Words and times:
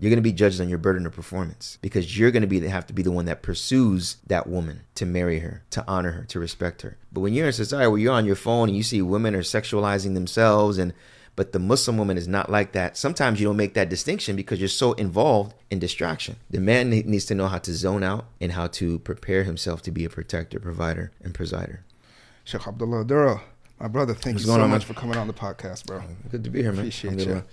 You're 0.00 0.10
going 0.10 0.18
to 0.18 0.22
be 0.22 0.32
judged 0.32 0.60
on 0.60 0.68
your 0.68 0.78
burden 0.78 1.06
of 1.06 1.12
performance 1.12 1.78
because 1.82 2.18
you're 2.18 2.30
going 2.30 2.42
to 2.42 2.46
be 2.46 2.60
have 2.68 2.86
to 2.86 2.92
be 2.92 3.02
the 3.02 3.10
one 3.10 3.24
that 3.24 3.42
pursues 3.42 4.16
that 4.26 4.46
woman 4.46 4.82
to 4.94 5.04
marry 5.04 5.40
her, 5.40 5.64
to 5.70 5.84
honor 5.88 6.12
her, 6.12 6.24
to 6.24 6.38
respect 6.38 6.82
her. 6.82 6.96
But 7.12 7.20
when 7.20 7.34
you're 7.34 7.46
in 7.46 7.50
a 7.50 7.52
society 7.52 7.88
where 7.88 7.98
you're 7.98 8.12
on 8.12 8.24
your 8.24 8.36
phone 8.36 8.68
and 8.68 8.76
you 8.76 8.82
see 8.84 9.02
women 9.02 9.34
are 9.34 9.42
sexualizing 9.42 10.14
themselves 10.14 10.78
and 10.78 10.92
but 11.34 11.52
the 11.52 11.60
Muslim 11.60 11.96
woman 11.96 12.18
is 12.18 12.26
not 12.26 12.50
like 12.50 12.72
that. 12.72 12.96
Sometimes 12.96 13.38
you 13.38 13.46
don't 13.46 13.56
make 13.56 13.74
that 13.74 13.88
distinction 13.88 14.34
because 14.34 14.58
you're 14.58 14.68
so 14.68 14.94
involved 14.94 15.54
in 15.70 15.78
distraction. 15.78 16.34
The 16.50 16.58
man 16.58 16.90
needs 16.90 17.26
to 17.26 17.34
know 17.36 17.46
how 17.46 17.58
to 17.58 17.72
zone 17.72 18.02
out 18.02 18.24
and 18.40 18.50
how 18.50 18.66
to 18.66 18.98
prepare 18.98 19.44
himself 19.44 19.80
to 19.82 19.92
be 19.92 20.04
a 20.04 20.10
protector, 20.10 20.58
provider, 20.58 21.12
and 21.22 21.32
presider. 21.32 21.78
Sheikh 22.42 22.66
Abdullah 22.66 23.04
Oduro, 23.04 23.40
my 23.78 23.86
brother, 23.86 24.14
thank 24.14 24.34
What's 24.34 24.46
you 24.46 24.52
so 24.52 24.60
on, 24.60 24.68
much 24.70 24.80
man? 24.82 24.94
for 24.94 25.00
coming 25.00 25.16
on 25.16 25.28
the 25.28 25.32
podcast, 25.32 25.86
bro. 25.86 26.02
Good 26.28 26.42
to 26.42 26.50
be 26.50 26.62
here, 26.62 26.72
man. 26.72 26.80
Appreciate 26.80 27.20
you. 27.20 27.44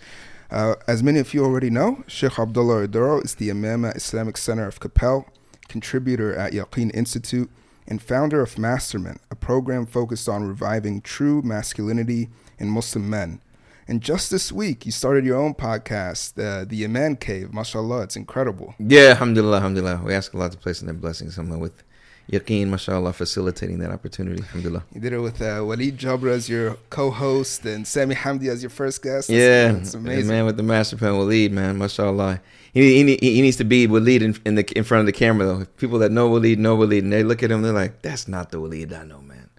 Uh, 0.52 0.76
as 0.88 1.02
many 1.02 1.20
of 1.20 1.34
you 1.34 1.44
already 1.44 1.70
know, 1.70 2.04
Sheikh 2.08 2.38
Abdullah 2.38 2.88
Oduro 2.88 3.24
is 3.24 3.36
the 3.36 3.50
Imam 3.50 3.84
at 3.86 3.96
Islamic 3.96 4.38
Center 4.38 4.68
of 4.68 4.80
Capel, 4.80 5.28
contributor 5.68 6.36
at 6.36 6.54
Yaqeen 6.54 6.94
Institute, 6.94 7.50
and 7.88 8.02
founder 8.02 8.42
of 8.42 8.58
Masterman, 8.58 9.20
a 9.30 9.36
program 9.36 9.86
focused 9.86 10.28
on 10.30 10.44
reviving 10.44 11.02
true 11.02 11.42
masculinity 11.42 12.30
in 12.60 12.70
Muslim 12.70 13.10
men. 13.10 13.42
And 13.88 14.02
just 14.02 14.32
this 14.32 14.52
week, 14.52 14.86
you 14.86 14.92
started 14.92 15.26
your 15.26 15.38
own 15.38 15.54
podcast, 15.54 16.40
uh, 16.44 16.66
The 16.66 16.84
Iman 16.84 17.18
Cave. 17.18 17.54
Mashallah, 17.54 18.02
it's 18.02 18.16
incredible. 18.16 18.74
Yeah, 18.80 19.10
alhamdulillah, 19.10 19.58
alhamdulillah. 19.58 20.02
We 20.04 20.14
ask 20.16 20.34
Allah 20.34 20.50
to 20.50 20.58
place 20.58 20.82
in 20.82 20.88
their 20.88 20.96
blessings. 20.96 21.36
Someone 21.36 21.60
with 21.60 21.84
yaqeen, 22.32 22.68
mashallah, 22.68 23.14
facilitating 23.14 23.80
that 23.80 23.92
opportunity. 23.92 24.42
Alhamdulillah. 24.42 24.84
You 24.94 25.02
did 25.02 25.14
it 25.14 25.20
with 25.20 25.42
uh, 25.42 25.64
Walid 25.66 25.98
Jabra 25.98 26.32
as 26.32 26.50
your 26.50 26.78
co-host 26.90 27.66
and 27.66 27.88
Sami 27.88 28.16
Hamdi 28.16 28.48
as 28.48 28.64
your 28.64 28.70
first 28.70 29.02
guest. 29.04 29.28
That's- 29.28 29.74
Yeah, 29.74 29.78
it's 29.80 29.94
amazing. 29.94 30.28
man 30.28 30.46
with 30.46 30.58
the 30.58 30.64
master 30.64 30.98
plan 30.98 31.28
lead, 31.28 31.52
man. 31.52 31.78
Mashallah. 31.78 32.42
He, 32.74 33.04
he, 33.04 33.18
he 33.22 33.42
needs 33.42 33.58
to 33.58 33.64
be 33.64 33.88
Waleed 33.88 34.22
in, 34.22 34.38
in 34.46 34.56
the 34.56 34.66
in 34.78 34.84
front 34.84 35.00
of 35.02 35.06
the 35.06 35.14
camera 35.14 35.46
though. 35.46 35.66
People 35.78 36.00
that 36.00 36.12
know 36.12 36.30
Waleed 36.30 36.58
know 36.58 36.78
Waleed, 36.78 37.00
and 37.00 37.14
they 37.14 37.24
look 37.24 37.42
at 37.42 37.50
him, 37.50 37.62
they're 37.62 37.72
like, 37.72 38.02
"That's 38.02 38.28
not 38.28 38.52
the 38.52 38.58
Waleed 38.58 38.92
I 38.92 39.06
know, 39.06 39.22
man." 39.22 39.50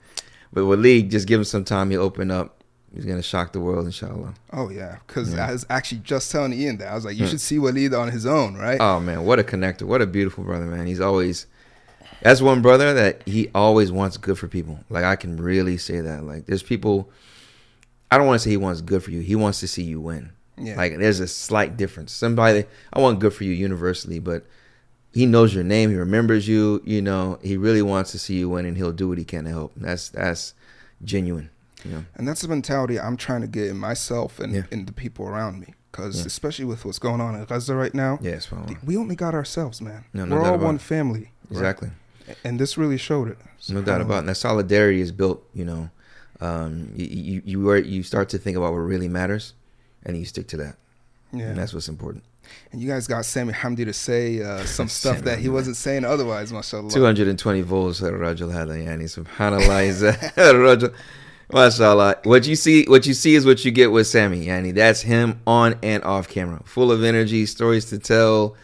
But 0.52 0.62
Waleed, 0.64 1.10
just 1.10 1.26
give 1.26 1.40
him 1.40 1.44
some 1.44 1.64
time. 1.64 1.90
He'll 1.90 2.02
open 2.02 2.30
up. 2.30 2.62
He's 2.94 3.06
gonna 3.06 3.22
shock 3.22 3.52
the 3.52 3.60
world, 3.60 3.86
inshallah. 3.86 4.34
Oh 4.52 4.68
yeah, 4.68 4.98
because 5.06 5.32
Yeah. 5.34 5.48
I 5.48 5.52
was 5.52 5.64
actually 5.70 6.02
just 6.02 6.30
telling 6.30 6.52
Ian 6.52 6.76
that 6.78 6.88
I 6.88 6.94
was 6.94 7.04
like, 7.06 7.16
you 7.16 7.26
should 7.26 7.40
see 7.40 7.58
Walid 7.58 7.94
on 7.94 8.10
his 8.10 8.26
own, 8.26 8.54
right? 8.56 8.78
Oh 8.80 9.00
man, 9.00 9.24
what 9.24 9.38
a 9.38 9.42
connector! 9.42 9.82
What 9.84 10.02
a 10.02 10.06
beautiful 10.06 10.44
brother, 10.44 10.66
man. 10.66 10.86
He's 10.86 11.00
always 11.00 11.46
that's 12.22 12.40
one 12.40 12.62
brother 12.62 12.94
that 12.94 13.22
he 13.26 13.50
always 13.54 13.90
wants 13.92 14.16
good 14.16 14.38
for 14.38 14.48
people. 14.48 14.80
Like 14.90 15.04
I 15.04 15.16
can 15.16 15.36
really 15.36 15.76
say 15.78 16.00
that. 16.00 16.24
Like 16.24 16.46
there's 16.46 16.62
people. 16.62 17.10
I 18.10 18.18
don't 18.18 18.26
want 18.26 18.40
to 18.40 18.44
say 18.44 18.50
he 18.50 18.56
wants 18.56 18.80
good 18.80 19.02
for 19.02 19.10
you. 19.10 19.20
He 19.20 19.34
wants 19.34 19.60
to 19.60 19.68
see 19.68 19.82
you 19.82 20.00
win. 20.00 20.30
yeah, 20.56 20.76
Like 20.76 20.96
there's 20.98 21.18
a 21.20 21.26
slight 21.26 21.76
difference. 21.76 22.12
Somebody 22.12 22.64
I 22.92 23.00
want 23.00 23.18
good 23.18 23.34
for 23.34 23.44
you 23.44 23.52
universally, 23.52 24.18
but 24.20 24.46
he 25.12 25.26
knows 25.26 25.54
your 25.54 25.64
name. 25.64 25.90
He 25.90 25.96
remembers 25.96 26.46
you. 26.46 26.82
You 26.84 27.02
know, 27.02 27.38
he 27.42 27.56
really 27.56 27.82
wants 27.82 28.12
to 28.12 28.18
see 28.18 28.38
you 28.38 28.48
win, 28.50 28.64
and 28.66 28.76
he'll 28.76 28.92
do 28.92 29.08
what 29.08 29.18
he 29.18 29.24
can 29.24 29.44
to 29.44 29.50
help. 29.50 29.72
That's 29.76 30.08
that's 30.10 30.54
genuine. 31.04 31.50
You 31.84 31.90
know. 31.92 32.04
and 32.16 32.26
that's 32.26 32.40
the 32.40 32.48
mentality 32.48 32.98
I'm 32.98 33.16
trying 33.16 33.42
to 33.42 33.46
get 33.46 33.68
in 33.68 33.76
myself 33.76 34.40
and 34.40 34.52
Yeah. 34.52 34.62
in 34.72 34.86
the 34.86 34.92
people 34.92 35.26
around 35.28 35.60
me. 35.60 35.74
Because 35.92 36.20
Yeah. 36.20 36.26
especially 36.26 36.64
with 36.64 36.84
what's 36.84 36.98
going 36.98 37.20
on 37.20 37.34
in 37.36 37.44
Gaza 37.44 37.74
right 37.76 37.94
now, 37.94 38.18
Yes, 38.20 38.48
yeah, 38.50 38.74
we 38.84 38.96
only 38.96 39.14
got 39.14 39.34
ourselves, 39.34 39.80
man. 39.80 40.04
No, 40.12 40.24
no 40.24 40.36
We're 40.36 40.42
all 40.50 40.58
one 40.58 40.78
family, 40.78 41.30
right? 41.50 41.76
and 42.44 42.58
this 42.58 42.76
really 42.76 42.98
showed 42.98 43.28
it. 43.28 43.38
So 43.58 43.74
no 43.74 43.82
doubt 43.82 44.00
about 44.00 44.14
it. 44.14 44.18
And 44.18 44.20
um, 44.20 44.26
that 44.26 44.34
solidarity 44.36 45.00
is 45.00 45.12
built, 45.12 45.46
you 45.54 45.64
know. 45.64 45.90
Um, 46.40 46.92
you, 46.94 47.06
you 47.06 47.42
you 47.44 47.70
are, 47.70 47.78
you 47.78 48.02
start 48.02 48.28
to 48.30 48.38
think 48.38 48.56
about 48.56 48.72
what 48.72 48.78
really 48.78 49.08
matters, 49.08 49.54
and 50.04 50.16
you 50.16 50.24
stick 50.24 50.48
to 50.48 50.56
that. 50.58 50.76
Yeah, 51.32 51.46
and 51.46 51.58
that's 51.58 51.72
what's 51.72 51.88
important. 51.88 52.24
And 52.70 52.80
you 52.80 52.88
guys 52.88 53.06
got 53.06 53.24
Sami 53.24 53.52
Hamdi 53.52 53.84
to 53.84 53.92
say 53.92 54.42
uh, 54.42 54.64
some 54.64 54.88
stuff 55.00 55.20
that 55.22 55.38
he 55.38 55.48
wasn't 55.48 55.76
saying 55.76 56.04
otherwise, 56.04 56.52
mashallah. 56.52 56.90
220 56.90 57.60
volts, 57.62 58.02
uh, 58.02 58.10
Rajul 58.10 58.52
Hadayani. 58.52 59.04
Uh, 59.04 59.24
subhanallah, 59.24 60.08
uh, 60.08 60.52
Rajul. 60.54 60.94
Mashallah. 61.52 62.16
What 62.24 62.46
you 62.46 62.56
see, 62.56 62.84
what 62.86 63.06
you 63.06 63.14
see 63.14 63.34
is 63.34 63.46
what 63.46 63.64
you 63.64 63.70
get 63.70 63.92
with 63.92 64.06
Sami, 64.06 64.46
Yani. 64.46 64.74
That's 64.74 65.00
him 65.02 65.40
on 65.46 65.78
and 65.82 66.02
off 66.04 66.28
camera. 66.28 66.60
Full 66.64 66.90
of 66.90 67.04
energy, 67.04 67.46
stories 67.46 67.86
to 67.86 67.98
tell, 67.98 68.56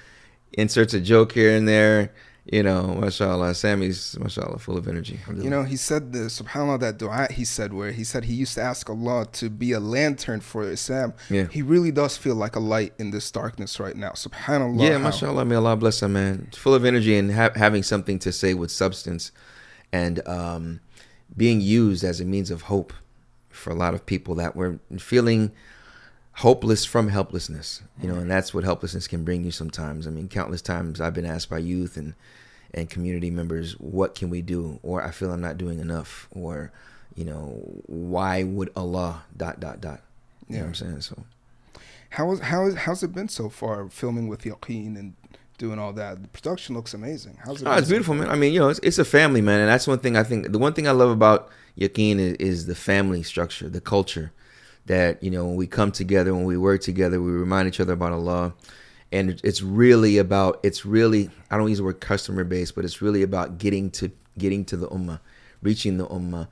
inserts 0.53 0.93
a 0.93 1.00
joke 1.00 1.33
here 1.33 1.56
and 1.56 1.67
there 1.67 2.12
you 2.45 2.63
know 2.63 2.95
mashallah 2.95 3.55
Sami's 3.55 4.19
mashallah 4.19 4.59
full 4.59 4.77
of 4.77 4.89
energy 4.89 5.21
You 5.29 5.49
know, 5.49 5.63
he 5.63 5.77
said 5.77 6.13
the 6.13 6.27
subhanallah 6.27 6.81
that 6.81 6.99
dua 6.99 7.29
he 7.31 7.45
said 7.45 7.73
where 7.73 7.93
he 7.93 8.03
said 8.03 8.25
he 8.25 8.35
used 8.35 8.55
to 8.55 8.63
ask 8.63 8.91
Allah 8.91 9.27
to 9.35 9.49
be 9.49 9.71
a 9.73 9.79
lantern 9.81 10.41
for 10.41 10.69
Islam. 10.69 11.15
Yeah. 11.31 11.47
He 11.51 11.63
really 11.63 11.93
does 11.93 12.17
feel 12.17 12.35
like 12.35 12.57
a 12.57 12.61
light 12.61 12.95
in 12.99 13.13
this 13.13 13.31
darkness 13.31 13.79
right 13.79 13.97
now. 13.97 14.11
Subhanallah. 14.11 14.83
yeah 14.83 14.99
mashallah 14.99 15.45
may 15.45 15.55
Allah 15.55 15.77
bless 15.77 16.03
him 16.03 16.15
man 16.15 16.49
full 16.55 16.75
of 16.75 16.85
energy 16.85 17.17
and 17.17 17.33
ha- 17.33 17.53
having 17.55 17.83
something 17.85 18.19
to 18.19 18.33
say 18.33 18.55
with 18.55 18.71
substance 18.73 19.31
and 19.93 20.27
um, 20.27 20.81
being 21.37 21.61
used 21.61 22.03
as 22.03 22.21
a 22.21 22.25
means 22.25 22.51
of 22.51 22.63
hope 22.63 22.93
for 23.51 23.71
a 23.71 23.75
lot 23.77 23.95
of 23.95 24.05
people 24.07 24.35
that 24.35 24.57
were 24.57 24.79
feeling 24.99 25.53
hopeless 26.37 26.84
from 26.84 27.09
helplessness 27.09 27.82
you 28.00 28.09
know 28.09 28.15
and 28.15 28.31
that's 28.31 28.54
what 28.54 28.65
helplessness 28.65 29.06
can 29.06 29.22
bring 29.22 29.44
you 29.44 29.50
sometimes 29.50 30.06
i 30.06 30.10
mean 30.10 30.28
countless 30.28 30.62
times 30.62 31.00
i've 31.00 31.12
been 31.15 31.26
asked 31.26 31.50
by 31.50 31.59
youth 31.59 31.97
and 31.97 32.15
and 32.72 32.88
community 32.88 33.31
members 33.31 33.72
what 33.75 34.15
can 34.15 34.31
we 34.31 34.41
do 34.41 34.81
or 34.82 35.03
i 35.03 35.10
feel 35.10 35.31
i'm 35.31 35.43
not 35.43 35.59
doing 35.59 35.78
enough 35.78 36.28
or 36.31 36.72
you 37.15 37.25
know 37.25 37.60
why 37.87 38.43
would 38.43 38.70
allah 38.75 39.25
dot 39.37 39.60
dot 39.60 39.81
dot 39.81 40.00
you 40.48 40.56
know 40.56 40.62
what 40.62 40.69
i'm 40.69 40.75
saying 40.75 41.00
so 41.03 41.22
How 42.10 42.32
is 42.32 42.41
how 42.41 42.66
is 42.66 42.75
how's 42.75 43.03
it 43.03 43.14
been 43.14 43.28
so 43.28 43.49
far 43.50 43.88
filming 43.88 44.28
with 44.28 44.43
Yaqeen 44.43 44.99
and 44.99 45.14
doing 45.59 45.78
all 45.78 45.93
that? 45.94 46.22
The 46.22 46.28
production 46.28 46.75
looks 46.75 46.93
amazing. 46.93 47.38
How's 47.44 47.62
it? 47.62 47.66
Oh, 47.66 47.70
been 47.70 47.78
it's 47.78 47.88
beautiful, 47.88 48.14
man. 48.14 48.28
I 48.28 48.37
mean, 48.37 48.53
you 48.53 48.60
know, 48.60 48.69
it's, 48.69 48.81
it's 48.82 48.99
a 48.99 49.04
family, 49.04 49.41
man, 49.41 49.60
and 49.60 49.69
that's 49.69 49.87
one 49.87 49.99
thing 49.99 50.16
I 50.16 50.22
think. 50.22 50.53
The 50.53 50.59
one 50.59 50.75
thing 50.75 50.87
I 50.87 50.91
love 50.91 51.10
about 51.10 51.49
Yaqeen 51.78 52.19
is, 52.19 52.34
is 52.34 52.66
the 52.66 52.75
family 52.75 53.22
structure, 53.22 53.69
the 53.69 53.81
culture. 53.81 54.32
That 54.87 55.22
you 55.22 55.31
know, 55.31 55.44
when 55.44 55.56
we 55.56 55.66
come 55.66 55.93
together, 55.93 56.34
when 56.34 56.44
we 56.44 56.56
work 56.56 56.81
together, 56.81 57.20
we 57.20 57.31
remind 57.31 57.69
each 57.69 57.81
other 57.81 57.93
about 57.93 58.12
Allah, 58.12 58.54
and 59.12 59.41
it's 59.44 59.62
really 59.62 60.19
about. 60.19 60.59
It's 60.62 60.84
really 60.84 61.31
I 61.50 61.56
don't 61.56 61.69
use 61.69 61.78
the 61.78 61.84
word 61.84 62.00
customer 62.00 62.44
base 62.44 62.72
but 62.72 62.84
it's 62.84 63.00
really 63.00 63.22
about 63.22 63.59
getting 63.59 63.91
to 63.93 64.10
getting 64.38 64.65
to 64.66 64.76
the 64.76 64.88
ummah, 64.88 65.20
reaching 65.62 65.98
the 65.98 66.06
ummah 66.06 66.48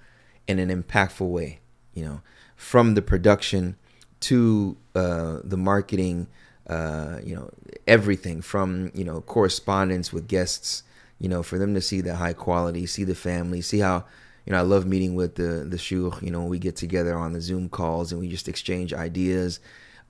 in 0.46 0.58
an 0.58 0.82
impactful 0.82 1.28
way. 1.28 1.60
You 1.94 2.04
know, 2.04 2.20
from 2.54 2.94
the 2.94 3.02
production 3.02 3.76
to 4.20 4.76
uh, 4.94 5.38
the 5.42 5.56
marketing, 5.56 6.28
uh, 6.66 7.18
you 7.24 7.34
know, 7.34 7.50
everything 7.86 8.42
from 8.42 8.92
you 8.94 9.04
know 9.04 9.22
correspondence 9.22 10.12
with 10.12 10.28
guests, 10.28 10.82
you 11.18 11.28
know, 11.28 11.42
for 11.42 11.58
them 11.58 11.74
to 11.74 11.80
see 11.80 12.00
the 12.00 12.16
high 12.16 12.32
quality, 12.32 12.86
see 12.86 13.04
the 13.04 13.14
family, 13.14 13.60
see 13.60 13.80
how 13.80 14.04
you 14.50 14.56
know 14.56 14.62
I 14.62 14.62
love 14.62 14.84
meeting 14.84 15.14
with 15.14 15.36
the 15.36 15.64
the 15.64 15.76
shuyukh. 15.76 16.22
You 16.22 16.32
know, 16.32 16.42
we 16.42 16.58
get 16.58 16.74
together 16.74 17.16
on 17.16 17.34
the 17.34 17.40
Zoom 17.40 17.68
calls 17.68 18.10
and 18.10 18.20
we 18.20 18.28
just 18.28 18.48
exchange 18.48 18.92
ideas, 18.92 19.60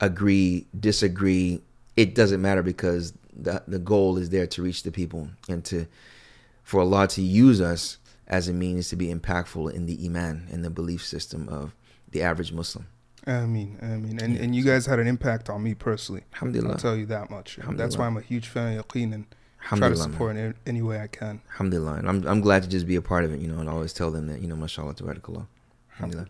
agree, 0.00 0.66
disagree. 0.78 1.60
It 1.94 2.14
doesn't 2.14 2.40
matter 2.40 2.62
because 2.62 3.12
the 3.36 3.62
the 3.68 3.78
goal 3.78 4.16
is 4.16 4.30
there 4.30 4.46
to 4.46 4.62
reach 4.62 4.82
the 4.82 4.90
people 4.90 5.28
and 5.46 5.62
to 5.66 5.86
for 6.62 6.80
Allah 6.80 7.06
to 7.08 7.20
use 7.20 7.60
us 7.60 7.98
as 8.28 8.48
a 8.48 8.54
means 8.54 8.88
to 8.88 8.96
be 8.96 9.12
impactful 9.12 9.74
in 9.74 9.84
the 9.84 10.06
iman 10.06 10.48
and 10.50 10.64
the 10.64 10.70
belief 10.70 11.04
system 11.04 11.46
of 11.50 11.74
the 12.10 12.22
average 12.22 12.50
Muslim. 12.50 12.86
I 13.26 13.44
mean, 13.44 13.76
I 13.82 13.96
mean, 13.96 14.18
and, 14.22 14.38
and 14.38 14.56
you 14.56 14.64
guys 14.64 14.86
had 14.86 14.98
an 14.98 15.06
impact 15.06 15.50
on 15.50 15.62
me 15.62 15.74
personally. 15.74 16.22
I'll 16.22 16.48
Alhamdulillah. 16.48 16.78
tell 16.78 16.96
you 16.96 17.04
that 17.06 17.28
much. 17.28 17.58
That's 17.72 17.98
why 17.98 18.06
I'm 18.06 18.16
a 18.16 18.22
huge 18.22 18.48
fan 18.48 18.78
of 18.78 18.88
Yaqeen 18.88 19.12
and 19.12 19.26
try 19.68 19.88
to 19.88 19.96
support 19.96 20.36
in 20.36 20.54
any 20.66 20.82
way 20.82 21.00
I 21.00 21.06
can. 21.06 21.40
Alhamdulillah. 21.52 21.94
And 21.94 22.08
I'm, 22.08 22.26
I'm 22.26 22.40
glad 22.40 22.62
to 22.62 22.68
just 22.68 22.86
be 22.86 22.96
a 22.96 23.02
part 23.02 23.24
of 23.24 23.32
it, 23.32 23.40
you 23.40 23.48
know, 23.48 23.58
and 23.60 23.68
I 23.68 23.72
always 23.72 23.92
tell 23.92 24.10
them 24.10 24.26
that, 24.28 24.40
you 24.40 24.48
know, 24.48 24.56
mashallah, 24.56 24.94
tabarakallah. 24.94 25.46
Alhamdulillah. 25.94 26.28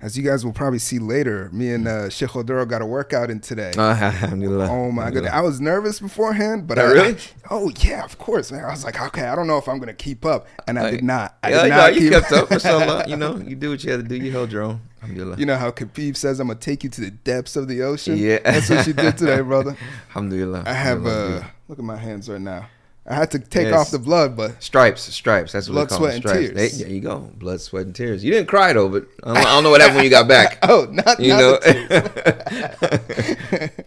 As 0.00 0.16
you 0.16 0.22
guys 0.22 0.44
will 0.44 0.52
probably 0.52 0.78
see 0.78 1.00
later, 1.00 1.50
me 1.52 1.72
and 1.72 1.88
uh, 1.88 2.08
Sheikh 2.08 2.28
Oduro 2.30 2.66
got 2.68 2.80
a 2.82 2.86
workout 2.86 3.30
in 3.32 3.40
today. 3.40 3.72
Ah, 3.76 4.00
Alhamdulillah. 4.00 4.68
Oh 4.70 4.92
my 4.92 5.10
goodness! 5.10 5.32
I 5.32 5.40
was 5.40 5.60
nervous 5.60 5.98
beforehand, 5.98 6.68
but 6.68 6.78
Oh, 6.78 6.82
I, 6.86 6.92
really? 6.92 7.16
oh 7.50 7.72
yeah, 7.80 8.04
of 8.04 8.16
course, 8.16 8.52
man. 8.52 8.64
I 8.64 8.70
was 8.70 8.84
like, 8.84 9.00
okay, 9.00 9.24
I 9.26 9.34
don't 9.34 9.48
know 9.48 9.58
if 9.58 9.68
I'm 9.68 9.80
gonna 9.80 9.92
keep 9.92 10.24
up, 10.24 10.46
and 10.68 10.78
I 10.78 10.92
did 10.92 11.02
not. 11.02 11.36
I 11.42 11.50
yeah, 11.50 11.62
did 11.64 11.70
no, 11.70 11.76
not 11.78 11.94
you 11.96 12.00
keep 12.02 12.12
kept 12.12 12.30
up, 12.32 12.48
mashallah. 12.52 13.08
You 13.08 13.16
know, 13.16 13.38
you 13.38 13.56
do 13.56 13.70
what 13.70 13.82
you 13.82 13.90
had 13.90 13.96
to 14.00 14.06
do. 14.08 14.14
You 14.24 14.30
held 14.30 14.52
your 14.52 14.62
own. 14.62 14.80
Alhamdulillah. 15.02 15.36
You 15.36 15.46
know 15.46 15.56
how 15.56 15.72
Khabib 15.72 16.16
says, 16.16 16.38
"I'm 16.38 16.46
gonna 16.46 16.60
take 16.60 16.84
you 16.84 16.90
to 16.90 17.00
the 17.00 17.10
depths 17.10 17.56
of 17.56 17.66
the 17.66 17.82
ocean." 17.82 18.18
Yeah. 18.18 18.38
that's 18.44 18.70
what 18.70 18.84
she 18.84 18.92
did 18.92 19.18
today, 19.18 19.40
brother. 19.40 19.76
Alhamdulillah. 20.10 20.62
I 20.64 20.74
have 20.74 21.04
Alhamdulillah. 21.04 21.40
uh, 21.40 21.44
look 21.68 21.78
at 21.78 21.84
my 21.84 21.96
hands 21.96 22.28
right 22.28 22.40
now. 22.40 22.66
I 23.10 23.14
had 23.14 23.30
to 23.30 23.38
take 23.38 23.68
Yes. 23.68 23.74
off 23.74 23.90
the 23.90 23.98
blood, 23.98 24.36
but 24.36 24.62
Stripes, 24.62 25.00
stripes. 25.02 25.52
That's 25.52 25.66
what 25.68 25.72
Blood, 25.74 25.84
we 25.84 25.88
call 25.88 25.98
sweat, 25.98 26.10
them. 26.10 26.16
and 26.16 26.28
Stripes. 26.28 26.48
tears. 26.56 26.76
Hey, 26.78 26.84
there 26.84 26.92
you 26.92 27.00
go. 27.00 27.18
Blood, 27.38 27.60
sweat, 27.62 27.86
and 27.86 27.94
tears. 27.94 28.22
You 28.22 28.30
didn't 28.32 28.48
cry 28.48 28.74
though, 28.74 28.88
but 28.90 29.06
I 29.24 29.28
don't, 29.34 29.36
I 29.38 29.42
don't 29.44 29.62
know 29.64 29.70
what 29.70 29.80
happened 29.80 29.96
when 29.96 30.04
you 30.04 30.10
got 30.10 30.28
back. 30.28 30.58
oh, 30.68 30.86
not 30.90 31.18
You 31.18 31.28
not 31.30 31.38
know. 31.38 31.52
the 31.58 33.02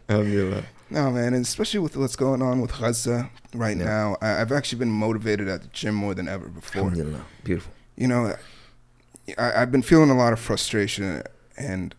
tears. 0.08 0.64
No, 0.94 1.10
man, 1.10 1.34
and 1.34 1.46
especially 1.46 1.80
with 1.80 1.96
what's 1.96 2.18
going 2.18 2.42
on 2.42 2.60
with 2.60 2.78
Gaza 2.78 3.30
right 3.54 3.78
Yeah. 3.78 3.86
now, 3.86 4.18
I, 4.22 4.42
I've 4.42 4.52
actually 4.52 4.80
been 4.80 4.92
motivated 4.92 5.48
at 5.48 5.62
the 5.62 5.70
gym 5.70 5.96
more 5.96 6.14
than 6.14 6.28
ever 6.28 6.50
before. 6.50 6.92
Beautiful. 7.46 7.72
You 7.96 8.08
know, 8.10 8.36
I, 9.38 9.62
I've 9.62 9.72
been 9.72 9.84
feeling 9.84 10.10
a 10.10 10.18
lot 10.18 10.34
of 10.34 10.40
frustration, 10.40 11.24
and 11.58 11.96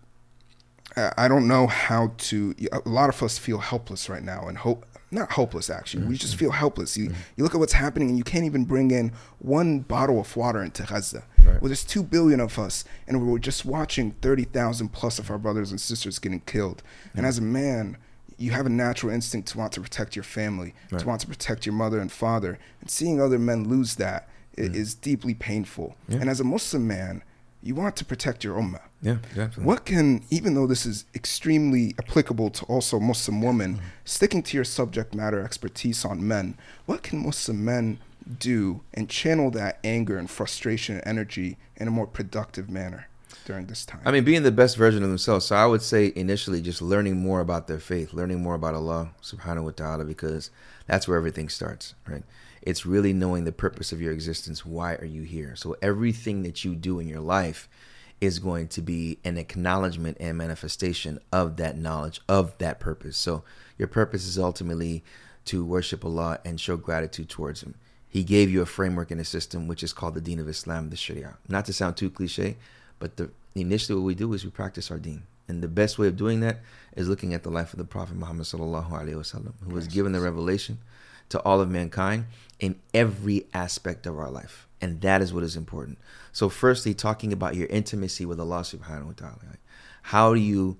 I 0.96 1.10
I 1.16 1.28
don't 1.28 1.48
know 1.48 1.68
how 1.68 2.12
to. 2.18 2.54
A 2.70 2.86
lot 2.86 3.08
of 3.08 3.22
us 3.22 3.38
feel 3.38 3.58
helpless 3.58 4.10
right 4.10 4.22
now, 4.22 4.46
and 4.46 4.58
hope 4.58 4.84
not 5.12 5.32
hopeless 5.32 5.70
actually. 5.70 6.06
We 6.06 6.16
just 6.16 6.34
mm-hmm. 6.34 6.40
feel 6.40 6.50
helpless. 6.52 6.96
You 6.96 7.10
mm-hmm. 7.10 7.20
you 7.36 7.44
look 7.44 7.54
at 7.54 7.60
what's 7.60 7.74
happening, 7.74 8.08
and 8.08 8.18
you 8.18 8.24
can't 8.24 8.44
even 8.44 8.64
bring 8.64 8.90
in 8.90 9.12
one 9.38 9.80
bottle 9.80 10.20
of 10.20 10.36
water 10.36 10.62
into 10.62 10.82
Gaza. 10.84 11.24
Right. 11.44 11.60
Well, 11.60 11.68
there's 11.68 11.84
two 11.84 12.02
billion 12.02 12.40
of 12.40 12.58
us, 12.58 12.84
and 13.06 13.26
we're 13.26 13.38
just 13.38 13.64
watching 13.64 14.12
thirty 14.22 14.44
thousand 14.44 14.88
plus 14.90 15.18
of 15.18 15.30
our 15.30 15.38
brothers 15.38 15.70
and 15.70 15.80
sisters 15.80 16.18
getting 16.18 16.40
killed. 16.40 16.82
And 17.14 17.26
as 17.26 17.38
a 17.38 17.42
man, 17.42 17.98
you 18.38 18.50
have 18.52 18.66
a 18.66 18.70
natural 18.70 19.12
instinct 19.12 19.48
to 19.48 19.58
want 19.58 19.72
to 19.72 19.80
protect 19.80 20.16
your 20.16 20.24
family, 20.24 20.74
Right. 20.90 21.00
to 21.00 21.06
want 21.06 21.20
to 21.20 21.26
protect 21.26 21.66
your 21.66 21.74
mother 21.74 22.00
and 22.00 22.10
father. 22.10 22.58
And 22.80 22.90
seeing 22.90 23.20
other 23.20 23.38
men 23.38 23.68
lose 23.68 23.96
that 23.96 24.28
i- 24.58 24.62
mm. 24.62 24.74
is 24.74 24.94
deeply 24.94 25.34
painful. 25.34 25.96
Yeah. 26.08 26.18
And 26.18 26.30
as 26.30 26.40
a 26.40 26.44
Muslim 26.44 26.86
man, 26.86 27.22
you 27.62 27.74
want 27.74 27.96
to 27.96 28.04
protect 28.04 28.42
your 28.42 28.56
ummah. 28.56 28.80
Yeah, 29.02 29.16
definitely. 29.34 29.64
What 29.64 29.84
can, 29.84 30.22
even 30.30 30.54
though 30.54 30.68
this 30.68 30.86
is 30.86 31.04
extremely 31.12 31.94
applicable 31.98 32.50
to 32.50 32.64
also 32.66 33.00
Muslim 33.00 33.42
women, 33.42 33.80
sticking 34.04 34.44
to 34.44 34.56
your 34.56 34.64
subject 34.64 35.12
matter 35.12 35.42
expertise 35.42 36.04
on 36.04 36.26
men, 36.26 36.56
what 36.86 37.02
can 37.02 37.24
Muslim 37.26 37.64
men 37.64 37.98
do 38.38 38.82
and 38.94 39.08
channel 39.08 39.50
that 39.50 39.80
anger 39.82 40.16
and 40.16 40.30
frustration 40.30 40.94
and 40.94 41.06
energy 41.06 41.58
in 41.76 41.88
a 41.88 41.90
more 41.90 42.06
productive 42.06 42.70
manner 42.70 43.08
during 43.44 43.66
this 43.66 43.84
time? 43.84 44.00
I 44.04 44.12
mean, 44.12 44.22
being 44.22 44.44
the 44.44 44.52
best 44.52 44.76
version 44.76 45.02
of 45.02 45.08
themselves. 45.08 45.46
So 45.46 45.56
I 45.56 45.66
would 45.66 45.82
say 45.82 46.12
initially 46.14 46.62
just 46.62 46.80
learning 46.80 47.16
more 47.16 47.40
about 47.40 47.66
their 47.66 47.80
faith, 47.80 48.12
learning 48.14 48.40
more 48.40 48.54
about 48.54 48.74
Allah 48.74 49.10
subhanahu 49.20 49.64
wa 49.64 49.70
ta'ala, 49.72 50.04
because 50.04 50.50
that's 50.86 51.08
where 51.08 51.16
everything 51.16 51.48
starts, 51.48 51.94
right? 52.08 52.22
It's 52.62 52.86
really 52.86 53.12
knowing 53.12 53.42
the 53.42 53.50
purpose 53.50 53.90
of 53.90 54.00
your 54.00 54.12
existence. 54.12 54.64
Why 54.64 54.94
are 54.94 55.04
you 55.04 55.22
here? 55.22 55.56
So 55.56 55.74
everything 55.82 56.44
that 56.44 56.64
you 56.64 56.76
do 56.76 57.00
in 57.00 57.08
your 57.08 57.20
life 57.20 57.68
is 58.22 58.38
going 58.38 58.68
to 58.68 58.80
be 58.80 59.18
an 59.24 59.36
acknowledgement 59.36 60.16
and 60.20 60.38
manifestation 60.38 61.18
of 61.32 61.56
that 61.56 61.76
knowledge, 61.76 62.20
of 62.28 62.56
that 62.58 62.78
purpose. 62.78 63.16
So 63.16 63.42
your 63.76 63.88
purpose 63.88 64.28
is 64.28 64.38
ultimately 64.38 65.02
to 65.46 65.64
worship 65.64 66.04
Allah 66.04 66.38
and 66.44 66.60
show 66.60 66.76
gratitude 66.76 67.28
towards 67.28 67.64
Him. 67.64 67.74
He 68.08 68.22
gave 68.22 68.48
you 68.48 68.62
a 68.62 68.66
framework 68.66 69.10
and 69.10 69.20
a 69.20 69.24
system 69.24 69.66
which 69.66 69.82
is 69.82 69.92
called 69.92 70.14
the 70.14 70.20
Deen 70.20 70.38
of 70.38 70.48
Islam, 70.48 70.90
the 70.90 70.96
Sharia. 70.96 71.36
Not 71.48 71.64
to 71.64 71.72
sound 71.72 71.96
too 71.96 72.10
cliche, 72.10 72.58
but 73.00 73.16
the 73.16 73.30
initially 73.56 73.98
what 73.98 74.06
we 74.06 74.14
do 74.14 74.32
is 74.34 74.44
we 74.44 74.52
practice 74.52 74.92
our 74.92 74.98
Deen, 74.98 75.24
and 75.48 75.60
the 75.60 75.66
best 75.66 75.98
way 75.98 76.06
of 76.06 76.16
doing 76.16 76.38
that 76.40 76.60
is 76.96 77.08
looking 77.08 77.34
at 77.34 77.42
the 77.42 77.50
life 77.50 77.72
of 77.72 77.78
the 77.78 77.84
Prophet 77.84 78.14
Muhammad 78.14 78.46
sallallahu 78.46 78.90
alaihi 78.92 79.16
wasallam, 79.16 79.54
who 79.66 79.74
was 79.74 79.88
given 79.88 80.12
the 80.12 80.20
revelation 80.20 80.78
to 81.30 81.40
all 81.40 81.60
of 81.60 81.68
mankind 81.68 82.26
in 82.60 82.78
every 82.94 83.46
aspect 83.52 84.06
of 84.06 84.16
our 84.16 84.30
life, 84.30 84.68
and 84.82 85.00
that 85.00 85.22
is 85.22 85.32
what 85.32 85.44
is 85.44 85.56
important. 85.56 85.98
So, 86.32 86.48
firstly, 86.48 86.92
talking 86.92 87.32
about 87.32 87.54
your 87.54 87.68
intimacy 87.68 88.26
with 88.26 88.40
Allah 88.40 88.60
subhanahu 88.60 89.06
wa 89.06 89.12
taala, 89.12 89.48
Like, 89.48 89.60
how 90.02 90.34
do 90.34 90.40
you 90.40 90.76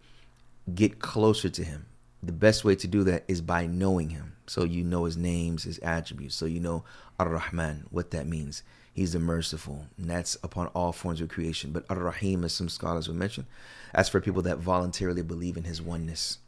get 0.75 0.99
closer 0.99 1.49
to 1.49 1.65
Him? 1.65 1.87
The 2.23 2.33
best 2.33 2.65
way 2.65 2.75
to 2.77 2.87
do 2.87 3.05
that 3.05 3.25
is 3.29 3.41
by 3.41 3.67
knowing 3.67 4.11
Him. 4.11 4.35
So 4.47 4.65
you 4.65 4.85
know 4.85 5.05
His 5.05 5.17
names, 5.17 5.65
His 5.65 5.79
attributes. 5.79 6.35
So 6.35 6.47
you 6.47 6.61
know 6.61 6.85
Ar-Rahman, 7.19 7.87
what 7.91 8.11
that 8.11 8.27
means. 8.27 8.63
He's 8.93 9.13
the 9.13 9.19
merciful, 9.19 9.87
and 9.97 10.11
that's 10.11 10.37
upon 10.43 10.67
all 10.69 10.93
forms 10.93 11.21
of 11.21 11.31
creation. 11.31 11.71
But 11.73 11.87
Ar-Rahim, 11.89 12.45
as 12.45 12.53
some 12.53 12.69
scholars 12.69 13.09
would 13.09 13.17
mention, 13.17 13.47
that's 13.95 14.11
for 14.11 14.21
people 14.21 14.43
that 14.43 14.59
voluntarily 14.59 15.23
believe 15.23 15.57
in 15.57 15.65
His 15.65 15.81
oneness, 15.81 16.39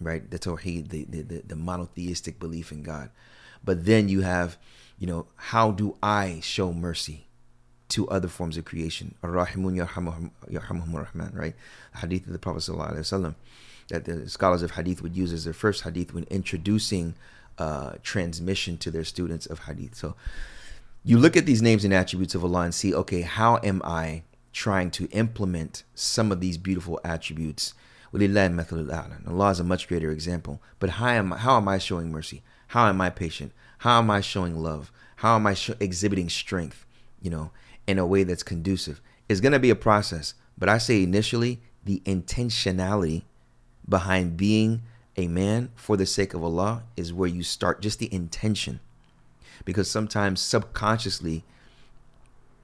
right? 0.00 0.28
The 0.30 0.38
Tawheed, 0.38 0.88
the, 0.88 1.04
the, 1.04 1.42
the 1.46 1.56
monotheistic 1.56 2.38
belief 2.38 2.72
in 2.72 2.82
God. 2.82 3.10
But 3.62 3.84
then 3.84 4.08
you 4.08 4.22
have, 4.22 4.56
you 5.00 5.06
know, 5.08 5.26
how 5.34 5.72
do 5.72 5.96
I 6.00 6.38
show 6.42 6.72
mercy 6.72 7.26
to 7.88 8.06
other 8.08 8.28
forms 8.28 8.56
of 8.56 8.64
creation? 8.64 9.16
Ar-Rahimun 9.24 9.76
Yarhamuhum 9.76 10.94
Rahman, 10.94 11.32
right? 11.34 11.56
The 11.94 11.98
hadith 11.98 12.26
of 12.26 12.32
the 12.32 12.38
Prophet 12.38 12.60
ﷺ 12.60 13.34
that 13.88 14.04
the 14.04 14.28
scholars 14.28 14.62
of 14.62 14.72
hadith 14.72 15.02
would 15.02 15.16
use 15.16 15.32
as 15.32 15.44
their 15.44 15.52
first 15.52 15.82
hadith 15.82 16.14
when 16.14 16.24
introducing 16.24 17.14
uh, 17.58 17.94
transmission 18.02 18.78
to 18.78 18.90
their 18.90 19.04
students 19.04 19.46
of 19.46 19.60
hadith. 19.60 19.94
So 19.96 20.14
you 21.02 21.18
look 21.18 21.36
at 21.36 21.46
these 21.46 21.62
names 21.62 21.84
and 21.84 21.92
attributes 21.92 22.34
of 22.34 22.44
Allah 22.44 22.60
and 22.60 22.74
see, 22.74 22.94
okay, 22.94 23.22
how 23.22 23.58
am 23.64 23.82
I 23.84 24.22
trying 24.52 24.90
to 24.92 25.08
implement 25.10 25.82
some 25.94 26.30
of 26.30 26.40
these 26.40 26.56
beautiful 26.56 27.00
attributes? 27.04 27.74
Allah 28.12 29.50
is 29.50 29.60
a 29.60 29.64
much 29.64 29.88
greater 29.88 30.10
example. 30.10 30.60
But 30.78 30.90
how 30.90 31.08
am, 31.08 31.30
how 31.32 31.56
am 31.56 31.68
I 31.68 31.78
showing 31.78 32.12
mercy? 32.12 32.42
How 32.68 32.86
am 32.88 33.00
I 33.00 33.10
patient? 33.10 33.52
How 33.80 33.98
am 33.98 34.10
I 34.10 34.20
showing 34.20 34.56
love? 34.56 34.90
How 35.16 35.36
am 35.36 35.46
I 35.46 35.54
sho- 35.54 35.74
exhibiting 35.80 36.28
strength, 36.28 36.86
you 37.20 37.30
know, 37.30 37.50
in 37.86 37.98
a 37.98 38.06
way 38.06 38.24
that's 38.24 38.42
conducive? 38.42 39.00
It's 39.28 39.40
going 39.40 39.52
to 39.52 39.58
be 39.58 39.70
a 39.70 39.76
process. 39.76 40.34
But 40.56 40.68
I 40.68 40.78
say 40.78 41.02
initially, 41.02 41.60
the 41.84 42.02
intentionality 42.04 43.22
behind 43.88 44.36
being 44.36 44.82
a 45.16 45.28
man 45.28 45.70
for 45.74 45.96
the 45.96 46.06
sake 46.06 46.34
of 46.34 46.42
Allah 46.44 46.84
is 46.96 47.12
where 47.12 47.28
you 47.28 47.42
start, 47.42 47.82
just 47.82 47.98
the 47.98 48.12
intention 48.12 48.80
because 49.64 49.90
sometimes 49.90 50.40
subconsciously 50.40 51.44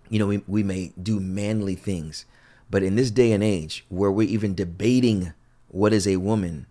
you 0.08 0.18
know 0.18 0.26
we, 0.26 0.42
we 0.46 0.62
may 0.62 0.92
do 1.00 1.20
manly 1.20 1.74
things 1.74 2.24
but 2.70 2.82
in 2.82 2.96
this 2.96 3.10
day 3.10 3.32
and 3.32 3.42
age 3.42 3.84
where 3.88 4.10
we're 4.10 4.28
even 4.28 4.54
debating 4.54 5.32
what 5.68 5.92
is 5.92 6.06
a 6.06 6.16
woman 6.16 6.66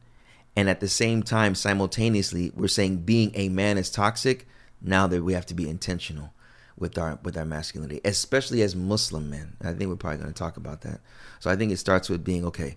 and 0.56 0.70
at 0.70 0.80
the 0.80 0.88
same 0.88 1.24
time 1.24 1.56
simultaneously 1.56 2.52
we're 2.56 2.68
saying 2.68 2.98
being 2.98 3.32
a 3.36 3.50
man 3.50 3.78
is 3.78 3.90
toxic 3.90 4.48
now 4.82 5.08
that 5.08 5.24
we 5.24 5.34
have 5.34 5.46
to 5.46 5.54
be 5.54 5.70
intentional 5.70 6.34
with 6.78 6.98
our 6.98 7.20
with 7.24 7.38
our 7.38 7.46
masculinity 7.46 8.02
especially 8.06 8.62
as 8.62 8.76
muslim 8.76 9.30
men 9.30 9.56
i 9.64 9.74
think 9.74 9.90
we're 9.90 9.96
probably 9.96 10.18
going 10.18 10.32
to 10.32 10.38
talk 10.38 10.58
about 10.58 10.82
that 10.82 11.00
so 11.40 11.50
i 11.50 11.56
think 11.56 11.72
it 11.72 11.78
starts 11.78 12.10
with 12.10 12.24
being 12.24 12.46
okay 12.46 12.76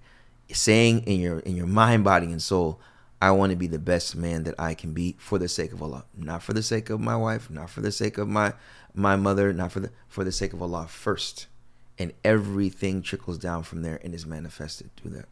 saying 0.53 1.01
in 1.01 1.21
your 1.21 1.41
in 1.41 1.57
your 1.57 1.67
mind 1.67 2.05
body 2.05 2.27
and 2.27 2.43
soul 2.43 2.81
I 3.21 3.33
want 3.33 3.51
to 3.51 3.57
be 3.57 3.67
the 3.67 3.79
best 3.79 4.15
man 4.15 4.45
that 4.45 4.55
I 4.59 4.75
can 4.75 4.93
be 4.93 5.17
for 5.19 5.39
the 5.39 5.49
sake 5.49 5.73
of 5.73 5.83
Allah, 5.83 6.05
not 6.17 6.43
for 6.43 6.53
the 6.53 6.63
sake 6.63 6.89
of 6.89 7.01
my 7.01 7.17
wife, 7.17 7.51
not 7.51 7.69
for 7.69 7.81
the 7.81 7.91
sake 7.91 8.17
of 8.17 8.29
my 8.29 8.53
my 8.95 9.17
mother, 9.17 9.53
not 9.53 9.73
for 9.73 9.81
the 9.81 9.91
for 10.09 10.25
the 10.25 10.33
sake 10.33 10.53
of 10.53 10.63
Allah 10.63 10.87
first. 10.89 11.47
And 12.01 12.13
everything 12.25 13.03
trickles 13.03 13.39
down 13.39 13.65
from 13.65 13.83
there 13.83 13.99
and 14.05 14.15
is 14.15 14.25
manifested 14.25 14.95
through 14.97 15.11
that. 15.13 15.29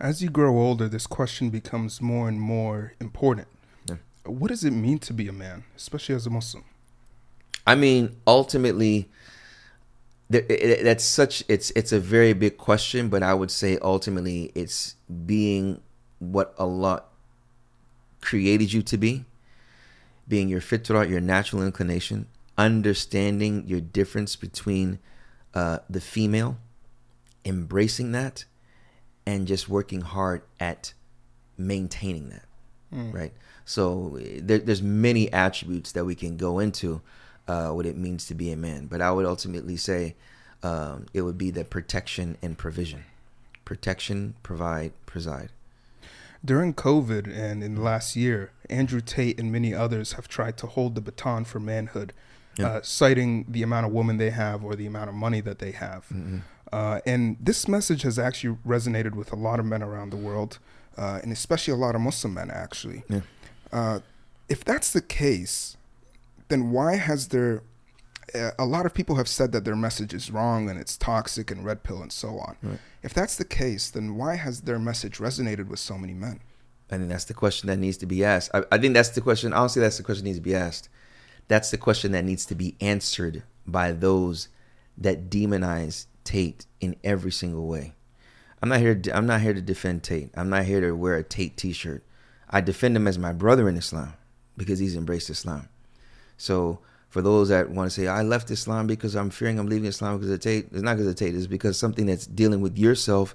As 0.00 0.22
you 0.22 0.30
grow 0.30 0.58
older, 0.58 0.88
this 0.88 1.06
question 1.06 1.50
becomes 1.50 2.00
more 2.00 2.28
and 2.28 2.40
more 2.40 2.94
important. 3.00 3.48
Yeah. 3.86 3.96
What 4.24 4.48
does 4.48 4.64
it 4.64 4.70
mean 4.72 4.98
to 5.00 5.12
be 5.12 5.28
a 5.28 5.32
man, 5.32 5.64
especially 5.76 6.14
as 6.14 6.26
a 6.26 6.30
Muslim? 6.30 6.64
I 7.66 7.74
mean, 7.74 8.16
ultimately, 8.26 9.08
there, 10.30 10.42
it, 10.48 10.50
it- 10.62 10.84
that's 10.84 11.04
such 11.04 11.44
it's 11.48 11.70
it's 11.72 11.92
a 11.92 12.00
very 12.00 12.32
big 12.32 12.56
question, 12.56 13.08
but 13.10 13.22
I 13.22 13.34
would 13.34 13.50
say 13.50 13.78
ultimately 13.82 14.50
it's 14.54 14.96
being 15.26 15.82
what 16.18 16.54
Allah 16.58 17.02
created 18.22 18.72
you 18.72 18.82
to 18.82 18.96
be, 18.96 19.24
being 20.28 20.48
your 20.48 20.60
fitrah, 20.60 21.08
your 21.08 21.20
natural 21.20 21.62
inclination, 21.62 22.26
understanding 22.56 23.64
your 23.66 23.80
difference 23.80 24.36
between 24.36 24.98
uh, 25.54 25.78
the 25.90 26.00
female, 26.00 26.56
embracing 27.44 28.12
that, 28.12 28.44
and 29.26 29.46
just 29.46 29.68
working 29.68 30.00
hard 30.00 30.42
at 30.58 30.92
maintaining 31.56 32.30
that 32.30 32.44
right? 33.12 33.32
So 33.64 34.18
there, 34.20 34.58
there's 34.58 34.82
many 34.82 35.32
attributes 35.32 35.92
that 35.92 36.04
we 36.04 36.14
can 36.14 36.36
go 36.36 36.58
into 36.58 37.00
uh, 37.46 37.70
what 37.70 37.86
it 37.86 37.96
means 37.96 38.26
to 38.26 38.34
be 38.34 38.50
a 38.52 38.56
man, 38.56 38.86
but 38.86 39.00
I 39.00 39.10
would 39.10 39.26
ultimately 39.26 39.76
say 39.76 40.14
um, 40.62 41.06
it 41.14 41.22
would 41.22 41.38
be 41.38 41.50
the 41.50 41.64
protection 41.64 42.36
and 42.42 42.56
provision, 42.56 43.04
protection, 43.64 44.34
provide, 44.42 44.92
preside. 45.06 45.50
During 46.44 46.72
COVID 46.74 47.26
and 47.26 47.62
in 47.62 47.74
the 47.74 47.82
last 47.82 48.16
year, 48.16 48.50
Andrew 48.70 49.00
Tate 49.00 49.38
and 49.38 49.52
many 49.52 49.74
others 49.74 50.12
have 50.12 50.26
tried 50.26 50.56
to 50.58 50.66
hold 50.66 50.94
the 50.94 51.00
baton 51.00 51.44
for 51.44 51.60
manhood, 51.60 52.12
Yeah. 52.56 52.66
uh, 52.66 52.80
citing 52.82 53.46
the 53.48 53.62
amount 53.62 53.86
of 53.86 53.92
women 53.92 54.16
they 54.16 54.30
have 54.30 54.64
or 54.64 54.74
the 54.74 54.86
amount 54.86 55.08
of 55.08 55.14
money 55.14 55.40
that 55.40 55.60
they 55.60 55.70
have. 55.70 56.06
Uh, 56.72 57.00
and 57.06 57.36
this 57.40 57.66
message 57.68 58.02
has 58.02 58.18
actually 58.18 58.56
resonated 58.66 59.14
with 59.14 59.32
a 59.32 59.36
lot 59.36 59.58
of 59.58 59.66
men 59.66 59.82
around 59.82 60.10
the 60.10 60.16
world, 60.16 60.58
uh, 60.96 61.20
and 61.22 61.32
especially 61.32 61.72
a 61.72 61.76
lot 61.76 61.94
of 61.94 62.00
Muslim 62.00 62.34
men, 62.34 62.50
actually. 62.50 63.02
Yeah. 63.08 63.20
Uh, 63.72 64.00
if 64.48 64.64
that's 64.64 64.92
the 64.92 65.00
case, 65.00 65.76
then 66.48 66.70
why 66.70 66.96
has 66.96 67.28
there 67.28 67.62
uh, 68.34 68.50
a 68.58 68.64
lot 68.64 68.86
of 68.86 68.94
people 68.94 69.16
have 69.16 69.28
said 69.28 69.52
that 69.52 69.64
their 69.64 69.76
message 69.76 70.14
is 70.14 70.30
wrong 70.30 70.68
and 70.70 70.78
it's 70.78 70.96
toxic 70.96 71.50
and 71.50 71.64
red 71.64 71.82
pill 71.82 72.02
and 72.02 72.12
so 72.12 72.38
on. 72.38 72.56
Right. 72.62 72.78
If 73.02 73.14
that's 73.14 73.36
the 73.36 73.44
case, 73.44 73.90
then 73.90 74.16
why 74.16 74.36
has 74.36 74.62
their 74.62 74.78
message 74.78 75.18
resonated 75.18 75.68
with 75.68 75.78
so 75.78 75.98
many 75.98 76.14
men? 76.14 76.40
I 76.90 76.96
think 76.96 77.08
that's 77.08 77.24
the 77.24 77.34
question 77.34 77.68
that 77.68 77.78
needs 77.78 77.96
to 77.98 78.06
be 78.06 78.24
asked. 78.24 78.50
I, 78.52 78.64
I 78.72 78.78
think 78.78 78.94
that's 78.94 79.10
the 79.10 79.20
question. 79.20 79.52
Honestly, 79.52 79.80
that's 79.80 79.96
the 79.96 80.02
question 80.02 80.24
that 80.24 80.28
needs 80.28 80.38
to 80.38 80.42
be 80.42 80.54
asked. 80.54 80.88
That's 81.50 81.72
the 81.72 81.78
question 81.78 82.12
that 82.12 82.24
needs 82.24 82.46
to 82.46 82.54
be 82.54 82.76
answered 82.80 83.42
by 83.66 83.90
those 83.90 84.46
that 84.96 85.28
demonize 85.28 86.06
Tate 86.22 86.64
in 86.80 86.94
every 87.02 87.32
single 87.32 87.66
way. 87.66 87.94
I'm 88.62 88.68
not 88.68 88.78
here. 88.78 88.94
To, 88.94 89.16
I'm 89.16 89.26
not 89.26 89.40
here 89.40 89.52
to 89.52 89.60
defend 89.60 90.04
Tate. 90.04 90.30
I'm 90.36 90.48
not 90.48 90.64
here 90.64 90.80
to 90.80 90.92
wear 90.92 91.16
a 91.16 91.24
Tate 91.24 91.56
T-shirt. 91.56 92.04
I 92.48 92.60
defend 92.60 92.96
him 92.96 93.08
as 93.08 93.18
my 93.18 93.32
brother 93.32 93.68
in 93.68 93.76
Islam 93.76 94.12
because 94.56 94.78
he's 94.78 94.94
embraced 94.94 95.28
Islam. 95.28 95.68
So 96.36 96.78
for 97.08 97.20
those 97.20 97.48
that 97.48 97.70
want 97.70 97.90
to 97.90 98.00
say 98.00 98.06
I 98.06 98.22
left 98.22 98.52
Islam 98.52 98.86
because 98.86 99.16
I'm 99.16 99.30
fearing 99.30 99.58
I'm 99.58 99.66
leaving 99.66 99.86
Islam 99.86 100.18
because 100.18 100.30
of 100.30 100.38
Tate, 100.38 100.68
it's 100.70 100.82
not 100.82 100.98
because 100.98 101.08
of 101.08 101.16
Tate. 101.16 101.34
It's 101.34 101.48
because 101.48 101.76
something 101.76 102.06
that's 102.06 102.28
dealing 102.28 102.60
with 102.60 102.78
yourself 102.78 103.34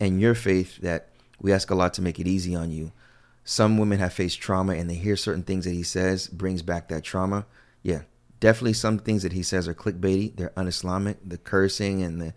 and 0.00 0.20
your 0.20 0.34
faith 0.34 0.78
that 0.78 1.10
we 1.40 1.52
ask 1.52 1.70
Allah 1.70 1.90
to 1.90 2.02
make 2.02 2.18
it 2.18 2.26
easy 2.26 2.56
on 2.56 2.72
you. 2.72 2.90
Some 3.44 3.76
women 3.76 3.98
have 3.98 4.14
faced 4.14 4.40
trauma 4.40 4.74
and 4.74 4.88
they 4.88 4.94
hear 4.94 5.16
certain 5.16 5.42
things 5.42 5.66
that 5.66 5.72
he 5.72 5.82
says 5.82 6.28
brings 6.28 6.62
back 6.62 6.88
that 6.88 7.04
trauma. 7.04 7.44
Yeah, 7.82 8.02
definitely 8.40 8.72
some 8.72 8.98
things 8.98 9.22
that 9.22 9.32
he 9.32 9.42
says 9.42 9.68
are 9.68 9.74
clickbaity. 9.74 10.34
They're 10.34 10.52
un-Islamic. 10.56 11.18
The 11.26 11.36
cursing 11.36 12.02
and 12.02 12.20
the, 12.20 12.34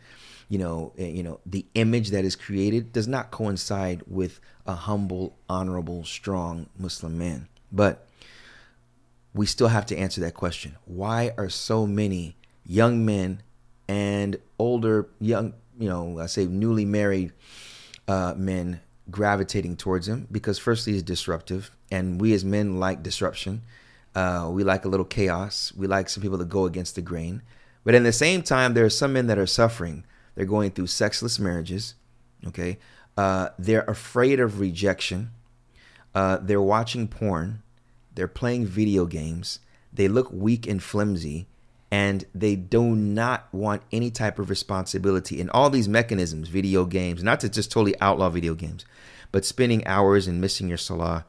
you 0.50 0.58
know, 0.58 0.92
eh, 0.98 1.08
you 1.08 1.24
know, 1.24 1.40
the 1.46 1.66
image 1.76 2.10
that 2.10 2.26
is 2.26 2.36
created 2.36 2.92
does 2.92 3.08
not 3.08 3.32
coincide 3.32 4.04
with 4.06 4.42
a 4.66 4.76
humble, 4.76 5.38
honorable, 5.50 6.04
strong 6.04 6.68
Muslim 6.78 7.18
man. 7.18 7.48
But 7.72 8.06
we 9.34 9.46
still 9.46 9.70
have 9.70 9.86
to 9.88 9.98
answer 9.98 10.20
that 10.22 10.34
question. 10.34 10.76
Why 10.86 11.32
are 11.38 11.50
so 11.50 11.88
many 11.88 12.36
young 12.66 13.06
men 13.06 13.44
and 13.88 14.38
older 14.60 15.08
young, 15.20 15.54
you 15.80 15.88
know, 15.88 16.20
I 16.20 16.26
say 16.26 16.46
newly 16.46 16.84
married 16.84 17.32
uh, 18.08 18.34
men 18.36 18.82
gravitating 19.10 19.78
towards 19.78 20.08
him 20.08 20.28
because 20.32 20.60
firstly 20.60 20.94
he's 20.94 21.04
disruptive 21.04 21.72
and 21.92 22.20
we 22.20 22.34
as 22.34 22.44
men 22.44 22.80
like 22.80 23.04
disruption. 23.04 23.62
Uh, 24.16 24.50
we 24.52 24.64
like 24.64 24.86
a 24.86 24.90
little 24.90 25.06
chaos. 25.06 25.72
We 25.76 25.88
like 25.88 26.10
some 26.10 26.24
people 26.24 26.38
to 26.40 26.46
go 26.46 26.66
against 26.66 26.96
the 26.96 27.02
grain. 27.02 27.42
But 27.84 27.96
at 27.96 28.04
the 28.04 28.12
same 28.12 28.42
time 28.42 28.74
there 28.74 28.86
are 28.86 28.90
some 28.90 29.14
men 29.14 29.28
that 29.28 29.38
are 29.38 29.48
suffering. 29.48 30.04
They're 30.36 30.46
going 30.46 30.72
through 30.72 30.88
sexless 30.88 31.40
marriages 31.40 31.96
okay? 32.46 32.78
Uh, 33.16 33.50
they're 33.58 33.84
afraid 33.84 34.40
of 34.40 34.60
rejection. 34.60 35.32
Uh, 36.14 36.38
they're 36.42 36.62
watching 36.62 37.08
porn. 37.08 37.64
They're 38.16 38.28
playing 38.28 38.66
video 38.66 39.06
games. 39.06 39.60
They 39.92 40.08
look 40.08 40.32
weak 40.32 40.68
and 40.68 40.82
flimsy 40.82 41.48
and 41.90 42.26
they 42.36 42.56
do 42.56 42.96
not 42.96 43.48
want 43.54 43.82
any 43.92 44.12
type 44.12 44.40
of 44.40 44.50
responsibility 44.50 45.40
in 45.40 45.50
all 45.52 45.70
these 45.70 45.88
mechanisms 45.88 46.50
video 46.50 46.86
games 46.86 47.24
not 47.24 47.40
to 47.40 47.50
just 47.50 47.72
totally 47.72 48.00
outlaw 48.02 48.30
video 48.30 48.54
games 48.54 48.86
but 49.32 49.46
spending 49.46 49.86
hours 49.88 50.28
and 50.28 50.42
missing 50.42 50.68
your 50.68 50.78
salah 50.78 51.26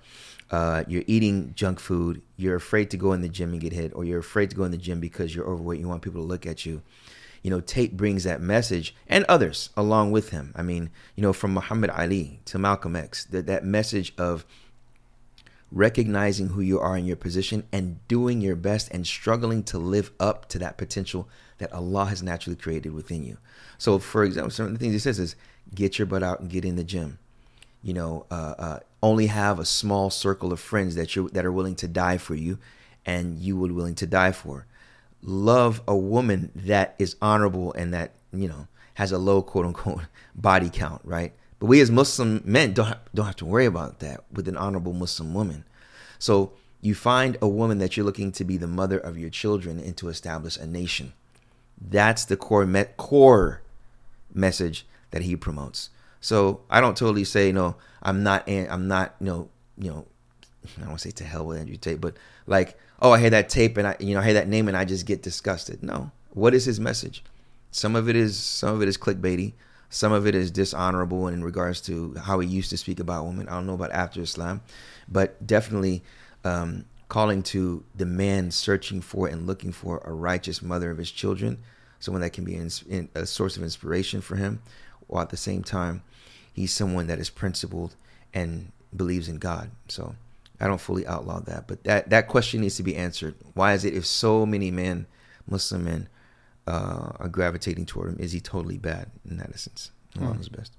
uh, 0.50 0.82
you're 0.88 1.04
eating 1.06 1.52
junk 1.54 1.78
food 1.78 2.22
you're 2.36 2.56
afraid 2.56 2.90
to 2.90 2.96
go 2.96 3.12
in 3.12 3.20
the 3.20 3.28
gym 3.28 3.52
and 3.52 3.60
get 3.60 3.72
hit 3.72 3.92
or 3.94 4.04
you're 4.04 4.20
afraid 4.20 4.48
to 4.50 4.56
go 4.56 4.64
in 4.64 4.70
the 4.70 4.78
gym 4.78 5.00
because 5.00 5.34
you're 5.34 5.46
overweight 5.46 5.80
you 5.80 5.88
want 5.88 6.02
people 6.02 6.22
to 6.22 6.26
look 6.26 6.46
at 6.46 6.64
you. 6.64 6.82
You 7.42 7.50
know 7.50 7.60
tate 7.60 7.96
brings 7.96 8.24
that 8.24 8.40
message 8.40 8.94
and 9.06 9.24
others 9.28 9.70
along 9.76 10.10
with 10.10 10.30
him. 10.30 10.52
I 10.56 10.62
mean 10.62 10.90
you 11.16 11.22
know 11.22 11.32
from 11.32 11.52
muhammad 11.52 11.90
ali 11.90 12.40
to 12.46 12.58
malcolm 12.58 12.96
x 12.96 13.26
that, 13.26 13.46
that 13.46 13.64
message 13.64 14.14
of 14.16 14.46
recognizing 15.70 16.48
who 16.48 16.60
you 16.60 16.80
are 16.80 16.96
in 16.96 17.04
your 17.04 17.16
position 17.16 17.64
and 17.72 18.06
doing 18.08 18.40
your 18.40 18.56
best 18.56 18.90
and 18.90 19.06
struggling 19.06 19.62
to 19.62 19.78
live 19.78 20.10
up 20.18 20.48
to 20.48 20.58
that 20.58 20.78
potential 20.78 21.28
that 21.58 21.72
Allah 21.72 22.06
has 22.06 22.22
naturally 22.22 22.56
created 22.56 22.92
within 22.92 23.24
you. 23.24 23.38
So, 23.76 23.98
for 23.98 24.24
example, 24.24 24.50
some 24.50 24.66
of 24.66 24.72
the 24.72 24.78
things 24.78 24.92
he 24.92 24.98
says 24.98 25.18
is 25.18 25.36
get 25.74 25.98
your 25.98 26.06
butt 26.06 26.22
out 26.22 26.40
and 26.40 26.48
get 26.48 26.64
in 26.64 26.76
the 26.76 26.84
gym. 26.84 27.18
You 27.82 27.94
know, 27.94 28.26
uh, 28.30 28.54
uh, 28.58 28.78
only 29.02 29.26
have 29.26 29.58
a 29.58 29.64
small 29.64 30.10
circle 30.10 30.52
of 30.52 30.60
friends 30.60 30.94
that 30.96 31.14
you 31.14 31.28
that 31.30 31.44
are 31.44 31.52
willing 31.52 31.76
to 31.76 31.88
die 31.88 32.18
for 32.18 32.34
you, 32.34 32.58
and 33.06 33.38
you 33.38 33.56
would 33.56 33.72
willing 33.72 33.94
to 33.96 34.06
die 34.06 34.32
for. 34.32 34.66
Love 35.22 35.82
a 35.86 35.96
woman 35.96 36.50
that 36.54 36.94
is 36.98 37.16
honorable 37.22 37.72
and 37.74 37.94
that 37.94 38.12
you 38.32 38.48
know 38.48 38.66
has 38.94 39.12
a 39.12 39.18
low 39.18 39.42
quote 39.42 39.66
unquote 39.66 40.02
body 40.34 40.70
count, 40.70 41.00
right? 41.04 41.32
But 41.58 41.66
we 41.66 41.80
as 41.80 41.90
Muslim 41.90 42.42
men 42.44 42.72
don't 42.72 42.86
have, 42.86 43.00
don't 43.14 43.26
have 43.26 43.36
to 43.36 43.44
worry 43.44 43.66
about 43.66 43.98
that 44.00 44.24
with 44.32 44.48
an 44.48 44.56
honorable 44.56 44.92
Muslim 44.92 45.34
woman. 45.34 45.64
So 46.18 46.52
you 46.80 46.94
find 46.94 47.36
a 47.42 47.48
woman 47.48 47.78
that 47.78 47.96
you're 47.96 48.06
looking 48.06 48.32
to 48.32 48.44
be 48.44 48.56
the 48.56 48.66
mother 48.66 48.98
of 48.98 49.18
your 49.18 49.30
children 49.30 49.78
and 49.78 49.96
to 49.96 50.08
establish 50.08 50.56
a 50.56 50.66
nation. 50.66 51.12
That's 51.80 52.24
the 52.24 52.36
core 52.36 52.66
me- 52.66 52.84
core 52.96 53.62
message 54.32 54.86
that 55.10 55.22
he 55.22 55.36
promotes. 55.36 55.90
So 56.20 56.60
I 56.70 56.80
don't 56.80 56.96
totally 56.96 57.24
say 57.24 57.52
no. 57.52 57.76
I'm 58.02 58.22
not. 58.22 58.48
I'm 58.48 58.88
not. 58.88 59.14
You 59.20 59.26
know. 59.26 59.48
You 59.76 59.90
know. 59.90 60.06
I 60.80 60.84
don't 60.84 61.00
say 61.00 61.10
to 61.12 61.24
hell 61.24 61.46
with 61.46 61.58
Andrew 61.58 61.76
Tate, 61.76 62.00
but 62.00 62.16
like, 62.46 62.78
oh, 63.00 63.12
I 63.12 63.20
hear 63.20 63.30
that 63.30 63.48
tape 63.48 63.76
and 63.76 63.86
I, 63.86 63.96
you 64.00 64.14
know, 64.14 64.20
I 64.20 64.24
hear 64.24 64.34
that 64.34 64.48
name 64.48 64.68
and 64.68 64.76
I 64.76 64.84
just 64.84 65.06
get 65.06 65.22
disgusted. 65.22 65.82
No. 65.82 66.10
What 66.30 66.54
is 66.54 66.64
his 66.64 66.78
message? 66.78 67.24
Some 67.70 67.96
of 67.96 68.08
it 68.08 68.16
is 68.16 68.36
some 68.36 68.74
of 68.74 68.82
it 68.82 68.88
is 68.88 68.98
clickbaity. 68.98 69.52
Some 69.90 70.12
of 70.12 70.26
it 70.26 70.34
is 70.34 70.50
dishonorable 70.50 71.28
in 71.28 71.42
regards 71.42 71.80
to 71.82 72.14
how 72.14 72.40
he 72.40 72.48
used 72.48 72.70
to 72.70 72.76
speak 72.76 73.00
about 73.00 73.24
women. 73.24 73.48
I 73.48 73.52
don't 73.52 73.66
know 73.66 73.74
about 73.74 73.92
after 73.92 74.20
Islam, 74.20 74.60
but 75.08 75.46
definitely 75.46 76.02
um, 76.44 76.84
calling 77.08 77.42
to 77.42 77.84
the 77.94 78.06
man 78.06 78.50
searching 78.50 79.00
for 79.00 79.28
and 79.28 79.46
looking 79.46 79.72
for 79.72 80.02
a 80.04 80.12
righteous 80.12 80.60
mother 80.60 80.90
of 80.90 80.98
his 80.98 81.10
children, 81.10 81.58
someone 82.00 82.20
that 82.20 82.34
can 82.34 82.44
be 82.44 82.54
in, 82.54 82.70
in 82.88 83.08
a 83.14 83.24
source 83.24 83.56
of 83.56 83.62
inspiration 83.62 84.20
for 84.20 84.36
him, 84.36 84.60
while 85.06 85.22
at 85.22 85.30
the 85.30 85.36
same 85.36 85.62
time, 85.62 86.02
he's 86.52 86.72
someone 86.72 87.06
that 87.06 87.18
is 87.18 87.30
principled 87.30 87.94
and 88.34 88.70
believes 88.94 89.28
in 89.28 89.38
God. 89.38 89.70
So 89.88 90.14
I 90.60 90.66
don't 90.66 90.80
fully 90.80 91.06
outlaw 91.06 91.40
that, 91.40 91.66
but 91.66 91.84
that 91.84 92.10
that 92.10 92.28
question 92.28 92.60
needs 92.60 92.76
to 92.76 92.82
be 92.82 92.96
answered. 92.96 93.34
Why 93.54 93.72
is 93.72 93.84
it 93.84 93.94
if 93.94 94.04
so 94.04 94.44
many 94.44 94.70
men, 94.70 95.06
Muslim 95.48 95.84
men, 95.84 96.08
uh, 96.68 97.12
are 97.18 97.28
gravitating 97.28 97.86
toward 97.86 98.10
him, 98.10 98.16
is 98.20 98.32
he 98.32 98.40
totally 98.40 98.76
bad 98.76 99.10
in 99.28 99.38
that 99.38 99.50
essence? 99.54 99.90
Allah 100.20 100.34
mm. 100.34 100.56
best. 100.56 100.72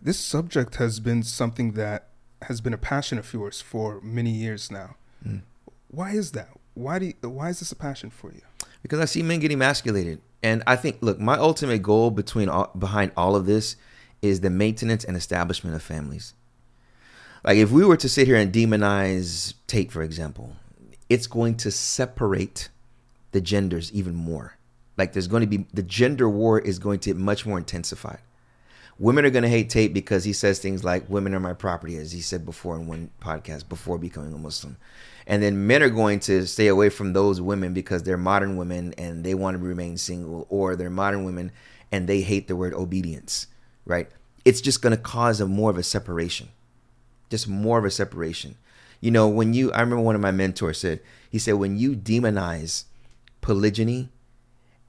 This 0.00 0.18
subject 0.18 0.76
has 0.76 1.00
been 1.00 1.22
something 1.22 1.72
that 1.72 2.08
has 2.42 2.60
been 2.60 2.74
a 2.74 2.78
passion 2.78 3.18
of 3.18 3.32
yours 3.32 3.60
for 3.60 4.00
many 4.02 4.30
years 4.30 4.70
now. 4.70 4.96
Mm. 5.26 5.42
Why 5.88 6.12
is 6.12 6.32
that? 6.32 6.50
Why 6.74 6.98
do 6.98 7.06
you, 7.06 7.14
why 7.28 7.48
is 7.48 7.60
this 7.60 7.72
a 7.72 7.76
passion 7.76 8.10
for 8.10 8.30
you? 8.30 8.42
Because 8.82 9.00
I 9.00 9.06
see 9.06 9.22
men 9.22 9.40
get 9.40 9.50
emasculated, 9.50 10.20
and 10.42 10.62
I 10.66 10.76
think 10.76 10.98
look, 11.00 11.18
my 11.18 11.36
ultimate 11.36 11.82
goal 11.82 12.10
between 12.10 12.48
all, 12.48 12.70
behind 12.78 13.12
all 13.16 13.36
of 13.36 13.46
this 13.46 13.76
is 14.20 14.40
the 14.40 14.50
maintenance 14.50 15.04
and 15.04 15.16
establishment 15.16 15.74
of 15.76 15.82
families. 15.82 16.34
Like 17.42 17.56
if 17.56 17.70
we 17.70 17.86
were 17.86 17.96
to 17.96 18.08
sit 18.08 18.26
here 18.26 18.36
and 18.36 18.52
demonize 18.52 19.54
Tate, 19.66 19.90
for 19.90 20.02
example, 20.02 20.56
it's 21.08 21.26
going 21.26 21.56
to 21.58 21.70
separate 21.70 22.68
the 23.32 23.40
genders 23.40 23.90
even 23.92 24.14
more. 24.14 24.56
Like 25.00 25.14
there's 25.14 25.28
going 25.28 25.40
to 25.40 25.46
be 25.46 25.64
the 25.72 25.82
gender 25.82 26.28
war 26.28 26.58
is 26.58 26.78
going 26.78 26.98
to 27.00 27.14
much 27.14 27.46
more 27.46 27.56
intensified. 27.56 28.18
Women 28.98 29.24
are 29.24 29.30
going 29.30 29.44
to 29.44 29.48
hate 29.48 29.70
Tate 29.70 29.94
because 29.94 30.24
he 30.24 30.34
says 30.34 30.58
things 30.58 30.84
like 30.84 31.08
"women 31.08 31.34
are 31.34 31.40
my 31.40 31.54
property," 31.54 31.96
as 31.96 32.12
he 32.12 32.20
said 32.20 32.44
before 32.44 32.76
in 32.76 32.86
one 32.86 33.08
podcast 33.18 33.66
before 33.66 33.96
becoming 33.96 34.34
a 34.34 34.36
Muslim. 34.36 34.76
And 35.26 35.42
then 35.42 35.66
men 35.66 35.82
are 35.82 35.88
going 35.88 36.20
to 36.20 36.46
stay 36.46 36.66
away 36.66 36.90
from 36.90 37.14
those 37.14 37.40
women 37.40 37.72
because 37.72 38.02
they're 38.02 38.18
modern 38.18 38.58
women 38.58 38.92
and 38.98 39.24
they 39.24 39.32
want 39.32 39.56
to 39.56 39.64
remain 39.64 39.96
single, 39.96 40.46
or 40.50 40.76
they're 40.76 40.90
modern 40.90 41.24
women 41.24 41.50
and 41.90 42.06
they 42.06 42.20
hate 42.20 42.46
the 42.46 42.54
word 42.54 42.74
obedience. 42.74 43.46
Right? 43.86 44.10
It's 44.44 44.60
just 44.60 44.82
going 44.82 44.94
to 44.94 45.02
cause 45.02 45.40
a 45.40 45.46
more 45.46 45.70
of 45.70 45.78
a 45.78 45.82
separation, 45.82 46.50
just 47.30 47.48
more 47.48 47.78
of 47.78 47.86
a 47.86 47.90
separation. 47.90 48.56
You 49.00 49.12
know, 49.12 49.28
when 49.28 49.54
you, 49.54 49.72
I 49.72 49.80
remember 49.80 50.04
one 50.04 50.14
of 50.14 50.20
my 50.20 50.30
mentors 50.30 50.76
said, 50.76 51.00
he 51.30 51.38
said, 51.38 51.54
when 51.54 51.78
you 51.78 51.96
demonize 51.96 52.84
polygyny 53.40 54.10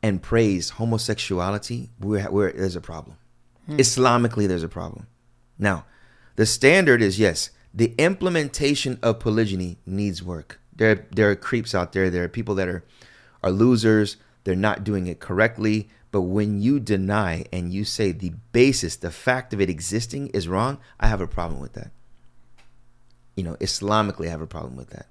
and 0.03 0.21
praise 0.21 0.71
homosexuality, 0.71 1.89
we're, 1.99 2.29
we're, 2.29 2.51
there's 2.51 2.75
a 2.75 2.81
problem. 2.81 3.17
Hmm. 3.65 3.77
Islamically, 3.77 4.47
there's 4.47 4.63
a 4.63 4.69
problem. 4.69 5.07
Now, 5.59 5.85
the 6.35 6.45
standard 6.45 7.01
is 7.01 7.19
yes, 7.19 7.51
the 7.73 7.93
implementation 7.97 8.99
of 9.01 9.19
polygyny 9.19 9.77
needs 9.85 10.23
work. 10.23 10.59
There, 10.75 11.07
there 11.11 11.29
are 11.29 11.35
creeps 11.35 11.75
out 11.75 11.93
there. 11.93 12.09
There 12.09 12.23
are 12.23 12.29
people 12.29 12.55
that 12.55 12.67
are, 12.67 12.83
are 13.43 13.51
losers. 13.51 14.17
They're 14.43 14.55
not 14.55 14.83
doing 14.83 15.07
it 15.07 15.19
correctly. 15.19 15.89
But 16.11 16.21
when 16.21 16.61
you 16.61 16.79
deny 16.79 17.45
and 17.53 17.71
you 17.71 17.85
say 17.85 18.11
the 18.11 18.33
basis, 18.51 18.95
the 18.97 19.11
fact 19.11 19.53
of 19.53 19.61
it 19.61 19.69
existing 19.69 20.27
is 20.29 20.47
wrong, 20.47 20.79
I 20.99 21.07
have 21.07 21.21
a 21.21 21.27
problem 21.27 21.61
with 21.61 21.73
that. 21.73 21.91
You 23.35 23.43
know, 23.43 23.55
Islamically, 23.55 24.27
I 24.27 24.31
have 24.31 24.41
a 24.41 24.47
problem 24.47 24.75
with 24.75 24.89
that. 24.89 25.07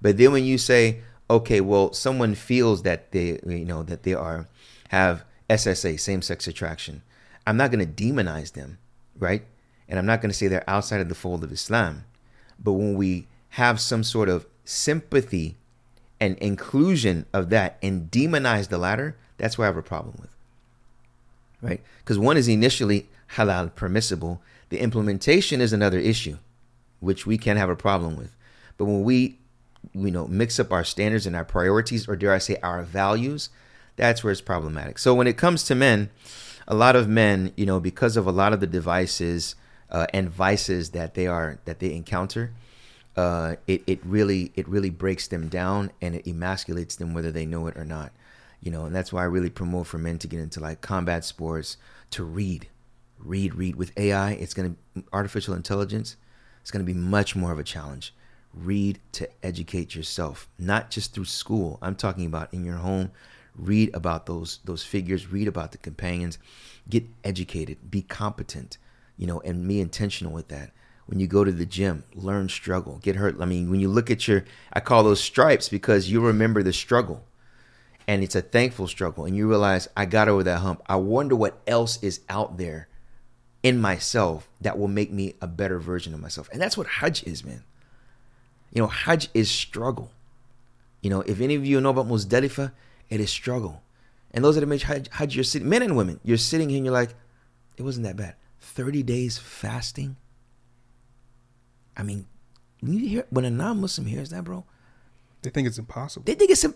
But 0.00 0.18
then 0.18 0.32
when 0.32 0.44
you 0.44 0.58
say, 0.58 1.00
okay, 1.28 1.60
well, 1.60 1.92
someone 1.92 2.34
feels 2.34 2.82
that 2.82 3.12
they, 3.12 3.40
you 3.46 3.64
know, 3.64 3.82
that 3.82 4.02
they 4.02 4.14
are 4.14 4.46
have 4.88 5.24
SSA, 5.50 5.98
same 5.98 6.22
sex 6.22 6.46
attraction. 6.46 7.02
I'm 7.46 7.56
not 7.56 7.70
going 7.70 7.86
to 7.86 8.04
demonize 8.04 8.52
them, 8.52 8.78
right? 9.18 9.42
And 9.88 9.98
I'm 9.98 10.06
not 10.06 10.20
going 10.20 10.30
to 10.30 10.36
say 10.36 10.48
they're 10.48 10.68
outside 10.68 11.00
of 11.00 11.08
the 11.08 11.14
fold 11.14 11.44
of 11.44 11.52
Islam. 11.52 12.04
But 12.62 12.72
when 12.72 12.94
we 12.94 13.26
have 13.50 13.80
some 13.80 14.02
sort 14.02 14.28
of 14.28 14.46
sympathy 14.64 15.56
and 16.20 16.36
inclusion 16.38 17.26
of 17.32 17.50
that 17.50 17.78
and 17.82 18.10
demonize 18.10 18.68
the 18.68 18.78
latter, 18.78 19.16
that's 19.38 19.58
where 19.58 19.66
I 19.66 19.68
have 19.68 19.76
a 19.76 19.82
problem 19.82 20.16
with. 20.20 20.30
Right? 21.62 21.80
Because 21.98 22.18
one 22.18 22.36
is 22.36 22.48
initially 22.48 23.08
halal 23.34 23.74
permissible, 23.74 24.40
the 24.68 24.80
implementation 24.80 25.60
is 25.60 25.72
another 25.72 25.98
issue, 25.98 26.38
which 27.00 27.26
we 27.26 27.38
can 27.38 27.56
have 27.56 27.70
a 27.70 27.76
problem 27.76 28.16
with. 28.16 28.34
But 28.76 28.86
when 28.86 29.04
we 29.04 29.38
you 29.96 30.10
know 30.10 30.26
mix 30.26 30.58
up 30.58 30.72
our 30.72 30.84
standards 30.84 31.26
and 31.26 31.36
our 31.36 31.44
priorities 31.44 32.08
or 32.08 32.16
dare 32.16 32.34
i 32.34 32.38
say 32.38 32.56
our 32.62 32.82
values 32.82 33.50
that's 33.96 34.22
where 34.22 34.30
it's 34.30 34.40
problematic 34.40 34.98
so 34.98 35.14
when 35.14 35.26
it 35.26 35.36
comes 35.36 35.64
to 35.64 35.74
men 35.74 36.10
a 36.68 36.74
lot 36.74 36.96
of 36.96 37.08
men 37.08 37.52
you 37.56 37.66
know 37.66 37.80
because 37.80 38.16
of 38.16 38.26
a 38.26 38.32
lot 38.32 38.52
of 38.52 38.60
the 38.60 38.66
devices 38.66 39.54
uh, 39.90 40.06
and 40.12 40.28
vices 40.28 40.90
that 40.90 41.14
they 41.14 41.26
are 41.26 41.58
that 41.64 41.78
they 41.78 41.94
encounter 41.94 42.52
uh, 43.16 43.56
it, 43.66 43.82
it 43.86 43.98
really 44.04 44.52
it 44.56 44.68
really 44.68 44.90
breaks 44.90 45.28
them 45.28 45.48
down 45.48 45.90
and 46.02 46.14
it 46.14 46.24
emasculates 46.26 46.96
them 46.96 47.14
whether 47.14 47.32
they 47.32 47.46
know 47.46 47.66
it 47.66 47.76
or 47.76 47.84
not 47.84 48.12
you 48.60 48.70
know 48.70 48.84
and 48.84 48.94
that's 48.94 49.12
why 49.12 49.22
i 49.22 49.24
really 49.24 49.48
promote 49.48 49.86
for 49.86 49.98
men 49.98 50.18
to 50.18 50.26
get 50.26 50.40
into 50.40 50.60
like 50.60 50.80
combat 50.80 51.24
sports 51.24 51.76
to 52.10 52.24
read 52.24 52.68
read, 53.18 53.54
read. 53.54 53.76
With 53.76 53.96
AI, 53.98 54.32
it's 54.32 54.54
going 54.54 54.76
to 54.94 55.04
artificial 55.12 55.54
intelligence. 55.54 56.16
It's 56.60 56.70
going 56.70 56.84
to 56.84 56.92
be 56.92 56.98
much 56.98 57.36
more 57.36 57.52
of 57.52 57.58
a 57.58 57.64
challenge. 57.64 58.14
Read 58.56 58.98
to 59.12 59.28
educate 59.42 59.94
yourself, 59.94 60.48
not 60.58 60.90
just 60.90 61.12
through 61.12 61.26
school. 61.26 61.78
I'm 61.82 61.94
talking 61.94 62.26
about 62.26 62.52
in 62.52 62.64
your 62.64 62.76
home. 62.76 63.10
Read 63.54 63.94
about 63.94 64.26
those 64.26 64.60
those 64.64 64.82
figures. 64.82 65.30
Read 65.30 65.48
about 65.48 65.72
the 65.72 65.78
companions. 65.78 66.38
Get 66.88 67.04
educated. 67.22 67.90
Be 67.90 68.02
competent. 68.02 68.78
You 69.16 69.26
know, 69.26 69.40
and 69.40 69.66
be 69.66 69.80
intentional 69.80 70.32
with 70.32 70.48
that. 70.48 70.72
When 71.06 71.20
you 71.20 71.26
go 71.26 71.44
to 71.44 71.52
the 71.52 71.66
gym, 71.66 72.04
learn 72.14 72.48
struggle. 72.48 72.98
Get 73.02 73.16
hurt. 73.16 73.40
I 73.40 73.44
mean, 73.44 73.70
when 73.70 73.80
you 73.80 73.88
look 73.88 74.10
at 74.10 74.26
your, 74.26 74.44
I 74.72 74.80
call 74.80 75.04
those 75.04 75.20
stripes 75.20 75.68
because 75.68 76.10
you 76.10 76.20
remember 76.20 76.62
the 76.62 76.72
struggle 76.72 77.24
and 78.08 78.22
it's 78.22 78.34
a 78.34 78.42
thankful 78.42 78.86
struggle 78.86 79.24
and 79.24 79.36
you 79.36 79.48
realize 79.48 79.88
i 79.96 80.04
got 80.04 80.28
over 80.28 80.42
that 80.42 80.60
hump 80.60 80.82
i 80.86 80.96
wonder 80.96 81.34
what 81.34 81.60
else 81.66 82.02
is 82.02 82.20
out 82.28 82.56
there 82.56 82.88
in 83.62 83.80
myself 83.80 84.48
that 84.60 84.78
will 84.78 84.88
make 84.88 85.12
me 85.12 85.34
a 85.40 85.46
better 85.46 85.78
version 85.78 86.14
of 86.14 86.20
myself 86.20 86.48
and 86.52 86.60
that's 86.60 86.76
what 86.76 86.86
hajj 86.86 87.24
is 87.24 87.44
man 87.44 87.64
you 88.76 88.82
know 88.82 88.88
hajj 88.88 89.28
is 89.32 89.50
struggle 89.50 90.12
you 91.00 91.08
know 91.08 91.22
if 91.22 91.40
any 91.40 91.54
of 91.54 91.64
you 91.64 91.80
know 91.80 91.90
about 91.90 92.06
muzdalifah 92.06 92.70
it 93.08 93.20
is 93.20 93.30
struggle 93.30 93.82
and 94.32 94.44
those 94.44 94.54
that 94.54 94.60
have 94.60 94.68
made 94.68 94.82
hajj, 94.82 95.08
hajj 95.12 95.34
you're 95.34 95.44
sitting 95.44 95.68
men 95.68 95.80
and 95.80 95.96
women 95.96 96.20
you're 96.22 96.36
sitting 96.36 96.68
here 96.68 96.76
and 96.76 96.84
you're 96.84 96.92
like 96.92 97.14
it 97.78 97.82
wasn't 97.82 98.04
that 98.04 98.16
bad 98.16 98.34
30 98.60 99.02
days 99.02 99.38
fasting 99.38 100.16
i 101.96 102.02
mean 102.02 102.26
when 102.80 102.92
you 102.92 103.08
hear 103.08 103.24
when 103.30 103.46
a 103.46 103.50
non-muslim 103.50 104.06
hears 104.06 104.28
that 104.28 104.44
bro 104.44 104.62
They 105.40 105.48
think 105.48 105.66
it's 105.66 105.78
impossible. 105.78 106.24
they 106.26 106.34
think 106.34 106.50
it's 106.50 106.66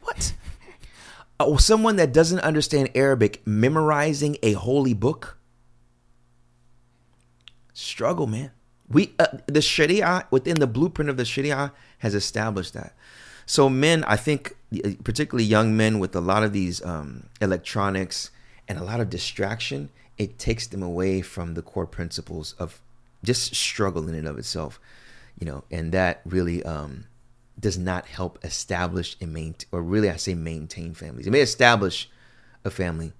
what 0.00 0.32
oh, 1.40 1.56
someone 1.56 1.96
that 1.96 2.12
doesn't 2.12 2.40
understand 2.40 2.90
Arabic 2.94 3.42
memorizing 3.46 4.36
a 4.42 4.52
holy 4.52 4.94
book. 4.94 5.36
Struggle, 7.72 8.26
man. 8.26 8.52
We 8.88 9.14
uh, 9.18 9.26
the 9.46 9.62
Sharia 9.62 10.26
within 10.30 10.60
the 10.60 10.66
blueprint 10.66 11.10
of 11.10 11.16
the 11.16 11.24
Sharia 11.24 11.72
has 11.98 12.14
established 12.14 12.74
that. 12.74 12.94
So 13.46 13.68
men, 13.68 14.04
I 14.04 14.16
think, 14.16 14.56
particularly 15.04 15.44
young 15.44 15.76
men 15.76 15.98
with 15.98 16.16
a 16.16 16.20
lot 16.20 16.42
of 16.42 16.52
these 16.52 16.84
um, 16.84 17.24
electronics 17.40 18.30
and 18.68 18.78
a 18.78 18.84
lot 18.84 19.00
of 19.00 19.10
distraction, 19.10 19.90
it 20.16 20.38
takes 20.38 20.66
them 20.66 20.82
away 20.82 21.20
from 21.20 21.54
the 21.54 21.62
core 21.62 21.86
principles 21.86 22.54
of 22.58 22.80
just 23.22 23.54
struggle 23.54 24.08
in 24.08 24.14
and 24.14 24.28
of 24.28 24.38
itself, 24.38 24.80
you 25.38 25.46
know, 25.46 25.64
and 25.70 25.92
that 25.92 26.20
really 26.24 26.62
um, 26.62 27.06
does 27.58 27.78
not 27.78 28.06
help 28.06 28.38
establish 28.44 29.16
and 29.20 29.32
maintain, 29.32 29.68
or 29.72 29.82
really 29.82 30.10
I 30.10 30.16
say 30.16 30.34
maintain 30.34 30.94
families. 30.94 31.26
It 31.26 31.30
may 31.30 31.40
establish 31.40 32.08
a 32.64 32.70
family, 32.70 33.12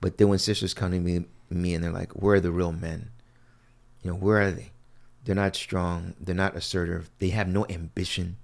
but 0.00 0.18
then 0.18 0.28
when 0.28 0.38
sisters 0.38 0.74
come 0.74 0.92
to 0.92 1.00
me, 1.00 1.24
me 1.50 1.74
and 1.74 1.84
they're 1.84 1.92
like, 1.92 2.12
"Where 2.12 2.36
are 2.36 2.40
the 2.40 2.50
real 2.50 2.72
men? 2.72 3.10
You 4.02 4.10
know, 4.10 4.16
where 4.16 4.40
are 4.40 4.50
they? 4.50 4.71
They're 5.24 5.34
not 5.34 5.54
strong. 5.56 6.14
They're 6.20 6.34
not 6.34 6.56
assertive. 6.56 7.10
They 7.18 7.28
have 7.30 7.48
no 7.48 7.66
ambition. 7.70 8.36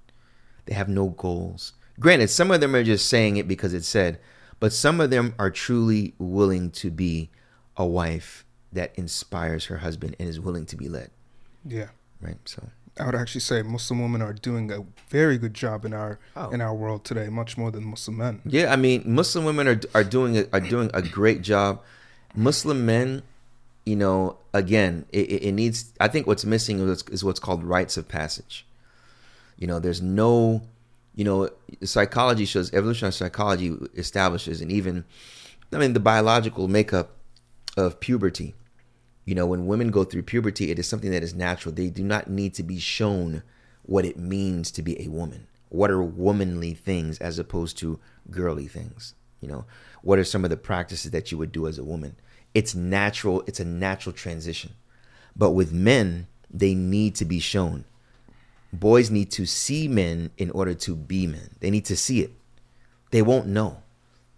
They 0.66 0.74
have 0.74 0.88
no 0.88 1.08
goals. 1.08 1.72
Granted, 1.98 2.28
some 2.30 2.50
of 2.50 2.60
them 2.60 2.74
are 2.76 2.84
just 2.84 3.08
saying 3.08 3.36
it 3.36 3.48
because 3.48 3.74
it's 3.74 3.88
said, 3.88 4.20
but 4.60 4.72
some 4.72 5.00
of 5.00 5.10
them 5.10 5.34
are 5.38 5.50
truly 5.50 6.14
willing 6.18 6.70
to 6.72 6.90
be 6.90 7.30
a 7.76 7.84
wife 7.86 8.44
that 8.72 8.92
inspires 8.96 9.66
her 9.66 9.78
husband 9.78 10.14
and 10.20 10.28
is 10.28 10.38
willing 10.38 10.66
to 10.66 10.76
be 10.76 10.88
led. 10.88 11.10
Yeah. 11.64 11.88
Right. 12.20 12.36
So 12.44 12.68
I 13.00 13.06
would 13.06 13.14
actually 13.14 13.40
say 13.40 13.62
Muslim 13.62 14.00
women 14.00 14.22
are 14.22 14.32
doing 14.32 14.70
a 14.70 14.84
very 15.08 15.38
good 15.38 15.54
job 15.54 15.84
in 15.84 15.92
our 15.92 16.18
Oh. 16.36 16.50
in 16.50 16.60
our 16.60 16.74
world 16.74 17.04
today, 17.04 17.28
much 17.28 17.56
more 17.56 17.70
than 17.70 17.84
Muslim 17.84 18.16
men. 18.18 18.42
Yeah, 18.44 18.72
I 18.72 18.76
mean, 18.76 19.02
Muslim 19.06 19.44
women 19.44 19.66
are 19.68 19.80
are 19.94 20.04
doing 20.04 20.36
a, 20.38 20.44
are 20.52 20.60
doing 20.60 20.90
a 20.94 21.02
great 21.02 21.42
job. 21.42 21.80
Muslim 22.34 22.84
men, 22.84 23.22
you 23.88 23.96
know, 23.96 24.36
again, 24.52 25.06
it, 25.12 25.30
it 25.30 25.52
needs. 25.52 25.94
I 25.98 26.08
think 26.08 26.26
what's 26.26 26.44
missing 26.44 26.78
is, 26.86 27.02
is 27.10 27.24
what's 27.24 27.40
called 27.40 27.64
rites 27.64 27.96
of 27.96 28.06
passage. 28.06 28.66
You 29.56 29.66
know, 29.66 29.78
there's 29.78 30.02
no, 30.02 30.62
you 31.14 31.24
know, 31.24 31.48
psychology 31.82 32.44
shows 32.44 32.70
evolutionary 32.74 33.14
psychology 33.14 33.74
establishes, 33.94 34.60
and 34.60 34.70
even, 34.70 35.06
I 35.72 35.78
mean, 35.78 35.94
the 35.94 36.00
biological 36.00 36.68
makeup 36.68 37.16
of 37.78 37.98
puberty. 37.98 38.54
You 39.24 39.34
know, 39.34 39.46
when 39.46 39.66
women 39.66 39.90
go 39.90 40.04
through 40.04 40.24
puberty, 40.24 40.70
it 40.70 40.78
is 40.78 40.86
something 40.86 41.10
that 41.10 41.22
is 41.22 41.34
natural. 41.34 41.74
They 41.74 41.88
do 41.88 42.04
not 42.04 42.28
need 42.28 42.52
to 42.54 42.62
be 42.62 42.78
shown 42.78 43.42
what 43.84 44.04
it 44.04 44.18
means 44.18 44.70
to 44.72 44.82
be 44.82 45.02
a 45.02 45.08
woman. 45.08 45.46
What 45.70 45.90
are 45.90 46.02
womanly 46.02 46.74
things 46.74 47.18
as 47.20 47.38
opposed 47.38 47.78
to 47.78 47.98
girly 48.30 48.66
things? 48.66 49.14
You 49.40 49.48
know, 49.48 49.64
what 50.02 50.18
are 50.18 50.24
some 50.24 50.44
of 50.44 50.50
the 50.50 50.56
practices 50.58 51.10
that 51.12 51.32
you 51.32 51.38
would 51.38 51.52
do 51.52 51.66
as 51.66 51.78
a 51.78 51.84
woman? 51.84 52.16
It's 52.54 52.74
natural, 52.74 53.42
it's 53.46 53.60
a 53.60 53.64
natural 53.64 54.12
transition. 54.12 54.72
But 55.36 55.50
with 55.50 55.72
men, 55.72 56.26
they 56.50 56.74
need 56.74 57.14
to 57.16 57.24
be 57.24 57.40
shown. 57.40 57.84
Boys 58.72 59.10
need 59.10 59.30
to 59.32 59.46
see 59.46 59.88
men 59.88 60.30
in 60.36 60.50
order 60.50 60.74
to 60.74 60.96
be 60.96 61.26
men. 61.26 61.56
They 61.60 61.70
need 61.70 61.84
to 61.86 61.96
see 61.96 62.20
it. 62.20 62.32
They 63.10 63.22
won't 63.22 63.46
know. 63.46 63.82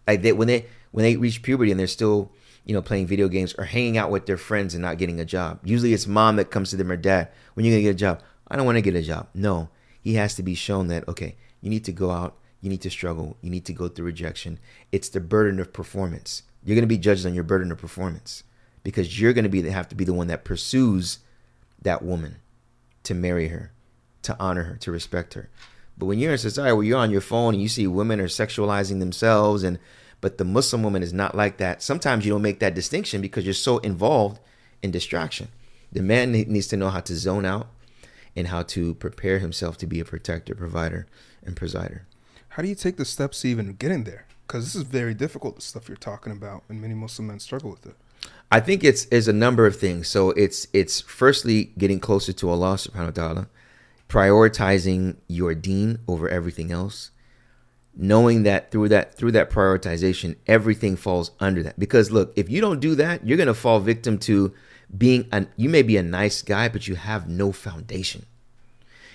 Like 0.06 0.22
they, 0.22 0.32
when 0.32 0.48
they 0.48 0.66
when 0.92 1.04
they 1.04 1.16
reach 1.16 1.42
puberty 1.42 1.70
and 1.70 1.78
they're 1.78 1.86
still 1.86 2.32
you 2.64 2.74
know 2.74 2.82
playing 2.82 3.06
video 3.06 3.28
games 3.28 3.54
or 3.58 3.64
hanging 3.64 3.96
out 3.96 4.10
with 4.10 4.26
their 4.26 4.36
friends 4.36 4.74
and 4.74 4.82
not 4.82 4.98
getting 4.98 5.20
a 5.20 5.24
job. 5.24 5.60
Usually 5.64 5.92
it's 5.92 6.06
mom 6.06 6.36
that 6.36 6.50
comes 6.50 6.70
to 6.70 6.76
them 6.76 6.90
or 6.90 6.96
dad. 6.96 7.28
When 7.54 7.64
you're 7.64 7.74
gonna 7.74 7.82
get 7.82 7.90
a 7.90 7.94
job? 7.94 8.22
I 8.48 8.56
don't 8.56 8.66
want 8.66 8.76
to 8.76 8.82
get 8.82 8.94
a 8.94 9.02
job. 9.02 9.28
No, 9.34 9.68
he 10.00 10.14
has 10.14 10.34
to 10.36 10.42
be 10.42 10.54
shown 10.54 10.88
that 10.88 11.08
okay, 11.08 11.36
you 11.60 11.70
need 11.70 11.84
to 11.84 11.92
go 11.92 12.10
out. 12.10 12.36
You 12.60 12.68
need 12.68 12.82
to 12.82 12.90
struggle. 12.90 13.36
You 13.40 13.50
need 13.50 13.64
to 13.66 13.72
go 13.72 13.88
through 13.88 14.06
rejection. 14.06 14.58
It's 14.92 15.08
the 15.08 15.20
burden 15.20 15.58
of 15.60 15.72
performance. 15.72 16.42
You're 16.64 16.76
gonna 16.76 16.86
be 16.86 16.98
judged 16.98 17.26
on 17.26 17.34
your 17.34 17.44
burden 17.44 17.72
of 17.72 17.78
performance 17.78 18.44
because 18.82 19.20
you're 19.20 19.32
gonna 19.32 19.48
be 19.48 19.62
have 19.68 19.88
to 19.88 19.94
be 19.94 20.04
the 20.04 20.14
one 20.14 20.26
that 20.28 20.44
pursues 20.44 21.18
that 21.80 22.02
woman 22.02 22.36
to 23.04 23.14
marry 23.14 23.48
her, 23.48 23.72
to 24.22 24.36
honor 24.38 24.64
her, 24.64 24.76
to 24.76 24.92
respect 24.92 25.34
her. 25.34 25.48
But 25.96 26.06
when 26.06 26.18
you're 26.18 26.32
in 26.32 26.38
society 26.38 26.72
where 26.72 26.84
you're 26.84 26.98
on 26.98 27.10
your 27.10 27.20
phone 27.20 27.54
and 27.54 27.62
you 27.62 27.68
see 27.68 27.86
women 27.86 28.20
are 28.20 28.28
sexualizing 28.28 29.00
themselves 29.00 29.62
and 29.62 29.78
but 30.20 30.38
the 30.38 30.44
Muslim 30.44 30.82
woman 30.82 31.02
is 31.02 31.12
not 31.12 31.34
like 31.34 31.56
that. 31.56 31.82
Sometimes 31.82 32.24
you 32.24 32.32
don't 32.32 32.42
make 32.42 32.60
that 32.60 32.74
distinction 32.74 33.20
because 33.20 33.44
you're 33.44 33.54
so 33.54 33.78
involved 33.78 34.38
in 34.82 34.90
distraction. 34.90 35.48
The 35.92 36.02
man 36.02 36.32
needs 36.32 36.68
to 36.68 36.76
know 36.76 36.90
how 36.90 37.00
to 37.00 37.16
zone 37.16 37.46
out 37.46 37.68
and 38.36 38.48
how 38.48 38.62
to 38.62 38.94
prepare 38.94 39.38
himself 39.38 39.76
to 39.78 39.86
be 39.86 39.98
a 39.98 40.04
protector, 40.04 40.54
provider, 40.54 41.06
and 41.42 41.56
presider. 41.56 42.02
How 42.50 42.62
do 42.62 42.68
you 42.68 42.74
take 42.74 42.96
the 42.96 43.04
steps 43.04 43.40
to 43.40 43.48
even 43.48 43.72
get 43.72 43.90
in 43.90 44.04
there? 44.04 44.26
Because 44.50 44.64
this 44.64 44.74
is 44.74 44.82
very 44.82 45.14
difficult, 45.14 45.54
the 45.54 45.62
stuff 45.62 45.86
you're 45.86 45.96
talking 45.96 46.32
about, 46.32 46.64
and 46.68 46.80
many 46.80 46.92
Muslim 46.92 47.28
men 47.28 47.38
struggle 47.38 47.70
with 47.70 47.86
it. 47.86 47.94
I 48.50 48.58
think 48.58 48.82
it's 48.82 49.04
is 49.04 49.28
a 49.28 49.32
number 49.32 49.64
of 49.64 49.76
things. 49.76 50.08
So 50.08 50.30
it's 50.30 50.66
it's 50.72 51.00
firstly 51.02 51.72
getting 51.78 52.00
closer 52.00 52.32
to 52.32 52.50
Allah 52.50 52.74
subhanahu 52.74 53.16
wa 53.16 53.22
ta'ala, 53.22 53.48
prioritizing 54.08 55.18
your 55.28 55.54
deen 55.54 56.00
over 56.08 56.28
everything 56.28 56.72
else, 56.72 57.12
knowing 57.94 58.42
that 58.42 58.72
through 58.72 58.88
that 58.88 59.14
through 59.14 59.30
that 59.30 59.50
prioritization, 59.50 60.34
everything 60.48 60.96
falls 60.96 61.30
under 61.38 61.62
that. 61.62 61.78
Because 61.78 62.10
look, 62.10 62.32
if 62.34 62.50
you 62.50 62.60
don't 62.60 62.80
do 62.80 62.96
that, 62.96 63.24
you're 63.24 63.38
gonna 63.38 63.54
fall 63.54 63.78
victim 63.78 64.18
to 64.18 64.52
being 64.98 65.28
an 65.30 65.46
you 65.56 65.68
may 65.68 65.82
be 65.82 65.96
a 65.96 66.02
nice 66.02 66.42
guy, 66.42 66.68
but 66.68 66.88
you 66.88 66.96
have 66.96 67.28
no 67.28 67.52
foundation. 67.52 68.26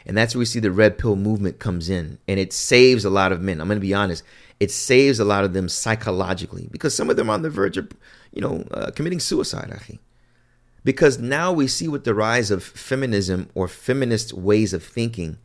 And 0.05 0.15
that's 0.15 0.35
where 0.35 0.39
we 0.39 0.45
see 0.45 0.59
the 0.59 0.71
red 0.71 0.97
pill 0.97 1.15
movement 1.15 1.59
comes 1.59 1.89
in. 1.89 2.19
And 2.27 2.39
it 2.39 2.53
saves 2.53 3.05
a 3.05 3.09
lot 3.09 3.31
of 3.31 3.41
men. 3.41 3.59
I'm 3.59 3.67
going 3.67 3.77
to 3.77 3.81
be 3.81 3.93
honest. 3.93 4.23
It 4.59 4.71
saves 4.71 5.19
a 5.19 5.25
lot 5.25 5.43
of 5.43 5.53
them 5.53 5.67
psychologically 5.67 6.69
because 6.71 6.95
some 6.95 7.09
of 7.09 7.15
them 7.15 7.29
are 7.29 7.33
on 7.33 7.41
the 7.41 7.49
verge 7.49 7.77
of, 7.77 7.91
you 8.31 8.41
know, 8.41 8.65
uh, 8.71 8.91
committing 8.91 9.19
suicide, 9.19 9.69
akhi. 9.71 9.99
Because 10.83 11.17
now 11.17 11.51
we 11.51 11.67
see 11.67 11.87
with 11.87 12.03
the 12.03 12.13
rise 12.13 12.51
of 12.51 12.63
feminism 12.63 13.49
or 13.55 13.67
feminist 13.67 14.33
ways 14.33 14.71
of 14.71 14.83
thinking, 14.83 15.39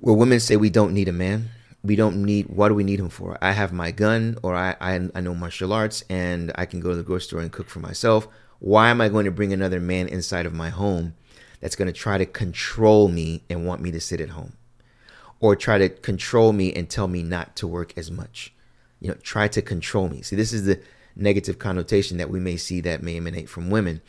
where 0.00 0.14
women 0.14 0.40
say 0.40 0.56
we 0.56 0.68
don't 0.68 0.92
need 0.92 1.08
a 1.08 1.12
man. 1.12 1.48
We 1.82 1.96
don't 1.96 2.22
need, 2.22 2.48
what 2.48 2.68
do 2.68 2.74
we 2.74 2.84
need 2.84 3.00
him 3.00 3.08
for? 3.08 3.38
I 3.40 3.52
have 3.52 3.72
my 3.72 3.90
gun 3.90 4.36
or 4.42 4.54
I, 4.54 4.76
I, 4.80 5.08
I 5.14 5.20
know 5.20 5.34
martial 5.34 5.72
arts 5.72 6.04
and 6.08 6.52
I 6.54 6.66
can 6.66 6.80
go 6.80 6.90
to 6.90 6.96
the 6.96 7.02
grocery 7.02 7.26
store 7.26 7.40
and 7.40 7.50
cook 7.50 7.68
for 7.68 7.80
myself. 7.80 8.28
Why 8.60 8.90
am 8.90 9.00
I 9.00 9.08
going 9.08 9.24
to 9.24 9.32
bring 9.32 9.52
another 9.52 9.80
man 9.80 10.06
inside 10.06 10.46
of 10.46 10.52
my 10.52 10.68
home 10.68 11.14
that's 11.62 11.76
going 11.76 11.86
to 11.86 11.92
try 11.92 12.18
to 12.18 12.26
control 12.26 13.08
me 13.08 13.44
and 13.48 13.64
want 13.64 13.80
me 13.80 13.92
to 13.92 14.00
sit 14.00 14.20
at 14.20 14.30
home? 14.30 14.54
Or 15.40 15.56
try 15.56 15.78
to 15.78 15.88
control 15.88 16.52
me 16.52 16.72
and 16.74 16.90
tell 16.90 17.08
me 17.08 17.22
not 17.22 17.56
to 17.56 17.66
work 17.66 17.96
as 17.96 18.10
much? 18.10 18.52
You 19.00 19.08
know, 19.08 19.14
try 19.22 19.48
to 19.48 19.62
control 19.62 20.08
me. 20.08 20.22
See, 20.22 20.36
this 20.36 20.52
is 20.52 20.66
the 20.66 20.80
negative 21.16 21.58
connotation 21.58 22.18
that 22.18 22.30
we 22.30 22.40
may 22.40 22.56
see 22.56 22.80
that 22.82 23.02
may 23.02 23.16
emanate 23.16 23.48
from 23.48 23.70
women. 23.70 24.02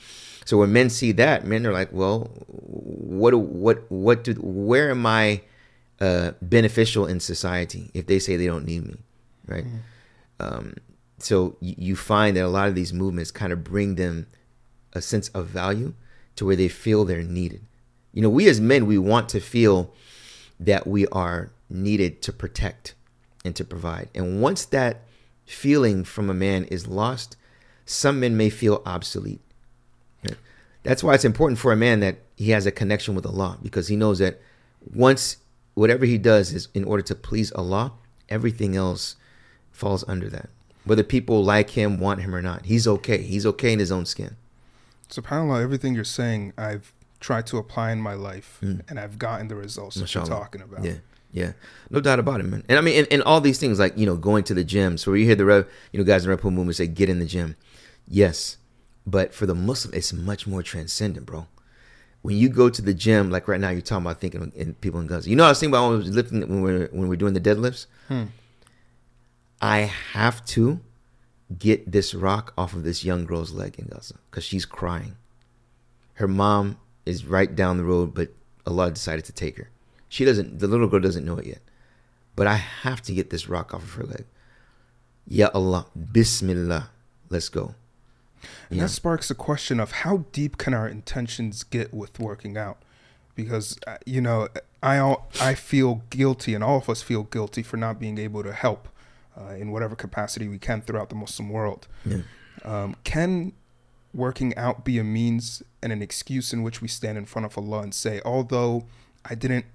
So 0.45 0.57
when 0.57 0.73
men 0.73 0.89
see 0.89 1.11
that, 1.13 1.45
men 1.45 1.65
are 1.65 1.71
like, 1.71 1.89
"Well, 1.91 2.31
what, 2.47 3.33
what, 3.33 3.89
what 3.89 4.23
do, 4.23 4.33
where 4.33 4.91
am 4.91 5.05
I 5.05 5.41
uh, 6.01 6.31
beneficial 6.41 7.05
in 7.05 7.19
society 7.19 7.91
if 7.93 8.07
they 8.07 8.19
say 8.19 8.35
they 8.35 8.47
don't 8.47 8.65
need 8.65 8.85
me, 8.85 8.97
right?" 9.47 9.65
Um, 10.39 10.75
so 11.17 11.55
you 11.61 11.95
find 11.95 12.35
that 12.35 12.43
a 12.43 12.49
lot 12.49 12.67
of 12.67 12.75
these 12.75 12.91
movements 12.93 13.31
kind 13.31 13.53
of 13.53 13.63
bring 13.63 13.95
them 13.95 14.27
a 14.91 15.01
sense 15.01 15.29
of 15.29 15.47
value 15.47 15.93
to 16.35 16.45
where 16.45 16.55
they 16.55 16.67
feel 16.67 17.05
they're 17.05 17.23
needed. 17.23 17.61
You 18.13 18.21
know, 18.21 18.29
we 18.29 18.47
as 18.47 18.61
men, 18.61 18.85
we 18.85 18.97
want 18.97 19.29
to 19.29 19.39
feel 19.39 19.93
that 20.59 20.85
we 20.87 21.07
are 21.07 21.51
needed 21.69 22.21
to 22.23 22.33
protect 22.33 22.93
and 23.43 23.55
to 23.55 23.65
provide. 23.65 24.09
And 24.13 24.41
once 24.41 24.65
that 24.65 25.01
feeling 25.45 26.03
from 26.03 26.29
a 26.29 26.33
man 26.33 26.65
is 26.65 26.87
lost, 26.87 27.35
some 27.85 28.19
men 28.19 28.37
may 28.37 28.49
feel 28.49 28.81
obsolete. 28.85 29.41
That's 30.83 31.03
why 31.03 31.13
it's 31.13 31.25
important 31.25 31.59
for 31.59 31.71
a 31.71 31.77
man 31.77 32.01
that 32.01 32.17
he 32.35 32.51
has 32.51 32.65
a 32.65 32.71
connection 32.71 33.15
with 33.15 33.25
Allah 33.25 33.57
because 33.61 33.87
he 33.87 33.95
knows 33.95 34.19
that 34.19 34.41
once 34.93 35.37
whatever 35.75 36.05
he 36.05 36.17
does 36.17 36.53
is 36.53 36.67
in 36.73 36.83
order 36.83 37.03
to 37.03 37.15
please 37.15 37.51
Allah, 37.53 37.93
everything 38.27 38.75
else 38.75 39.15
falls 39.71 40.03
under 40.07 40.29
that. 40.29 40.49
Whether 40.83 41.03
people 41.03 41.43
like 41.43 41.71
him, 41.71 41.99
want 41.99 42.21
him 42.21 42.35
or 42.35 42.41
not, 42.41 42.65
he's 42.65 42.85
okay. 42.85 43.21
He's 43.21 43.45
okay 43.45 43.71
in 43.71 43.79
his 43.79 43.91
own 43.91 44.05
skin. 44.05 44.35
SubhanAllah, 45.13 45.61
everything 45.61 45.93
you're 45.93 46.03
saying, 46.03 46.53
I've 46.57 46.93
tried 47.19 47.45
to 47.47 47.57
apply 47.57 47.91
in 47.91 48.01
my 48.01 48.15
life 48.15 48.59
mm. 48.61 48.81
and 48.89 48.99
I've 48.99 49.19
gotten 49.19 49.47
the 49.47 49.55
results 49.55 49.95
that 49.95 50.13
you're 50.13 50.25
talking 50.25 50.61
about. 50.61 50.83
Yeah. 50.83 50.97
Yeah, 51.35 51.53
no 51.89 51.99
doubt 51.99 52.19
about 52.19 52.41
it, 52.41 52.43
man. 52.43 52.63
And 52.69 52.77
I 52.77 52.81
mean, 52.81 52.99
and, 52.99 53.07
and 53.09 53.23
all 53.23 53.41
these 53.41 53.57
things 53.57 53.79
like 53.79 53.97
you 53.97 54.05
know 54.05 54.15
going 54.15 54.43
to 54.43 54.53
the 54.53 54.63
gym. 54.63 54.99
So 54.99 55.13
you 55.13 55.25
hear 55.25 55.33
the 55.33 55.45
rev, 55.45 55.67
you 55.91 55.97
know, 55.97 56.03
guys 56.05 56.23
in 56.23 56.29
the 56.29 56.35
Red 56.35 56.43
movement 56.43 56.75
say 56.75 56.85
get 56.85 57.09
in 57.09 57.17
the 57.17 57.25
gym. 57.25 57.55
Yes, 58.07 58.57
but 59.07 59.33
for 59.33 59.47
the 59.47 59.55
Muslim, 59.55 59.95
it's 59.95 60.13
much 60.13 60.45
more 60.45 60.61
transcendent, 60.61 61.25
bro. 61.25 61.47
When 62.21 62.37
you 62.37 62.49
go 62.49 62.69
to 62.69 62.81
the 62.83 62.93
gym, 62.93 63.31
like 63.31 63.47
right 63.47 63.59
now, 63.59 63.71
you're 63.71 63.81
talking 63.81 64.05
about 64.05 64.21
thinking 64.21 64.51
in 64.55 64.75
people 64.75 64.99
in 64.99 65.07
Gaza. 65.07 65.27
You 65.27 65.35
know, 65.35 65.45
I 65.45 65.49
was 65.49 65.59
thinking 65.59 65.73
about 65.73 65.89
when 65.89 65.97
we 65.97 66.03
was 66.03 66.15
lifting 66.15 66.41
when 66.41 66.61
we 66.61 66.71
are 66.71 66.87
when 66.91 67.07
we 67.07 67.15
are 67.15 67.19
doing 67.19 67.33
the 67.33 67.41
deadlifts. 67.41 67.87
Hmm. 68.09 68.25
I 69.59 69.91
have 70.11 70.45
to 70.45 70.81
get 71.59 71.91
this 71.91 72.13
rock 72.13 72.53
off 72.57 72.73
of 72.73 72.83
this 72.83 73.03
young 73.03 73.25
girl's 73.25 73.51
leg 73.51 73.77
in 73.77 73.87
Gaza 73.87 74.15
because 74.29 74.43
she's 74.43 74.65
crying. 74.65 75.15
Her 76.15 76.27
mom 76.27 76.77
is 77.05 77.25
right 77.25 77.53
down 77.53 77.77
the 77.77 77.83
road, 77.83 78.13
but 78.13 78.29
Allah 78.65 78.91
decided 78.91 79.25
to 79.25 79.31
take 79.31 79.57
her. 79.57 79.69
She 80.09 80.25
doesn't. 80.25 80.59
The 80.59 80.67
little 80.67 80.87
girl 80.87 80.99
doesn't 80.99 81.25
know 81.25 81.37
it 81.37 81.47
yet, 81.47 81.61
but 82.35 82.47
I 82.47 82.55
have 82.55 83.01
to 83.03 83.13
get 83.13 83.29
this 83.29 83.49
rock 83.49 83.73
off 83.73 83.83
of 83.83 83.93
her 83.93 84.03
leg. 84.03 84.25
Ya 85.27 85.49
Allah, 85.53 85.87
Bismillah, 86.11 86.89
let's 87.29 87.49
go. 87.49 87.75
And 88.69 88.77
yeah. 88.77 88.83
that 88.83 88.89
sparks 88.89 89.29
the 89.29 89.35
question 89.35 89.79
of 89.79 89.91
how 89.91 90.25
deep 90.31 90.57
can 90.57 90.73
our 90.73 90.87
intentions 90.87 91.63
get 91.63 91.93
with 91.93 92.19
working 92.19 92.57
out? 92.57 92.77
Because 93.35 93.77
uh, 93.87 93.97
you 94.05 94.21
know, 94.21 94.49
I 94.83 95.15
I 95.41 95.55
feel 95.55 96.03
guilty, 96.09 96.53
and 96.53 96.63
all 96.63 96.77
of 96.77 96.89
us 96.89 97.01
feel 97.01 97.23
guilty 97.23 97.63
for 97.63 97.77
not 97.77 97.99
being 97.99 98.17
able 98.17 98.43
to 98.43 98.53
help 98.53 98.89
uh, 99.39 99.53
in 99.53 99.71
whatever 99.71 99.95
capacity 99.95 100.47
we 100.47 100.59
can 100.59 100.81
throughout 100.81 101.09
the 101.09 101.15
Muslim 101.15 101.49
world. 101.49 101.87
Yeah. 102.05 102.21
Um, 102.63 102.95
can 103.03 103.53
working 104.13 104.55
out 104.55 104.85
be 104.85 104.99
a 104.99 105.03
means 105.03 105.63
and 105.81 105.91
an 105.91 106.01
excuse 106.01 106.53
in 106.53 106.63
which 106.63 106.81
we 106.81 106.87
stand 106.87 107.17
in 107.17 107.25
front 107.25 107.45
of 107.45 107.57
Allah 107.57 107.81
and 107.81 107.93
say, 107.93 108.21
although 108.23 108.85
I 109.25 109.35
didn't 109.35 109.65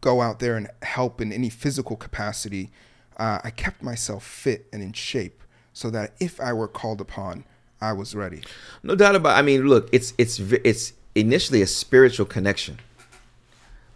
go 0.00 0.20
out 0.20 0.38
there 0.38 0.56
and 0.56 0.68
help 0.82 1.20
in 1.20 1.32
any 1.32 1.50
physical 1.50 1.96
capacity, 1.96 2.70
uh, 3.16 3.40
I 3.42 3.50
kept 3.50 3.82
myself 3.82 4.24
fit 4.24 4.66
and 4.72 4.82
in 4.82 4.92
shape 4.92 5.42
so 5.72 5.90
that 5.90 6.14
if 6.20 6.40
I 6.40 6.52
were 6.52 6.68
called 6.68 7.00
upon, 7.00 7.44
I 7.80 7.92
was 7.92 8.14
ready. 8.14 8.42
No 8.82 8.94
doubt 8.94 9.14
about. 9.14 9.38
I 9.38 9.42
mean, 9.42 9.66
look, 9.66 9.88
it's 9.92 10.12
it's 10.18 10.38
it's 10.38 10.92
initially 11.14 11.62
a 11.62 11.66
spiritual 11.66 12.26
connection. 12.26 12.78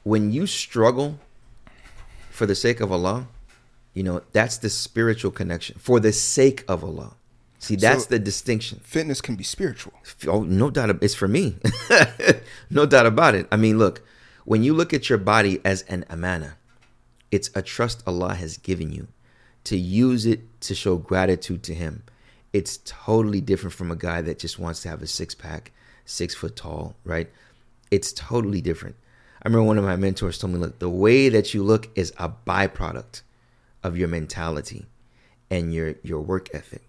When 0.03 0.33
you 0.33 0.47
struggle 0.47 1.19
for 2.31 2.47
the 2.47 2.55
sake 2.55 2.81
of 2.81 2.91
Allah, 2.91 3.29
you 3.95 4.03
know 4.03 4.23
that's 4.33 4.59
the 4.59 4.71
spiritual 4.71 5.31
connection 5.31 5.77
for 5.79 6.01
the 6.01 6.13
sake 6.13 6.65
of 6.69 6.85
Allah. 6.85 7.15
See, 7.59 7.77
that's 7.77 8.05
so 8.05 8.11
the 8.11 8.19
distinction. 8.19 8.81
Fitness 8.85 9.23
can 9.23 9.37
be 9.37 9.45
spiritual. 9.45 9.95
Oh, 10.29 10.43
no 10.43 10.69
doubt. 10.69 11.03
It's 11.03 11.15
for 11.15 11.29
me. 11.29 11.57
no 12.71 12.85
doubt 12.85 13.07
about 13.07 13.35
it. 13.35 13.49
I 13.51 13.57
mean, 13.57 13.79
look, 13.79 14.03
when 14.45 14.63
you 14.63 14.75
look 14.75 14.93
at 14.93 15.09
your 15.09 15.17
body 15.17 15.61
as 15.65 15.81
an 15.83 16.05
amana, 16.11 16.59
it's 17.31 17.51
a 17.55 17.63
trust 17.63 18.03
Allah 18.07 18.35
has 18.35 18.59
given 18.59 18.93
you 18.93 19.09
to 19.65 19.79
use 19.79 20.27
it 20.27 20.61
to 20.61 20.75
show 20.75 20.97
gratitude 20.97 21.63
to 21.63 21.75
Him 21.75 22.03
it's 22.55 22.79
totally 22.85 23.41
different 23.41 23.75
from 23.75 23.91
a 23.91 23.97
guy 23.97 24.23
that 24.23 24.39
just 24.39 24.61
wants 24.61 24.81
to 24.83 24.89
have 24.89 25.03
a 25.03 25.09
six 25.09 25.35
pack, 25.35 25.73
six 26.05 26.37
foot 26.37 26.55
tall, 26.55 26.95
right? 27.05 27.29
It's 27.91 28.13
totally 28.13 28.61
different. 28.61 28.95
I 29.43 29.49
remember 29.49 29.65
one 29.65 29.77
of 29.77 29.83
my 29.83 29.97
mentors 29.97 30.39
told 30.39 30.53
me, 30.53 30.61
look, 30.61 30.79
the 30.79 30.89
way 30.89 31.29
that 31.29 31.53
you 31.53 31.65
look 31.65 31.91
is 31.97 32.15
a 32.17 32.29
byproduct 32.29 33.23
of 33.85 33.97
your 33.97 34.09
mentality 34.09 34.87
and 35.51 35.73
your 35.73 35.95
your 36.03 36.21
work 36.21 36.49
ethic. 36.53 36.89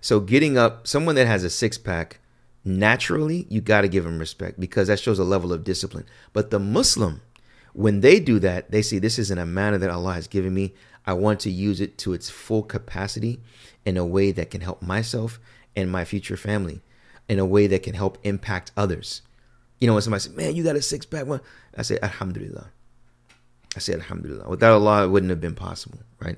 So 0.00 0.20
getting 0.20 0.58
up, 0.58 0.86
someone 0.86 1.14
that 1.14 1.26
has 1.26 1.44
a 1.44 1.50
six 1.50 1.78
pack, 1.78 2.20
naturally, 2.64 3.46
you 3.48 3.60
got 3.60 3.80
to 3.80 3.88
give 3.88 4.04
them 4.04 4.18
respect 4.18 4.60
because 4.60 4.88
that 4.88 5.00
shows 5.00 5.18
a 5.18 5.24
level 5.24 5.52
of 5.52 5.64
discipline. 5.64 6.04
But 6.34 6.50
the 6.50 6.60
Muslim, 6.60 7.22
when 7.72 8.00
they 8.00 8.20
do 8.20 8.38
that, 8.40 8.70
they 8.70 8.82
see 8.82 8.98
this 8.98 9.18
is 9.18 9.30
an 9.30 9.38
amana 9.38 9.78
that 9.78 9.90
Allah 9.90 10.12
has 10.12 10.28
given 10.28 10.52
me. 10.52 10.74
I 11.06 11.14
want 11.14 11.40
to 11.40 11.50
use 11.50 11.80
it 11.80 11.98
to 11.98 12.12
its 12.12 12.30
full 12.30 12.62
capacity 12.62 13.40
in 13.84 13.96
a 13.96 14.04
way 14.04 14.30
that 14.32 14.50
can 14.50 14.60
help 14.60 14.82
myself 14.82 15.40
and 15.74 15.90
my 15.90 16.04
future 16.04 16.36
family, 16.36 16.82
in 17.28 17.38
a 17.38 17.46
way 17.46 17.66
that 17.66 17.82
can 17.82 17.94
help 17.94 18.18
impact 18.24 18.72
others. 18.76 19.22
You 19.80 19.86
know, 19.86 19.94
when 19.94 20.02
somebody 20.02 20.20
says, 20.22 20.36
Man, 20.36 20.54
you 20.54 20.62
got 20.62 20.76
a 20.76 20.82
six 20.82 21.04
pack 21.04 21.26
one, 21.26 21.40
I 21.76 21.82
say, 21.82 21.98
Alhamdulillah. 22.02 22.70
I 23.75 23.79
say, 23.79 23.93
Alhamdulillah. 23.93 24.49
Without 24.49 24.73
Allah, 24.73 25.05
it 25.05 25.07
wouldn't 25.09 25.29
have 25.29 25.41
been 25.41 25.55
possible, 25.55 25.99
right? 26.19 26.37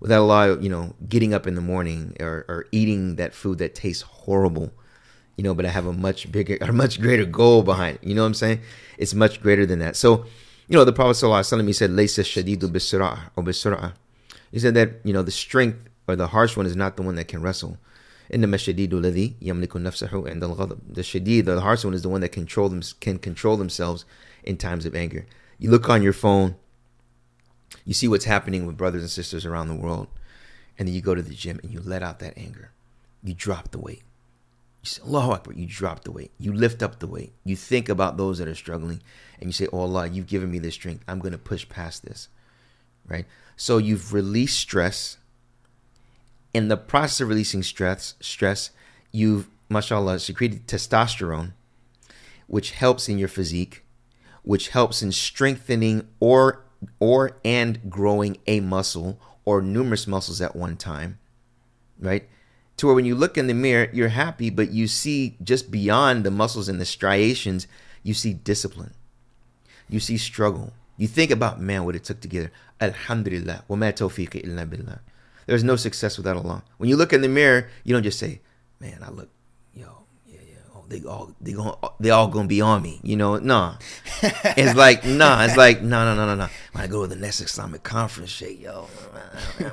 Without 0.00 0.22
Allah, 0.22 0.60
you 0.60 0.68
know, 0.68 0.94
getting 1.08 1.34
up 1.34 1.46
in 1.46 1.54
the 1.54 1.60
morning 1.60 2.16
or, 2.20 2.44
or 2.48 2.66
eating 2.70 3.16
that 3.16 3.34
food 3.34 3.58
that 3.58 3.74
tastes 3.74 4.02
horrible, 4.02 4.72
you 5.36 5.42
know, 5.42 5.54
but 5.54 5.66
I 5.66 5.70
have 5.70 5.86
a 5.86 5.92
much 5.92 6.30
bigger, 6.30 6.56
a 6.60 6.72
much 6.72 7.00
greater 7.00 7.24
goal 7.24 7.62
behind 7.62 7.98
it. 8.00 8.04
You 8.04 8.14
know 8.14 8.22
what 8.22 8.28
I'm 8.28 8.34
saying? 8.34 8.60
It's 8.96 9.14
much 9.14 9.42
greater 9.42 9.66
than 9.66 9.80
that. 9.80 9.96
So, 9.96 10.24
you 10.68 10.76
know, 10.76 10.84
the 10.84 10.92
Prophet 10.92 11.24
ﷺ, 11.24 11.66
he 11.66 11.72
said, 11.72 11.90
Laysa 11.90 12.22
shadidu 12.22 12.70
bisra'ah 12.70 13.30
or 13.34 13.42
bisra'ah. 13.42 13.94
He 14.52 14.58
said 14.58 14.74
that, 14.74 15.00
you 15.04 15.12
know, 15.12 15.22
the 15.22 15.30
strength 15.30 15.88
or 16.06 16.16
the 16.16 16.28
harsh 16.28 16.56
one 16.56 16.66
is 16.66 16.76
not 16.76 16.96
the 16.96 17.02
one 17.02 17.16
that 17.16 17.28
can 17.28 17.42
wrestle. 17.42 17.78
إنما 18.32 18.56
الشديد 18.56 18.90
الذي 18.90 19.36
يملك 19.42 19.76
نفسه 19.76 20.28
عند 20.28 20.44
الغضب. 20.44 20.78
The 20.92 21.00
shadid, 21.00 21.46
the 21.46 21.60
harsh 21.60 21.84
one, 21.84 21.94
is 21.94 22.02
the 22.02 22.08
one 22.08 22.20
that 22.20 22.28
control 22.30 22.68
them, 22.68 22.82
can 23.00 23.18
control 23.18 23.56
themselves 23.56 24.04
in 24.44 24.56
times 24.56 24.84
of 24.84 24.94
anger. 24.94 25.26
You 25.58 25.70
look 25.70 25.88
on 25.88 26.02
your 26.02 26.12
phone, 26.12 26.56
you 27.85 27.93
see 27.93 28.07
what's 28.07 28.25
happening 28.25 28.65
with 28.65 28.77
brothers 28.77 29.01
and 29.01 29.09
sisters 29.09 29.45
around 29.45 29.67
the 29.67 29.75
world, 29.75 30.07
and 30.77 30.87
then 30.87 30.95
you 30.95 31.01
go 31.01 31.15
to 31.15 31.21
the 31.21 31.33
gym 31.33 31.59
and 31.63 31.71
you 31.71 31.81
let 31.81 32.03
out 32.03 32.19
that 32.19 32.37
anger. 32.37 32.71
You 33.23 33.33
drop 33.33 33.71
the 33.71 33.79
weight. 33.79 34.03
You 34.81 34.87
say, 34.87 35.01
Allahu 35.03 35.31
Akbar, 35.31 35.53
you 35.53 35.65
drop 35.65 36.03
the 36.03 36.11
weight. 36.11 36.31
You 36.37 36.53
lift 36.53 36.83
up 36.83 36.99
the 36.99 37.07
weight. 37.07 37.33
You 37.45 37.55
think 37.55 37.87
about 37.89 38.17
those 38.17 38.39
that 38.39 38.47
are 38.47 38.55
struggling, 38.55 39.01
and 39.39 39.49
you 39.49 39.53
say, 39.53 39.67
Oh 39.71 39.79
Allah, 39.79 40.07
you've 40.07 40.27
given 40.27 40.51
me 40.51 40.59
this 40.59 40.73
strength. 40.73 41.03
I'm 41.07 41.19
going 41.19 41.31
to 41.31 41.37
push 41.37 41.67
past 41.67 42.05
this. 42.05 42.27
Right? 43.07 43.25
So 43.55 43.77
you've 43.77 44.13
released 44.13 44.59
stress 44.59 45.17
in 46.53 46.67
the 46.67 46.77
process 46.77 47.21
of 47.21 47.29
releasing 47.29 47.63
stress, 47.63 48.13
stress, 48.19 48.69
you've, 49.11 49.47
mashallah, 49.69 50.19
secreted 50.19 50.67
testosterone, 50.67 51.53
which 52.47 52.71
helps 52.71 53.09
in 53.09 53.17
your 53.17 53.27
physique, 53.27 53.83
which 54.43 54.69
helps 54.69 55.01
in 55.01 55.11
strengthening 55.11 56.07
or 56.19 56.63
or 56.99 57.37
and 57.43 57.89
growing 57.89 58.37
a 58.47 58.59
muscle 58.59 59.19
or 59.45 59.61
numerous 59.61 60.07
muscles 60.07 60.41
at 60.41 60.55
one 60.55 60.77
time, 60.77 61.19
right? 61.99 62.27
To 62.77 62.87
where 62.87 62.95
when 62.95 63.05
you 63.05 63.15
look 63.15 63.37
in 63.37 63.47
the 63.47 63.53
mirror, 63.53 63.89
you're 63.93 64.09
happy, 64.09 64.49
but 64.49 64.71
you 64.71 64.87
see 64.87 65.37
just 65.43 65.69
beyond 65.69 66.23
the 66.23 66.31
muscles 66.31 66.69
and 66.69 66.79
the 66.81 66.85
striations, 66.85 67.67
you 68.01 68.13
see 68.13 68.33
discipline. 68.33 68.93
You 69.89 69.99
see 69.99 70.17
struggle. 70.17 70.73
You 70.97 71.07
think 71.07 71.31
about, 71.31 71.59
man, 71.59 71.85
what 71.85 71.95
it 71.95 72.03
took 72.03 72.21
to 72.21 72.27
get 72.27 72.51
Alhamdulillah. 72.81 73.63
Wa 73.67 73.75
ma 73.75 73.87
tawfiqi 73.87 74.43
illa 74.43 74.65
billah. 74.65 74.99
There's 75.45 75.63
no 75.63 75.75
success 75.75 76.17
without 76.17 76.37
Allah. 76.37 76.63
When 76.77 76.89
you 76.89 76.95
look 76.95 77.13
in 77.13 77.21
the 77.21 77.27
mirror, 77.27 77.69
you 77.83 77.93
don't 77.93 78.03
just 78.03 78.19
say, 78.19 78.41
"Man, 78.79 78.99
I 79.03 79.09
look, 79.09 79.29
yo, 79.73 80.05
yeah, 80.25 80.39
yeah, 80.47 80.75
oh, 80.75 80.82
they 80.93 81.07
all 81.07 81.33
they 81.41 81.53
going 81.53 81.73
they 81.99 82.11
all 82.11 82.27
gonna 82.27 82.47
be 82.47 82.61
on 82.61 82.81
me." 82.81 82.99
You 83.03 83.15
know, 83.17 83.37
nah. 83.37 83.75
it's 84.21 84.75
like 84.75 85.05
nah. 85.05 85.43
It's 85.43 85.57
like 85.57 85.81
no, 85.81 86.05
no, 86.05 86.15
no, 86.15 86.25
no, 86.27 86.35
no. 86.35 86.47
When 86.71 86.83
I 86.83 86.87
go 86.87 87.03
to 87.03 87.07
the 87.07 87.15
next 87.15 87.41
Islamic 87.41 87.83
conference, 87.83 88.29
shit, 88.29 88.59
yo, 88.59 88.87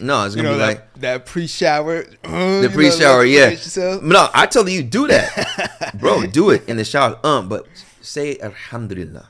no, 0.00 0.24
it's 0.24 0.34
gonna 0.34 0.36
you 0.36 0.42
know, 0.42 0.52
be 0.52 0.58
that, 0.58 0.58
like 0.58 0.94
that 1.00 1.26
pre-shower. 1.26 2.04
the 2.22 2.70
pre-shower, 2.72 3.24
yeah. 3.24 3.56
No, 4.02 4.28
I 4.32 4.46
tell 4.46 4.68
you, 4.68 4.82
do 4.82 5.08
that, 5.08 5.94
bro. 6.00 6.26
Do 6.26 6.50
it 6.50 6.68
in 6.68 6.76
the 6.76 6.84
shower. 6.84 7.18
Um, 7.24 7.48
but 7.48 7.66
say 8.00 8.38
Alhamdulillah. 8.38 9.28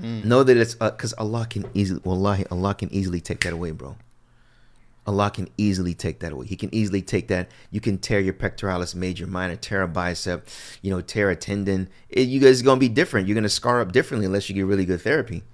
Mm. 0.00 0.24
Know 0.26 0.44
that 0.44 0.56
it's 0.56 0.74
because 0.74 1.12
uh, 1.14 1.22
Allah 1.22 1.46
can 1.50 1.64
easily, 1.74 2.00
wallahi, 2.04 2.44
Allah 2.52 2.72
can 2.74 2.92
easily 2.92 3.20
take 3.20 3.40
that 3.40 3.52
away, 3.52 3.72
bro. 3.72 3.96
Allah 5.08 5.30
can 5.30 5.48
easily 5.56 5.94
take 5.94 6.20
that 6.20 6.32
away. 6.32 6.46
He 6.46 6.54
can 6.54 6.72
easily 6.72 7.00
take 7.00 7.28
that. 7.28 7.50
You 7.70 7.80
can 7.80 7.96
tear 7.96 8.20
your 8.20 8.34
pectoralis 8.34 8.94
major 8.94 9.26
minor, 9.26 9.56
tear 9.56 9.80
a 9.80 9.88
bicep, 9.88 10.46
you 10.82 10.90
know, 10.90 11.00
tear 11.00 11.30
a 11.30 11.34
tendon. 11.34 11.88
It, 12.10 12.28
you 12.28 12.38
guys 12.40 12.60
are 12.60 12.64
gonna 12.66 12.78
be 12.78 12.90
different. 12.90 13.26
You're 13.26 13.34
gonna 13.34 13.48
scar 13.48 13.80
up 13.80 13.90
differently 13.90 14.26
unless 14.26 14.50
you 14.50 14.54
get 14.54 14.66
really 14.66 14.84
good 14.84 15.00
therapy. 15.00 15.44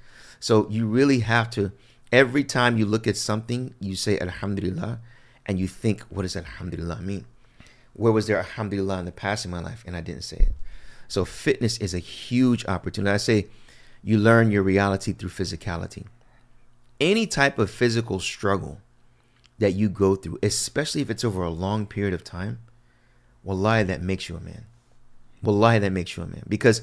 So 0.41 0.69
you 0.71 0.89
really 0.89 1.21
have 1.21 1.51
to. 1.51 1.71
Every 2.11 2.43
time 2.43 2.79
you 2.79 2.85
look 2.85 3.07
at 3.07 3.17
something, 3.17 3.75
you 3.79 3.95
say 3.95 4.19
Alhamdulillah, 4.19 4.99
and 5.47 5.61
you 5.61 5.69
think, 5.69 6.03
what 6.09 6.23
does 6.23 6.35
Alhamdulillah 6.35 7.01
mean? 7.01 7.25
Where 7.93 8.11
was 8.11 8.27
there 8.27 8.39
Alhamdulillah 8.39 8.99
in 8.99 9.05
the 9.05 9.13
past 9.13 9.45
in 9.45 9.53
my 9.53 9.61
life, 9.61 9.85
and 9.87 9.95
I 9.95 10.01
didn't 10.01 10.25
say 10.25 10.39
it. 10.39 10.53
So 11.07 11.25
fitness 11.25 11.79
is 11.79 11.95
a 11.95 12.01
huge 12.01 12.67
opportunity. 12.67 13.15
I 13.15 13.19
say, 13.19 13.47
you 14.03 14.19
learn 14.19 14.51
your 14.51 14.65
reality 14.65 15.13
through 15.13 15.31
physicality. 15.31 16.07
Any 17.01 17.29
type 17.29 17.57
of 17.61 17.71
physical 17.71 18.19
struggle 18.19 18.81
that 19.65 19.73
you 19.73 19.89
go 19.89 20.15
through, 20.15 20.39
especially 20.43 21.01
if 21.01 21.09
it's 21.09 21.25
over 21.25 21.43
a 21.43 21.49
long 21.49 21.87
period 21.87 22.13
of 22.13 22.23
time, 22.23 22.59
wallahi, 23.43 23.83
that 23.83 24.03
makes 24.03 24.29
you 24.29 24.37
a 24.37 24.41
man. 24.41 24.67
Wallahi, 25.43 25.79
that 25.79 25.91
makes 25.91 26.19
you 26.19 26.23
a 26.23 26.27
man 26.27 26.43
because 26.47 26.83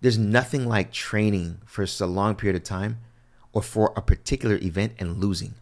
there's 0.00 0.18
nothing 0.18 0.66
like 0.66 0.90
training 0.90 1.58
for 1.64 1.86
a 2.00 2.06
long 2.06 2.34
period 2.34 2.56
of 2.56 2.64
time 2.64 2.98
or 3.52 3.62
for 3.62 3.92
a 3.94 4.02
particular 4.02 4.56
event 4.56 4.94
and 4.98 5.18
losing 5.18 5.54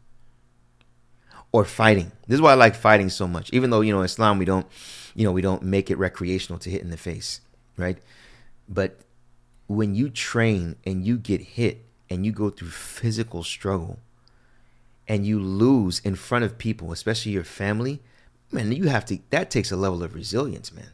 or 1.52 1.66
fighting. 1.66 2.10
This 2.26 2.36
is 2.36 2.40
why 2.40 2.52
I 2.52 2.54
like 2.54 2.74
fighting 2.74 3.10
so 3.10 3.28
much. 3.28 3.52
Even 3.52 3.68
though, 3.68 3.82
you 3.82 3.92
know, 3.92 4.00
Islam 4.00 4.38
we 4.38 4.46
don't, 4.46 4.66
you 5.14 5.24
know, 5.24 5.32
we 5.32 5.42
don't 5.42 5.62
make 5.62 5.90
it 5.90 5.98
recreational 5.98 6.58
to 6.60 6.70
hit 6.70 6.80
in 6.80 6.88
the 6.88 6.96
face, 6.96 7.42
right? 7.76 7.98
But 8.66 9.00
when 9.66 9.94
you 9.94 10.08
train 10.08 10.76
and 10.86 11.04
you 11.04 11.18
get 11.18 11.42
hit 11.42 11.84
and 12.08 12.24
you 12.24 12.32
go 12.32 12.48
through 12.48 12.70
physical 12.70 13.42
struggle 13.42 13.98
and 15.08 15.26
you 15.26 15.38
lose 15.40 16.00
in 16.00 16.16
front 16.16 16.44
of 16.44 16.58
people, 16.58 16.92
especially 16.92 17.32
your 17.32 17.44
family, 17.44 18.02
man, 18.50 18.72
you 18.72 18.88
have 18.88 19.04
to 19.06 19.18
that 19.30 19.50
takes 19.50 19.70
a 19.70 19.76
level 19.76 20.02
of 20.02 20.14
resilience, 20.14 20.72
man. 20.72 20.90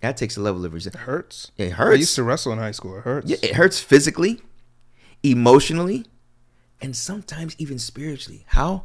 That 0.00 0.16
takes 0.16 0.36
a 0.36 0.40
level 0.40 0.64
of 0.64 0.72
resilience. 0.72 0.96
It 0.96 1.04
hurts. 1.04 1.52
It 1.58 1.72
hurts. 1.72 1.96
I 1.96 1.98
used 1.98 2.14
to 2.14 2.22
wrestle 2.22 2.52
in 2.52 2.58
high 2.58 2.70
school. 2.70 2.96
It 2.96 3.02
hurts. 3.02 3.30
Yeah, 3.30 3.36
it 3.42 3.54
hurts 3.54 3.80
physically, 3.80 4.40
emotionally, 5.22 6.06
and 6.80 6.96
sometimes 6.96 7.54
even 7.58 7.78
spiritually. 7.78 8.44
How? 8.48 8.84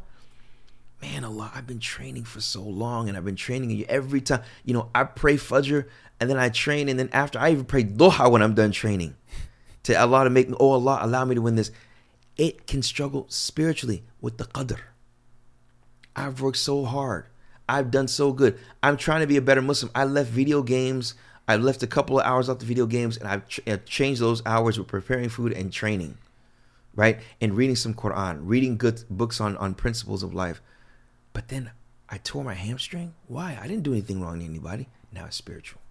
Man, 1.02 1.24
Allah, 1.24 1.52
I've 1.54 1.68
been 1.68 1.80
training 1.80 2.24
for 2.24 2.42
so 2.42 2.62
long 2.64 3.08
and 3.08 3.18
I've 3.18 3.26
been 3.26 3.36
training 3.36 3.70
you 3.70 3.86
every 3.88 4.22
time. 4.22 4.42
You 4.64 4.74
know, 4.74 4.90
I 4.96 5.04
pray 5.04 5.36
Fajr, 5.36 5.86
and 6.20 6.30
then 6.30 6.38
I 6.38 6.50
train 6.50 6.90
and 6.90 6.98
then 6.98 7.10
after 7.12 7.40
I 7.40 7.52
even 7.52 7.66
pray 7.66 7.84
Duha 7.84 8.32
when 8.32 8.42
I'm 8.42 8.54
done 8.54 8.72
training 8.72 9.16
to 9.84 9.94
Allah 9.94 10.24
to 10.24 10.30
make 10.30 10.50
me, 10.50 10.56
oh 10.60 10.72
Allah, 10.72 11.00
allow 11.02 11.26
me 11.26 11.36
to 11.36 11.42
win 11.42 11.56
this. 11.56 11.72
It 12.38 12.68
can 12.68 12.82
struggle 12.82 13.26
spiritually 13.30 14.04
with 14.20 14.38
the 14.38 14.46
Qadr. 14.46 14.80
I've 16.16 16.42
worked 16.42 16.58
so 16.58 16.86
hard. 16.86 17.26
I've 17.68 17.92
done 17.92 18.08
so 18.08 18.32
good. 18.32 18.60
I'm 18.84 18.98
trying 18.98 19.22
to 19.22 19.28
be 19.28 19.38
a 19.38 19.42
better 19.42 19.62
Muslim. 19.62 19.92
I 19.96 20.04
left 20.04 20.30
video 20.30 20.62
games. 20.62 21.16
I 21.48 21.58
left 21.58 21.84
a 21.84 21.88
couple 21.88 22.20
of 22.20 22.26
hours 22.26 22.50
off 22.50 22.60
the 22.60 22.66
video 22.66 22.86
games, 22.86 23.18
and 23.18 23.28
I've, 23.28 23.48
ch- 23.48 23.62
I've 23.68 23.86
changed 23.86 24.22
those 24.22 24.42
hours 24.46 24.78
with 24.78 24.88
preparing 24.88 25.30
food 25.30 25.52
and 25.54 25.72
training, 25.72 26.18
right? 26.96 27.20
And 27.40 27.56
reading 27.56 27.76
some 27.76 27.94
Quran, 27.94 28.40
reading 28.42 28.78
good 28.78 29.04
books 29.10 29.40
on 29.40 29.56
on 29.58 29.76
principles 29.76 30.24
of 30.24 30.34
life. 30.34 30.62
But 31.34 31.50
then 31.50 31.72
I 32.10 32.18
tore 32.18 32.44
my 32.44 32.56
hamstring. 32.56 33.14
Why? 33.28 33.58
I 33.62 33.68
didn't 33.68 33.84
do 33.84 33.94
anything 33.94 34.22
wrong 34.22 34.40
to 34.40 34.46
anybody. 34.46 34.88
Now 35.12 35.26
it's 35.26 35.36
spiritual. 35.36 35.82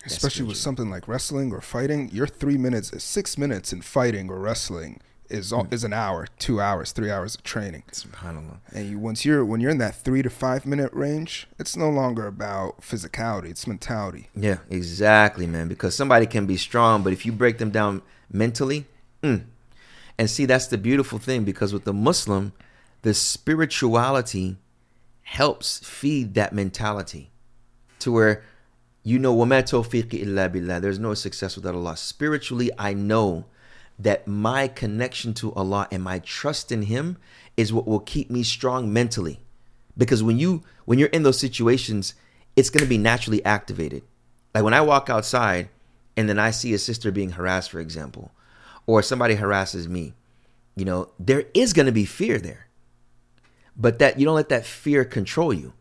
That's 0.00 0.16
Especially 0.16 0.46
with 0.46 0.56
something 0.56 0.90
like 0.90 1.08
wrestling 1.08 1.52
or 1.52 1.60
fighting, 1.60 2.10
your 2.10 2.26
three 2.26 2.58
minutes, 2.58 3.02
six 3.02 3.38
minutes 3.38 3.72
in 3.72 3.80
fighting 3.80 4.30
or 4.30 4.38
wrestling 4.38 5.00
is 5.29 5.49
Hmm. 5.49 5.55
all, 5.55 5.67
is 5.71 5.83
an 5.83 5.93
hour, 5.93 6.27
two 6.39 6.59
hours, 6.59 6.91
three 6.91 7.11
hours 7.11 7.35
of 7.35 7.43
training. 7.43 7.83
Subhanallah. 7.91 8.57
And 8.73 8.89
you, 8.89 8.99
once 8.99 9.25
you're 9.25 9.45
when 9.45 9.61
you're 9.61 9.71
in 9.71 9.77
that 9.77 9.95
three 9.95 10.21
to 10.21 10.29
five 10.29 10.65
minute 10.65 10.91
range, 10.93 11.47
it's 11.59 11.77
no 11.77 11.89
longer 11.89 12.25
about 12.27 12.81
physicality; 12.81 13.49
it's 13.49 13.67
mentality. 13.67 14.29
Yeah, 14.35 14.57
exactly, 14.69 15.47
man. 15.47 15.67
Because 15.67 15.95
somebody 15.95 16.25
can 16.25 16.45
be 16.45 16.57
strong, 16.57 17.03
but 17.03 17.13
if 17.13 17.25
you 17.25 17.31
break 17.31 17.57
them 17.59 17.69
down 17.69 18.01
mentally, 18.31 18.85
mm. 19.23 19.43
and 20.17 20.29
see, 20.29 20.45
that's 20.45 20.67
the 20.67 20.77
beautiful 20.77 21.19
thing. 21.19 21.43
Because 21.43 21.73
with 21.73 21.83
the 21.83 21.93
Muslim, 21.93 22.53
the 23.03 23.13
spirituality 23.13 24.57
helps 25.21 25.79
feed 25.79 26.33
that 26.33 26.53
mentality 26.53 27.29
to 27.99 28.11
where 28.11 28.43
you 29.01 29.17
know, 29.17 29.33
وَمَا 29.33 29.63
تَوْفِيقِ 29.63 30.09
إِلَّا 30.09 30.49
بِاللَّهِ. 30.49 30.81
There's 30.81 30.99
no 30.99 31.13
success 31.13 31.55
without 31.55 31.73
Allah. 31.73 31.95
Spiritually, 31.95 32.69
I 32.77 32.93
know 32.93 33.45
that 33.98 34.26
my 34.26 34.68
connection 34.68 35.34
to 35.34 35.52
Allah 35.54 35.88
and 35.90 36.02
my 36.02 36.18
trust 36.20 36.72
in 36.72 36.82
Him 36.82 37.16
is 37.56 37.72
what 37.72 37.86
will 37.86 38.00
keep 38.00 38.30
me 38.30 38.42
strong 38.42 38.92
mentally. 38.92 39.40
Because 39.96 40.22
when 40.22 40.38
you 40.38 40.62
when 40.84 40.98
you're 40.98 41.08
in 41.08 41.22
those 41.22 41.38
situations, 41.38 42.14
it's 42.56 42.70
going 42.70 42.82
to 42.82 42.88
be 42.88 42.98
naturally 42.98 43.44
activated. 43.44 44.02
Like 44.54 44.64
when 44.64 44.74
I 44.74 44.80
walk 44.80 45.08
outside 45.08 45.68
and 46.16 46.28
then 46.28 46.38
I 46.38 46.50
see 46.50 46.74
a 46.74 46.78
sister 46.78 47.10
being 47.10 47.30
harassed, 47.30 47.70
for 47.70 47.80
example, 47.80 48.32
or 48.86 49.02
somebody 49.02 49.34
harasses 49.34 49.88
me, 49.88 50.14
you 50.76 50.84
know, 50.84 51.10
there 51.18 51.44
is 51.54 51.72
going 51.72 51.86
to 51.86 51.92
be 51.92 52.04
fear 52.04 52.38
there. 52.38 52.66
But 53.76 53.98
that 53.98 54.18
you 54.18 54.24
don't 54.24 54.36
let 54.36 54.50
that 54.50 54.66
fear 54.66 55.04
control 55.04 55.52
you. 55.52 55.72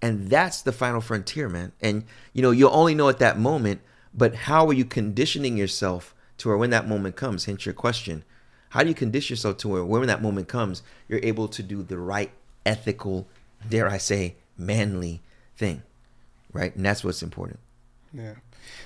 And 0.00 0.28
that's 0.28 0.62
the 0.62 0.72
final 0.72 1.00
frontier, 1.00 1.48
man. 1.48 1.72
And 1.80 2.04
you 2.32 2.40
know, 2.40 2.50
you'll 2.50 2.74
only 2.74 2.94
know 2.94 3.08
at 3.08 3.18
that 3.18 3.38
moment, 3.38 3.80
but 4.14 4.34
how 4.34 4.66
are 4.66 4.72
you 4.72 4.84
conditioning 4.84 5.56
yourself 5.56 6.14
to 6.38 6.48
where 6.48 6.56
when 6.56 6.70
that 6.70 6.88
moment 6.88 7.16
comes, 7.16 7.44
hence 7.44 7.66
your 7.66 7.74
question, 7.74 8.24
how 8.70 8.82
do 8.82 8.88
you 8.88 8.94
condition 8.94 9.34
yourself 9.34 9.56
to 9.58 9.68
where 9.68 9.84
when 9.84 10.06
that 10.06 10.22
moment 10.22 10.48
comes, 10.48 10.82
you're 11.08 11.20
able 11.22 11.48
to 11.48 11.62
do 11.62 11.82
the 11.82 11.98
right 11.98 12.30
ethical, 12.64 13.26
dare 13.68 13.88
I 13.88 13.98
say, 13.98 14.36
manly 14.56 15.20
thing. 15.56 15.82
Right? 16.52 16.74
And 16.74 16.84
that's 16.84 17.04
what's 17.04 17.22
important. 17.22 17.60
Yeah, 18.12 18.34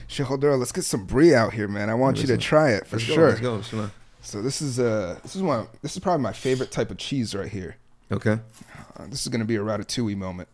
Sheikh 0.09 0.29
let's 0.31 0.73
get 0.73 0.85
some 0.85 1.07
brie 1.07 1.35
out 1.35 1.53
here, 1.55 1.69
man. 1.69 1.88
I 1.88 1.95
want 1.95 2.19
you 2.21 2.27
to 2.27 2.37
try 2.37 2.71
it 2.71 2.87
for 2.87 2.97
Let's 2.97 3.09
go, 3.09 3.15
sure. 3.15 3.29
let's 3.29 3.71
go. 3.71 3.91
So 4.23 4.43
this 4.43 4.61
is 4.62 4.79
uh 4.81 5.19
this 5.23 5.37
is 5.37 5.43
one 5.43 5.69
this 5.81 5.93
is 5.93 5.99
probably 6.01 6.23
my 6.23 6.33
favorite 6.33 6.71
type 6.73 6.91
of 6.91 6.99
cheese 6.99 7.35
right 7.35 7.49
here. 7.49 7.77
Okay. 8.11 8.38
Uh, 8.97 9.07
this 9.09 9.23
is 9.23 9.29
gonna 9.29 9.45
be 9.45 9.57
a 9.57 9.61
ratatouille 9.61 10.17
moment. 10.17 10.49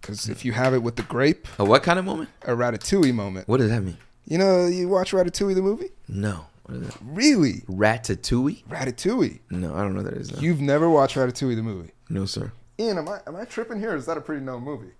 Because 0.00 0.28
if 0.28 0.44
you 0.44 0.52
have 0.52 0.74
it 0.74 0.82
with 0.82 0.96
the 0.96 1.02
grape, 1.02 1.46
A 1.58 1.64
what 1.64 1.82
kind 1.82 1.98
of 1.98 2.04
moment? 2.04 2.30
a 2.42 2.50
ratatouille 2.52 3.14
moment. 3.14 3.48
What 3.48 3.58
does 3.58 3.70
that 3.70 3.82
mean? 3.82 3.96
You 4.26 4.38
know, 4.38 4.66
you 4.66 4.88
watch 4.88 5.12
Ratatouille 5.12 5.54
the 5.54 5.62
movie? 5.62 5.90
No. 6.08 6.46
What 6.64 6.76
is 6.78 6.86
that? 6.88 6.96
Really? 7.02 7.62
Ratatouille? 7.68 8.64
Ratatouille. 8.64 9.40
No, 9.50 9.74
I 9.74 9.78
don't 9.82 9.94
know 9.94 10.02
what 10.02 10.12
that 10.12 10.18
is. 10.20 10.32
No, 10.32 10.40
You've 10.40 10.60
never 10.60 10.88
watched 10.88 11.16
Ratatouille 11.16 11.56
the 11.56 11.62
movie? 11.62 11.90
no 12.08 12.24
sir. 12.26 12.52
Ian, 12.78 12.98
am 12.98 13.08
I 13.08 13.20
am 13.26 13.36
I 13.36 13.44
tripping 13.44 13.78
here? 13.78 13.92
Or 13.92 13.96
is 13.96 14.06
that 14.06 14.16
a 14.16 14.20
pretty 14.20 14.44
known 14.44 14.62
movie? 14.62 14.92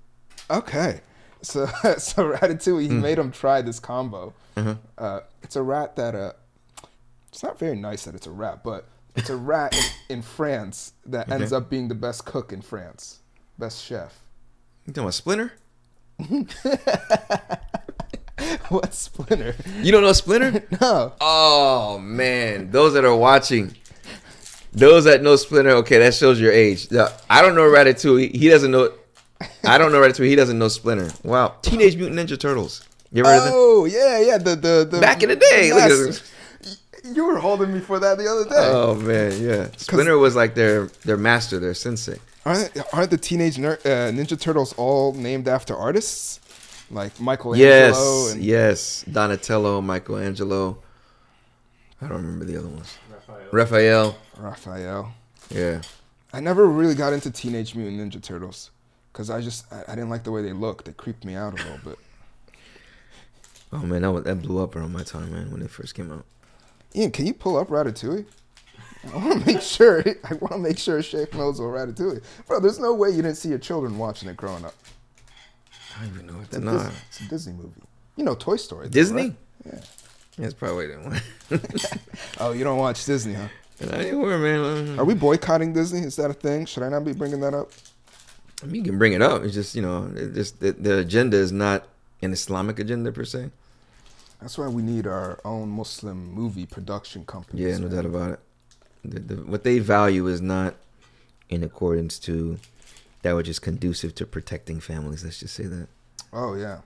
Okay, 0.50 1.00
so 1.42 1.66
so 1.98 2.32
Ratatouille, 2.32 2.82
he 2.82 2.88
made 2.88 3.18
him 3.18 3.30
try 3.32 3.62
this 3.62 3.80
combo. 3.80 4.32
Uh-huh. 4.56 4.74
Uh, 4.96 5.20
it's 5.42 5.56
a 5.56 5.62
rat 5.62 5.96
that 5.96 6.14
uh, 6.14 6.32
it's 7.28 7.42
not 7.42 7.58
very 7.58 7.76
nice 7.76 8.04
that 8.04 8.14
it's 8.14 8.26
a 8.26 8.30
rat, 8.30 8.62
but 8.62 8.86
it's 9.16 9.30
a 9.30 9.36
rat 9.36 9.74
in, 10.08 10.16
in 10.16 10.22
France 10.22 10.92
that 11.06 11.30
ends 11.32 11.52
up 11.52 11.68
being 11.70 11.88
the 11.88 11.94
best 11.94 12.24
cook 12.24 12.52
in 12.52 12.62
France, 12.62 13.20
best 13.58 13.82
chef. 13.84 14.20
You 14.86 14.92
talking 14.92 15.04
about 15.04 15.14
Splinter? 15.14 15.52
what 18.68 18.94
Splinter? 18.94 19.54
You 19.82 19.92
don't 19.92 20.02
know 20.02 20.12
Splinter? 20.12 20.64
No, 20.80 21.12
Oh 21.20 21.98
man, 21.98 22.70
those 22.70 22.94
that 22.94 23.04
are 23.04 23.14
watching, 23.16 23.74
those 24.72 25.04
that 25.04 25.22
know 25.22 25.36
Splinter, 25.36 25.70
okay, 25.70 25.98
that 25.98 26.14
shows 26.14 26.40
your 26.40 26.52
age. 26.52 26.88
I 27.30 27.42
don't 27.42 27.54
know 27.54 27.62
Ratatouille. 27.62 28.34
He 28.34 28.48
doesn't 28.48 28.70
know. 28.70 28.92
I 29.64 29.78
don't 29.78 29.92
know 29.92 30.00
Ratatouille. 30.00 30.28
He 30.28 30.36
doesn't 30.36 30.58
know 30.58 30.68
Splinter. 30.68 31.10
Wow, 31.22 31.54
Teenage 31.62 31.96
Mutant 31.96 32.18
Ninja 32.18 32.38
Turtles. 32.38 32.86
You 33.12 33.24
ever 33.24 33.30
heard 33.30 33.48
of 33.48 33.54
oh 33.54 33.84
yeah, 33.84 34.20
yeah. 34.20 34.38
The 34.38 34.56
the, 34.56 34.88
the 34.90 35.00
Back 35.00 35.22
in 35.22 35.28
the 35.28 35.36
day, 35.36 35.70
this. 35.70 36.30
You 37.04 37.26
were 37.26 37.36
holding 37.38 37.72
me 37.72 37.80
for 37.80 37.98
that 37.98 38.16
the 38.16 38.26
other 38.26 38.44
day. 38.44 38.70
Oh 38.72 38.94
man, 38.94 39.40
yeah. 39.40 39.68
Splinter 39.76 40.18
was 40.18 40.34
like 40.34 40.54
their 40.54 40.86
their 41.04 41.16
master, 41.18 41.58
their 41.60 41.74
sensei. 41.74 42.18
Aren't 42.46 42.76
aren't 42.92 43.10
the 43.10 43.16
teenage 43.18 43.58
ner- 43.58 43.78
uh, 43.84 44.10
Ninja 44.12 44.38
Turtles 44.40 44.72
all 44.74 45.12
named 45.12 45.46
after 45.48 45.76
artists 45.76 46.40
like 46.90 47.18
Michelangelo? 47.20 47.54
Yes, 47.54 48.32
and 48.32 48.42
yes. 48.42 49.04
Donatello, 49.10 49.80
Michelangelo. 49.80 50.78
I 52.00 52.08
don't 52.08 52.18
remember 52.18 52.44
the 52.44 52.58
other 52.58 52.68
ones. 52.68 52.98
Raphael. 53.50 54.16
Raphael. 54.36 55.14
Yeah. 55.50 55.82
I 56.32 56.40
never 56.40 56.66
really 56.66 56.94
got 56.94 57.12
into 57.12 57.30
Teenage 57.30 57.74
Mutant 57.74 58.12
Ninja 58.12 58.22
Turtles 58.22 58.70
because 59.12 59.30
I 59.30 59.40
just 59.40 59.72
I, 59.72 59.84
I 59.88 59.94
didn't 59.94 60.10
like 60.10 60.24
the 60.24 60.32
way 60.32 60.42
they 60.42 60.52
looked. 60.52 60.86
They 60.86 60.92
creeped 60.92 61.24
me 61.24 61.34
out 61.34 61.52
a 61.52 61.62
little 61.62 61.78
bit. 61.84 61.98
Oh 63.72 63.78
man, 63.78 64.02
that 64.02 64.12
was, 64.12 64.24
that 64.24 64.42
blew 64.42 64.62
up 64.62 64.76
around 64.76 64.92
my 64.92 65.02
time, 65.02 65.32
man, 65.32 65.50
when 65.50 65.62
it 65.62 65.70
first 65.70 65.94
came 65.94 66.10
out. 66.12 66.24
Ian, 66.94 67.10
can 67.10 67.26
you 67.26 67.34
pull 67.34 67.56
up 67.56 67.68
Ratatouille? 67.68 68.26
I 69.12 69.16
want 69.16 69.40
to 69.40 69.46
make 69.46 69.62
sure. 69.62 70.04
I 70.24 70.34
want 70.34 70.52
to 70.52 70.58
make 70.58 70.78
sure 70.78 71.02
Sheikh 71.02 71.34
knows 71.34 71.60
what 71.60 71.68
Ratatouille. 71.68 72.22
Bro, 72.46 72.60
there's 72.60 72.78
no 72.78 72.94
way 72.94 73.10
you 73.10 73.22
didn't 73.22 73.36
see 73.36 73.48
your 73.48 73.58
children 73.58 73.98
watching 73.98 74.28
it 74.28 74.36
growing 74.36 74.64
up. 74.64 74.74
I 75.96 76.04
don't 76.04 76.14
even 76.14 76.26
know 76.26 76.32
what 76.34 76.42
It's 76.44 76.56
that. 76.56 76.62
Dis- 76.62 77.02
it's 77.08 77.20
a 77.20 77.28
Disney 77.28 77.52
movie. 77.54 77.82
You 78.16 78.24
know 78.24 78.34
Toy 78.34 78.56
Story. 78.56 78.86
though, 78.86 78.92
Disney? 78.92 79.22
right? 79.22 79.72
Yeah. 79.74 79.80
That's 80.38 80.54
probably 80.54 80.88
the 80.88 80.94
one. 80.98 81.20
Oh, 82.40 82.52
you 82.52 82.64
don't 82.64 82.78
watch 82.78 83.04
Disney, 83.04 83.34
huh? 83.34 83.48
Not 83.80 83.94
anywhere, 83.94 84.38
man. 84.38 84.98
Are 84.98 85.04
we 85.04 85.14
boycotting 85.14 85.72
Disney? 85.72 86.00
Is 86.00 86.16
that 86.16 86.30
a 86.30 86.34
thing? 86.34 86.66
Should 86.66 86.82
I 86.82 86.88
not 86.88 87.04
be 87.04 87.12
bringing 87.12 87.40
that 87.40 87.54
up? 87.54 87.70
I 88.62 88.66
mean, 88.66 88.84
you 88.84 88.90
can 88.90 88.98
bring 88.98 89.12
it 89.12 89.22
up. 89.22 89.42
It's 89.42 89.54
just 89.54 89.74
you 89.74 89.82
know, 89.82 90.10
it 90.14 90.34
just 90.34 90.60
the, 90.60 90.72
the 90.72 90.98
agenda 90.98 91.36
is 91.36 91.52
not 91.52 91.86
an 92.22 92.32
Islamic 92.32 92.78
agenda 92.78 93.12
per 93.12 93.24
se. 93.24 93.50
That's 94.40 94.58
why 94.58 94.68
we 94.68 94.82
need 94.82 95.06
our 95.06 95.40
own 95.44 95.68
Muslim 95.70 96.32
movie 96.32 96.66
production 96.66 97.24
company. 97.24 97.62
Yeah, 97.62 97.78
no 97.78 97.88
doubt 97.88 98.04
about 98.06 98.30
it. 98.32 98.40
The, 99.04 99.20
the, 99.20 99.34
what 99.42 99.64
they 99.64 99.78
value 99.78 100.26
is 100.26 100.40
not 100.40 100.74
in 101.48 101.62
accordance 101.62 102.18
to 102.20 102.58
that 103.24 103.34
which 103.34 103.46
just 103.46 103.62
conducive 103.62 104.14
to 104.16 104.26
protecting 104.26 104.78
families. 104.80 105.24
Let's 105.24 105.40
just 105.40 105.54
say 105.54 105.64
that. 105.64 105.88
Oh 106.32 106.54
yeah, 106.54 106.80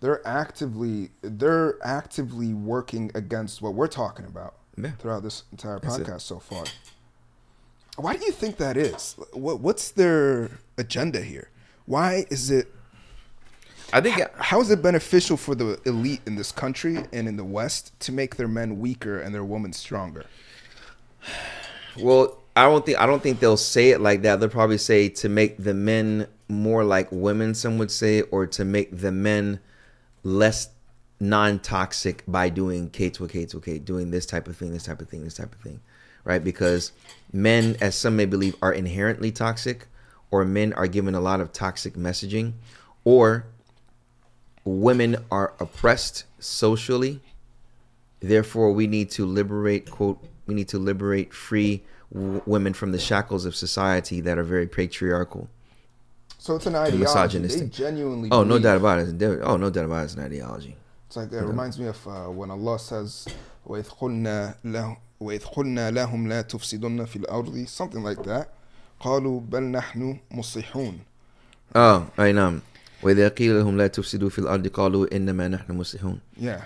they're 0.00 0.26
actively 0.26 1.10
they're 1.22 1.76
actively 1.82 2.54
working 2.54 3.10
against 3.14 3.60
what 3.62 3.74
we're 3.74 3.88
talking 3.88 4.26
about 4.26 4.54
Yeah. 4.76 4.92
throughout 4.92 5.22
this 5.24 5.42
entire 5.50 5.80
That's 5.80 5.96
it. 5.98 6.06
podcast 6.06 6.20
so 6.20 6.38
far. 6.38 6.64
Why 7.96 8.16
do 8.16 8.24
you 8.24 8.32
think 8.32 8.56
that 8.58 8.76
is? 8.76 9.16
What 9.32 9.60
what's 9.60 9.90
their 9.90 10.50
agenda 10.78 11.22
here? 11.22 11.48
Why 11.86 12.24
is 12.30 12.50
it? 12.50 12.72
I 13.92 14.00
think 14.00 14.22
How 14.36 14.60
is 14.60 14.70
it 14.70 14.82
beneficial 14.82 15.36
for 15.36 15.54
the 15.56 15.80
elite 15.84 16.20
in 16.24 16.36
this 16.36 16.52
country 16.52 16.98
and 17.12 17.26
in 17.26 17.36
the 17.36 17.44
West 17.44 17.98
to 18.00 18.12
make 18.12 18.36
their 18.36 18.46
men 18.46 18.78
weaker 18.78 19.18
and 19.18 19.34
their 19.34 19.44
women 19.44 19.72
stronger? 19.72 20.26
Well, 21.98 22.38
I 22.60 22.64
don't 22.64 22.84
think 22.84 22.98
I 22.98 23.06
don't 23.06 23.22
think 23.22 23.40
they'll 23.40 23.56
say 23.56 23.88
it 23.90 24.02
like 24.02 24.20
that. 24.22 24.38
They'll 24.38 24.50
probably 24.50 24.76
say 24.76 25.08
to 25.08 25.30
make 25.30 25.56
the 25.56 25.72
men 25.72 26.26
more 26.46 26.84
like 26.84 27.08
women, 27.10 27.54
some 27.54 27.78
would 27.78 27.90
say, 27.90 28.20
or 28.20 28.46
to 28.48 28.66
make 28.66 28.98
the 28.98 29.10
men 29.10 29.60
less 30.24 30.68
non-toxic 31.20 32.22
by 32.28 32.50
doing 32.50 32.90
K 32.90 33.08
to 33.10 33.26
K 33.26 33.46
to 33.46 33.60
K, 33.60 33.78
doing 33.78 34.10
this 34.10 34.26
type 34.26 34.46
of 34.46 34.58
thing, 34.58 34.74
this 34.74 34.82
type 34.82 35.00
of 35.00 35.08
thing, 35.08 35.24
this 35.24 35.34
type 35.34 35.54
of 35.54 35.60
thing, 35.62 35.80
right? 36.24 36.44
Because 36.44 36.92
men, 37.32 37.76
as 37.80 37.94
some 37.94 38.16
may 38.16 38.26
believe, 38.26 38.56
are 38.60 38.74
inherently 38.74 39.32
toxic, 39.32 39.86
or 40.30 40.44
men 40.44 40.74
are 40.74 40.86
given 40.86 41.14
a 41.14 41.20
lot 41.20 41.40
of 41.40 41.52
toxic 41.52 41.94
messaging, 41.94 42.52
or 43.04 43.46
women 44.66 45.16
are 45.30 45.54
oppressed 45.60 46.24
socially. 46.38 47.22
Therefore, 48.20 48.70
we 48.72 48.86
need 48.86 49.10
to 49.12 49.24
liberate 49.24 49.90
quote. 49.90 50.22
We 50.46 50.54
need 50.54 50.68
to 50.68 50.78
liberate 50.78 51.32
free 51.32 51.84
w- 52.13 52.41
women 52.45 52.73
from 52.73 52.91
the 52.91 52.99
shackles 52.99 53.45
of 53.45 53.55
society 53.55 54.21
that 54.21 54.37
are 54.37 54.43
very 54.43 54.67
patriarchal. 54.67 55.47
So 56.37 56.55
it's 56.55 56.65
an 56.67 56.75
ideology. 56.75 56.97
They 56.97 57.03
misogynistic. 57.03 57.71
genuinely. 57.71 58.29
Oh, 58.31 58.43
no 58.43 58.49
believe- 58.49 58.63
doubt 58.63 58.77
about 58.77 58.99
it. 58.99 59.19
There- 59.19 59.41
Oh, 59.43 59.57
no 59.57 59.69
doubt 59.69 59.85
about 59.85 60.01
it. 60.01 60.05
It's 60.05 60.15
an 60.15 60.23
ideology. 60.23 60.75
It's 61.07 61.15
like 61.17 61.31
it 61.31 61.43
reminds 61.43 61.79
me 61.79 61.87
of 61.87 62.07
uh, 62.07 62.11
when 62.39 62.49
Allah 62.51 62.77
says, 62.79 63.25
وَإِذْ 63.67 63.87
قُلْنَا 63.99 64.55
لَهُ- 64.65 64.97
وَإِذْ 65.21 65.43
قُلْنَا 65.55 65.91
لَهُمْ 65.91 66.27
لَا 66.27 66.41
تُفْسِدُنَّ 66.43 67.05
فِي 67.07 67.25
الْأَرْضِ 67.25 67.67
something 67.67 68.03
like 68.03 68.23
that. 68.23 68.49
قالوا 68.99 69.41
بل 69.41 69.63
نحن 69.71 70.19
مصلحون. 70.31 70.99
Oh, 71.75 72.03
I 72.17 72.31
know. 72.31 72.61
وإذا 73.03 73.27
قيل 73.27 73.59
لهم 73.59 73.77
لا 73.77 73.87
تفسدوا 73.87 74.29
في 74.29 74.39
الأرض 74.39 74.67
قالوا 74.67 75.15
إنما 75.15 75.47
نحن 75.47 75.71
مصلحون 75.77 76.19
Yeah. 76.39 76.61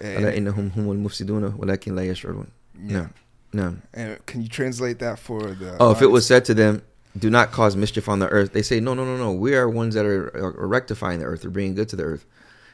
ألا 0.00 0.30
And, 0.32 0.36
إنهم 0.36 0.70
هم 0.76 0.92
المفسدون 0.92 1.54
ولكن 1.58 1.94
لا 1.94 2.02
يشعرون 2.02 2.46
yeah. 2.76 2.92
No, 2.92 3.06
no. 3.53 3.75
And 3.93 4.25
can 4.25 4.41
you 4.41 4.47
translate 4.49 4.99
that 4.99 5.19
for 5.19 5.41
the? 5.41 5.77
Oh, 5.79 5.91
if 5.91 6.01
it 6.01 6.07
was 6.07 6.25
said 6.25 6.45
to 6.45 6.53
them, 6.53 6.81
"Do 7.17 7.29
not 7.29 7.51
cause 7.51 7.75
mischief 7.75 8.09
on 8.09 8.19
the 8.19 8.27
earth," 8.29 8.53
they 8.53 8.61
say, 8.61 8.79
"No, 8.79 8.93
no, 8.93 9.05
no, 9.05 9.17
no. 9.17 9.31
We 9.31 9.55
are 9.55 9.69
ones 9.69 9.95
that 9.95 10.05
are, 10.05 10.35
are 10.35 10.67
rectifying 10.67 11.19
the 11.19 11.25
earth. 11.25 11.43
We're 11.43 11.51
bringing 11.51 11.75
good 11.75 11.89
to 11.89 11.95
the 11.95 12.03
earth." 12.03 12.25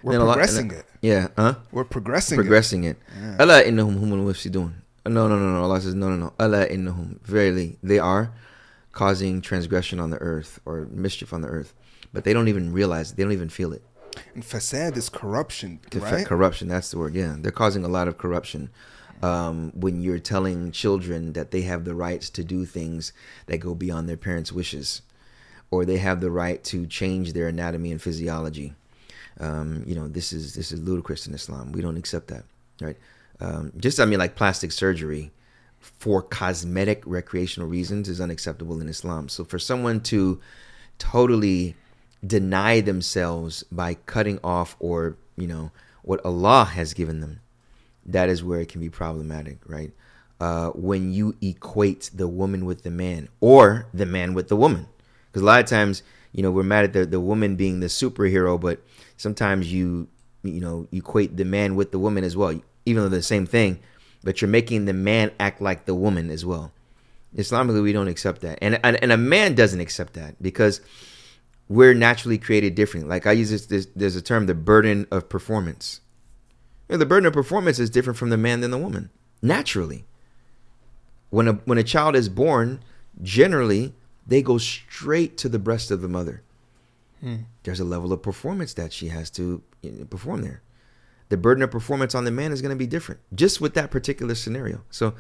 we're 0.02 0.14
Then 0.14 0.22
a 0.22 0.26
lot- 0.26 0.34
progressing 0.38 0.72
it. 0.72 0.86
Yeah, 1.02 1.28
huh? 1.36 1.56
We're 1.72 1.84
progressing. 1.84 2.38
Progressing 2.38 2.86
it. 2.86 2.98
Allah 3.40 3.64
innahum 3.64 4.00
humul 4.00 4.24
mufsidun. 4.26 4.72
No, 5.06 5.28
no, 5.28 5.38
no, 5.38 5.54
no. 5.54 5.64
Allah 5.64 5.82
says, 5.82 5.96
no, 5.96 6.10
no, 6.10 6.16
no. 6.16 6.34
Allah 6.40 6.68
innahum. 6.68 7.20
Verily, 7.22 7.78
they 7.82 8.00
are 8.00 8.32
causing 8.92 9.42
transgression 9.42 10.00
on 10.00 10.10
the 10.10 10.18
earth 10.18 10.60
or 10.66 10.88
mischief 10.92 11.34
on 11.34 11.42
the 11.42 11.48
earth, 11.48 11.74
but 12.14 12.24
they 12.26 12.34
don't 12.34 12.48
even 12.48 12.72
realize 12.72 13.12
it. 13.12 13.18
They 13.18 13.24
don't 13.24 13.32
even 13.32 13.50
feel 13.50 13.74
it. 13.74 13.82
it. 14.16 14.22
And 14.36 14.44
fasad 14.44 14.96
is 14.98 15.10
corruption, 15.10 15.80
right? 15.96 16.26
Corruption. 16.26 16.68
That's 16.68 16.92
the 16.92 16.98
word. 16.98 17.16
Yeah, 17.16 17.36
they're 17.40 17.52
causing 17.52 17.84
a 17.84 17.88
lot 17.88 18.08
of 18.08 18.18
corruption. 18.18 18.70
Um, 19.22 19.74
when 19.76 20.02
you're 20.02 20.20
telling 20.20 20.72
children 20.72 21.34
that 21.34 21.52
they 21.52 21.64
have 21.64 21.84
the 21.84 21.94
rights 21.94 22.30
to 22.32 22.44
do 22.44 22.66
things 22.66 23.12
that 23.48 23.58
go 23.58 23.76
beyond 23.76 24.08
their 24.08 24.16
parents' 24.16 24.54
wishes, 24.54 25.02
or 25.72 25.84
they 25.84 25.98
have 25.98 26.22
the 26.22 26.32
right 26.32 26.64
to 26.66 26.86
change 26.86 27.34
their 27.34 27.50
anatomy 27.50 27.92
and 27.92 28.02
physiology, 28.02 28.74
um, 29.40 29.84
you 29.86 29.96
know, 29.96 30.08
this 30.08 30.34
is 30.34 30.56
this 30.56 30.72
is 30.72 30.80
ludicrous 30.82 31.28
in 31.28 31.34
Islam. 31.34 31.72
We 31.72 31.82
don't 31.82 31.98
accept 31.98 32.28
that, 32.28 32.44
right? 32.82 32.98
Um, 33.40 33.72
just 33.78 34.00
I 34.00 34.06
mean, 34.06 34.20
like 34.20 34.36
plastic 34.36 34.72
surgery 34.72 35.32
for 35.80 36.22
cosmetic 36.22 37.04
recreational 37.06 37.70
reasons 37.70 38.10
is 38.10 38.20
unacceptable 38.20 38.82
in 38.82 38.90
Islam. 38.90 39.30
So 39.30 39.46
for 39.46 39.60
someone 39.60 40.02
to 40.02 40.40
totally 40.98 41.76
deny 42.26 42.82
themselves 42.82 43.64
by 43.72 43.94
cutting 43.94 44.40
off 44.44 44.76
or 44.80 45.16
you 45.38 45.48
know 45.48 45.72
what 46.02 46.24
Allah 46.26 46.66
has 46.66 46.94
given 46.94 47.22
them, 47.22 47.40
that 48.06 48.30
is 48.30 48.44
where 48.44 48.60
it 48.60 48.70
can 48.70 48.82
be 48.82 48.90
problematic, 48.90 49.58
right? 49.66 49.92
Uh, 50.40 50.70
when 50.70 51.12
you 51.12 51.36
equate 51.42 52.10
the 52.14 52.28
woman 52.28 52.66
with 52.66 52.84
the 52.84 52.92
man 52.92 53.28
or 53.42 53.88
the 53.94 54.06
man 54.06 54.34
with 54.34 54.48
the 54.48 54.56
woman, 54.56 54.88
because 55.28 55.42
a 55.42 55.46
lot 55.46 55.60
of 55.60 55.66
times 55.66 56.02
you 56.32 56.42
know 56.42 56.52
we're 56.52 56.64
mad 56.64 56.86
at 56.86 56.94
the 56.94 57.06
the 57.06 57.20
woman 57.20 57.56
being 57.56 57.80
the 57.80 57.88
superhero, 57.88 58.60
but 58.60 58.82
sometimes 59.18 59.72
you 59.72 60.08
you 60.44 60.62
know 60.62 60.88
equate 60.92 61.36
the 61.36 61.46
man 61.46 61.76
with 61.76 61.92
the 61.92 62.00
woman 62.00 62.24
as 62.24 62.38
well, 62.38 62.60
even 62.86 63.04
though 63.04 63.10
the 63.10 63.22
same 63.22 63.46
thing, 63.46 63.80
but 64.24 64.42
you're 64.42 64.50
making 64.50 64.86
the 64.86 64.94
man 64.94 65.32
act 65.40 65.62
like 65.62 65.86
the 65.86 65.96
woman 65.96 66.30
as 66.30 66.46
well. 66.46 66.72
Islamically, 67.36 67.84
we 67.84 67.94
don't 67.94 68.08
accept 68.08 68.42
that, 68.42 68.60
and 68.62 68.80
and, 68.84 69.02
and 69.04 69.12
a 69.12 69.18
man 69.18 69.56
doesn't 69.56 69.82
accept 69.82 70.14
that 70.14 70.42
because 70.42 70.80
we're 71.70 71.94
naturally 71.94 72.38
created 72.38 72.76
different. 72.76 73.08
Like 73.08 73.28
I 73.28 73.32
use 73.32 73.52
this, 73.52 73.68
this 73.68 73.88
there's 73.96 74.16
a 74.16 74.22
term, 74.22 74.48
the 74.48 74.56
burden 74.56 75.08
of 75.12 75.30
performance. 75.30 76.02
You 76.90 76.96
know, 76.96 76.98
the 76.98 77.06
burden 77.06 77.28
of 77.28 77.34
performance 77.34 77.78
is 77.80 77.90
different 77.90 78.18
from 78.18 78.32
the 78.32 78.38
man 78.38 78.62
than 78.62 78.72
the 78.72 78.78
woman. 78.78 79.12
Naturally. 79.42 80.06
When 81.30 81.48
a 81.48 81.54
when 81.66 81.78
a 81.78 81.84
child 81.84 82.16
is 82.16 82.28
born, 82.28 82.80
generally 83.22 83.94
they 84.26 84.42
go 84.42 84.58
straight 84.58 85.38
to 85.38 85.50
the 85.50 85.60
breast 85.60 85.92
of 85.92 86.02
the 86.02 86.08
mother. 86.08 86.42
Hmm. 87.22 87.36
There's 87.64 87.80
a 87.80 87.86
level 87.86 88.12
of 88.12 88.24
performance 88.24 88.74
that 88.74 88.92
she 88.92 89.10
has 89.10 89.30
to 89.32 89.62
perform 90.10 90.42
there. 90.42 90.62
The 91.30 91.38
burden 91.38 91.62
of 91.62 91.70
performance 91.70 92.16
on 92.16 92.26
the 92.26 92.32
man 92.32 92.52
is 92.52 92.62
going 92.62 92.72
to 92.72 92.76
be 92.76 92.88
different, 92.88 93.22
just 93.36 93.62
with 93.62 93.76
that 93.76 93.92
particular 93.92 94.34
scenario. 94.34 94.82
So, 94.90 95.14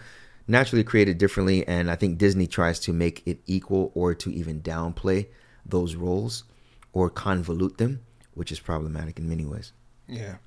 naturally 0.47 0.83
created 0.83 1.19
differently, 1.19 1.67
and 1.67 1.91
I 1.91 1.95
think 1.95 2.17
Disney 2.17 2.47
tries 2.47 2.79
to 2.81 2.93
make 2.93 3.21
it 3.27 3.41
equal 3.45 3.91
or 3.93 4.15
to 4.15 4.31
even 4.31 4.61
downplay 4.61 5.27
those 5.63 5.93
roles 5.93 6.45
or 6.93 7.11
convolute 7.11 7.77
them, 7.77 7.99
which 8.33 8.51
is 8.51 8.59
problematic 8.59 9.19
in 9.19 9.29
many 9.29 9.45
ways. 9.45 9.71
Yeah. 10.07 10.37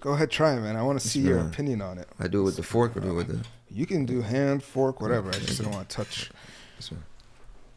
Go 0.00 0.12
ahead, 0.12 0.30
try 0.30 0.54
it, 0.54 0.60
man. 0.60 0.76
I 0.76 0.82
want 0.82 1.00
to 1.00 1.08
see 1.08 1.20
your 1.20 1.38
opinion 1.38 1.80
on 1.82 1.98
it. 1.98 2.08
I 2.18 2.28
do 2.28 2.40
it 2.40 2.44
with 2.44 2.56
the 2.56 2.62
fork 2.62 2.96
or 2.96 3.00
do 3.00 3.10
it 3.10 3.14
with 3.14 3.28
the. 3.28 3.46
You 3.70 3.86
can 3.86 4.04
do 4.04 4.20
hand, 4.20 4.62
fork, 4.62 5.00
whatever. 5.00 5.28
I 5.30 5.32
just 5.38 5.62
don't 5.62 5.72
want 5.72 5.88
to 5.88 5.96
touch. 5.96 6.30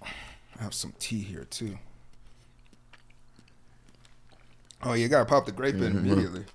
I 0.03 0.63
have 0.63 0.73
some 0.73 0.93
tea 0.99 1.19
here 1.21 1.45
too. 1.45 1.77
Oh, 4.83 4.93
you 4.93 5.07
gotta 5.07 5.25
pop 5.25 5.45
the 5.45 5.51
grape 5.51 5.75
in 5.75 5.81
Mhm. 5.81 5.97
immediately. 5.97 6.45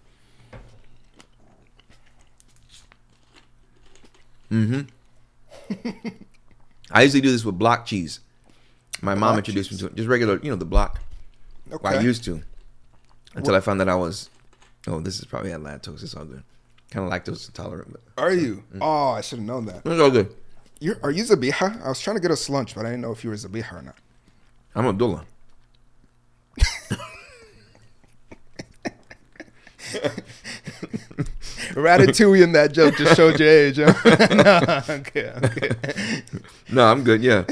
Mm-hmm. 4.50 4.80
I 6.90 7.02
usually 7.02 7.20
do 7.20 7.30
this 7.30 7.44
with 7.44 7.58
block 7.58 7.86
cheese. 7.86 8.20
My 9.00 9.14
mom 9.14 9.36
introduced 9.38 9.70
cheese. 9.70 9.82
me 9.82 9.88
to 9.88 9.92
it. 9.92 9.96
Just 9.96 10.08
regular, 10.08 10.40
you 10.42 10.50
know, 10.50 10.56
the 10.56 10.64
block. 10.64 11.00
Okay. 11.72 11.78
Well, 11.82 11.98
I 11.98 12.00
used 12.02 12.24
to. 12.24 12.42
Until 13.34 13.52
What- 13.54 13.58
I 13.58 13.60
found 13.60 13.80
that 13.80 13.88
I 13.88 13.94
was. 13.94 14.28
Oh, 14.86 15.00
this 15.00 15.18
is 15.18 15.24
probably 15.24 15.50
had 15.50 15.60
lactose. 15.60 16.02
It's 16.02 16.14
all 16.14 16.24
good. 16.24 16.42
Kind 16.90 17.06
of 17.06 17.12
lactose 17.12 17.46
intolerant, 17.48 17.92
but 17.92 18.00
Are 18.22 18.32
you? 18.32 18.64
Mm. 18.74 18.78
Oh, 18.80 19.10
I 19.10 19.20
should 19.20 19.38
have 19.38 19.46
known 19.46 19.66
that. 19.66 19.82
it's 19.84 20.00
all 20.00 20.10
good. 20.10 20.34
You're, 20.80 20.98
are 21.02 21.10
you 21.10 21.24
Zabiha? 21.24 21.84
I 21.84 21.88
was 21.88 22.00
trying 22.00 22.16
to 22.16 22.22
get 22.22 22.30
us 22.30 22.48
lunch, 22.48 22.74
but 22.74 22.86
I 22.86 22.90
didn't 22.90 23.02
know 23.02 23.12
if 23.12 23.22
you 23.22 23.30
were 23.30 23.36
Zabiha 23.36 23.72
or 23.72 23.82
not. 23.82 23.96
I'm 24.74 24.86
Abdullah. 24.86 25.24
Ratatouille 31.74 32.42
in 32.42 32.52
that 32.52 32.72
joke 32.72 32.96
just 32.96 33.16
showed 33.16 33.38
your 33.38 33.48
age. 33.48 33.78
Huh? 33.78 33.92
no, 34.88 34.94
okay, 34.94 35.32
okay. 35.44 36.22
No, 36.70 36.84
I'm 36.86 37.04
good. 37.04 37.22
Yeah, 37.22 37.44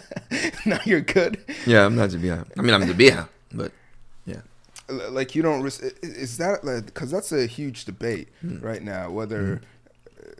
now 0.66 0.78
you're 0.84 1.00
good. 1.00 1.38
yeah. 1.66 1.86
I'm 1.86 1.96
not 1.96 2.10
Zabiha. 2.10 2.44
I 2.58 2.62
mean, 2.62 2.74
I'm 2.74 2.82
Zabiha, 2.82 3.28
but 3.52 3.72
Like 4.88 5.34
you 5.34 5.42
don't. 5.42 5.62
ris- 5.62 5.82
i- 5.82 5.92
Is 6.02 6.36
that 6.38 6.64
like? 6.64 6.86
Because 6.86 7.10
that's 7.10 7.32
a 7.32 7.46
huge 7.46 7.84
debate 7.84 8.28
Hmm. 8.40 8.58
right 8.60 8.82
now. 8.82 9.10
Whether 9.10 9.60
uh, 10.22 10.30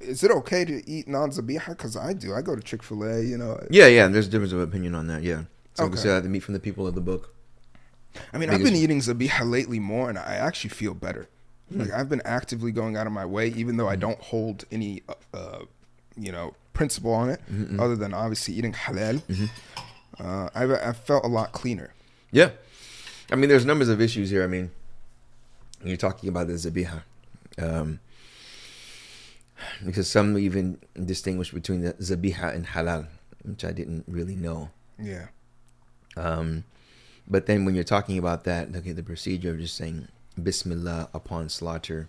is 0.00 0.22
it 0.24 0.30
okay 0.30 0.64
to 0.64 0.88
eat 0.88 1.06
non 1.08 1.30
Zabiha? 1.30 1.68
Because 1.70 1.96
I 1.96 2.12
do. 2.14 2.34
I 2.34 2.40
go 2.42 2.56
to 2.56 2.62
Chick 2.62 2.82
Fil 2.82 3.02
A. 3.04 3.20
You 3.22 3.36
know. 3.38 3.60
Yeah, 3.70 3.86
yeah. 3.86 4.06
There's 4.08 4.26
a 4.26 4.30
difference 4.30 4.52
of 4.52 4.60
opinion 4.60 4.94
on 4.94 5.06
that. 5.08 5.22
Yeah. 5.22 5.44
So 5.74 5.84
we 5.84 5.90
Okay. 5.92 6.00
say 6.00 6.10
I 6.10 6.14
have 6.14 6.22
to 6.22 6.28
meet 6.28 6.42
from 6.42 6.54
the 6.54 6.60
people 6.60 6.86
of 6.86 6.94
the 6.94 7.00
book. 7.00 7.34
I 8.32 8.38
mean, 8.38 8.48
I've 8.48 8.62
been 8.62 8.76
eating 8.76 9.00
Zabiha 9.00 9.48
lately 9.50 9.80
more, 9.80 10.08
and 10.08 10.18
I 10.18 10.34
actually 10.36 10.70
feel 10.70 10.94
better. 10.94 11.28
Hmm. 11.72 11.80
Like 11.80 11.90
I've 11.92 12.08
been 12.08 12.22
actively 12.24 12.70
going 12.72 12.96
out 12.96 13.06
of 13.06 13.12
my 13.12 13.26
way, 13.26 13.48
even 13.48 13.76
though 13.76 13.88
I 13.88 13.96
don't 13.96 14.20
hold 14.20 14.64
any, 14.70 15.02
uh, 15.08 15.14
uh, 15.36 15.58
you 16.16 16.30
know, 16.30 16.54
principle 16.74 17.12
on 17.12 17.28
it, 17.30 17.40
Mm-hmm, 17.52 17.80
other 17.80 17.96
than 17.96 18.14
obviously 18.14 18.54
eating 18.54 18.72
halal. 18.72 19.20
Uh, 20.18 20.48
I've 20.54 20.70
I've 20.70 20.96
felt 20.98 21.24
a 21.24 21.28
lot 21.28 21.52
cleaner. 21.52 21.92
Yeah. 22.30 22.50
I 23.30 23.36
mean, 23.36 23.48
there's 23.48 23.64
numbers 23.64 23.88
of 23.88 24.00
issues 24.00 24.30
here. 24.30 24.44
I 24.44 24.46
mean, 24.46 24.70
you're 25.82 25.96
talking 25.96 26.28
about 26.28 26.46
the 26.46 26.54
Zabiha. 26.54 27.02
Um, 27.58 28.00
because 29.84 30.08
some 30.10 30.36
even 30.38 30.78
distinguish 31.04 31.52
between 31.52 31.82
the 31.82 31.94
Zabiha 31.94 32.54
and 32.54 32.66
Halal, 32.66 33.06
which 33.44 33.64
I 33.64 33.72
didn't 33.72 34.04
really 34.06 34.36
know. 34.36 34.70
Yeah. 34.98 35.26
Um, 36.16 36.64
but 37.26 37.46
then 37.46 37.64
when 37.64 37.74
you're 37.74 37.84
talking 37.84 38.18
about 38.18 38.44
that, 38.44 38.74
okay, 38.74 38.92
the 38.92 39.02
procedure 39.02 39.50
of 39.50 39.58
just 39.58 39.76
saying 39.76 40.08
Bismillah 40.40 41.08
upon 41.14 41.48
slaughter, 41.48 42.08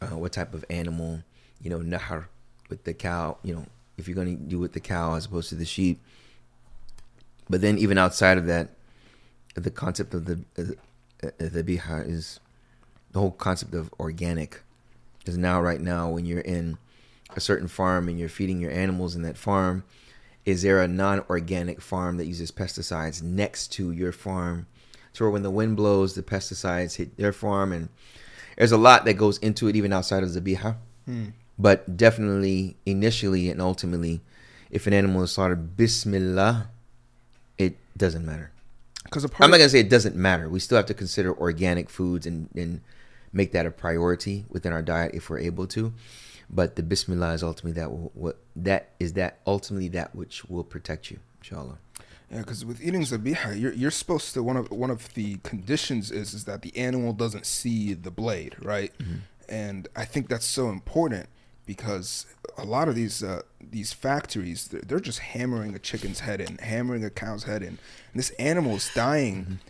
uh, 0.00 0.16
what 0.16 0.32
type 0.32 0.54
of 0.54 0.64
animal, 0.70 1.22
you 1.60 1.70
know, 1.70 1.78
Nahar 1.78 2.26
with 2.70 2.84
the 2.84 2.94
cow, 2.94 3.38
you 3.42 3.54
know, 3.54 3.66
if 3.96 4.06
you're 4.08 4.14
going 4.14 4.36
to 4.36 4.42
do 4.42 4.58
with 4.58 4.72
the 4.72 4.80
cow 4.80 5.14
as 5.14 5.26
opposed 5.26 5.48
to 5.50 5.54
the 5.54 5.64
sheep. 5.64 6.00
But 7.50 7.60
then 7.60 7.78
even 7.78 7.98
outside 7.98 8.38
of 8.38 8.46
that, 8.46 8.70
the 9.64 9.70
concept 9.70 10.14
of 10.14 10.24
the 10.26 10.44
uh, 10.58 10.62
uh, 11.22 11.30
the 11.38 11.64
biha 11.64 12.08
is 12.08 12.40
the 13.12 13.18
whole 13.18 13.32
concept 13.32 13.74
of 13.74 13.92
organic. 13.98 14.62
is 15.26 15.36
now, 15.36 15.60
right 15.60 15.80
now, 15.80 16.08
when 16.08 16.24
you're 16.24 16.40
in 16.40 16.78
a 17.36 17.40
certain 17.40 17.68
farm 17.68 18.08
and 18.08 18.18
you're 18.18 18.28
feeding 18.28 18.60
your 18.60 18.70
animals 18.70 19.16
in 19.16 19.22
that 19.22 19.36
farm, 19.36 19.84
is 20.44 20.62
there 20.62 20.80
a 20.80 20.88
non-organic 20.88 21.80
farm 21.80 22.16
that 22.16 22.26
uses 22.26 22.50
pesticides 22.50 23.22
next 23.22 23.68
to 23.72 23.92
your 23.92 24.12
farm? 24.12 24.66
So 25.12 25.28
when 25.30 25.42
the 25.42 25.50
wind 25.50 25.76
blows, 25.76 26.14
the 26.14 26.22
pesticides 26.22 26.96
hit 26.96 27.16
their 27.16 27.32
farm, 27.32 27.72
and 27.72 27.88
there's 28.56 28.72
a 28.72 28.78
lot 28.78 29.04
that 29.04 29.14
goes 29.14 29.38
into 29.38 29.68
it, 29.68 29.76
even 29.76 29.92
outside 29.92 30.22
of 30.22 30.30
Zabiha. 30.30 30.76
Hmm. 31.04 31.26
But 31.58 31.96
definitely, 31.96 32.76
initially 32.86 33.50
and 33.50 33.60
ultimately, 33.60 34.20
if 34.70 34.86
an 34.86 34.92
animal 34.92 35.22
is 35.24 35.32
slaughtered, 35.32 35.76
Bismillah, 35.76 36.68
it 37.58 37.76
doesn't 37.96 38.24
matter. 38.24 38.52
Because 39.08 39.24
I'm 39.24 39.50
not 39.50 39.58
gonna 39.58 39.68
say 39.68 39.80
it 39.80 39.90
doesn't 39.90 40.16
matter. 40.16 40.48
We 40.48 40.60
still 40.60 40.76
have 40.76 40.86
to 40.86 40.94
consider 40.94 41.36
organic 41.36 41.88
foods 41.88 42.26
and, 42.26 42.48
and 42.54 42.80
make 43.32 43.52
that 43.52 43.66
a 43.66 43.70
priority 43.70 44.44
within 44.48 44.72
our 44.72 44.82
diet 44.82 45.14
if 45.14 45.30
we're 45.30 45.38
able 45.38 45.66
to. 45.68 45.92
But 46.50 46.76
the 46.76 46.82
Bismillah 46.82 47.34
is 47.34 47.42
ultimately 47.42 47.80
that 47.80 47.90
will, 47.90 48.10
what 48.14 48.38
that 48.56 48.90
is 48.98 49.14
that 49.14 49.40
ultimately 49.46 49.88
that 49.88 50.14
which 50.14 50.44
will 50.46 50.64
protect 50.64 51.10
you, 51.10 51.18
inshallah. 51.40 51.78
Yeah, 52.30 52.38
because 52.38 52.64
with 52.64 52.82
eating 52.82 53.02
zabiha, 53.02 53.58
you're 53.58 53.72
you're 53.72 53.90
supposed 53.90 54.34
to 54.34 54.42
one 54.42 54.56
of 54.56 54.70
one 54.70 54.90
of 54.90 55.12
the 55.14 55.36
conditions 55.38 56.10
is 56.10 56.34
is 56.34 56.44
that 56.44 56.62
the 56.62 56.76
animal 56.76 57.12
doesn't 57.12 57.46
see 57.46 57.94
the 57.94 58.10
blade, 58.10 58.56
right? 58.62 58.92
Mm-hmm. 58.98 59.16
And 59.48 59.88
I 59.96 60.04
think 60.04 60.28
that's 60.28 60.46
so 60.46 60.68
important 60.68 61.28
because 61.68 62.24
a 62.56 62.64
lot 62.64 62.88
of 62.88 62.94
these 62.94 63.22
uh, 63.22 63.42
these 63.60 63.92
factories 63.92 64.68
they're, 64.68 64.80
they're 64.80 65.00
just 65.00 65.18
hammering 65.18 65.74
a 65.74 65.78
chicken's 65.78 66.20
head 66.20 66.40
in, 66.40 66.56
hammering 66.58 67.04
a 67.04 67.10
cow's 67.10 67.44
head 67.44 67.62
in, 67.62 67.68
and 67.68 67.78
this 68.14 68.30
animal 68.30 68.76
is 68.76 68.90
dying, 68.94 69.60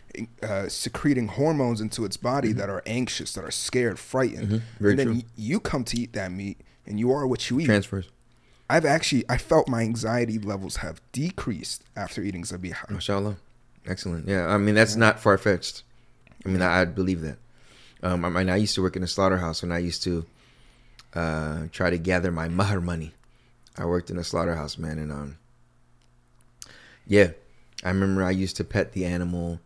uh, 0.42 0.68
secreting 0.68 1.26
hormones 1.26 1.80
into 1.80 2.04
its 2.04 2.16
body 2.16 2.52
that 2.52 2.70
are 2.70 2.82
anxious, 2.86 3.32
that 3.32 3.44
are 3.44 3.50
scared, 3.50 3.98
frightened, 3.98 4.62
Very 4.78 4.92
and 4.92 4.98
then 4.98 5.06
true. 5.08 5.22
you 5.36 5.58
come 5.58 5.82
to 5.84 5.98
eat 5.98 6.12
that 6.12 6.30
meat, 6.30 6.60
and 6.86 7.00
you 7.00 7.10
are 7.10 7.26
what 7.26 7.50
you 7.50 7.58
eat. 7.58 7.66
Transfers. 7.66 8.08
I've 8.70 8.84
actually 8.84 9.24
I 9.28 9.36
felt 9.36 9.68
my 9.68 9.82
anxiety 9.82 10.38
levels 10.38 10.76
have 10.76 11.00
decreased 11.10 11.82
after 11.96 12.22
eating 12.22 12.44
zabiha. 12.44 12.88
Mashallah. 12.90 13.36
Excellent. 13.86 14.28
Yeah, 14.28 14.46
I 14.46 14.56
mean 14.56 14.76
that's 14.76 14.94
not 14.94 15.18
far 15.18 15.36
fetched. 15.36 15.82
I 16.46 16.48
mean 16.48 16.62
I, 16.62 16.82
I 16.82 16.84
believe 16.84 17.22
that. 17.22 17.38
Um, 18.04 18.24
I 18.24 18.28
mean 18.28 18.48
I 18.48 18.56
used 18.56 18.76
to 18.76 18.82
work 18.82 18.94
in 18.94 19.02
a 19.02 19.08
slaughterhouse 19.08 19.64
and 19.64 19.74
I 19.74 19.78
used 19.78 20.04
to 20.04 20.24
uh, 21.18 21.66
try 21.72 21.90
to 21.90 21.98
gather 21.98 22.30
my 22.30 22.48
mahar 22.58 22.80
money. 22.80 23.12
I 23.76 23.84
worked 23.84 24.10
in 24.10 24.18
a 24.18 24.24
slaughterhouse, 24.24 24.78
man, 24.78 24.98
and 24.98 25.12
um, 25.12 25.38
yeah, 27.06 27.30
I 27.84 27.88
remember 27.88 28.22
I 28.22 28.30
used 28.30 28.56
to 28.56 28.64
pet 28.64 28.92
the 28.92 29.04
animal 29.04 29.60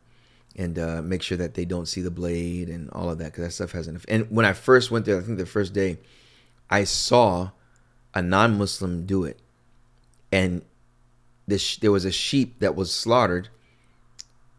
and 0.55 0.79
uh, 0.79 1.01
make 1.03 1.23
sure 1.23 1.39
that 1.39 1.55
they 1.55 1.65
don't 1.65 1.87
see 1.87 2.03
the 2.03 2.11
blade 2.11 2.69
and 2.69 2.91
all 2.91 3.09
of 3.09 3.19
that 3.19 3.33
because 3.33 3.45
that 3.45 3.53
stuff 3.53 3.73
hasn't. 3.73 4.05
And 4.09 4.31
when 4.31 4.45
I 4.45 4.53
first 4.53 4.91
went 4.91 5.07
there, 5.07 5.19
I 5.19 5.23
think 5.23 5.39
the 5.39 5.47
first 5.47 5.73
day, 5.73 5.99
I 6.69 6.85
saw 6.85 7.51
a 8.15 8.21
non-Muslim 8.21 9.07
do 9.07 9.25
it, 9.25 9.39
and 10.31 10.63
this 11.47 11.77
there 11.77 11.93
was 11.93 12.05
a 12.05 12.13
sheep 12.13 12.61
that 12.61 12.77
was 12.77 12.93
slaughtered, 12.93 13.49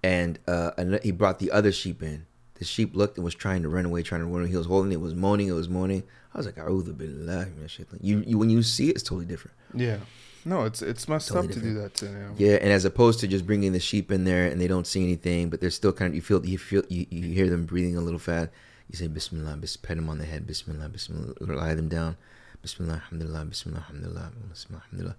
and 0.03 0.39
uh, 0.47 0.71
he 1.01 1.11
brought 1.11 1.39
the 1.39 1.51
other 1.51 1.71
sheep 1.71 2.03
in. 2.03 2.25
The 2.55 2.65
sheep 2.65 2.95
looked 2.95 3.17
and 3.17 3.25
was 3.25 3.35
trying 3.35 3.63
to 3.63 3.69
run 3.69 3.85
away, 3.85 4.03
trying 4.03 4.21
to 4.21 4.27
run 4.27 4.41
away. 4.41 4.49
He 4.49 4.57
was 4.57 4.67
holding 4.67 4.91
it, 4.91 5.01
was 5.01 5.15
moaning, 5.15 5.47
it 5.47 5.53
was 5.53 5.69
moaning. 5.69 6.03
I 6.33 6.37
was 6.37 6.45
like, 6.45 6.55
"A'udhu 6.55 6.93
billahi 6.95 7.53
minash 7.53 7.69
shaitan." 7.69 7.99
You, 8.01 8.23
you 8.25 8.37
when 8.37 8.49
you 8.49 8.63
see 8.63 8.89
it, 8.89 8.95
it's 8.95 9.03
totally 9.03 9.25
different. 9.25 9.57
Yeah. 9.73 9.97
No, 10.45 10.63
it's 10.65 10.81
it's 10.81 11.07
messed 11.07 11.29
Totally 11.29 11.47
up 11.47 11.53
to 11.53 11.59
do 11.61 11.73
that 11.75 11.93
to 11.95 12.07
an 12.07 12.15
animal. 12.15 12.35
Yeah, 12.37 12.55
and 12.55 12.71
as 12.71 12.83
opposed 12.85 13.19
to 13.21 13.27
just 13.27 13.47
bringing 13.47 13.71
the 13.71 13.79
sheep 13.79 14.11
in 14.11 14.25
there 14.25 14.47
and 14.47 14.59
they 14.59 14.67
don't 14.67 14.85
see 14.85 15.01
anything, 15.03 15.49
but 15.49 15.61
they're 15.61 15.69
still 15.69 15.93
kind 15.93 16.09
of 16.09 16.15
you 16.15 16.21
feel 16.21 16.45
you 16.45 16.57
feel 16.57 16.83
you, 16.89 17.05
you 17.09 17.33
hear 17.33 17.49
them 17.49 17.65
breathing 17.65 17.95
a 17.95 18.01
little 18.01 18.19
fast. 18.19 18.49
You 18.89 18.97
say 18.97 19.07
Bismillah, 19.07 19.55
bis, 19.57 19.77
pet 19.77 19.95
them 19.95 20.09
on 20.09 20.17
the 20.17 20.25
head, 20.25 20.45
Bismillah, 20.45 20.89
Bismillah, 20.89 21.33
lie 21.39 21.73
them 21.73 21.87
down, 21.87 22.17
Bismillah, 22.61 22.95
Alhamdulillah, 22.95 23.45
Bismillah, 23.45 23.79
Alhamdulillah, 23.79 24.31
Bismillah, 24.51 24.83
Alhamdulillah, 24.83 25.15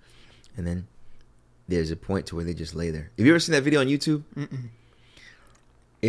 and 0.56 0.66
then 0.66 0.86
there's 1.66 1.90
a 1.90 1.96
point 1.96 2.26
to 2.26 2.36
where 2.36 2.44
they 2.44 2.54
just 2.54 2.74
lay 2.74 2.90
there. 2.90 3.10
Have 3.16 3.26
you 3.26 3.32
ever 3.32 3.40
seen 3.40 3.54
that 3.54 3.62
video 3.62 3.80
on 3.80 3.86
YouTube? 3.86 4.22
Mm-mm. 4.36 4.68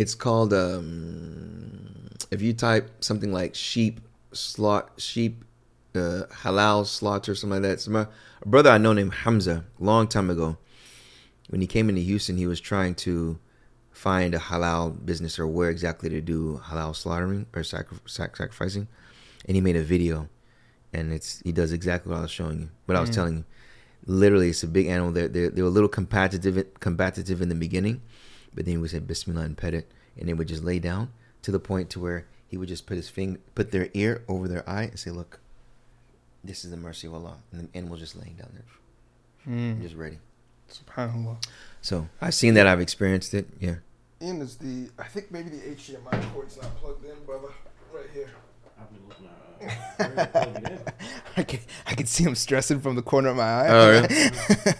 It's 0.00 0.14
called 0.14 0.52
um, 0.52 2.08
if 2.30 2.42
you 2.42 2.52
type 2.52 2.90
something 3.00 3.32
like 3.32 3.54
sheep 3.54 4.00
slot 4.32 4.90
sheep 4.98 5.44
uh, 5.94 6.24
halal 6.42 6.84
slaughter 6.86 7.34
something 7.34 7.62
like 7.62 7.70
that. 7.70 7.80
Some, 7.80 7.96
a 7.96 8.08
brother 8.44 8.70
I 8.70 8.78
know 8.78 8.92
named 8.92 9.14
Hamza 9.14 9.64
long 9.78 10.06
time 10.06 10.28
ago 10.28 10.58
when 11.48 11.60
he 11.60 11.66
came 11.66 11.88
into 11.88 12.02
Houston, 12.02 12.36
he 12.36 12.46
was 12.46 12.60
trying 12.60 12.94
to 12.96 13.38
find 13.90 14.34
a 14.34 14.38
halal 14.38 15.04
business 15.06 15.38
or 15.38 15.46
where 15.46 15.70
exactly 15.70 16.10
to 16.10 16.20
do 16.20 16.60
halal 16.66 16.94
slaughtering 16.94 17.46
or 17.54 17.62
sacri- 17.62 17.98
sac- 18.06 18.36
sacrificing, 18.36 18.88
and 19.46 19.54
he 19.54 19.60
made 19.60 19.76
a 19.76 19.82
video, 19.82 20.28
and 20.92 21.12
it's 21.12 21.40
he 21.44 21.52
does 21.52 21.72
exactly 21.72 22.10
what 22.10 22.18
I 22.18 22.22
was 22.22 22.30
showing 22.30 22.60
you, 22.60 22.68
what 22.86 22.96
I 22.96 23.00
was 23.00 23.10
Mm. 23.10 23.14
telling 23.14 23.36
you. 23.38 23.44
Literally, 24.08 24.50
it's 24.50 24.62
a 24.62 24.68
big 24.68 24.86
animal. 24.86 25.12
They're, 25.12 25.28
they're, 25.28 25.50
they 25.50 25.62
were 25.62 25.68
a 25.68 25.76
little 25.78 25.88
competitive, 25.88 26.64
combative 26.78 27.40
in 27.42 27.48
the 27.48 27.54
beginning, 27.56 28.02
but 28.56 28.64
then 28.64 28.72
he 28.72 28.78
would 28.78 28.90
say 28.90 28.98
Bismillah 28.98 29.42
and 29.42 29.56
pet 29.56 29.74
it, 29.74 29.88
and 30.18 30.28
they 30.28 30.34
would 30.34 30.48
just 30.48 30.64
lay 30.64 30.80
down 30.80 31.10
to 31.42 31.52
the 31.52 31.60
point 31.60 31.88
to 31.90 32.00
where 32.00 32.26
he 32.48 32.56
would 32.56 32.68
just 32.68 32.86
put 32.86 32.96
his 32.96 33.08
finger, 33.08 33.38
put 33.54 33.70
their 33.70 33.88
ear 33.94 34.24
over 34.26 34.48
their 34.48 34.68
eye, 34.68 34.84
and 34.84 34.98
say, 34.98 35.10
"Look, 35.10 35.38
this 36.42 36.64
is 36.64 36.70
the 36.72 36.76
mercy 36.76 37.06
of 37.06 37.14
Allah," 37.14 37.38
and 37.52 37.68
the 37.68 37.76
animal 37.78 37.96
just 37.96 38.16
laying 38.16 38.34
down 38.34 38.50
there, 38.54 39.54
Mm. 39.54 39.80
just 39.82 39.94
ready. 39.94 40.18
Subhanallah. 40.70 41.36
So 41.82 42.08
I've 42.20 42.34
seen 42.34 42.54
that. 42.54 42.66
I've 42.66 42.80
experienced 42.80 43.34
it. 43.34 43.46
Yeah. 43.60 43.76
Ian 44.20 44.40
is 44.42 44.56
the 44.56 44.90
I 44.98 45.04
think 45.04 45.30
maybe 45.30 45.50
the 45.50 45.58
HDMI 45.70 46.32
cord's 46.32 46.56
not 46.56 46.74
plugged 46.78 47.04
in, 47.04 47.22
brother. 47.24 47.48
Right 47.94 48.10
here. 48.12 48.30
I've 48.80 48.90
been 48.92 49.08
looking 49.08 49.26
at 49.26 50.00
uh, 50.00 50.08
where 50.08 50.26
to 50.26 50.32
plug 50.32 50.56
it 50.64 50.72
in. 50.72 50.80
I 51.36 51.42
can 51.44 51.60
I 51.86 51.94
can 51.94 52.06
see 52.06 52.24
him 52.24 52.34
stressing 52.34 52.80
from 52.80 52.96
the 52.96 53.02
corner 53.02 53.28
of 53.28 53.36
my 53.36 53.42
eye. 53.44 53.66
Oh, 53.68 53.90
really? 53.90 54.30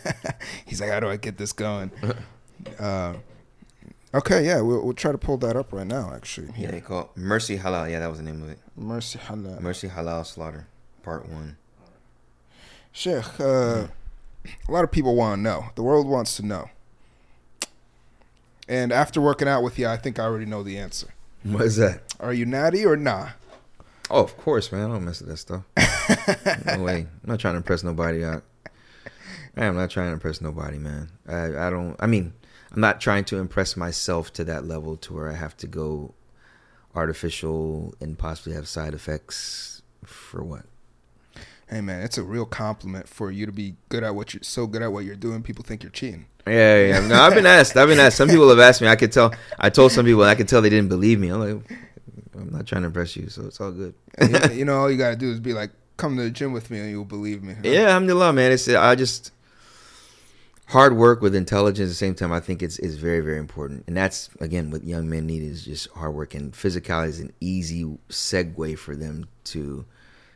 He's 0.67 0.81
like, 0.81 0.91
how 0.91 1.01
do 1.01 1.09
I 1.09 1.17
get 1.17 1.37
this 1.39 1.53
going? 1.53 1.91
uh, 2.81 3.15
okay, 4.19 4.45
yeah, 4.45 4.61
we'll 4.61 4.83
we'll 4.85 4.95
try 4.95 5.13
to 5.13 5.19
pull 5.19 5.37
that 5.39 5.57
up 5.57 5.73
right 5.73 5.87
now. 5.87 6.13
Actually, 6.15 6.49
Yeah, 6.57 6.71
they 6.71 6.81
call 6.81 7.01
it 7.03 7.17
Mercy 7.17 7.59
Halal. 7.59 7.91
Yeah, 7.91 8.01
that 8.01 8.09
was 8.09 8.19
the 8.19 8.25
name 8.25 8.43
of 8.43 8.51
it. 8.51 8.59
Mercy 8.77 9.19
Halal. 9.19 9.61
Mercy 9.61 9.89
Halal 9.89 10.25
Slaughter, 10.27 10.67
Part 11.03 11.29
One. 11.29 11.57
Sheikh, 12.93 13.39
uh, 13.41 13.87
a 13.87 14.73
lot 14.73 14.85
of 14.85 14.91
people 14.91 15.15
want 15.15 15.39
to 15.39 15.43
know. 15.43 15.67
The 15.75 15.83
world 15.83 16.07
wants 16.07 16.37
to 16.37 16.47
know. 16.47 16.71
And 18.69 18.91
after 18.93 19.21
working 19.21 19.47
out 19.49 19.63
with 19.63 19.79
you, 19.79 19.87
I 19.87 19.97
think 19.97 20.19
I 20.19 20.25
already 20.25 20.47
know 20.47 20.63
the 20.63 20.79
answer. 20.79 21.09
What 21.43 21.63
is 21.63 21.77
that? 21.77 22.01
Are 22.19 22.33
you 22.33 22.47
natty 22.47 22.85
or 22.85 22.97
nah? 22.97 23.29
Oh, 24.11 24.23
of 24.23 24.37
course, 24.37 24.73
man. 24.73 24.91
I 24.91 24.93
don't 24.95 25.05
mess 25.05 25.21
with 25.21 25.29
that 25.29 25.37
stuff. 25.37 25.63
no 26.67 26.83
way. 26.83 27.01
I'm 27.01 27.09
not 27.25 27.39
trying 27.39 27.55
to 27.55 27.59
impress 27.59 27.85
nobody. 27.85 28.25
I, 28.25 28.41
I'm 29.57 29.77
not 29.77 29.91
trying 29.91 30.09
to 30.09 30.13
impress 30.15 30.41
nobody, 30.41 30.79
man. 30.79 31.11
I, 31.29 31.67
I 31.67 31.71
don't. 31.71 31.97
I 32.01 32.07
mean, 32.07 32.33
I'm 32.73 32.81
not 32.81 33.01
trying 33.01 33.25
to 33.27 33.39
impress 33.39 33.77
myself 33.77 34.33
to 34.35 34.45
that 34.45 34.67
level 34.67 34.97
to 34.99 35.15
where 35.15 35.29
I 35.29 35.35
have 35.35 35.57
to 35.59 35.67
go 35.67 36.15
artificial 36.95 37.95
and 38.01 38.19
possibly 38.19 38.55
have 38.55 38.67
side 38.67 38.95
effects 38.95 39.83
for 40.05 40.43
what? 40.43 40.63
Hey 41.69 41.81
man, 41.81 42.03
it's 42.03 42.17
a 42.17 42.23
real 42.23 42.47
compliment 42.47 43.09
for 43.09 43.31
you 43.31 43.45
to 43.45 43.53
be 43.53 43.75
good 43.89 44.05
at 44.05 44.15
what 44.15 44.33
you're 44.33 44.43
so 44.43 44.67
good 44.67 44.83
at 44.83 44.93
what 44.93 45.05
you're 45.05 45.17
doing. 45.17 45.43
People 45.43 45.65
think 45.65 45.83
you're 45.83 45.91
cheating. 45.91 46.27
Yeah, 46.47 46.87
yeah. 46.87 47.07
No, 47.07 47.21
I've 47.21 47.35
been 47.35 47.47
asked. 47.47 47.77
I've 47.77 47.89
been 47.89 47.99
asked. 47.99 48.17
Some 48.17 48.29
people 48.29 48.49
have 48.49 48.61
asked 48.61 48.81
me. 48.81 48.87
I 48.87 48.95
could 48.95 49.11
tell. 49.11 49.35
I 49.59 49.69
told 49.69 49.91
some 49.91 50.07
people. 50.07 50.23
I 50.23 50.37
could 50.37 50.47
tell 50.47 50.63
they 50.63 50.71
didn't 50.71 50.89
believe 50.89 51.19
me. 51.19 51.29
I'm 51.29 51.41
like, 51.41 51.79
I'm 52.37 52.51
not 52.51 52.67
trying 52.67 52.83
to 52.83 52.87
impress 52.87 53.17
you, 53.17 53.29
so 53.29 53.47
it's 53.47 53.61
all 53.61 53.73
good. 53.73 53.95
you, 54.53 54.65
know, 54.65 54.79
all 54.79 54.91
you 54.91 54.97
gotta 54.97 55.17
do 55.17 55.31
is 55.33 55.41
be 55.41 55.55
like, 55.55 55.73
"Come 55.97 56.17
to 56.19 56.23
the 56.23 56.31
gym 56.31 56.53
with 56.53 56.71
me, 56.71 56.79
and 56.79 56.89
you'll 56.89 57.05
believe 57.05 57.43
me." 57.43 57.57
Yeah, 57.65 57.87
alhamdulillah, 57.87 58.33
man. 58.33 58.53
It's 58.53 58.69
I 58.69 58.95
just 58.95 59.33
hard 60.67 60.97
work 60.97 61.21
with 61.21 61.35
intelligence 61.35 61.87
at 61.87 61.91
the 61.91 61.95
same 61.95 62.15
time. 62.15 62.33
I 62.33 62.41
think 62.41 62.63
it's 62.63 62.79
is 62.79 62.97
very 62.97 63.21
very 63.21 63.39
important, 63.39 63.85
and 63.87 63.97
that's 63.97 64.31
again 64.41 64.71
what 64.71 64.85
young 64.85 65.09
men 65.09 65.27
need 65.27 65.43
is 65.43 65.65
just 65.65 65.89
hard 65.91 66.15
work 66.15 66.35
and 66.35 66.53
physicality 66.53 67.09
is 67.09 67.21
an 67.21 67.33
easy 67.41 67.85
segue 68.09 68.79
for 68.79 68.97
them 68.97 69.27
to 69.45 69.85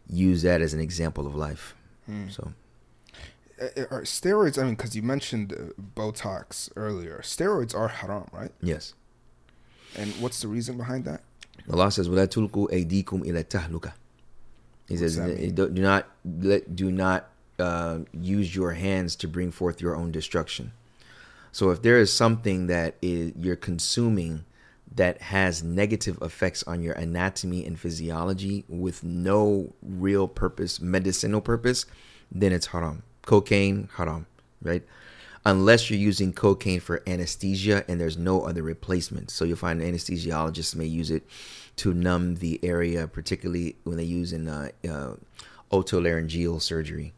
use 0.09 0.43
that 0.43 0.61
as 0.61 0.73
an 0.75 0.81
example 0.81 1.27
of 1.27 1.35
life. 1.35 1.75
Hmm. 2.07 2.29
So 2.29 2.53
Uh, 3.61 3.85
Are 3.91 4.03
steroids? 4.03 4.57
I 4.59 4.63
mean, 4.65 4.75
because 4.75 4.97
you 4.97 5.03
mentioned 5.03 5.53
uh, 5.53 5.57
Botox 5.95 6.71
earlier. 6.77 7.21
Steroids 7.23 7.75
are 7.75 7.89
haram, 7.89 8.27
right? 8.33 8.53
yes, 8.63 8.95
And 9.95 10.09
what's 10.23 10.41
the 10.41 10.49
reason 10.49 10.77
behind 10.79 11.05
that? 11.05 11.21
Allah 11.71 11.91
says, 11.93 12.09
"Wala 12.09 12.27
tulku 12.27 12.69
aydikum 12.73 13.27
ila 13.27 13.45
tahluka." 13.45 13.93
He 14.89 14.97
says, 14.97 15.17
"Do 15.17 15.69
do 15.69 15.83
not 15.83 16.09
let 16.25 16.75
do 16.75 16.91
not 16.91 17.30
uh, 17.61 18.01
use 18.13 18.55
your 18.55 18.73
hands 18.73 19.15
to 19.17 19.29
bring 19.29 19.51
forth 19.51 19.81
your 19.81 19.97
own 19.97 20.11
destruction." 20.11 20.73
So 21.53 21.71
if 21.71 21.83
there 21.83 21.99
is 21.99 22.13
something 22.13 22.67
that 22.69 22.97
is 23.03 23.33
you're 23.37 23.57
consuming 23.57 24.45
that 24.93 25.21
has 25.23 25.63
negative 25.63 26.19
effects 26.21 26.65
on 26.65 26.83
your 26.83 26.95
anatomy 26.95 27.65
and 27.65 27.79
physiology 27.79 28.65
with 28.69 29.05
no 29.05 29.73
real 29.83 30.27
purpose, 30.27 30.81
medicinal 30.81 31.41
purpose, 31.41 31.87
then 32.33 32.53
it's 32.53 32.67
haram. 32.67 33.05
Cocaine, 33.23 33.89
haram, 33.97 34.27
right? 34.63 34.83
unless 35.47 35.89
you're 35.89 35.99
using 35.99 36.33
cocaine 36.33 36.81
for 36.81 37.03
anesthesia 37.07 37.85
and 37.89 38.01
there's 38.01 38.19
no 38.19 38.43
other 38.43 38.63
replacement. 38.63 39.31
So 39.31 39.45
you'll 39.45 39.57
find 39.57 39.81
anesthesiologists 39.81 40.77
may 40.77 40.87
use 40.87 41.11
it 41.11 41.27
to 41.77 41.95
numb 41.95 42.37
the 42.37 42.61
area, 42.63 43.07
particularly 43.07 43.77
when 43.85 43.97
they 43.97 44.05
use 44.05 44.33
in 44.33 44.49
uh, 44.49 44.71
uh, 44.89 45.15
surgery, 46.59 47.13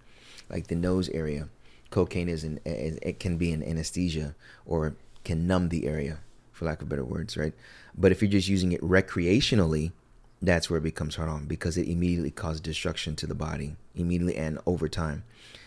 like 0.48 0.66
the 0.68 0.74
nose 0.74 1.08
area. 1.10 1.48
Cocaine 1.90 2.28
is 2.28 2.44
an 2.44 2.60
it 2.64 3.20
can 3.20 3.36
be 3.36 3.52
an 3.52 3.62
anesthesia 3.62 4.34
or 4.64 4.96
can 5.24 5.46
numb 5.46 5.68
the 5.68 5.86
area, 5.86 6.18
for 6.52 6.64
lack 6.64 6.82
of 6.82 6.88
better 6.88 7.04
words, 7.04 7.36
right? 7.36 7.52
But 7.96 8.12
if 8.12 8.22
you're 8.22 8.30
just 8.30 8.48
using 8.48 8.72
it 8.72 8.80
recreationally, 8.80 9.92
that's 10.40 10.68
where 10.68 10.78
it 10.78 10.82
becomes 10.82 11.16
haram 11.16 11.46
because 11.46 11.76
it 11.76 11.88
immediately 11.88 12.30
causes 12.30 12.60
destruction 12.60 13.14
to 13.16 13.26
the 13.26 13.34
body, 13.34 13.76
immediately 13.94 14.36
and 14.36 14.58
over 14.66 14.88
time, 14.88 15.22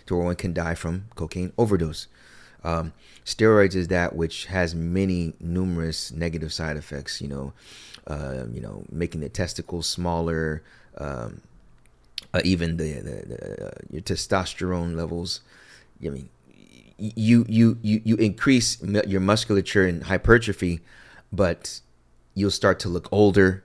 to 0.05 0.15
where 0.15 0.25
one 0.25 0.35
can 0.35 0.53
die 0.53 0.75
from 0.75 1.05
cocaine 1.15 1.53
overdose. 1.57 2.07
Um, 2.63 2.93
steroids 3.23 3.75
is 3.75 3.89
that 3.89 4.15
which 4.15 4.45
has 4.45 4.73
many 4.73 5.33
numerous 5.39 6.11
negative 6.11 6.51
side 6.51 6.77
effects. 6.77 7.21
You 7.21 7.27
know, 7.27 7.53
uh, 8.07 8.45
you 8.51 8.59
know, 8.59 8.83
making 8.91 9.21
the 9.21 9.29
testicles 9.29 9.87
smaller, 9.87 10.63
um, 10.97 11.41
uh, 12.35 12.41
even 12.43 12.75
the, 12.75 12.93
the, 12.95 13.25
the 13.25 13.67
uh, 13.67 13.71
your 13.89 14.01
testosterone 14.01 14.95
levels. 14.95 15.39
I 16.05 16.09
mean, 16.09 16.29
you 16.97 17.45
you 17.47 17.77
you 17.81 18.01
you 18.03 18.15
increase 18.17 18.77
your 18.83 19.21
musculature 19.21 19.87
and 19.87 20.03
hypertrophy, 20.03 20.81
but 21.31 21.79
you'll 22.33 22.51
start 22.51 22.77
to 22.81 22.89
look 22.89 23.07
older. 23.11 23.63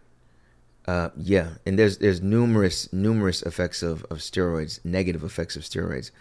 Uh, 0.86 1.10
yeah, 1.16 1.54
and 1.66 1.78
there's 1.78 1.98
there's 1.98 2.22
numerous 2.22 2.92
numerous 2.92 3.42
effects 3.42 3.82
of, 3.82 4.04
of 4.04 4.18
steroids, 4.18 4.78
negative 4.84 5.24
effects 5.24 5.56
of 5.56 5.62
steroids. 5.62 6.12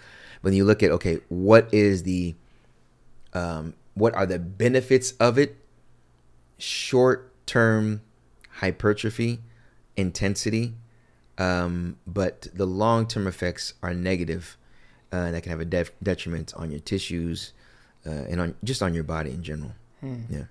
When 0.41 0.55
you 0.55 0.65
look 0.65 0.81
at 0.81 0.89
okay, 0.89 1.19
what 1.29 1.71
is 1.71 2.01
the 2.01 2.33
um, 3.33 3.75
what 3.93 4.15
are 4.15 4.25
the 4.25 4.39
benefits 4.39 5.11
of 5.19 5.37
it? 5.37 5.55
Short 6.57 7.31
term 7.45 8.01
hypertrophy, 8.57 9.39
intensity, 9.95 10.73
um, 11.39 11.97
but 12.05 12.47
the 12.53 12.65
long 12.67 13.07
term 13.07 13.25
effects 13.27 13.73
are 13.81 13.93
negative. 13.93 14.55
Uh, 15.11 15.31
that 15.31 15.41
can 15.41 15.49
have 15.49 15.59
a 15.59 15.65
def- 15.65 15.91
detriment 16.03 16.53
on 16.55 16.69
your 16.69 16.79
tissues 16.79 17.53
uh, 18.05 18.11
and 18.29 18.39
on 18.39 18.53
just 18.63 18.83
on 18.83 18.93
your 18.93 19.03
body 19.03 19.31
in 19.31 19.41
general. 19.41 19.71
Hmm. 20.01 20.17
Yeah, 20.29 20.43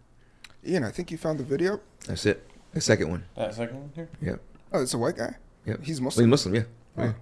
Ian, 0.67 0.83
I 0.83 0.91
think 0.91 1.13
you 1.13 1.17
found 1.19 1.39
the 1.39 1.45
video. 1.45 1.79
that's 2.09 2.27
it. 2.27 2.45
The 2.73 2.81
second 2.81 3.09
one. 3.09 3.25
That 3.37 3.55
second 3.55 3.77
one 3.79 3.93
here? 3.95 4.09
Yep. 4.21 4.41
Oh, 4.73 4.83
it's 4.83 4.95
a 4.95 4.99
white 4.99 5.17
guy. 5.17 5.37
Yep. 5.65 5.85
He's 5.85 6.01
Well, 6.01 6.07
Muslim. 6.07 6.27
he's 6.27 6.31
Muslim. 6.31 6.55
Yeah. 6.57 6.63
Oh. 6.97 7.05
yeah. 7.05 7.13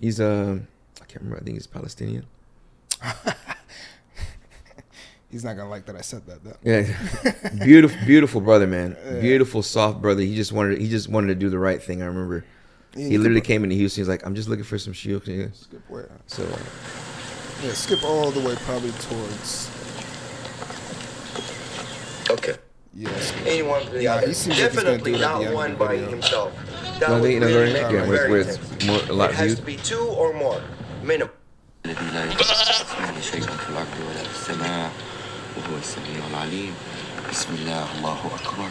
He's 0.00 0.20
um, 0.20 0.66
I 1.00 1.04
can't 1.04 1.22
remember. 1.22 1.36
I 1.40 1.44
think 1.44 1.56
he's 1.56 1.68
Palestinian. 1.68 2.26
He's 5.30 5.44
not 5.44 5.56
gonna 5.56 5.70
like 5.70 5.86
that 5.86 5.94
I 5.94 6.00
said 6.00 6.26
that 6.26 6.42
though. 6.42 6.56
Yeah, 6.64 6.92
beautiful, 7.64 7.96
beautiful 8.04 8.40
brother, 8.40 8.66
man. 8.66 8.96
Yeah. 9.04 9.20
Beautiful, 9.20 9.62
soft 9.62 10.02
brother. 10.02 10.22
He 10.22 10.34
just 10.34 10.50
wanted, 10.50 10.80
he 10.80 10.88
just 10.88 11.08
wanted 11.08 11.28
to 11.28 11.34
do 11.36 11.48
the 11.48 11.58
right 11.58 11.80
thing. 11.80 12.02
I 12.02 12.06
remember. 12.06 12.44
Ian, 12.97 13.07
He 13.07 13.13
you 13.13 13.19
literally 13.19 13.41
could 13.41 13.47
came 13.47 13.63
into 13.63 13.75
Houston. 13.75 14.01
He's 14.01 14.07
like, 14.09 14.25
I'm 14.25 14.35
just 14.35 14.47
looking 14.49 14.63
for 14.63 14.77
some 14.77 14.93
shield. 14.93 15.27
Yeah. 15.27 15.45
put- 15.45 15.55
skip 15.57 15.81
where? 15.89 16.09
So 16.27 16.43
uh, 16.43 16.57
Yeah, 17.63 17.73
skip 17.73 18.03
all 18.03 18.31
the 18.31 18.39
way 18.47 18.55
probably 18.65 18.91
towards. 18.91 19.69
Okay. 22.29 22.55
Yes. 22.97 23.33
Anyone, 23.45 23.83
Yeah, 23.93 24.21
he 24.25 24.33
seems 24.33 24.57
like 24.59 24.71
he's 24.71 24.81
gonna 24.83 24.97
definitely 24.97 25.11
do 25.11 25.17
it 25.17 25.21
at 25.21 25.27
the 25.27 25.27
not 25.27 25.39
end 25.41 25.47
of 25.49 25.53
one 25.53 25.71
the 25.71 25.77
by 25.77 25.95
video. 25.95 26.09
himself. 26.09 26.53
That 26.99 27.09
No, 27.09 27.15
I 27.17 27.19
would 27.19 27.21
think, 27.23 27.33
you 27.33 27.39
know, 27.41 27.47
really 27.47 27.57
very- 27.59 27.73
make 27.73 27.91
yeah, 27.91 28.03
it 28.03 28.07
where- 28.07 28.17
very 28.17 28.31
where 28.31 28.41
it's 28.41 28.55
intense. 28.57 28.85
more- 28.85 29.09
a 29.09 29.13
lot 29.13 29.29
It 29.31 29.35
has 29.35 29.45
viewed. 29.47 29.57
to 29.57 29.63
be 29.65 29.75
two 29.77 30.05
or 30.21 30.33
more, 30.33 30.61
minimum. 31.03 31.33
الذي 31.85 32.05
لا 32.13 32.25
يسمعني 32.25 33.21
شيء 33.21 33.41
في 33.41 33.69
الأرض 33.69 33.93
ولا 34.07 34.23
في 34.23 34.35
السماء 34.41 34.91
وهو 35.57 35.77
السميع 35.77 36.27
العليم 36.31 36.73
بسم 37.31 37.49
الله 37.55 37.85
الله 37.97 38.19
أكبر 38.41 38.69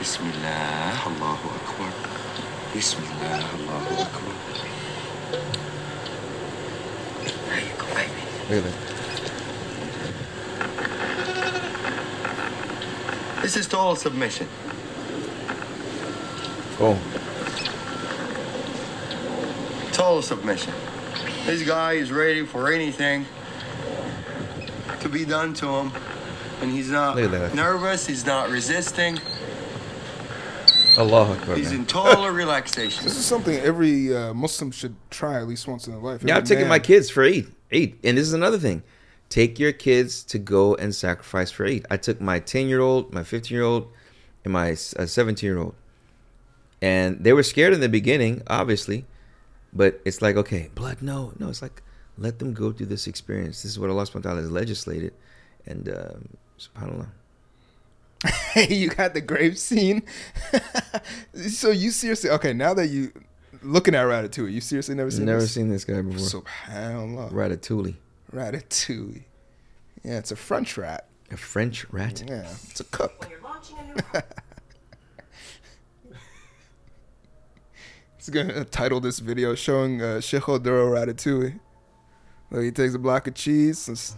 بسم 0.00 0.20
الله 0.34 1.06
الله 1.06 1.38
أكبر 1.62 1.90
بسم 2.76 2.98
الله 2.98 3.44
الله 3.54 3.84
أكبر 4.02 4.32
There 7.48 7.60
you 7.60 7.72
go, 7.78 7.86
baby. 7.94 8.22
look 8.50 8.58
at 8.58 8.64
that. 8.64 8.76
This 13.42 13.56
is 13.56 13.66
total 13.68 13.96
submission. 13.96 14.48
Oh, 16.80 16.98
Total 19.92 20.20
submission. 20.22 20.74
This 21.46 21.62
guy 21.62 21.92
is 21.94 22.12
ready 22.12 22.44
for 22.44 22.70
anything 22.70 23.24
to 25.00 25.08
be 25.08 25.24
done 25.24 25.54
to 25.54 25.66
him. 25.68 25.92
And 26.60 26.70
he's 26.72 26.90
not 26.90 27.16
Look 27.16 27.26
at 27.26 27.30
that. 27.30 27.54
nervous, 27.54 28.06
he's 28.06 28.26
not 28.26 28.50
resisting, 28.50 29.18
Allah 30.97 31.31
Akbar. 31.37 31.55
he's 31.55 31.71
man. 31.71 31.81
in 31.81 31.85
total 31.85 32.29
relaxation. 32.29 33.03
This 33.03 33.17
is 33.17 33.25
something 33.25 33.57
every 33.59 34.15
uh, 34.15 34.33
Muslim 34.33 34.71
should 34.71 34.95
try 35.09 35.39
at 35.39 35.47
least 35.47 35.67
once 35.67 35.87
in 35.87 35.93
their 35.93 36.01
life. 36.01 36.21
Yeah, 36.23 36.35
I'm 36.35 36.41
Every 36.41 36.55
taking 36.55 36.67
my 36.67 36.79
kids 36.79 37.09
for 37.09 37.23
Eid. 37.23 37.47
Eid, 37.73 37.97
and 38.03 38.17
this 38.17 38.27
is 38.27 38.33
another 38.33 38.57
thing. 38.57 38.83
Take 39.29 39.57
your 39.59 39.71
kids 39.71 40.23
to 40.25 40.37
go 40.37 40.75
and 40.75 40.93
sacrifice 40.93 41.49
for 41.49 41.65
Eid. 41.65 41.85
I 41.89 41.97
took 41.97 42.19
my 42.19 42.39
10 42.39 42.67
year 42.67 42.81
old, 42.81 43.13
my 43.13 43.23
15 43.23 43.55
year 43.55 43.63
old, 43.63 43.87
and 44.43 44.51
my 44.51 44.73
17 44.73 45.47
year 45.47 45.57
old, 45.57 45.75
and 46.81 47.23
they 47.23 47.31
were 47.31 47.43
scared 47.43 47.73
in 47.73 47.79
the 47.79 47.89
beginning, 47.89 48.41
obviously, 48.47 49.05
but 49.71 50.01
it's 50.03 50.21
like, 50.21 50.35
okay, 50.35 50.69
blood, 50.75 51.01
no, 51.01 51.33
no. 51.39 51.47
It's 51.49 51.61
like 51.61 51.81
let 52.17 52.39
them 52.39 52.53
go 52.53 52.71
through 52.71 52.87
this 52.87 53.07
experience. 53.07 53.63
This 53.63 53.71
is 53.71 53.79
what 53.79 53.89
Allah 53.89 54.03
Subhanahu 54.03 54.25
wa 54.25 54.31
Taala 54.31 54.37
has 54.37 54.51
legislated, 54.51 55.13
and 55.65 55.87
um, 55.87 56.29
Subhanallah. 56.59 57.07
Hey, 58.53 58.73
you 58.75 58.89
got 58.89 59.13
the 59.13 59.21
grave 59.21 59.57
scene. 59.57 60.03
so 61.49 61.71
you 61.71 61.91
seriously 61.91 62.29
okay? 62.31 62.53
Now 62.53 62.73
that 62.75 62.87
you 62.87 63.11
looking 63.63 63.95
at 63.95 64.05
Ratatouille, 64.05 64.51
you 64.51 64.61
seriously 64.61 64.95
never 64.95 65.09
seen 65.11 65.25
Never 65.25 65.41
this? 65.41 65.53
seen 65.53 65.69
this 65.69 65.85
guy 65.85 66.01
before. 66.01 66.41
Subhanallah. 66.43 67.31
Ratatouille, 67.31 67.95
Ratatouille. 68.33 69.23
Yeah, 70.03 70.17
it's 70.17 70.31
a 70.31 70.35
French 70.35 70.77
rat. 70.77 71.07
a 71.31 71.37
French 71.37 71.85
rat. 71.91 72.23
Yeah, 72.27 72.47
it's 72.69 72.79
a 72.79 72.83
cook. 72.85 73.19
When 73.21 73.29
you're 73.31 73.41
launching 73.41 73.77
a 73.79 73.83
new 73.85 74.21
He's 78.17 78.29
gonna 78.29 78.65
title 78.65 78.99
this 78.99 79.17
video 79.19 79.55
showing 79.55 80.01
uh, 80.01 80.21
Sheikh 80.21 80.43
Oduro 80.43 80.91
Ratatouille. 80.91 81.59
Look, 82.51 82.63
he 82.63 82.71
takes 82.71 82.93
a 82.93 82.99
block 82.99 83.25
of 83.27 83.33
cheese. 83.33 84.15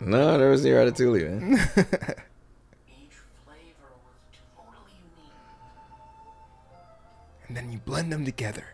No, 0.00 0.38
there 0.38 0.50
was 0.50 0.62
the 0.62 0.70
Ratatouille, 0.70 1.24
man. 1.24 1.52
Each 1.54 3.16
flavor 3.44 3.90
was 4.04 4.16
totally 4.54 4.92
unique, 4.98 5.32
and 7.48 7.56
then 7.56 7.70
you 7.70 7.78
blend 7.78 8.12
them 8.12 8.24
together. 8.24 8.64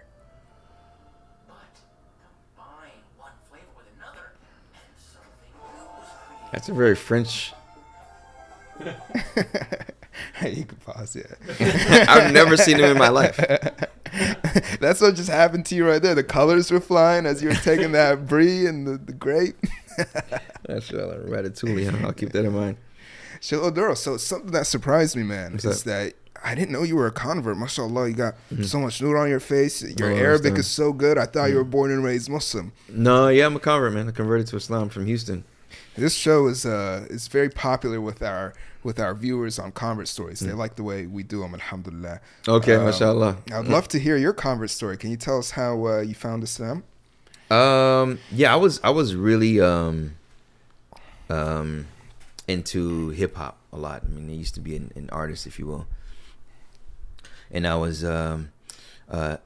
but 1.46 1.54
combine 2.56 2.90
one 3.16 3.32
flavor 3.48 3.64
with 3.76 3.86
another, 3.96 4.32
and 4.74 4.82
something 4.98 5.52
new 5.54 5.86
was 5.86 6.08
created. 6.26 6.52
That's 6.52 6.68
a 6.68 6.74
very 6.74 6.96
French. 6.96 7.52
Hey, 10.34 10.50
you 10.54 10.64
can 10.64 10.78
pause, 10.78 11.16
yeah. 11.16 12.04
I've 12.08 12.32
never 12.32 12.56
seen 12.56 12.78
him 12.78 12.90
in 12.92 12.98
my 12.98 13.08
life. 13.08 13.36
That's 14.80 15.00
what 15.00 15.14
just 15.14 15.28
happened 15.28 15.66
to 15.66 15.74
you 15.74 15.86
right 15.86 16.00
there. 16.02 16.14
The 16.14 16.24
colors 16.24 16.70
were 16.70 16.80
flying 16.80 17.26
as 17.26 17.42
you 17.42 17.50
were 17.50 17.54
taking 17.56 17.92
that 17.92 18.26
brie 18.26 18.66
and 18.66 18.86
the, 18.86 18.96
the 18.98 19.12
grape. 19.12 19.56
That's 20.66 20.90
uh, 20.92 21.22
Ratatouille. 21.26 21.90
huh? 21.90 22.06
I'll 22.06 22.12
keep 22.12 22.30
that 22.32 22.44
in 22.44 22.52
mind. 22.54 22.76
Sheikh 23.40 23.60
Oduro, 23.60 23.96
so 23.96 24.16
something 24.16 24.50
that 24.52 24.66
surprised 24.66 25.16
me, 25.16 25.22
man, 25.22 25.52
What's 25.52 25.64
is 25.64 25.84
that 25.84 26.12
I 26.44 26.54
didn't 26.54 26.72
know 26.72 26.82
you 26.82 26.96
were 26.96 27.06
a 27.06 27.12
convert. 27.12 27.56
MashaAllah, 27.56 28.08
you 28.08 28.14
got 28.14 28.34
so 28.62 28.80
much 28.80 29.00
nur 29.02 29.16
on 29.16 29.28
your 29.28 29.40
face. 29.40 29.82
Your 29.82 29.90
Mm-hmm. 29.92 30.02
Oh, 30.02 30.16
Arabic 30.24 30.58
is 30.58 30.66
so 30.66 30.92
good. 30.92 31.16
I 31.18 31.26
thought 31.26 31.46
you 31.50 31.54
Mm. 31.54 31.58
were 31.58 31.64
born 31.64 31.90
and 31.90 32.02
raised 32.04 32.28
Muslim. 32.30 32.72
No, 32.88 33.28
yeah, 33.28 33.46
I'm 33.46 33.56
a 33.56 33.60
convert, 33.60 33.92
man. 33.92 34.08
I 34.08 34.12
converted 34.12 34.46
to 34.48 34.56
Islam 34.56 34.88
from 34.88 35.06
Houston. 35.06 35.44
This 35.96 36.14
show 36.14 36.46
is 36.48 36.64
uh 36.66 37.06
is 37.10 37.28
very 37.28 37.48
popular 37.50 38.00
with 38.00 38.22
our 38.22 38.54
with 38.82 38.98
our 38.98 39.14
viewers 39.14 39.58
on 39.58 39.72
convert 39.72 40.08
stories. 40.08 40.40
They 40.40 40.52
like 40.52 40.76
the 40.76 40.82
way 40.82 41.06
we 41.06 41.22
do 41.22 41.40
them, 41.40 41.54
alhamdulillah. 41.54 42.20
Mm. 42.44 42.52
Okay, 42.56 42.74
Um, 42.74 42.84
mashallah. 42.86 43.36
I'd 43.52 43.66
love 43.68 43.88
to 43.88 43.98
hear 43.98 44.16
your 44.16 44.32
convert 44.32 44.70
story. 44.70 44.96
Can 44.96 45.10
you 45.10 45.16
tell 45.18 45.38
us 45.38 45.50
how 45.52 45.86
uh, 45.86 46.00
you 46.00 46.14
found 46.14 46.42
Islam? 46.42 46.84
Um, 47.50 48.20
yeah, 48.30 48.52
I 48.52 48.56
was 48.56 48.80
I 48.84 48.90
was 48.90 49.14
really 49.14 49.60
um 49.60 50.16
um 51.28 51.86
into 52.46 53.10
hip 53.10 53.36
hop 53.36 53.58
a 53.72 53.76
lot. 53.76 54.02
I 54.04 54.08
mean, 54.08 54.30
I 54.30 54.34
used 54.34 54.54
to 54.54 54.60
be 54.60 54.76
an, 54.76 54.92
an 54.94 55.10
artist, 55.10 55.46
if 55.46 55.58
you 55.58 55.66
will, 55.66 55.86
and 57.50 57.66
I 57.66 57.76
was 57.76 58.04
um 58.04 58.52
uh 59.10 59.38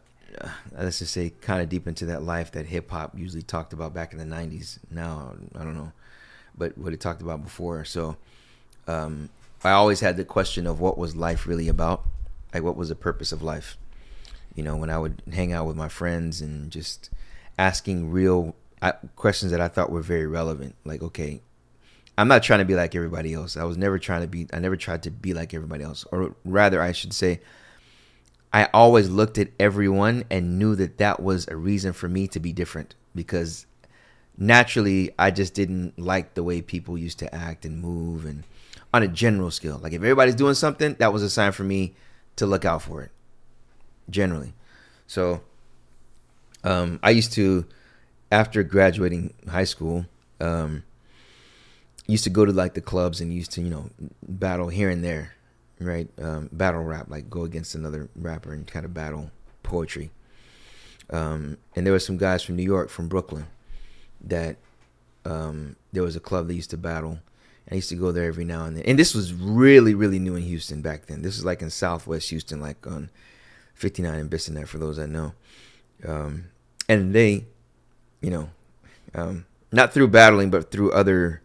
let's 0.77 0.99
just 0.99 1.13
say 1.13 1.31
kind 1.41 1.63
of 1.63 1.69
deep 1.69 1.87
into 1.87 2.07
that 2.07 2.23
life 2.23 2.51
that 2.53 2.67
hip 2.67 2.91
hop 2.91 3.17
usually 3.17 3.43
talked 3.43 3.73
about 3.73 3.95
back 3.95 4.13
in 4.13 4.19
the 4.19 4.25
'90s. 4.25 4.79
Now 4.91 5.35
I 5.55 5.65
don't 5.65 5.75
know, 5.75 5.93
but 6.57 6.77
what 6.77 6.93
it 6.93 7.01
talked 7.01 7.23
about 7.23 7.43
before. 7.43 7.85
So 7.85 8.17
um, 8.87 9.31
I 9.63 9.71
always 9.71 10.01
had 10.01 10.17
the 10.17 10.25
question 10.25 10.67
of 10.67 10.81
what 10.81 10.99
was 10.99 11.17
life 11.17 11.47
really 11.47 11.69
about, 11.69 12.05
like 12.53 12.63
what 12.63 12.77
was 12.77 12.91
the 12.91 12.95
purpose 12.95 13.33
of 13.33 13.43
life. 13.43 13.79
You 14.55 14.63
know, 14.63 14.77
when 14.77 14.91
I 14.91 14.99
would 14.99 15.23
hang 15.33 15.53
out 15.53 15.67
with 15.67 15.77
my 15.77 15.89
friends 15.89 16.41
and 16.41 16.71
just 16.71 17.11
asking 17.59 18.11
real 18.11 18.55
uh, 18.83 18.93
questions 19.17 19.53
that 19.53 19.61
I 19.61 19.69
thought 19.69 19.91
were 19.91 20.03
very 20.03 20.27
relevant. 20.27 20.75
Like, 20.85 21.03
okay, 21.03 21.41
I'm 22.17 22.29
not 22.29 22.43
trying 22.43 22.61
to 22.61 22.65
be 22.65 22.75
like 22.75 22.95
everybody 22.95 23.35
else. 23.35 23.57
I 23.57 23.65
was 23.65 23.77
never 23.77 23.99
trying 23.99 24.23
to 24.23 24.29
be. 24.29 24.47
I 24.53 24.59
never 24.59 24.77
tried 24.77 25.03
to 25.05 25.11
be 25.11 25.35
like 25.35 25.55
everybody 25.55 25.85
else, 25.85 26.05
or 26.13 26.35
rather, 26.45 26.81
I 26.81 26.93
should 26.93 27.13
say, 27.13 27.41
I 28.53 28.69
always 28.73 29.09
looked 29.11 29.39
at 29.39 29.49
everyone 29.59 30.25
and 30.31 30.59
knew 30.59 30.77
that 30.77 30.99
that 30.99 31.21
was 31.21 31.49
a 31.49 31.57
reason 31.57 31.93
for 31.93 32.09
me 32.09 32.29
to 32.29 32.39
be 32.39 32.53
different 32.53 32.95
because 33.13 33.67
naturally 34.39 35.11
I 35.19 35.33
just 35.33 35.55
didn't 35.55 35.99
like 35.99 36.35
the 36.35 36.45
way 36.45 36.63
people 36.63 36.97
used 36.97 37.19
to 37.19 37.35
act 37.35 37.65
and 37.65 37.83
move 37.83 38.25
and 38.25 38.45
on 38.93 39.03
a 39.03 39.09
general 39.09 39.51
scale. 39.51 39.79
Like 39.83 39.93
if 39.93 40.01
everybody's 40.01 40.37
doing 40.37 40.55
something, 40.55 40.95
that 41.01 41.13
was 41.13 41.25
a 41.25 41.31
sign 41.31 41.51
for 41.51 41.65
me 41.65 41.97
to 42.37 42.47
look 42.47 42.65
out 42.65 42.83
for 42.83 43.03
it. 43.03 43.11
Generally. 44.09 44.55
So 45.09 45.41
um 46.65 46.99
I 47.03 47.11
used 47.11 47.33
to 47.35 47.65
after 48.33 48.63
graduating 48.63 49.35
high 49.49 49.65
school, 49.65 50.07
um 50.41 50.83
used 52.07 52.25
to 52.25 52.31
go 52.31 52.45
to 52.45 52.53
like 52.53 52.75
the 52.75 52.81
clubs 52.81 53.21
and 53.21 53.33
used 53.33 53.53
to, 53.53 53.63
you 53.63 53.71
know, 53.71 53.91
battle 54.23 54.69
here 54.69 54.91
and 54.91 55.05
there, 55.05 55.35
right? 55.79 56.09
Um 56.21 56.49
battle 56.51 56.83
rap, 56.83 57.07
like 57.09 57.31
go 57.31 57.45
against 57.45 57.75
another 57.75 58.09
rapper 58.17 58.53
and 58.53 58.67
kind 58.67 58.85
of 58.85 58.93
battle 58.93 59.31
poetry. 59.63 60.11
Um 61.11 61.59
and 61.77 61.87
there 61.87 61.93
were 61.93 62.01
some 62.01 62.17
guys 62.17 62.43
from 62.43 62.57
New 62.57 62.65
York, 62.65 62.91
from 62.91 63.09
Brooklyn 63.09 63.47
that 64.27 64.57
um, 65.25 65.77
there 65.93 66.03
was 66.03 66.17
a 66.17 66.21
club 66.21 66.49
that 66.49 66.55
used 66.55 66.71
to 66.71 66.77
battle. 66.77 67.19
I 67.71 67.77
used 67.77 67.89
to 67.89 67.95
go 67.95 68.13
there 68.13 68.25
every 68.25 68.45
now 68.45 68.67
and 68.67 68.77
then. 68.77 68.85
And 68.85 68.99
this 68.99 69.15
was 69.15 69.33
really, 69.33 69.95
really 69.95 70.19
new 70.19 70.37
in 70.37 70.43
Houston 70.43 70.83
back 70.83 71.07
then. 71.07 71.23
This 71.23 71.37
was 71.37 71.45
like 71.45 71.63
in 71.63 71.71
Southwest 71.71 72.29
Houston, 72.31 72.61
like 72.61 72.87
on 72.87 73.11
59 73.75 74.15
and 74.15 74.31
Bissonnet, 74.31 74.69
for 74.69 74.79
those 74.79 74.97
that 74.97 75.09
know. 75.09 75.33
Um, 76.07 76.47
and 76.89 77.15
they, 77.15 77.47
you 78.21 78.31
know, 78.31 78.51
um, 79.15 79.47
not 79.73 79.93
through 79.93 80.09
battling, 80.09 80.51
but 80.51 80.71
through 80.71 80.93
other 80.93 81.43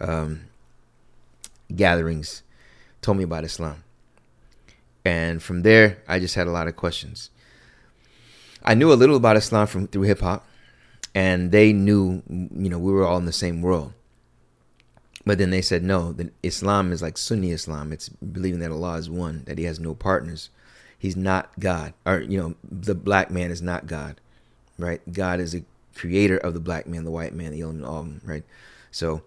um, 0.00 0.42
gatherings, 1.74 2.42
told 3.02 3.18
me 3.18 3.24
about 3.24 3.44
Islam. 3.44 3.84
And 5.04 5.42
from 5.42 5.62
there, 5.62 5.98
I 6.08 6.18
just 6.18 6.34
had 6.34 6.46
a 6.46 6.50
lot 6.50 6.66
of 6.66 6.76
questions. 6.76 7.30
I 8.64 8.74
knew 8.74 8.92
a 8.92 8.94
little 8.94 9.16
about 9.16 9.36
Islam 9.36 9.66
from 9.66 9.86
through 9.86 10.02
hip 10.02 10.20
hop 10.20 10.46
and 11.14 11.52
they 11.52 11.72
knew 11.72 12.22
you 12.28 12.68
know 12.68 12.78
we 12.78 12.92
were 12.92 13.06
all 13.06 13.18
in 13.18 13.24
the 13.24 13.32
same 13.32 13.62
world 13.62 13.92
but 15.24 15.38
then 15.38 15.50
they 15.50 15.62
said 15.62 15.82
no 15.82 16.12
that 16.12 16.32
islam 16.42 16.92
is 16.92 17.00
like 17.00 17.16
sunni 17.16 17.52
islam 17.52 17.92
it's 17.92 18.08
believing 18.08 18.60
that 18.60 18.72
allah 18.72 18.96
is 18.96 19.08
one 19.08 19.44
that 19.46 19.58
he 19.58 19.64
has 19.64 19.78
no 19.78 19.94
partners 19.94 20.50
he's 20.98 21.16
not 21.16 21.58
god 21.60 21.94
or 22.04 22.18
you 22.20 22.38
know 22.38 22.54
the 22.64 22.94
black 22.94 23.30
man 23.30 23.50
is 23.50 23.62
not 23.62 23.86
god 23.86 24.20
right? 24.78 25.00
God 25.12 25.40
is 25.40 25.54
a 25.54 25.62
creator 25.94 26.36
of 26.36 26.54
the 26.54 26.60
black 26.60 26.86
man 26.86 27.04
the 27.04 27.10
white 27.10 27.34
man 27.34 27.52
the 27.52 27.60
element 27.60 27.86
all 27.86 28.00
of 28.00 28.06
them 28.06 28.20
right? 28.24 28.44
So 28.90 29.22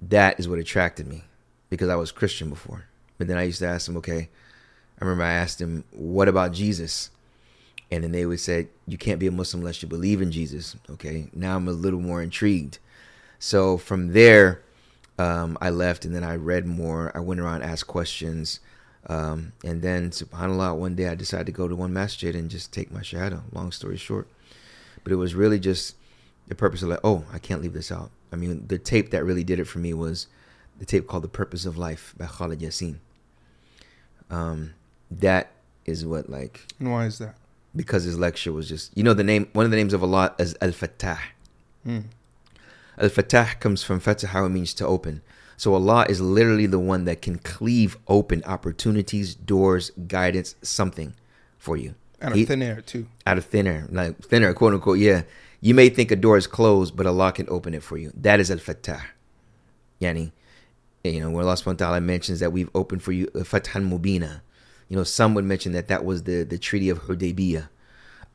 that 0.00 0.38
is 0.38 0.48
what 0.48 0.58
attracted 0.58 1.06
me 1.06 1.24
because 1.70 1.88
i 1.88 1.96
was 1.96 2.12
christian 2.12 2.48
before. 2.48 2.84
But 3.18 3.28
then 3.28 3.36
i 3.36 3.42
used 3.42 3.58
to 3.60 3.66
ask 3.66 3.86
them 3.86 3.96
okay 3.98 4.28
i 5.00 5.04
remember 5.04 5.24
i 5.24 5.32
asked 5.32 5.60
him 5.60 5.84
what 5.92 6.28
about 6.28 6.52
jesus? 6.52 7.10
And 7.88 8.02
then 8.02 8.10
they 8.10 8.26
would 8.26 8.40
say 8.40 8.66
you 8.86 8.98
can't 8.98 9.20
be 9.20 9.26
a 9.26 9.32
muslim 9.32 9.60
unless 9.60 9.82
you 9.82 9.88
believe 9.88 10.22
in 10.22 10.30
jesus 10.32 10.76
okay? 10.90 11.28
Now 11.34 11.56
i'm 11.56 11.68
a 11.68 11.72
little 11.72 12.00
more 12.00 12.22
intrigued. 12.22 12.78
So 13.38 13.76
from 13.76 14.12
there 14.12 14.62
um, 15.18 15.58
i 15.60 15.70
left 15.70 16.04
and 16.04 16.14
then 16.14 16.24
i 16.24 16.36
read 16.36 16.66
more. 16.66 17.10
I 17.14 17.20
went 17.20 17.40
around 17.40 17.62
asked 17.62 17.86
questions. 17.86 18.60
Um, 19.08 19.52
and 19.64 19.82
then 19.82 20.10
subhanallah 20.10 20.76
one 20.76 20.96
day 20.96 21.06
i 21.08 21.14
decided 21.14 21.46
to 21.46 21.52
go 21.52 21.68
to 21.68 21.76
one 21.76 21.92
masjid 21.92 22.34
and 22.34 22.50
just 22.50 22.72
take 22.72 22.90
my 22.90 23.00
shahada 23.00 23.40
long 23.52 23.70
story 23.70 23.96
short 23.96 24.26
but 25.06 25.12
it 25.12 25.16
was 25.16 25.36
really 25.36 25.60
just 25.60 25.94
the 26.48 26.54
purpose 26.56 26.82
of 26.82 26.88
like 26.88 26.98
oh 27.04 27.22
i 27.32 27.38
can't 27.38 27.62
leave 27.62 27.74
this 27.74 27.92
out 27.92 28.10
i 28.32 28.36
mean 28.36 28.64
the 28.66 28.76
tape 28.78 29.10
that 29.12 29.22
really 29.24 29.44
did 29.44 29.60
it 29.60 29.66
for 29.66 29.78
me 29.78 29.94
was 29.94 30.26
the 30.80 30.84
tape 30.84 31.06
called 31.06 31.22
the 31.22 31.28
purpose 31.28 31.64
of 31.64 31.78
life 31.78 32.12
by 32.18 32.26
khalid 32.26 32.58
yassin 32.58 32.96
um, 34.30 34.74
that 35.10 35.52
is 35.84 36.04
what 36.04 36.28
like 36.28 36.66
And 36.80 36.90
why 36.90 37.06
is 37.06 37.18
that? 37.18 37.36
because 37.76 38.02
his 38.04 38.18
lecture 38.18 38.52
was 38.52 38.68
just 38.68 38.90
you 38.96 39.04
know 39.04 39.14
the 39.14 39.22
name 39.22 39.48
one 39.52 39.64
of 39.64 39.70
the 39.70 39.76
names 39.76 39.92
of 39.94 40.02
Allah 40.02 40.34
is 40.38 40.56
Al 40.60 40.70
Fattah. 40.70 41.18
Hmm. 41.84 42.00
Al 42.98 43.08
Fattah 43.10 43.60
comes 43.60 43.84
from 43.84 44.00
Fatah, 44.00 44.28
how 44.28 44.44
it 44.46 44.48
means 44.48 44.74
to 44.74 44.86
open. 44.86 45.20
So 45.58 45.74
Allah 45.74 46.06
is 46.08 46.20
literally 46.20 46.66
the 46.66 46.78
one 46.78 47.04
that 47.04 47.22
can 47.22 47.38
cleave 47.38 47.96
open 48.08 48.42
opportunities, 48.44 49.34
doors, 49.34 49.90
guidance, 50.08 50.54
something 50.62 51.14
for 51.58 51.76
you. 51.76 51.94
Out 52.22 52.32
of 52.32 52.38
He- 52.38 52.44
thin 52.44 52.62
air 52.62 52.80
too. 52.80 53.06
out 53.26 53.38
of 53.38 53.44
thin 53.44 53.66
air, 53.66 53.86
like 53.90 54.18
thinner, 54.24 54.52
quote 54.54 54.72
unquote. 54.74 54.98
Yeah, 54.98 55.22
you 55.60 55.74
may 55.74 55.88
think 55.88 56.10
a 56.10 56.16
door 56.16 56.36
is 56.38 56.46
closed, 56.46 56.96
but 56.96 57.06
Allah 57.06 57.32
can 57.32 57.46
open 57.50 57.74
it 57.74 57.82
for 57.82 57.98
you. 57.98 58.10
That 58.16 58.40
is 58.40 58.50
al 58.50 58.58
fatah. 58.58 59.02
Yani, 60.00 60.32
you 61.04 61.20
know, 61.20 61.30
where 61.30 61.44
Allah 61.44 61.54
subhanahu 61.54 61.66
wa 61.80 61.86
ta'ala 61.86 62.00
mentions 62.00 62.40
that 62.40 62.52
we've 62.52 62.70
opened 62.74 63.02
for 63.02 63.12
you 63.12 63.26
a 63.34 63.40
Fathan 63.40 63.88
Mubina. 63.90 64.40
You 64.88 64.96
know, 64.96 65.04
some 65.04 65.34
would 65.34 65.44
mention 65.44 65.72
that 65.72 65.88
that 65.88 66.04
was 66.04 66.22
the, 66.24 66.42
the 66.44 66.58
Treaty 66.58 66.88
of 66.90 67.02
Hudaybiyah 67.02 67.68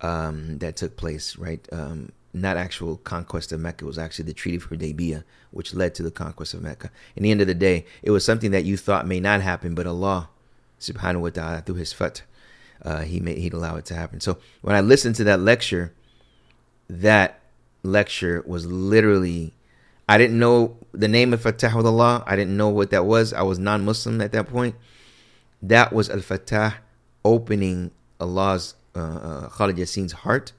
um, 0.01 0.57
that 0.59 0.75
took 0.75 0.97
place, 0.97 1.37
right? 1.37 1.65
Um, 1.71 2.11
not 2.33 2.57
actual 2.57 2.97
conquest 2.97 3.51
of 3.51 3.59
Mecca. 3.59 3.85
It 3.85 3.87
was 3.87 3.97
actually 3.99 4.25
the 4.25 4.33
Treaty 4.33 4.57
of 4.57 4.69
Hudaybiyah, 4.69 5.23
which 5.51 5.73
led 5.73 5.93
to 5.95 6.03
the 6.03 6.11
conquest 6.11 6.53
of 6.53 6.61
Mecca. 6.61 6.89
In 7.15 7.23
the 7.23 7.31
end 7.31 7.41
of 7.41 7.47
the 7.47 7.53
day, 7.53 7.85
it 8.01 8.11
was 8.11 8.25
something 8.25 8.51
that 8.51 8.63
you 8.65 8.77
thought 8.77 9.05
may 9.07 9.19
not 9.19 9.41
happen, 9.41 9.75
but 9.75 9.85
Allah, 9.87 10.29
subhanahu 10.79 11.21
wa 11.21 11.29
ta'ala, 11.29 11.61
through 11.65 11.75
his 11.75 11.93
fat, 11.93 12.23
uh, 12.83 13.01
he 13.01 13.19
made, 13.19 13.37
he'd 13.37 13.53
allow 13.53 13.75
it 13.75 13.85
to 13.85 13.95
happen. 13.95 14.19
So 14.19 14.37
when 14.61 14.75
I 14.75 14.81
listened 14.81 15.15
to 15.15 15.23
that 15.25 15.39
lecture, 15.39 15.93
that 16.89 17.39
lecture 17.83 18.43
was 18.45 18.65
literally, 18.65 19.53
I 20.07 20.17
didn't 20.17 20.39
know 20.39 20.77
the 20.91 21.07
name 21.07 21.33
of 21.33 21.41
Fatah 21.41 21.73
with 21.75 21.85
Allah. 21.85 22.23
I 22.25 22.35
didn't 22.35 22.57
know 22.57 22.69
what 22.69 22.91
that 22.91 23.05
was. 23.05 23.33
I 23.33 23.43
was 23.43 23.59
non-Muslim 23.59 24.21
at 24.21 24.31
that 24.31 24.47
point. 24.47 24.75
That 25.61 25.93
was 25.93 26.09
Al-Fatah 26.09 26.75
opening 27.23 27.91
Allah's, 28.19 28.75
uh, 28.95 28.99
uh, 28.99 29.49
Khalid 29.49 30.11
heart 30.11 30.53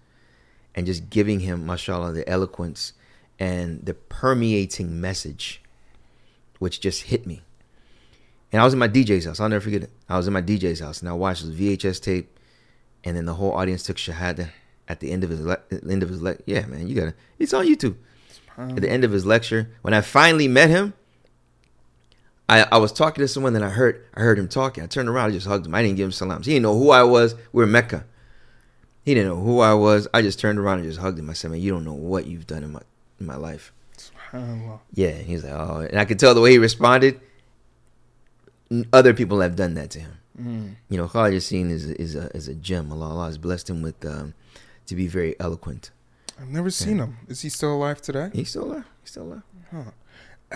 and 0.74 0.86
just 0.86 1.10
giving 1.10 1.40
him, 1.40 1.66
mashallah, 1.66 2.12
the 2.12 2.28
eloquence 2.28 2.92
and 3.38 3.84
the 3.84 3.94
permeating 3.94 5.00
message, 5.00 5.60
which 6.58 6.80
just 6.80 7.04
hit 7.04 7.26
me. 7.26 7.42
And 8.52 8.60
I 8.60 8.64
was 8.64 8.74
in 8.74 8.78
my 8.78 8.88
DJ's 8.88 9.24
house. 9.24 9.40
I'll 9.40 9.48
never 9.48 9.62
forget 9.64 9.82
it. 9.82 9.90
I 10.08 10.16
was 10.16 10.26
in 10.26 10.32
my 10.34 10.42
DJ's 10.42 10.80
house 10.80 11.00
and 11.00 11.08
I 11.08 11.12
watched 11.14 11.44
this 11.44 11.54
VHS 11.54 12.02
tape, 12.02 12.38
and 13.02 13.16
then 13.16 13.24
the 13.24 13.34
whole 13.34 13.52
audience 13.52 13.82
took 13.82 13.96
shahada 13.96 14.50
at 14.88 15.00
the 15.00 15.10
end 15.10 15.24
of 15.24 15.30
his 15.30 15.40
le- 15.40 15.60
end 15.88 16.02
of 16.02 16.08
his 16.10 16.20
le- 16.20 16.36
yeah 16.44 16.66
man 16.66 16.86
you 16.88 16.94
gotta 16.94 17.14
it's 17.38 17.54
on 17.54 17.64
YouTube 17.64 17.94
at 18.58 18.76
the 18.82 18.90
end 18.90 19.04
of 19.04 19.12
his 19.12 19.24
lecture 19.24 19.70
when 19.82 19.94
I 19.94 20.00
finally 20.02 20.48
met 20.48 20.68
him. 20.70 20.92
I, 22.48 22.66
I 22.70 22.78
was 22.78 22.92
talking 22.92 23.22
to 23.22 23.28
someone, 23.28 23.54
then 23.54 23.62
I 23.62 23.70
heard 23.70 24.04
I 24.14 24.20
heard 24.20 24.38
him 24.38 24.48
talking. 24.48 24.84
I 24.84 24.86
turned 24.86 25.08
around, 25.08 25.30
I 25.30 25.32
just 25.32 25.46
hugged 25.46 25.64
him. 25.66 25.74
I 25.74 25.82
didn't 25.82 25.96
give 25.96 26.04
him 26.06 26.12
salams. 26.12 26.44
He 26.46 26.52
didn't 26.52 26.64
know 26.64 26.76
who 26.78 26.90
I 26.90 27.02
was. 27.04 27.34
We 27.52 27.58
were 27.58 27.64
in 27.64 27.72
Mecca. 27.72 28.04
He 29.04 29.14
didn't 29.14 29.30
know 29.30 29.40
who 29.42 29.60
I 29.60 29.72
was. 29.74 30.06
I 30.12 30.20
just 30.20 30.38
turned 30.38 30.58
around 30.58 30.80
and 30.80 30.86
just 30.88 31.00
hugged 31.00 31.18
him. 31.18 31.30
I 31.30 31.32
said, 31.32 31.50
"Man, 31.50 31.60
you 31.60 31.70
don't 31.70 31.84
know 31.84 31.94
what 31.94 32.26
you've 32.26 32.46
done 32.46 32.62
in 32.62 32.72
my 32.72 32.80
in 33.18 33.26
my 33.26 33.36
life." 33.36 33.72
SubhanAllah. 33.96 34.80
Yeah, 34.92 35.08
and 35.08 35.26
he's 35.26 35.42
like, 35.44 35.52
"Oh," 35.52 35.78
and 35.88 35.98
I 35.98 36.04
could 36.04 36.18
tell 36.18 36.34
the 36.34 36.40
way 36.42 36.50
he 36.50 36.58
responded. 36.58 37.20
Other 38.92 39.14
people 39.14 39.40
have 39.40 39.56
done 39.56 39.74
that 39.74 39.90
to 39.90 40.00
him. 40.00 40.12
Mm. 40.40 40.74
You 40.88 40.96
know, 40.98 41.08
Khalid 41.08 41.34
Yassin 41.34 41.70
is 41.70 41.86
is 41.86 42.14
a 42.14 42.34
is 42.36 42.48
a 42.48 42.54
gem. 42.54 42.90
Allah, 42.92 43.08
Allah 43.10 43.26
has 43.26 43.38
blessed 43.38 43.68
him 43.70 43.82
with 43.82 44.04
um, 44.04 44.34
to 44.86 44.94
be 44.96 45.06
very 45.06 45.38
eloquent. 45.38 45.90
I've 46.40 46.48
never 46.48 46.70
seen 46.70 46.98
him. 46.98 47.18
Is 47.28 47.42
he 47.42 47.48
still 47.48 47.74
alive 47.74 48.00
today? 48.00 48.30
He's 48.32 48.50
still 48.50 48.64
alive. 48.64 48.84
He's 49.02 49.10
still 49.10 49.24
alive. 49.24 49.42
Huh. 49.70 49.90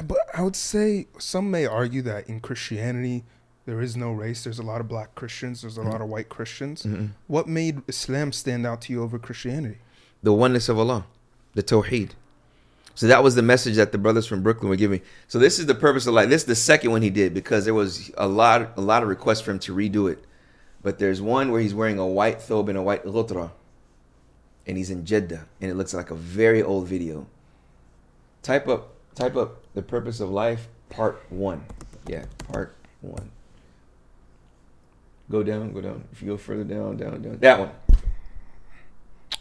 But 0.05 0.19
I 0.35 0.43
would 0.43 0.57
say 0.57 1.07
some 1.19 1.51
may 1.51 1.67
argue 1.67 2.03
that 2.03 2.29
in 2.29 2.41
Christianity 2.41 3.25
there 3.67 3.81
is 3.81 3.97
no 3.97 4.13
race. 4.13 4.45
There's 4.45 4.59
a 4.59 4.63
lot 4.63 4.81
of 4.81 4.89
black 4.89 5.15
Christians. 5.15 5.63
There's 5.63 5.77
a 5.77 5.83
lot 5.83 6.01
of 6.01 6.09
white 6.09 6.29
Christians. 6.29 6.83
Mhm. 6.85 7.11
What 7.27 7.47
made 7.49 7.83
Islam 7.89 8.33
stand 8.33 8.67
out 8.67 8.81
to 8.83 8.93
you 8.93 9.03
over 9.03 9.19
Christianity? 9.19 9.79
the 10.23 10.33
oneness 10.33 10.69
of 10.69 10.77
Allah, 10.79 11.07
the 11.55 11.63
Tawheed. 11.63 12.11
So 12.97 13.09
that 13.09 13.23
was 13.23 13.35
the 13.35 13.43
message 13.43 13.77
that 13.77 13.93
the 13.93 13.99
brothers 13.99 14.27
from 14.27 14.43
Brooklyn 14.43 14.71
were 14.71 14.77
giving. 14.77 15.03
So 15.29 15.39
this 15.39 15.59
is 15.59 15.67
the 15.67 15.75
purpose 15.75 16.07
of 16.07 16.15
life. 16.15 16.31
This 16.31 16.43
is 16.43 16.47
the 16.47 16.55
second 16.55 16.91
one 16.91 17.03
he 17.03 17.11
did 17.11 17.35
because 17.35 17.67
there 17.67 17.75
was 17.75 18.11
a 18.17 18.27
lot, 18.27 18.73
a 18.79 18.81
lot 18.81 19.03
of 19.03 19.11
requests 19.11 19.43
for 19.43 19.51
him 19.51 19.59
to 19.61 19.75
redo 19.75 20.11
it. 20.11 20.25
But 20.83 20.99
there's 20.99 21.21
one 21.21 21.53
where 21.53 21.61
he's 21.61 21.75
wearing 21.75 21.99
a 21.99 22.07
white 22.07 22.39
thobe 22.39 22.71
and 22.71 22.79
a 22.79 22.83
white 22.83 23.05
ghutra, 23.05 23.51
and 24.67 24.79
he's 24.79 24.89
in 24.89 25.05
Jeddah, 25.05 25.47
and 25.61 25.71
it 25.71 25.75
looks 25.75 25.93
like 25.93 26.11
a 26.11 26.15
very 26.15 26.63
old 26.63 26.89
video. 26.89 27.27
Type 28.43 28.67
up, 28.67 28.95
type 29.15 29.37
up 29.37 29.63
the 29.75 29.83
purpose 29.83 30.21
of 30.21 30.31
life, 30.31 30.69
part 30.89 31.23
one. 31.29 31.67
Yeah, 32.07 32.25
part 32.51 32.77
one. 33.03 33.31
Go 35.31 35.43
down, 35.43 35.73
go 35.73 35.83
down. 35.83 36.05
If 36.13 36.23
you 36.23 36.29
go 36.29 36.37
further 36.39 36.65
down, 36.65 36.97
down, 36.97 37.21
down. 37.21 37.39
That 37.41 37.59
one. 37.59 37.71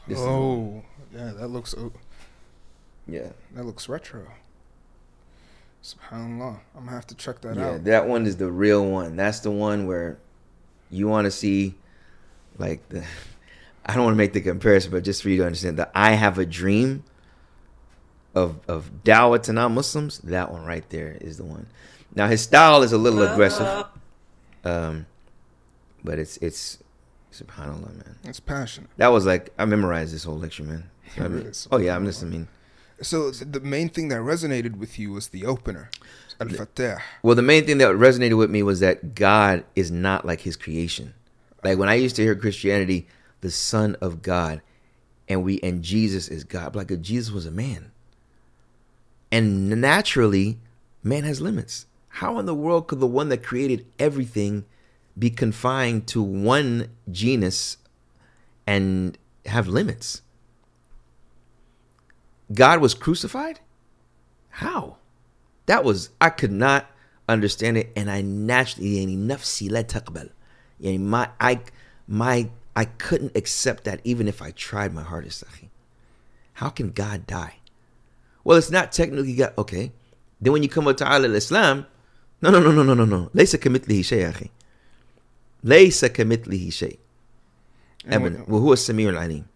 This 0.08 0.20
oh, 0.20 0.84
yeah, 1.16 1.32
that 1.38 1.48
looks 1.48 1.74
yeah. 3.08 3.30
that 3.54 3.66
looks 3.66 3.88
retro. 3.90 4.28
Subhanallah, 5.84 6.60
I'm 6.76 6.86
gonna 6.86 6.92
have 6.92 7.08
to 7.08 7.16
check 7.16 7.42
that 7.42 7.56
yeah, 7.56 7.68
out. 7.68 7.72
Yeah, 7.74 7.78
that 7.78 8.08
one 8.08 8.26
is 8.26 8.38
the 8.38 8.52
real 8.52 8.86
one. 8.86 9.16
That's 9.16 9.42
the 9.42 9.52
one 9.52 9.86
where 9.86 10.18
you 10.90 11.08
want 11.08 11.26
to 11.26 11.32
see, 11.32 11.76
like 12.58 12.88
the. 12.90 13.04
I 13.88 13.94
don't 13.94 14.04
want 14.04 14.16
to 14.16 14.18
make 14.18 14.34
the 14.34 14.42
comparison, 14.42 14.90
but 14.90 15.04
just 15.04 15.22
for 15.22 15.30
you 15.30 15.38
to 15.38 15.46
understand 15.46 15.78
that 15.78 15.92
I 15.94 16.14
have 16.14 16.40
a 16.40 16.46
dream 16.46 17.04
of 18.34 18.60
of 18.68 18.90
dawah 19.04 19.42
to 19.44 19.54
non-Muslims. 19.54 20.20
That 20.20 20.52
one 20.52 20.66
right 20.66 20.88
there 20.90 21.18
is 21.22 21.38
the 21.38 21.46
one. 21.46 21.68
Now 22.16 22.28
his 22.28 22.42
style 22.42 22.82
is 22.82 22.92
a 22.92 22.98
little 22.98 23.22
aggressive, 23.22 23.86
um, 24.64 25.06
but 26.04 26.18
it's 26.18 26.38
it's 26.38 26.80
subhanallah, 27.32 27.94
man. 27.94 28.18
It's 28.24 28.40
passionate. 28.40 28.90
That 28.98 29.10
was 29.10 29.28
like 29.28 29.54
I 29.60 29.66
memorized 29.66 30.16
this 30.16 30.24
whole 30.24 30.40
lecture, 30.40 30.64
man. 30.64 30.90
I 31.18 31.28
mean- 31.28 31.52
oh 31.72 31.78
yeah, 31.78 31.96
I'm 31.96 32.06
listening. 32.06 32.48
So 33.02 33.32
the 33.32 33.60
main 33.60 33.90
thing 33.90 34.08
that 34.10 34.22
resonated 34.22 34.78
with 34.78 34.98
you 34.98 35.12
was 35.12 35.30
the 35.30 35.46
opener, 35.46 35.90
Al 36.40 36.50
Fatah. 36.50 37.02
Well, 37.24 37.36
the 37.36 37.42
main 37.42 37.66
thing 37.66 37.78
that 37.80 37.90
resonated 37.90 38.38
with 38.38 38.50
me 38.50 38.64
was 38.64 38.80
that 38.80 39.16
God 39.16 39.66
is 39.76 39.92
not 39.92 40.26
like 40.26 40.42
His 40.42 40.56
creation. 40.56 41.14
Like 41.64 41.78
when 41.78 41.90
I 41.90 41.96
used 41.96 42.16
to 42.18 42.22
hear 42.22 42.36
Christianity, 42.36 43.08
the 43.42 43.52
Son 43.52 43.96
of 44.00 44.22
God, 44.22 44.62
and 45.28 45.44
we 45.44 45.60
and 45.62 45.84
Jesus 45.84 46.28
is 46.28 46.44
God. 46.44 46.76
Like 46.76 46.92
if 46.92 47.02
Jesus 47.02 47.34
was 47.34 47.46
a 47.46 47.52
man, 47.52 47.92
and 49.32 49.70
naturally, 49.82 50.60
man 51.04 51.24
has 51.24 51.42
limits. 51.42 51.88
How 52.08 52.40
in 52.40 52.46
the 52.46 52.56
world 52.56 52.88
could 52.88 53.02
the 53.02 53.08
one 53.08 53.28
that 53.30 53.44
created 53.44 53.86
everything 54.00 54.64
be 55.20 55.30
confined 55.30 56.08
to 56.08 56.22
one 56.22 56.90
genus 57.12 57.78
and 58.66 59.18
have 59.46 59.68
limits? 59.68 60.22
God 62.54 62.82
was 62.82 62.94
crucified? 62.94 63.60
How? 64.50 64.98
That 65.66 65.84
was, 65.84 66.10
I 66.22 66.30
could 66.30 66.52
not 66.52 66.90
understand 67.28 67.78
it. 67.78 67.92
And 67.96 68.10
I 68.10 68.22
naturally, 68.22 69.06
nafsi 69.18 69.72
la 69.72 69.82
taqbal. 69.82 70.30
My, 71.00 71.30
I, 71.40 71.62
my, 72.08 72.50
I 72.76 72.86
couldn't 72.86 73.36
accept 73.36 73.86
that 73.86 74.02
even 74.04 74.28
if 74.28 74.42
I 74.42 74.52
tried 74.52 74.94
my 74.94 75.04
hardest. 75.04 75.44
How 76.54 76.70
can 76.70 76.92
God 76.92 77.26
die? 77.26 77.56
Well, 78.44 78.58
it's 78.58 78.70
not 78.70 78.92
technically 78.92 79.34
God. 79.34 79.54
Okay. 79.58 79.92
Then 80.40 80.54
when 80.54 80.62
you 80.62 80.70
come 80.70 80.88
up 80.88 80.98
to 80.98 81.08
al-Islam, 81.08 81.88
no, 82.42 82.52
no, 82.52 82.60
no, 82.60 82.72
no, 82.72 82.84
no, 82.84 82.94
no, 82.94 83.06
no. 83.06 83.32
Laysa 83.34 83.58
kamithlihi 83.58 84.06
shay, 84.06 84.20
akhi. 84.20 84.52
Laysa 85.64 86.10
kamithlihi 86.10 86.72
shay. 86.72 87.00
Evan. 88.08 88.46
Well, 88.48 88.62
who 88.62 88.72
is 88.74 88.82
samir 88.82 89.16
al-alim. 89.16 89.50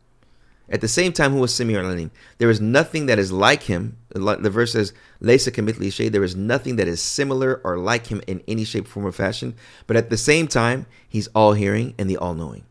At 0.72 0.82
the 0.82 0.88
same 0.88 1.14
time, 1.14 1.32
who 1.32 1.40
was 1.40 1.54
Sami 1.54 1.76
Alim? 1.76 2.12
There 2.38 2.50
is 2.50 2.62
nothing 2.62 3.08
that 3.08 3.18
is 3.18 3.32
like 3.32 3.64
him. 3.64 3.98
The 4.10 4.50
verse 4.50 4.74
says, 4.74 4.94
"Laysa 5.22 5.52
kamithli 5.52 5.92
shay." 5.92 6.10
There 6.10 6.24
is 6.24 6.36
nothing 6.36 6.76
that 6.76 6.88
is 6.88 7.02
similar 7.02 7.60
or 7.64 7.78
like 7.78 8.08
him 8.08 8.22
in 8.28 8.44
any 8.48 8.64
shape, 8.66 8.88
form, 8.88 9.08
or 9.08 9.12
fashion. 9.12 9.56
But 9.88 9.98
at 9.98 10.12
the 10.12 10.18
same 10.18 10.48
time, 10.48 10.86
he's 11.08 11.28
all 11.34 11.54
hearing 11.54 11.96
and 11.98 12.08
the 12.10 12.18
all 12.18 12.36
knowing. 12.36 12.64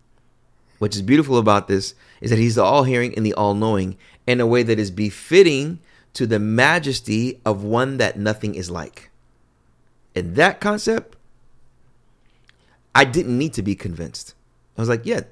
What 0.79 0.95
is 0.95 1.03
beautiful 1.03 1.39
about 1.39 1.67
this 1.67 1.95
is 2.21 2.31
that 2.31 2.39
he's 2.39 2.55
the 2.55 2.63
all 2.63 2.85
hearing 2.85 3.15
and 3.17 3.27
the 3.27 3.35
all 3.35 3.55
knowing 3.55 3.97
in 4.29 4.41
a 4.41 4.47
way 4.47 4.63
that 4.63 4.79
is 4.79 4.93
befitting 4.93 5.81
to 6.15 6.25
the 6.25 6.39
majesty 6.39 7.41
of 7.45 7.65
one 7.65 7.97
that 7.97 8.17
nothing 8.17 8.55
is 8.55 8.71
like. 8.71 9.11
And 10.15 10.37
that 10.37 10.61
concept, 10.61 11.17
I 12.95 13.05
didn't 13.05 13.37
need 13.37 13.55
to 13.55 13.63
be 13.63 13.75
convinced. 13.75 14.35
I 14.77 14.83
was 14.83 14.89
like, 14.89 15.05
yeah, 15.05 15.23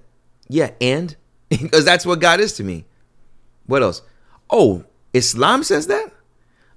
yeah, 0.48 0.72
and 0.80 1.14
because 1.48 1.84
that's 1.84 2.06
what 2.06 2.20
God 2.20 2.40
is 2.40 2.52
to 2.54 2.64
me. 2.64 2.84
What 3.66 3.82
else? 3.82 4.02
Oh, 4.50 4.84
Islam 5.12 5.62
says 5.62 5.86
that? 5.88 6.12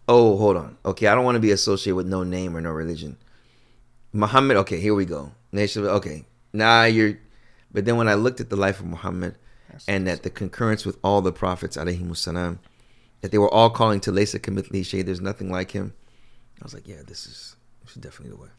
Oh, 0.07 0.37
hold 0.37 0.57
on. 0.57 0.77
Okay, 0.85 1.07
I 1.07 1.15
don't 1.15 1.25
want 1.25 1.35
to 1.35 1.39
be 1.39 1.51
associated 1.51 1.95
with 1.95 2.07
no 2.07 2.23
name 2.23 2.57
or 2.57 2.61
no 2.61 2.71
religion. 2.71 3.17
Muhammad, 4.11 4.57
okay, 4.57 4.79
here 4.79 4.95
we 4.95 5.05
go. 5.05 5.31
Nation, 5.51 5.85
okay. 5.85 6.25
Nah, 6.51 6.85
you're 6.85 7.17
but 7.71 7.85
then 7.85 7.97
when 7.97 8.07
I 8.07 8.15
looked 8.15 8.39
at 8.39 8.49
the 8.49 8.55
life 8.55 8.79
of 8.79 8.87
Muhammad 8.87 9.35
and 9.87 10.09
at 10.09 10.23
the 10.23 10.29
concurrence 10.29 10.85
with 10.85 10.97
all 11.03 11.21
the 11.21 11.31
prophets, 11.31 11.77
alayhimus 11.77 12.17
salam, 12.17 12.59
that 13.21 13.31
they 13.31 13.37
were 13.37 13.53
all 13.53 13.69
calling 13.69 13.99
to 14.01 14.11
Laysa 14.11 14.39
Kamithli 14.39 14.83
Shay, 14.83 15.01
there's 15.01 15.21
nothing 15.21 15.51
like 15.51 15.71
him. 15.71 15.93
I 16.59 16.63
was 16.63 16.73
like, 16.73 16.87
yeah, 16.87 17.01
this 17.05 17.25
is 17.27 17.55
this 17.83 17.95
is 17.95 18.01
definitely 18.01 18.35
the 18.35 18.41
way. 18.41 18.49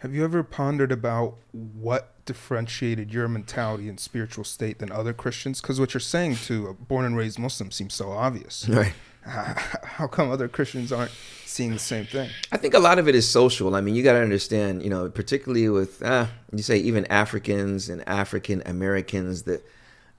Have 0.00 0.14
you 0.14 0.24
ever 0.24 0.42
pondered 0.42 0.92
about 0.92 1.36
what 1.52 2.24
differentiated 2.24 3.12
your 3.12 3.28
mentality 3.28 3.86
and 3.86 4.00
spiritual 4.00 4.44
state 4.44 4.78
than 4.78 4.90
other 4.90 5.12
Christians? 5.12 5.60
Because 5.60 5.78
what 5.78 5.92
you're 5.92 6.00
saying 6.00 6.36
to 6.46 6.68
a 6.68 6.72
born 6.72 7.04
and 7.04 7.18
raised 7.18 7.38
Muslim 7.38 7.70
seems 7.70 7.92
so 7.92 8.10
obvious. 8.10 8.66
Right. 8.66 8.94
How 9.24 10.06
come 10.06 10.30
other 10.30 10.48
Christians 10.48 10.90
aren't 10.90 11.10
seeing 11.44 11.72
the 11.72 11.78
same 11.78 12.06
thing? 12.06 12.30
I 12.50 12.56
think 12.56 12.72
a 12.72 12.78
lot 12.78 12.98
of 12.98 13.08
it 13.08 13.14
is 13.14 13.28
social. 13.28 13.74
I 13.74 13.82
mean, 13.82 13.94
you 13.94 14.02
got 14.02 14.14
to 14.14 14.22
understand, 14.22 14.82
you 14.82 14.88
know, 14.88 15.10
particularly 15.10 15.68
with 15.68 16.02
uh, 16.02 16.28
you 16.50 16.62
say 16.62 16.78
even 16.78 17.04
Africans 17.06 17.90
and 17.90 18.08
African 18.08 18.62
Americans, 18.64 19.42
the 19.42 19.60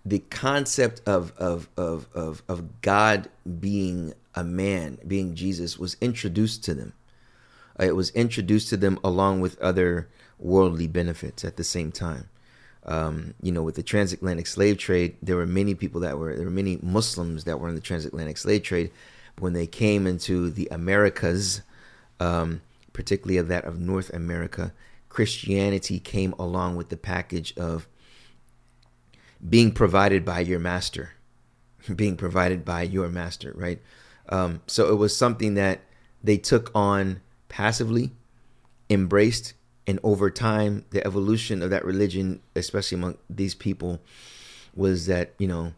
the 0.06 0.20
concept 0.20 1.02
of 1.08 1.34
of 1.38 1.68
of 1.76 2.08
of 2.14 2.44
of 2.48 2.82
God 2.84 3.30
being 3.60 4.14
a 4.36 4.44
man, 4.44 5.00
being 5.08 5.34
Jesus, 5.34 5.80
was 5.80 5.98
introduced 6.02 6.64
to 6.66 6.76
them. 6.76 6.94
Uh, 7.80 7.86
It 7.86 7.96
was 7.96 8.10
introduced 8.12 8.70
to 8.70 8.78
them 8.78 9.00
along 9.04 9.42
with 9.42 9.60
other 9.60 10.08
worldly 10.40 10.88
benefits 10.88 11.44
at 11.44 11.58
the 11.58 11.64
same 11.64 11.92
time. 11.92 12.30
Um, 12.84 13.36
you 13.42 13.52
know, 13.52 13.62
with 13.62 13.76
the 13.76 13.84
transatlantic 13.84 14.48
slave 14.48 14.78
trade, 14.78 15.16
there 15.22 15.36
were 15.36 15.46
many 15.46 15.76
people 15.76 16.02
that 16.02 16.18
were 16.18 16.36
there 16.36 16.46
were 16.46 16.52
many 16.52 16.80
Muslims 16.82 17.44
that 17.44 17.60
were 17.60 17.70
in 17.70 17.76
the 17.76 17.82
transatlantic 17.82 18.38
slave 18.38 18.64
trade. 18.64 18.92
When 19.38 19.54
they 19.54 19.68
came 19.68 20.08
into 20.08 20.50
the 20.50 20.68
Americas, 20.72 21.62
um, 22.20 22.62
particularly 22.92 23.40
that 23.48 23.66
of 23.66 23.80
North 23.80 24.10
America, 24.14 24.74
Christianity 25.10 26.00
came 26.00 26.34
along 26.40 26.76
with 26.76 26.90
the 26.90 26.98
package 26.98 27.56
of 27.56 27.88
being 29.48 29.72
provided 29.72 30.26
by 30.26 30.40
your 30.40 30.60
master, 30.60 31.12
being 31.96 32.18
provided 32.18 32.66
by 32.66 32.82
your 32.82 33.10
master, 33.10 33.54
right? 33.56 33.80
Um, 34.30 34.62
so 34.68 34.92
it 34.92 34.96
was 34.96 35.16
something 35.16 35.56
that 35.56 35.82
they 36.24 36.38
took 36.38 36.72
on 36.74 37.22
passively, 37.52 38.12
embraced, 38.90 39.54
and 39.86 40.00
over 40.04 40.32
time, 40.32 40.86
the 40.92 41.06
evolution 41.06 41.62
of 41.62 41.70
that 41.70 41.84
religion, 41.84 42.40
especially 42.56 42.98
among 42.98 43.18
these 43.30 43.54
people, 43.54 44.00
was 44.74 45.06
that 45.08 45.34
you 45.38 45.48
know, 45.48 45.74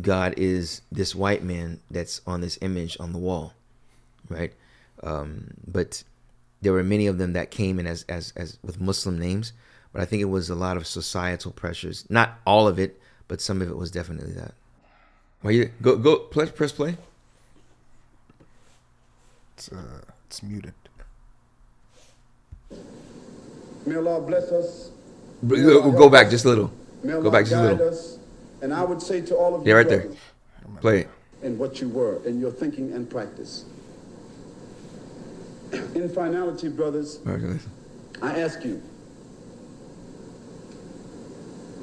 God 0.00 0.34
is 0.36 0.82
this 0.90 1.14
white 1.14 1.44
man 1.44 1.80
that's 1.90 2.20
on 2.26 2.40
this 2.40 2.58
image 2.60 2.96
on 2.98 3.12
the 3.12 3.18
wall, 3.18 3.54
right? 4.28 4.52
Um, 5.04 5.54
but 5.64 6.02
there 6.60 6.72
were 6.72 6.82
many 6.82 7.06
of 7.06 7.18
them 7.18 7.34
that 7.34 7.52
came 7.52 7.78
in 7.78 7.86
as 7.86 8.04
as 8.08 8.32
as 8.36 8.58
with 8.64 8.80
Muslim 8.80 9.16
names, 9.16 9.52
but 9.92 10.02
I 10.02 10.06
think 10.06 10.20
it 10.22 10.26
was 10.26 10.50
a 10.50 10.56
lot 10.56 10.76
of 10.76 10.86
societal 10.86 11.52
pressures. 11.52 12.04
Not 12.10 12.40
all 12.44 12.66
of 12.66 12.80
it, 12.80 13.00
but 13.28 13.40
some 13.40 13.62
of 13.62 13.70
it 13.70 13.76
was 13.76 13.92
definitely 13.92 14.32
that. 14.32 14.54
Well, 15.42 15.52
you 15.52 15.70
go 15.80 15.96
go 15.96 16.16
press 16.16 16.50
press 16.50 16.72
play. 16.72 16.96
It's, 19.54 19.70
uh, 19.72 20.02
it's 20.26 20.42
muted. 20.42 20.74
May 23.86 23.96
Allah 23.96 24.20
bless 24.20 24.50
us. 24.50 24.90
Go, 25.46 25.90
go 25.92 26.08
back 26.10 26.28
just 26.30 26.44
a 26.44 26.48
little. 26.48 26.72
May 27.02 27.12
Go 27.12 27.18
Allah 27.20 27.30
back 27.30 27.44
just 27.44 27.54
a 27.54 27.62
little. 27.62 27.88
us. 27.88 28.18
And 28.62 28.72
I 28.74 28.82
would 28.82 29.00
say 29.02 29.20
to 29.22 29.36
all 29.36 29.54
of 29.54 29.62
Yeah, 29.66 29.72
you 29.72 29.76
right 29.76 29.88
there. 29.88 29.98
brothers, 30.00 30.18
Play 30.80 31.00
it. 31.02 31.08
in 31.42 31.56
what 31.58 31.80
you 31.80 31.88
were, 31.88 32.24
in 32.24 32.40
your 32.40 32.50
thinking 32.50 32.92
and 32.92 33.08
practice. 33.08 33.64
In 35.94 36.08
finality, 36.08 36.68
brothers, 36.68 37.18
I 38.22 38.40
ask 38.40 38.64
you 38.64 38.80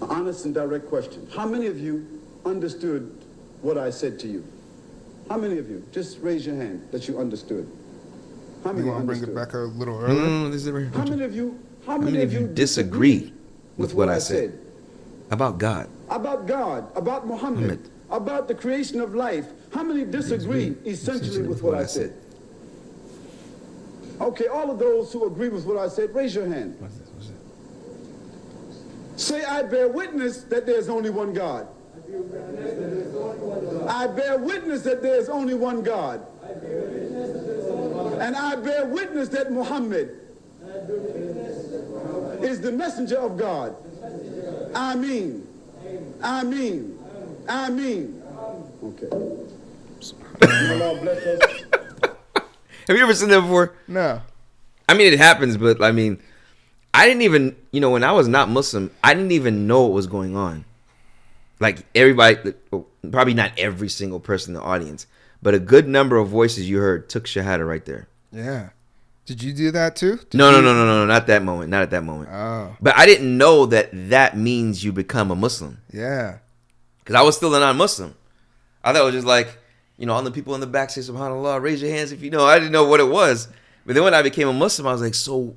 an 0.01 0.09
honest 0.09 0.45
and 0.45 0.53
direct 0.53 0.87
question. 0.89 1.27
How 1.35 1.45
many 1.47 1.67
of 1.67 1.79
you 1.79 2.21
understood 2.45 3.11
what 3.61 3.77
I 3.77 3.89
said 3.89 4.19
to 4.19 4.27
you? 4.27 4.43
How 5.29 5.37
many 5.37 5.57
of 5.57 5.69
you? 5.69 5.83
Just 5.91 6.19
raise 6.21 6.45
your 6.45 6.55
hand 6.55 6.87
that 6.91 7.07
you 7.07 7.19
understood. 7.19 7.69
How 8.63 8.71
You 8.71 8.77
many 8.77 8.89
want 8.89 9.01
to 9.01 9.05
bring 9.05 9.23
it 9.23 9.35
back 9.35 9.53
a 9.53 9.59
little 9.59 9.99
earlier? 10.01 10.21
no, 10.21 10.43
no, 10.43 10.49
this 10.49 10.65
is 10.65 10.71
right 10.71 10.87
How 10.93 11.03
many 11.05 11.23
of 11.23 11.35
you? 11.35 11.59
How, 11.85 11.97
many 11.97 12.21
of 12.21 12.31
you 12.31 12.47
disagree 12.47 13.33
with 13.77 13.93
what 13.93 14.09
I 14.09 14.19
said? 14.19 14.59
about 15.31 15.57
God. 15.57 15.89
about 16.09 16.45
God, 16.45 16.95
about 16.95 17.25
Muhammad, 17.25 17.61
Muhammad. 17.61 17.89
about 18.11 18.47
the 18.47 18.53
creation 18.53 19.01
of 19.01 19.15
life. 19.15 19.47
How 19.73 19.83
many 19.83 20.05
disagree 20.05 20.75
essentially 20.85 21.41
with 21.47 21.63
what 21.63 21.73
I 21.73 21.85
said? 21.85 22.13
Okay, 24.21 24.47
all 24.47 24.69
of 24.69 24.77
those 24.77 25.11
who 25.11 25.25
agree 25.25 25.49
with 25.49 25.65
what 25.65 25.77
I 25.77 25.87
said, 25.87 26.13
raise 26.13 26.35
your 26.35 26.45
hand. 26.45 26.75
What's 26.79 26.97
this? 26.97 27.09
What's 27.09 27.27
this? 27.29 29.23
Say, 29.23 29.43
I 29.43 29.63
bear 29.63 29.87
witness 29.87 30.43
that 30.43 30.65
there's 30.67 30.87
only 30.87 31.09
one 31.09 31.33
God. 31.33 31.67
I 33.87 34.07
bear 34.07 34.37
witness 34.37 34.83
that 34.83 35.01
there's 35.01 35.29
only 35.29 35.55
one 35.55 35.81
God. 35.81 36.25
And 38.21 38.35
I 38.35 38.55
bear 38.55 38.85
witness 38.85 39.29
that 39.29 39.51
Muhammad 39.51 40.19
is 42.43 42.61
the 42.61 42.71
messenger 42.71 43.17
of 43.17 43.37
God. 43.37 43.75
I 44.75 44.95
mean, 44.95 45.47
I 46.21 46.43
mean, 46.43 46.99
I 47.47 47.69
mean. 47.69 48.21
Okay. 48.83 49.07
May 50.41 50.81
Allah 50.81 50.99
bless 51.01 51.25
us. 51.25 51.63
Have 52.87 52.97
you 52.97 53.03
ever 53.03 53.13
seen 53.13 53.29
that 53.29 53.41
before? 53.41 53.73
No. 53.87 54.21
I 54.89 54.93
mean, 54.93 55.11
it 55.11 55.17
happens, 55.17 55.55
but 55.55 55.81
I 55.81 55.91
mean, 55.91 56.19
I 56.93 57.07
didn't 57.07 57.21
even, 57.21 57.55
you 57.71 57.79
know, 57.79 57.89
when 57.89 58.03
I 58.03 58.11
was 58.11 58.27
not 58.27 58.49
Muslim, 58.49 58.91
I 59.03 59.13
didn't 59.13 59.31
even 59.31 59.67
know 59.67 59.83
what 59.83 59.93
was 59.93 60.07
going 60.07 60.35
on. 60.35 60.65
Like 61.59 61.85
everybody, 61.95 62.53
probably 63.09 63.33
not 63.33 63.51
every 63.57 63.89
single 63.89 64.19
person 64.19 64.53
in 64.53 64.61
the 64.61 64.65
audience, 64.67 65.07
but 65.41 65.53
a 65.53 65.59
good 65.59 65.87
number 65.87 66.17
of 66.17 66.27
voices 66.27 66.69
you 66.69 66.79
heard 66.79 67.09
took 67.09 67.25
shahada 67.25 67.67
right 67.67 67.85
there. 67.85 68.07
Yeah. 68.31 68.69
Did 69.25 69.41
you 69.41 69.53
do 69.53 69.71
that 69.71 69.95
too? 69.95 70.17
Did 70.17 70.35
No, 70.35 70.51
no, 70.51 70.59
no, 70.59 70.73
no, 70.73 70.85
no, 70.85 70.99
no, 70.99 71.05
not 71.05 71.27
that 71.27 71.43
moment, 71.43 71.69
not 71.69 71.81
at 71.81 71.91
that 71.91 72.03
moment. 72.03 72.29
Oh, 72.31 72.75
But 72.81 72.97
I 72.97 73.05
didn't 73.05 73.37
know 73.37 73.65
that 73.67 73.89
that 74.09 74.37
means 74.37 74.83
you 74.83 74.91
become 74.91 75.31
a 75.31 75.35
Muslim 75.35 75.81
yeah. 75.91 76.39
because 76.99 77.15
I 77.15 77.21
was 77.21 77.37
still 77.37 77.55
a 77.55 77.59
non-Muslim. 77.59 78.15
I 78.83 78.91
thought 78.91 79.01
it 79.01 79.05
was 79.05 79.13
just 79.13 79.27
like, 79.27 79.57
you 79.97 80.05
know, 80.05 80.13
all 80.13 80.23
the 80.23 80.31
people 80.31 80.55
in 80.55 80.61
the 80.61 80.67
back 80.67 80.89
say 80.89 81.01
Subhanallah, 81.01 81.61
raise 81.61 81.81
your 81.81 81.91
hands 81.91 82.11
if 82.11 82.21
you 82.21 82.31
know. 82.31 82.45
I 82.45 82.59
didn't 82.59 82.73
know 82.73 82.85
what 82.85 82.99
it 82.99 83.07
was. 83.07 83.47
But 83.85 83.95
then 83.95 84.03
when 84.03 84.13
I 84.13 84.21
became 84.21 84.49
a 84.49 84.53
Muslim, 84.53 84.87
I 84.87 84.91
was 84.91 85.01
like, 85.01 85.13
so 85.13 85.55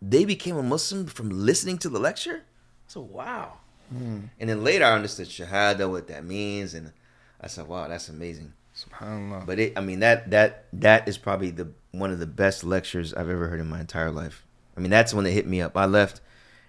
they 0.00 0.24
became 0.24 0.56
a 0.56 0.62
Muslim 0.62 1.06
from 1.06 1.28
listening 1.30 1.76
to 1.78 1.90
the 1.90 1.98
lecture? 1.98 2.44
So 2.86 3.00
wow. 3.00 3.58
Hmm. 3.90 4.20
And 4.40 4.48
then 4.48 4.64
later 4.64 4.84
I 4.84 4.92
understood 4.92 5.28
Shahada, 5.28 5.90
what 5.90 6.08
that 6.08 6.24
means, 6.24 6.74
and 6.74 6.92
I 7.40 7.48
said, 7.48 7.68
wow, 7.68 7.88
that's 7.88 8.08
amazing. 8.08 8.52
Subhanallah. 8.76 9.46
But 9.46 9.58
it, 9.58 9.72
I 9.76 9.80
mean, 9.80 10.00
that 10.00 10.30
that 10.30 10.66
that 10.74 11.08
is 11.08 11.16
probably 11.16 11.50
the 11.50 11.68
one 11.98 12.10
of 12.10 12.18
the 12.18 12.26
best 12.26 12.64
lectures 12.64 13.12
I've 13.14 13.28
ever 13.28 13.48
heard 13.48 13.60
in 13.60 13.68
my 13.68 13.80
entire 13.80 14.10
life. 14.10 14.44
I 14.76 14.80
mean, 14.80 14.90
that's 14.90 15.14
when 15.14 15.26
it 15.26 15.32
hit 15.32 15.46
me 15.46 15.60
up. 15.60 15.76
I 15.76 15.86
left, 15.86 16.20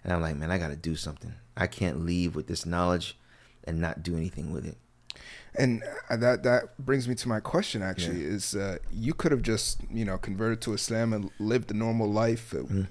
and 0.04 0.14
I'm 0.14 0.22
like, 0.22 0.36
man, 0.38 0.52
I 0.52 0.58
got 0.58 0.70
to 0.70 0.76
do 0.76 0.96
something. 0.96 1.34
I 1.56 1.68
can't 1.68 2.06
leave 2.06 2.36
with 2.36 2.48
this 2.48 2.66
knowledge 2.66 3.18
and 3.64 3.80
not 3.82 4.04
do 4.04 4.16
anything 4.16 4.52
with 4.54 4.66
it. 4.66 4.78
And 5.56 5.84
uh, 6.10 6.18
that 6.18 6.44
that 6.44 6.78
brings 6.78 7.08
me 7.08 7.16
to 7.16 7.28
my 7.28 7.40
question. 7.40 7.82
Actually, 7.82 8.22
is 8.24 8.56
uh, 8.56 8.78
you 8.92 9.14
could 9.14 9.32
have 9.32 9.42
just 9.42 9.82
you 9.92 10.06
know 10.06 10.18
converted 10.18 10.62
to 10.62 10.74
Islam 10.74 11.14
and 11.14 11.32
lived 11.40 11.72
a 11.72 11.74
normal 11.74 12.10
life, 12.12 12.52
Mm-hmm. 12.52 12.84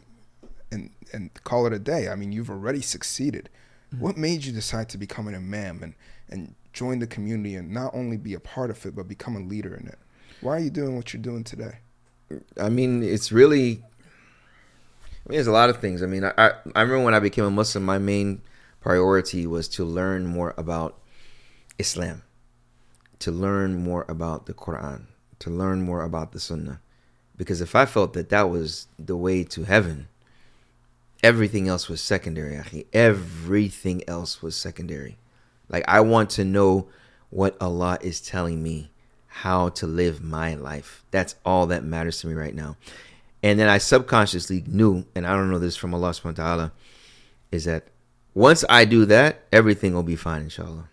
and 0.72 0.90
and 1.12 1.30
call 1.44 1.66
it 1.66 1.72
a 1.72 1.78
day. 1.78 2.08
I 2.08 2.16
mean, 2.16 2.32
you've 2.32 2.50
already 2.50 2.82
succeeded. 2.82 3.48
Mm-hmm. 3.94 4.02
What 4.02 4.16
made 4.16 4.44
you 4.44 4.52
decide 4.52 4.88
to 4.90 4.98
become 4.98 5.28
an 5.28 5.34
imam 5.34 5.82
and 5.82 5.94
and 6.28 6.54
join 6.72 6.98
the 6.98 7.06
community 7.06 7.54
and 7.54 7.70
not 7.70 7.94
only 7.94 8.16
be 8.16 8.34
a 8.34 8.40
part 8.40 8.68
of 8.70 8.84
it 8.84 8.94
but 8.96 9.06
become 9.08 9.36
a 9.36 9.40
leader 9.40 9.74
in 9.74 9.86
it? 9.86 9.98
Why 10.40 10.56
are 10.56 10.60
you 10.60 10.70
doing 10.70 10.96
what 10.96 11.12
you're 11.14 11.22
doing 11.22 11.44
today? 11.44 11.78
I 12.60 12.68
mean, 12.68 13.02
it's 13.02 13.30
really. 13.32 13.82
I 15.02 15.28
mean, 15.28 15.36
there's 15.36 15.46
a 15.46 15.52
lot 15.52 15.70
of 15.70 15.78
things. 15.78 16.02
I 16.02 16.06
mean, 16.06 16.24
I, 16.24 16.32
I 16.36 16.50
I 16.74 16.82
remember 16.82 17.04
when 17.04 17.14
I 17.14 17.20
became 17.20 17.44
a 17.44 17.50
Muslim, 17.50 17.84
my 17.84 17.98
main 17.98 18.42
priority 18.80 19.46
was 19.46 19.68
to 19.68 19.84
learn 19.84 20.26
more 20.26 20.54
about 20.56 20.98
Islam, 21.78 22.22
to 23.18 23.30
learn 23.32 23.82
more 23.82 24.04
about 24.08 24.46
the 24.46 24.54
Quran, 24.54 25.06
to 25.40 25.50
learn 25.50 25.82
more 25.82 26.02
about 26.02 26.32
the 26.32 26.40
Sunnah, 26.40 26.80
because 27.36 27.60
if 27.60 27.74
I 27.74 27.86
felt 27.86 28.12
that 28.12 28.28
that 28.28 28.48
was 28.50 28.86
the 28.98 29.16
way 29.16 29.42
to 29.44 29.64
heaven, 29.64 30.08
everything 31.22 31.68
else 31.68 31.88
was 31.88 32.00
secondary. 32.00 32.86
Everything 32.92 34.02
else 34.08 34.42
was 34.42 34.56
secondary. 34.56 35.18
Like 35.68 35.84
I 35.88 36.00
want 36.00 36.30
to 36.30 36.44
know 36.44 36.88
what 37.30 37.60
Allah 37.60 37.98
is 38.00 38.20
telling 38.20 38.62
me 38.62 38.90
how 39.40 39.68
to 39.68 39.86
live 39.86 40.22
my 40.22 40.54
life. 40.54 41.04
That's 41.10 41.34
all 41.44 41.66
that 41.66 41.84
matters 41.84 42.20
to 42.20 42.26
me 42.26 42.32
right 42.32 42.54
now. 42.54 42.78
And 43.42 43.58
then 43.58 43.68
I 43.68 43.76
subconsciously 43.76 44.64
knew, 44.66 45.04
and 45.14 45.26
I 45.26 45.34
don't 45.34 45.50
know 45.50 45.58
this 45.58 45.76
from 45.76 45.92
Allah 45.92 46.10
subhanahu 46.10 46.38
wa 46.38 46.44
ta'ala, 46.44 46.72
is 47.52 47.66
that 47.66 47.88
once 48.32 48.64
I 48.68 48.86
do 48.86 49.04
that, 49.04 49.42
everything 49.52 49.92
will 49.92 50.02
be 50.02 50.16
fine, 50.16 50.42
inshallah. 50.42 50.88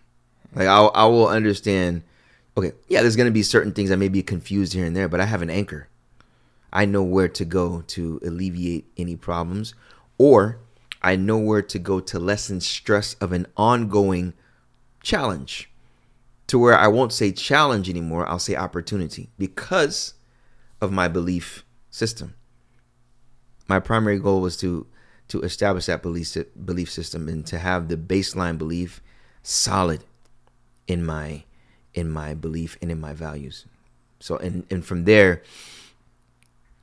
Like 0.54 0.68
I'll, 0.68 0.90
I 0.94 1.06
will 1.06 1.26
understand, 1.26 2.02
okay, 2.54 2.72
yeah, 2.86 3.00
there's 3.00 3.16
going 3.16 3.28
to 3.28 3.32
be 3.32 3.42
certain 3.42 3.72
things 3.72 3.90
I 3.90 3.96
may 3.96 4.08
be 4.08 4.22
confused 4.22 4.74
here 4.74 4.84
and 4.84 4.94
there, 4.94 5.08
but 5.08 5.20
I 5.20 5.24
have 5.24 5.40
an 5.40 5.50
anchor. 5.50 5.88
I 6.70 6.84
know 6.84 7.02
where 7.02 7.28
to 7.28 7.44
go 7.46 7.82
to 7.86 8.20
alleviate 8.22 8.84
any 8.98 9.16
problems, 9.16 9.74
or 10.18 10.58
I 11.00 11.16
know 11.16 11.38
where 11.38 11.62
to 11.62 11.78
go 11.78 11.98
to 11.98 12.18
lessen 12.18 12.60
stress 12.60 13.14
of 13.14 13.32
an 13.32 13.46
ongoing 13.56 14.34
challenge 15.02 15.70
to 16.54 16.58
where 16.60 16.78
I 16.78 16.86
won't 16.86 17.12
say 17.12 17.32
challenge 17.32 17.90
anymore, 17.90 18.28
I'll 18.28 18.38
say 18.38 18.54
opportunity 18.54 19.28
because 19.36 20.14
of 20.80 20.92
my 20.92 21.08
belief 21.08 21.64
system. 21.90 22.34
My 23.66 23.80
primary 23.80 24.20
goal 24.20 24.40
was 24.40 24.56
to 24.58 24.86
to 25.26 25.42
establish 25.42 25.86
that 25.86 26.00
belief 26.00 26.36
belief 26.64 26.92
system 26.92 27.28
and 27.28 27.44
to 27.46 27.58
have 27.58 27.88
the 27.88 27.96
baseline 27.96 28.56
belief 28.56 29.02
solid 29.42 30.04
in 30.86 31.04
my 31.04 31.42
in 31.92 32.08
my 32.08 32.34
belief 32.34 32.78
and 32.80 32.88
in 32.88 33.00
my 33.00 33.14
values. 33.14 33.66
So 34.20 34.36
and 34.36 34.64
and 34.70 34.86
from 34.86 35.06
there 35.06 35.42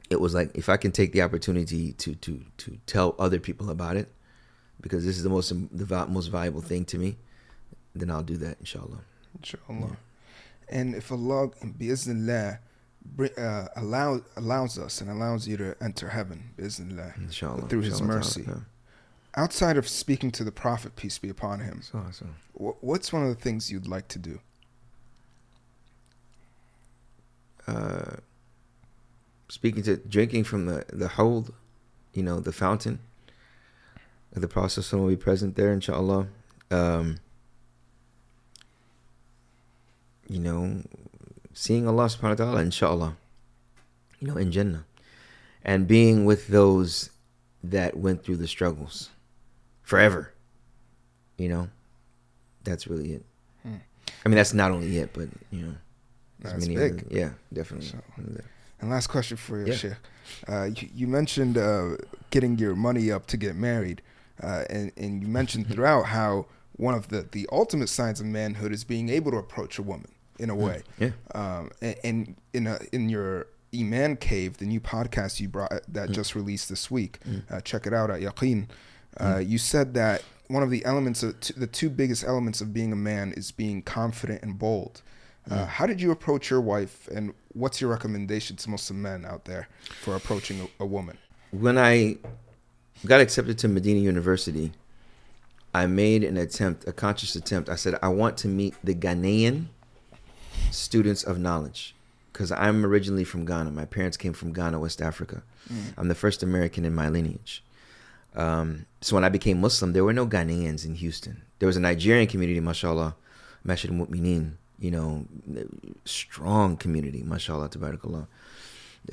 it 0.10 0.20
was 0.20 0.34
like 0.34 0.52
if 0.54 0.68
I 0.68 0.76
can 0.76 0.92
take 0.92 1.14
the 1.14 1.22
opportunity 1.22 1.94
to 1.94 2.16
to 2.16 2.44
to 2.58 2.78
tell 2.88 3.16
other 3.18 3.40
people 3.40 3.70
about 3.70 3.96
it 3.96 4.12
because 4.82 5.06
this 5.06 5.16
is 5.16 5.24
the 5.24 5.30
most 5.30 5.48
the 5.72 6.08
most 6.08 6.28
valuable 6.28 6.60
thing 6.60 6.84
to 6.92 6.98
me, 6.98 7.16
then 7.96 8.12
I'll 8.12 8.22
do 8.22 8.36
that 8.36 8.58
inshallah. 8.60 9.06
Inshallah. 9.38 9.98
And 10.70 10.96
if 10.96 11.12
Allah, 11.12 11.50
biiznillah, 11.50 12.60
uh, 13.38 13.68
allow, 13.76 14.22
allows 14.38 14.78
us 14.80 15.02
and 15.02 15.10
allows 15.10 15.48
you 15.48 15.58
to 15.58 15.76
enter 15.82 16.10
heaven, 16.10 16.52
biiznillah, 16.58 17.18
Inshallah. 17.18 17.68
through 17.68 17.82
His 17.82 18.00
Inshallah 18.00 18.14
mercy. 18.20 18.44
ta'ala. 18.44 18.66
Outside 19.36 19.78
of 19.78 19.88
speaking 19.88 20.32
to 20.32 20.44
the 20.44 20.52
Prophet, 20.52 20.96
peace 20.98 21.18
be 21.18 21.30
upon 21.30 21.62
him, 21.62 21.82
So, 21.82 22.04
so. 22.12 22.26
what's 22.54 23.14
one 23.14 23.24
of 23.24 23.30
the 23.30 23.36
things 23.42 23.72
you'd 23.72 23.88
like 23.88 24.08
to 24.10 24.20
do? 24.20 24.40
uh, 27.68 28.16
speaking 29.50 29.84
to 29.84 29.98
drinking 29.98 30.44
from 30.44 30.66
the 30.66 30.84
the 30.92 31.08
hold, 31.08 31.54
you 32.14 32.24
know, 32.24 32.40
the 32.40 32.52
fountain. 32.52 33.00
The 34.34 34.48
Prophet 34.48 34.92
will 34.94 35.08
be 35.10 35.16
present 35.18 35.56
there, 35.56 35.72
inshallah. 35.74 36.28
Um, 36.70 37.18
you 40.32 40.40
know, 40.40 40.82
seeing 41.54 41.86
Allah 41.88 42.06
subhanahu 42.06 42.40
wa 42.40 42.46
ta'ala, 42.46 42.62
inshallah. 42.62 43.18
You 44.20 44.28
know, 44.28 44.38
in 44.38 44.52
Jannah. 44.52 44.86
And 45.64 45.88
being 45.88 46.24
with 46.26 46.48
those 46.48 47.10
that 47.64 47.98
went 47.98 48.24
through 48.24 48.38
the 48.38 48.48
struggles 48.48 49.10
forever. 49.84 50.32
You 51.38 51.50
know? 51.50 51.68
That's 52.64 52.88
really 52.88 53.14
it. 53.14 53.26
Hmm. 53.64 53.76
I 54.26 54.30
mean 54.30 54.38
that's 54.38 54.54
not 54.54 54.72
only 54.72 54.98
it, 54.98 55.12
but 55.14 55.28
you 55.52 55.66
know, 55.66 55.74
That's 56.40 56.66
many 56.68 56.76
big. 56.78 56.94
other- 57.06 57.08
yeah, 57.10 57.30
definitely. 57.52 57.88
So- 57.90 57.98
And 58.80 58.90
last 58.90 59.08
question 59.08 59.36
for 59.38 59.60
you, 59.60 59.68
Yeah. 59.68 59.76
Sheikh. 59.76 59.94
Uh, 60.48 60.64
you, 60.76 60.90
you 60.96 61.08
mentioned 61.08 61.58
uh, 61.58 61.98
getting 62.30 62.58
your 62.58 62.76
money 62.76 63.12
up 63.12 63.26
to 63.28 63.38
get 63.38 63.56
married, 63.56 64.02
uh, 64.42 64.64
and, 64.70 64.92
and 64.96 65.22
you 65.22 65.28
mentioned 65.28 65.68
throughout 65.72 66.04
how 66.06 66.46
one 66.78 66.94
of 66.96 67.10
the, 67.10 67.28
the 67.32 67.48
ultimate 67.52 67.90
signs 67.90 68.20
of 68.20 68.26
manhood 68.28 68.72
is 68.72 68.84
being 68.84 69.10
able 69.10 69.32
to 69.32 69.38
approach 69.38 69.78
a 69.78 69.84
woman 69.84 70.08
in 70.42 70.50
a 70.50 70.56
way. 70.56 70.84
Yeah. 71.00 71.12
Um, 71.36 71.72
and, 71.82 71.96
and 72.04 72.36
in 72.54 72.68
a, 72.68 72.80
in 72.92 73.10
your 73.10 73.48
Iman 73.74 74.18
Cave, 74.18 74.58
the 74.58 74.66
new 74.66 74.82
podcast 74.82 75.40
you 75.40 75.48
brought 75.48 75.72
that 75.88 76.10
Mm. 76.10 76.14
just 76.14 76.36
released 76.36 76.68
this 76.70 76.92
week, 76.92 77.20
uh, 77.50 77.62
check 77.62 77.88
it 77.88 77.94
out 77.94 78.10
at 78.12 78.20
Yaqeen. 78.22 78.68
Uh, 79.18 79.38
You 79.38 79.58
said 79.58 79.94
that 79.94 80.24
one 80.48 80.64
of 80.64 80.70
the 80.70 80.84
elements 80.84 81.24
of 81.24 81.40
t- 81.40 81.54
the 81.56 81.68
two 81.68 81.90
biggest 81.90 82.24
elements 82.26 82.60
of 82.60 82.74
being 82.74 82.92
a 82.92 82.96
man 82.98 83.32
is 83.38 83.52
being 83.52 83.82
confident 83.82 84.42
and 84.44 84.60
bold. 84.60 85.02
Uh, 85.50 85.66
how 85.66 85.86
did 85.88 86.00
you 86.02 86.12
approach 86.12 86.50
your 86.52 86.62
wife, 86.62 87.08
and 87.16 87.34
what's 87.54 87.82
your 87.82 87.90
recommendation 87.90 88.56
to 88.58 88.70
Muslim 88.70 89.02
men 89.02 89.26
out 89.26 89.46
there 89.46 89.68
for 90.04 90.16
approaching 90.16 90.60
a, 90.80 90.84
a 90.84 90.86
woman? 90.86 91.18
when 91.52 91.78
I 91.78 92.18
got 93.06 93.20
accepted 93.22 93.58
to 93.60 93.68
Medina 93.68 94.00
University, 94.00 94.72
I 95.74 95.88
made 95.88 96.24
an 96.24 96.38
attempt, 96.38 96.88
a 96.88 96.94
conscious 96.94 97.36
attempt. 97.36 97.70
I 97.70 97.76
said, 97.76 97.98
I 98.04 98.10
want 98.10 98.38
to 98.40 98.48
meet 98.48 98.76
the 98.84 98.94
Ghanaian 98.94 99.66
students 100.70 101.24
of 101.24 101.40
knowledge 101.40 101.96
because 102.32 102.52
I'm 102.52 102.86
originally 102.86 103.24
from 103.24 103.46
Ghana. 103.46 103.72
My 103.72 103.86
parents 103.86 104.18
came 104.18 104.34
from 104.34 104.54
Ghana, 104.54 104.80
West 104.80 105.02
Africa. 105.02 105.44
I'm 105.98 106.08
the 106.08 106.16
first 106.16 106.44
American 106.44 106.86
in 106.86 106.94
my 106.94 107.10
lineage. 107.10 107.64
Um, 108.36 108.86
so 109.02 109.16
when 109.16 109.24
I 109.24 109.30
became 109.30 109.60
Muslim, 109.60 109.94
there 109.94 110.04
were 110.04 110.14
no 110.14 110.26
Ghanaians 110.26 110.86
in 110.86 110.96
Houston. 110.96 111.42
There 111.60 111.68
was 111.68 111.78
a 111.78 111.82
Nigerian 111.82 112.28
community, 112.28 112.60
mashallah, 112.60 113.16
Masjid 113.64 113.92
Mu'mineen, 113.92 114.54
you 114.80 114.92
know, 114.92 115.26
strong 116.06 116.78
community, 116.78 117.24
mashallah, 117.24 117.70
tabarakallah. 117.70 118.28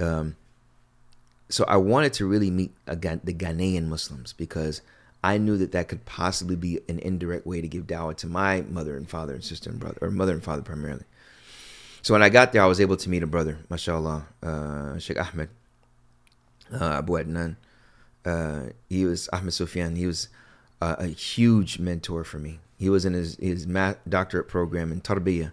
Um, 0.00 0.36
so 1.48 1.64
I 1.66 1.76
wanted 1.76 2.12
to 2.14 2.26
really 2.26 2.50
meet 2.50 2.72
a, 2.86 2.96
Ghan- 2.96 3.20
the 3.24 3.34
Ghanaian 3.34 3.86
Muslims 3.86 4.32
because 4.32 4.82
I 5.22 5.38
knew 5.38 5.56
that 5.58 5.72
that 5.72 5.88
could 5.88 6.04
possibly 6.06 6.56
be 6.56 6.80
an 6.88 6.98
indirect 7.00 7.46
way 7.46 7.60
to 7.60 7.68
give 7.68 7.86
dawah 7.86 8.16
to 8.18 8.26
my 8.26 8.62
mother 8.62 8.96
and 8.96 9.08
father 9.08 9.34
and 9.34 9.42
sister 9.42 9.68
and 9.70 9.80
brother, 9.80 9.98
or 10.00 10.10
mother 10.10 10.32
and 10.32 10.42
father 10.42 10.62
primarily. 10.62 11.04
So 12.02 12.14
when 12.14 12.22
I 12.22 12.28
got 12.28 12.52
there, 12.52 12.62
I 12.62 12.66
was 12.66 12.80
able 12.80 12.96
to 12.96 13.08
meet 13.10 13.22
a 13.22 13.26
brother, 13.26 13.58
mashallah, 13.68 14.26
uh, 14.42 14.98
Sheikh 14.98 15.20
Ahmed, 15.20 15.50
uh, 16.72 16.98
Abu 16.98 17.14
Adnan. 17.14 17.56
Uh, 18.24 18.70
he 18.88 19.04
was 19.04 19.28
Ahmed 19.32 19.52
Sufyan. 19.52 19.96
He 19.96 20.06
was 20.06 20.28
uh, 20.80 20.96
a 20.98 21.06
huge 21.06 21.78
mentor 21.78 22.24
for 22.24 22.38
me. 22.38 22.60
He 22.78 22.88
was 22.88 23.04
in 23.04 23.12
his 23.14 23.36
his 23.36 23.66
doctorate 24.08 24.48
program 24.48 24.92
in 24.92 25.00
Tarbiyah 25.00 25.50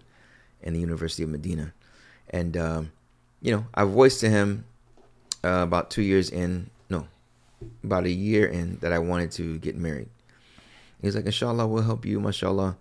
in 0.62 0.74
the 0.74 0.80
University 0.80 1.24
of 1.24 1.28
Medina, 1.28 1.72
and 2.30 2.56
um, 2.56 2.92
you 3.40 3.52
know 3.52 3.66
I 3.74 3.84
voiced 3.84 4.20
to 4.20 4.28
him 4.28 4.64
uh, 5.44 5.62
about 5.62 5.90
two 5.90 6.02
years 6.02 6.30
in, 6.30 6.70
no, 6.88 7.08
about 7.82 8.04
a 8.04 8.10
year 8.10 8.46
in 8.46 8.78
that 8.78 8.92
I 8.92 8.98
wanted 8.98 9.32
to 9.32 9.58
get 9.58 9.76
married. 9.76 10.08
He 11.00 11.06
was 11.06 11.16
like, 11.16 11.26
Inshallah, 11.26 11.66
we'll 11.66 11.82
help 11.82 12.04
you, 12.06 12.20
mashallah. 12.20 12.76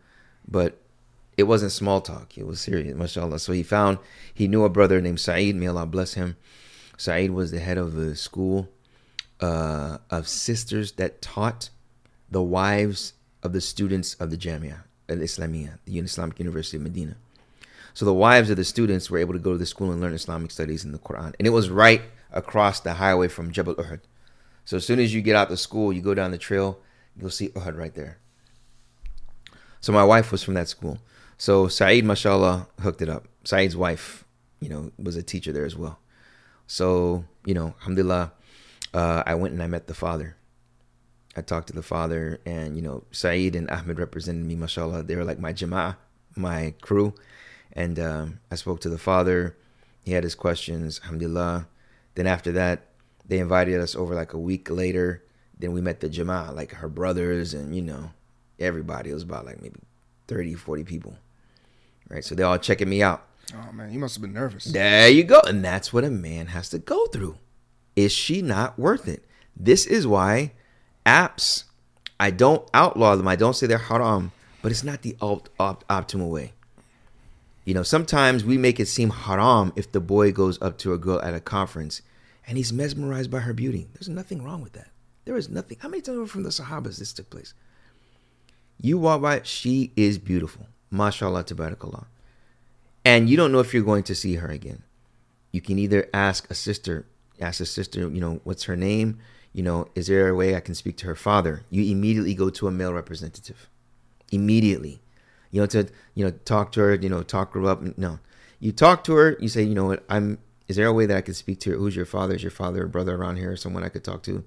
but 0.47 0.79
it 1.37 1.43
wasn't 1.43 1.71
small 1.71 2.01
talk. 2.01 2.37
It 2.37 2.45
was 2.45 2.61
serious, 2.61 2.95
mashallah. 2.95 3.39
So 3.39 3.51
he 3.51 3.63
found 3.63 3.99
he 4.33 4.47
knew 4.47 4.63
a 4.63 4.69
brother 4.69 5.01
named 5.01 5.19
Saeed. 5.19 5.55
May 5.55 5.67
Allah 5.67 5.85
bless 5.85 6.13
him. 6.13 6.37
Saeed 6.97 7.31
was 7.31 7.51
the 7.51 7.59
head 7.59 7.77
of 7.77 7.93
the 7.93 8.15
school 8.15 8.69
uh, 9.41 9.97
of 10.09 10.27
sisters 10.27 10.93
that 10.93 11.21
taught 11.21 11.69
the 12.29 12.41
wives 12.41 13.13
of 13.43 13.53
the 13.53 13.61
students 13.61 14.15
of 14.15 14.31
the 14.31 14.37
Jamia 14.37 14.83
al 15.09 15.17
Islamiyah, 15.17 15.79
the 15.85 15.99
Islamic 15.99 16.39
University 16.39 16.77
of 16.77 16.83
Medina. 16.83 17.15
So 17.93 18.05
the 18.05 18.13
wives 18.13 18.49
of 18.49 18.57
the 18.57 18.65
students 18.65 19.09
were 19.09 19.19
able 19.19 19.33
to 19.33 19.39
go 19.39 19.53
to 19.53 19.57
the 19.57 19.65
school 19.65 19.91
and 19.91 20.01
learn 20.01 20.13
Islamic 20.13 20.51
studies 20.51 20.83
in 20.83 20.91
the 20.91 20.99
Quran. 20.99 21.33
And 21.39 21.47
it 21.47 21.51
was 21.51 21.69
right 21.69 22.01
across 22.31 22.79
the 22.79 22.95
highway 22.95 23.27
from 23.27 23.51
Jabal 23.51 23.75
Uhud. 23.75 24.01
So 24.65 24.77
as 24.77 24.85
soon 24.85 24.99
as 24.99 25.13
you 25.13 25.21
get 25.21 25.35
out 25.35 25.49
the 25.49 25.57
school, 25.57 25.93
you 25.93 26.01
go 26.01 26.13
down 26.13 26.31
the 26.31 26.37
trail, 26.37 26.79
you'll 27.15 27.29
see 27.29 27.49
Uhud 27.49 27.77
right 27.77 27.93
there. 27.93 28.17
So 29.79 29.93
my 29.93 30.03
wife 30.03 30.31
was 30.31 30.43
from 30.43 30.55
that 30.55 30.67
school. 30.67 30.99
So 31.37 31.67
Saeed, 31.67 32.05
mashallah, 32.05 32.67
hooked 32.81 33.01
it 33.01 33.09
up. 33.09 33.27
Saeed's 33.43 33.75
wife, 33.75 34.23
you 34.59 34.69
know, 34.69 34.91
was 34.97 35.15
a 35.15 35.23
teacher 35.23 35.51
there 35.51 35.65
as 35.65 35.75
well. 35.75 35.99
So, 36.67 37.25
you 37.45 37.53
know, 37.53 37.75
alhamdulillah, 37.79 38.31
uh, 38.93 39.23
I 39.25 39.35
went 39.35 39.53
and 39.53 39.61
I 39.61 39.67
met 39.67 39.87
the 39.87 39.93
father. 39.93 40.37
I 41.37 41.41
talked 41.41 41.67
to 41.67 41.73
the 41.73 41.83
father, 41.83 42.39
and, 42.45 42.77
you 42.77 42.81
know, 42.81 43.03
Saeed 43.11 43.55
and 43.55 43.69
Ahmed 43.69 43.99
represented 43.99 44.45
me, 44.45 44.55
mashallah. 44.55 45.03
They 45.03 45.17
were 45.17 45.25
like 45.25 45.39
my 45.39 45.51
jama'ah, 45.51 45.97
my 46.35 46.73
crew. 46.81 47.13
And 47.73 47.99
um, 47.99 48.39
I 48.49 48.55
spoke 48.55 48.79
to 48.81 48.89
the 48.89 48.97
father. 48.97 49.57
He 50.03 50.13
had 50.13 50.23
his 50.23 50.35
questions, 50.35 51.01
alhamdulillah. 51.03 51.67
Then 52.15 52.25
after 52.25 52.53
that, 52.53 52.85
they 53.27 53.39
invited 53.39 53.81
us 53.81 53.95
over 53.95 54.15
like 54.15 54.33
a 54.33 54.39
week 54.39 54.69
later. 54.69 55.23
Then 55.59 55.73
we 55.73 55.81
met 55.81 55.99
the 55.99 56.09
jama'ah, 56.09 56.55
like 56.55 56.71
her 56.71 56.87
brothers 56.87 57.53
and, 57.53 57.75
you 57.75 57.81
know, 57.81 58.11
everybody. 58.57 59.09
It 59.09 59.13
was 59.13 59.23
about 59.23 59.45
like 59.45 59.61
maybe 59.61 59.79
30, 60.27 60.53
40 60.53 60.83
people. 60.85 61.17
Right. 62.09 62.23
So 62.23 62.35
they're 62.35 62.45
all 62.45 62.57
checking 62.57 62.89
me 62.89 63.01
out. 63.01 63.25
Oh 63.53 63.71
man, 63.71 63.91
you 63.91 63.99
must 63.99 64.15
have 64.15 64.21
been 64.21 64.33
nervous. 64.33 64.65
There 64.65 65.09
you 65.09 65.23
go. 65.23 65.39
And 65.41 65.63
that's 65.63 65.93
what 65.93 66.03
a 66.03 66.09
man 66.09 66.47
has 66.47 66.69
to 66.69 66.79
go 66.79 67.05
through. 67.07 67.37
Is 67.95 68.11
she 68.11 68.41
not 68.41 68.77
worth 68.77 69.07
it? 69.07 69.23
This 69.55 69.85
is 69.85 70.05
why 70.05 70.51
apps, 71.05 71.63
I 72.19 72.31
don't 72.31 72.67
outlaw 72.73 73.15
them. 73.15 73.27
I 73.27 73.35
don't 73.35 73.55
say 73.55 73.67
they're 73.67 73.77
haram, 73.77 74.31
but 74.61 74.71
it's 74.71 74.83
not 74.83 75.01
the 75.01 75.15
op- 75.21 75.49
op- 75.59 75.87
optimal 75.87 76.29
way. 76.29 76.53
You 77.63 77.73
know, 77.73 77.83
sometimes 77.83 78.43
we 78.43 78.57
make 78.57 78.79
it 78.79 78.87
seem 78.87 79.09
haram 79.09 79.73
if 79.75 79.91
the 79.91 79.99
boy 79.99 80.31
goes 80.31 80.61
up 80.61 80.77
to 80.79 80.93
a 80.93 80.97
girl 80.97 81.21
at 81.21 81.33
a 81.33 81.39
conference 81.39 82.01
and 82.47 82.57
he's 82.57 82.73
mesmerized 82.73 83.31
by 83.31 83.39
her 83.39 83.53
beauty. 83.53 83.87
There's 83.93 84.09
nothing 84.09 84.43
wrong 84.43 84.61
with 84.61 84.73
that. 84.73 84.89
There 85.25 85.37
is 85.37 85.49
nothing. 85.49 85.77
How 85.81 85.89
many 85.89 86.01
times 86.01 86.29
from 86.29 86.43
the 86.43 86.49
Sahabas 86.49 86.99
this 86.99 87.13
took 87.13 87.29
place? 87.29 87.53
You 88.79 88.97
walk 88.99 89.21
by, 89.21 89.41
she 89.43 89.91
is 89.95 90.17
beautiful. 90.19 90.67
MashaAllah, 90.95 91.45
tabarakallah. 91.45 92.05
And 93.03 93.29
you 93.29 93.37
don't 93.37 93.51
know 93.51 93.59
if 93.59 93.73
you're 93.73 93.83
going 93.83 94.03
to 94.03 94.15
see 94.15 94.35
her 94.35 94.47
again. 94.47 94.83
You 95.51 95.61
can 95.61 95.77
either 95.77 96.09
ask 96.13 96.49
a 96.49 96.55
sister, 96.55 97.05
ask 97.39 97.59
a 97.61 97.65
sister, 97.65 98.01
you 98.01 98.19
know, 98.19 98.41
what's 98.43 98.63
her 98.63 98.75
name? 98.75 99.19
You 99.53 99.63
know, 99.63 99.87
is 99.95 100.07
there 100.07 100.27
a 100.27 100.35
way 100.35 100.55
I 100.55 100.59
can 100.59 100.75
speak 100.75 100.97
to 100.97 101.05
her 101.05 101.15
father? 101.15 101.63
You 101.69 101.91
immediately 101.91 102.33
go 102.33 102.49
to 102.49 102.67
a 102.67 102.71
male 102.71 102.93
representative. 102.93 103.69
Immediately. 104.31 105.01
You 105.51 105.61
know, 105.61 105.67
to, 105.67 105.87
you 106.13 106.25
know, 106.25 106.31
talk 106.43 106.71
to 106.73 106.81
her, 106.81 106.95
you 106.95 107.09
know, 107.09 107.23
talk 107.23 107.53
her 107.53 107.65
up. 107.65 107.81
No. 107.97 108.19
You 108.59 108.71
talk 108.71 109.03
to 109.05 109.13
her, 109.13 109.37
you 109.39 109.47
say, 109.47 109.63
you 109.63 109.75
know 109.75 109.85
what, 109.85 110.03
I'm 110.09 110.39
is 110.67 110.75
there 110.75 110.87
a 110.87 110.93
way 110.93 111.05
that 111.05 111.17
I 111.17 111.21
could 111.21 111.35
speak 111.35 111.59
to 111.61 111.71
her? 111.71 111.77
Who's 111.77 111.95
your 111.95 112.05
father? 112.05 112.35
Is 112.35 112.43
your 112.43 112.51
father 112.51 112.83
or 112.83 112.87
brother 112.87 113.15
around 113.15 113.37
here? 113.37 113.55
Someone 113.55 113.83
I 113.83 113.89
could 113.89 114.03
talk 114.03 114.23
to? 114.23 114.43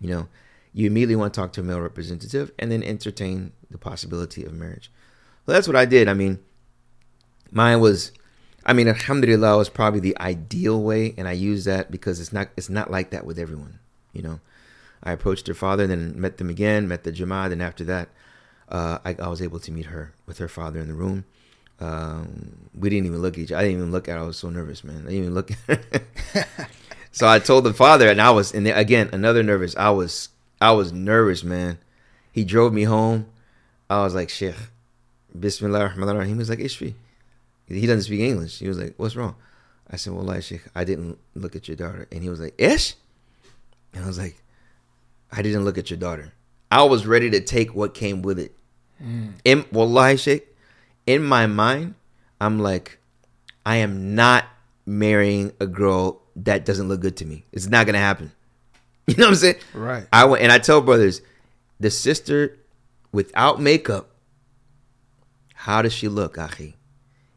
You 0.00 0.08
know, 0.08 0.28
you 0.72 0.86
immediately 0.86 1.16
want 1.16 1.34
to 1.34 1.40
talk 1.40 1.52
to 1.54 1.60
a 1.60 1.64
male 1.64 1.80
representative 1.80 2.52
and 2.58 2.70
then 2.70 2.82
entertain 2.82 3.52
the 3.70 3.78
possibility 3.78 4.44
of 4.44 4.52
marriage. 4.52 4.90
Well, 5.48 5.54
that's 5.54 5.66
what 5.66 5.76
I 5.76 5.86
did. 5.86 6.08
I 6.08 6.12
mean, 6.12 6.40
mine 7.50 7.80
was, 7.80 8.12
I 8.66 8.74
mean, 8.74 8.86
Alhamdulillah 8.86 9.56
was 9.56 9.70
probably 9.70 9.98
the 9.98 10.14
ideal 10.20 10.82
way, 10.82 11.14
and 11.16 11.26
I 11.26 11.32
use 11.32 11.64
that 11.64 11.90
because 11.90 12.20
it's 12.20 12.34
not 12.34 12.48
it's 12.54 12.68
not 12.68 12.90
like 12.90 13.08
that 13.12 13.24
with 13.24 13.38
everyone. 13.38 13.78
You 14.12 14.20
know, 14.20 14.40
I 15.02 15.12
approached 15.12 15.46
her 15.46 15.54
father, 15.54 15.86
then 15.86 16.20
met 16.20 16.36
them 16.36 16.50
again, 16.50 16.86
met 16.86 17.04
the 17.04 17.12
Jamaat, 17.12 17.50
and 17.50 17.62
after 17.62 17.82
that, 17.84 18.10
uh, 18.68 18.98
I, 19.06 19.16
I 19.18 19.28
was 19.28 19.40
able 19.40 19.58
to 19.60 19.72
meet 19.72 19.86
her 19.86 20.12
with 20.26 20.36
her 20.36 20.48
father 20.48 20.80
in 20.80 20.88
the 20.88 20.94
room. 20.94 21.24
Um, 21.80 22.68
we 22.74 22.90
didn't 22.90 23.06
even 23.06 23.22
look 23.22 23.38
at 23.38 23.40
each. 23.40 23.52
Other 23.52 23.60
I 23.60 23.62
didn't 23.62 23.78
even 23.78 23.90
look 23.90 24.06
at. 24.06 24.18
her. 24.18 24.24
I 24.24 24.26
was 24.26 24.36
so 24.36 24.50
nervous, 24.50 24.84
man. 24.84 25.06
I 25.06 25.12
didn't 25.12 25.14
even 25.14 25.34
look 25.34 25.50
at 25.50 25.58
her. 25.66 26.44
so 27.10 27.26
I 27.26 27.38
told 27.38 27.64
the 27.64 27.72
father, 27.72 28.10
and 28.10 28.20
I 28.20 28.32
was, 28.32 28.52
and 28.52 28.68
again, 28.68 29.08
another 29.14 29.42
nervous. 29.42 29.74
I 29.76 29.88
was, 29.88 30.28
I 30.60 30.72
was 30.72 30.92
nervous, 30.92 31.42
man. 31.42 31.78
He 32.32 32.44
drove 32.44 32.74
me 32.74 32.82
home. 32.82 33.28
I 33.88 34.02
was 34.02 34.14
like, 34.14 34.28
Sheikh, 34.28 34.54
Bismillah 35.38 35.80
ar-Rahman 35.80 36.08
ar-Rahim. 36.08 36.34
He 36.34 36.38
was 36.38 36.50
like, 36.50 36.58
Ishfi. 36.58 36.94
He 37.66 37.86
doesn't 37.86 38.02
speak 38.02 38.20
English. 38.20 38.58
He 38.58 38.68
was 38.68 38.78
like, 38.78 38.94
What's 38.96 39.16
wrong? 39.16 39.34
I 39.90 39.96
said, 39.96 40.12
Well, 40.12 40.40
Sheikh, 40.40 40.62
I 40.74 40.84
didn't 40.84 41.18
look 41.34 41.56
at 41.56 41.68
your 41.68 41.76
daughter. 41.76 42.06
And 42.10 42.22
he 42.22 42.30
was 42.30 42.40
like, 42.40 42.54
Ish? 42.58 42.94
And 43.92 44.04
I 44.04 44.06
was 44.06 44.18
like, 44.18 44.36
I 45.30 45.42
didn't 45.42 45.64
look 45.64 45.78
at 45.78 45.90
your 45.90 45.98
daughter. 45.98 46.32
I 46.70 46.82
was 46.84 47.06
ready 47.06 47.30
to 47.30 47.40
take 47.40 47.74
what 47.74 47.94
came 47.94 48.22
with 48.22 48.38
it. 48.38 48.54
Hmm. 48.98 49.28
In 49.44 49.64
Wallahi, 49.72 50.16
Sheikh, 50.16 50.46
in 51.06 51.22
my 51.22 51.46
mind, 51.46 51.94
I'm 52.40 52.58
like, 52.58 52.98
I 53.64 53.76
am 53.76 54.14
not 54.14 54.44
marrying 54.86 55.52
a 55.60 55.66
girl 55.66 56.22
that 56.36 56.64
doesn't 56.64 56.88
look 56.88 57.00
good 57.00 57.16
to 57.18 57.24
me. 57.26 57.44
It's 57.52 57.66
not 57.66 57.86
gonna 57.86 57.98
happen. 57.98 58.32
You 59.08 59.14
know 59.16 59.24
what 59.24 59.30
I'm 59.30 59.36
saying? 59.36 59.56
Right. 59.72 60.06
I 60.12 60.26
went 60.26 60.42
and 60.42 60.52
I 60.52 60.58
tell 60.58 60.82
brothers, 60.82 61.22
the 61.80 61.90
sister 61.90 62.58
without 63.10 63.58
makeup, 63.58 64.10
how 65.68 65.82
does 65.82 65.92
she 65.92 66.08
look, 66.08 66.38
Achi? 66.38 66.76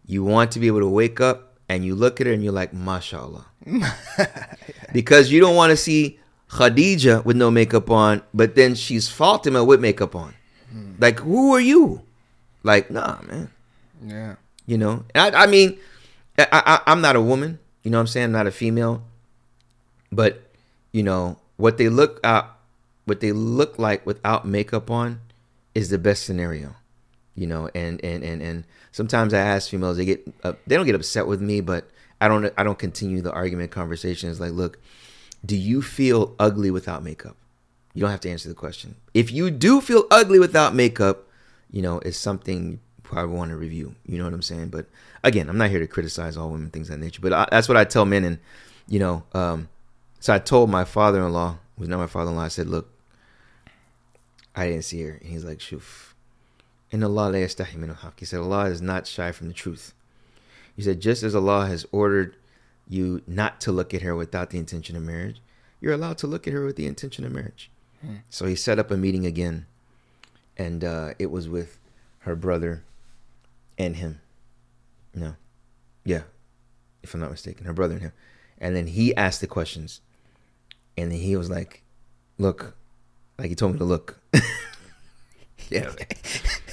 You 0.06 0.24
want 0.24 0.54
to 0.54 0.60
be 0.60 0.68
able 0.68 0.80
to 0.80 0.88
wake 0.88 1.20
up 1.20 1.58
and 1.68 1.84
you 1.84 1.96
look 1.96 2.22
at 2.22 2.28
her 2.28 2.34
and 2.34 2.42
you're 2.42 2.54
like, 2.54 2.74
mashallah. 2.74 3.46
because 4.94 5.30
you 5.34 5.42
don't 5.42 5.58
want 5.58 5.72
to 5.72 5.76
see 5.76 6.18
Khadija 6.52 7.26
with 7.26 7.36
no 7.36 7.52
makeup 7.52 7.92
on, 7.92 8.22
but 8.34 8.56
then 8.56 8.74
she's 8.74 9.10
Fatima 9.10 9.66
with 9.66 9.82
makeup 9.82 10.16
on. 10.16 10.34
Hmm. 10.72 10.94
Like, 10.98 11.20
who 11.20 11.54
are 11.54 11.60
you? 11.60 12.04
Like, 12.64 12.90
nah, 12.90 13.22
man. 13.24 13.52
Yeah. 14.02 14.36
You 14.66 14.78
know, 14.78 15.04
and 15.14 15.36
I, 15.36 15.44
I 15.44 15.48
mean, 15.48 15.78
I, 16.38 16.48
I, 16.54 16.80
I'm 16.88 17.02
not 17.02 17.18
a 17.18 17.22
woman. 17.22 17.60
You 17.84 17.92
know 17.92 17.98
what 17.98 18.04
I'm 18.04 18.08
saying? 18.08 18.26
I'm 18.28 18.32
not 18.32 18.48
a 18.48 18.52
female. 18.52 19.04
But, 20.10 20.42
you 20.94 21.04
know, 21.04 21.38
what 21.58 21.78
they 21.78 21.90
look 21.90 22.26
at, 22.26 22.50
what 23.04 23.20
they 23.20 23.34
look 23.34 23.78
like 23.78 24.06
without 24.06 24.48
makeup 24.48 24.90
on 24.90 25.20
is 25.76 25.90
the 25.90 25.98
best 25.98 26.24
scenario. 26.24 26.76
You 27.34 27.48
know, 27.48 27.70
and, 27.74 28.04
and, 28.04 28.24
and, 28.24 28.42
and 28.42 28.66
sometimes 28.92 29.34
I 29.34 29.40
ask 29.40 29.70
females, 29.70 29.96
they 29.96 30.06
get, 30.06 30.22
uh, 30.44 30.54
they 30.68 30.76
don't 30.76 30.86
get 30.86 30.96
upset 30.96 31.28
with 31.28 31.42
me, 31.42 31.62
but 31.62 31.90
I 32.20 32.28
don't, 32.28 32.54
I 32.58 32.64
don't 32.64 32.78
continue 32.78 33.22
the 33.22 33.32
argument 33.32 33.72
conversation. 33.72 34.30
It's 34.30 34.40
like, 34.42 34.52
look, 34.52 34.80
do 35.46 35.56
you 35.56 35.82
feel 35.82 36.36
ugly 36.38 36.72
without 36.72 37.04
makeup? 37.04 37.38
You 37.94 38.02
don't 38.02 38.12
have 38.12 38.20
to 38.22 38.30
answer 38.30 38.50
the 38.50 38.56
question. 38.56 38.96
If 39.14 39.32
you 39.32 39.50
do 39.50 39.80
feel 39.80 40.06
ugly 40.12 40.40
without 40.40 40.76
makeup, 40.76 41.24
you 41.72 41.82
know, 41.82 42.00
it's 42.00 42.18
something 42.18 42.72
you 42.72 42.80
probably 43.04 43.36
want 43.36 43.52
to 43.52 43.58
review. 43.58 43.96
You 44.06 44.18
know 44.18 44.26
what 44.26 44.34
I'm 44.34 44.42
saying? 44.42 44.68
But 44.68 44.88
again, 45.24 45.50
I'm 45.50 45.58
not 45.58 45.70
here 45.70 45.80
to 45.80 45.88
criticize 45.88 46.36
all 46.36 46.50
women, 46.50 46.70
things 46.70 46.90
of 46.90 47.00
that 47.00 47.04
nature. 47.04 47.22
But 47.22 47.34
I, 47.34 47.48
that's 47.50 47.70
what 47.70 47.78
I 47.78 47.86
tell 47.86 48.06
men. 48.06 48.26
And, 48.26 48.40
you 48.88 49.00
know, 49.00 49.24
um, 49.34 49.70
so 50.20 50.34
I 50.34 50.40
told 50.40 50.70
my 50.70 50.84
father 50.84 51.26
in 51.26 51.32
law, 51.32 51.60
who's 51.78 51.88
not 51.88 51.98
my 51.98 52.08
father 52.08 52.30
in 52.30 52.36
law, 52.36 52.44
I 52.44 52.50
said, 52.50 52.68
look, 52.68 52.90
I 54.54 54.68
didn't 54.68 54.84
see 54.84 55.02
her. 55.04 55.12
And 55.12 55.30
he's 55.30 55.46
like, 55.46 55.60
shuf. 55.60 56.11
And 56.92 57.04
Allah 57.04 57.30
la 57.30 57.38
yastahi 57.38 57.76
min 57.76 57.90
al-haq. 57.90 58.20
He 58.20 58.26
said, 58.26 58.40
Allah 58.40 58.66
is 58.66 58.82
not 58.82 59.08
shy 59.08 59.32
from 59.32 59.48
the 59.48 59.54
truth. 59.54 59.94
He 60.76 60.82
said, 60.82 61.00
just 61.00 61.24
as 61.24 61.36
Allah 61.36 61.68
has 61.68 61.86
ordered 61.92 62.36
you 62.88 63.22
not 63.28 63.62
to 63.62 63.72
look 63.72 63.94
at 63.94 64.02
her 64.02 64.16
without 64.16 64.50
the 64.50 64.58
intention 64.58 64.96
of 64.96 65.04
marriage, 65.04 65.42
you're 65.80 65.94
allowed 65.94 66.18
to 66.20 66.28
look 66.28 66.48
at 66.48 66.54
her 66.54 66.66
with 66.66 66.76
the 66.76 66.88
intention 66.88 67.26
of 67.26 67.32
marriage. 67.32 67.70
So 68.30 68.46
he 68.46 68.56
set 68.56 68.80
up 68.80 68.90
a 68.90 68.98
meeting 68.98 69.26
again, 69.26 69.68
and 70.58 70.84
uh, 70.84 71.14
it 71.20 71.30
was 71.30 71.48
with 71.48 71.78
her 72.20 72.36
brother 72.36 72.84
and 73.78 73.96
him. 73.98 74.22
No, 75.14 75.36
yeah, 76.04 76.24
if 77.04 77.14
I'm 77.14 77.20
not 77.20 77.32
mistaken, 77.32 77.66
her 77.66 77.74
brother 77.74 77.94
and 77.94 78.02
him. 78.02 78.14
And 78.58 78.76
then 78.76 78.88
he 78.88 79.16
asked 79.16 79.42
the 79.42 79.48
questions, 79.48 80.02
and 80.98 81.12
then 81.12 81.20
he 81.20 81.36
was 81.36 81.50
like, 81.50 81.84
"Look," 82.38 82.76
like 83.38 83.50
he 83.50 83.56
told 83.56 83.74
me 83.74 83.78
to 83.80 83.86
look. 83.86 84.20
yeah. 85.70 85.92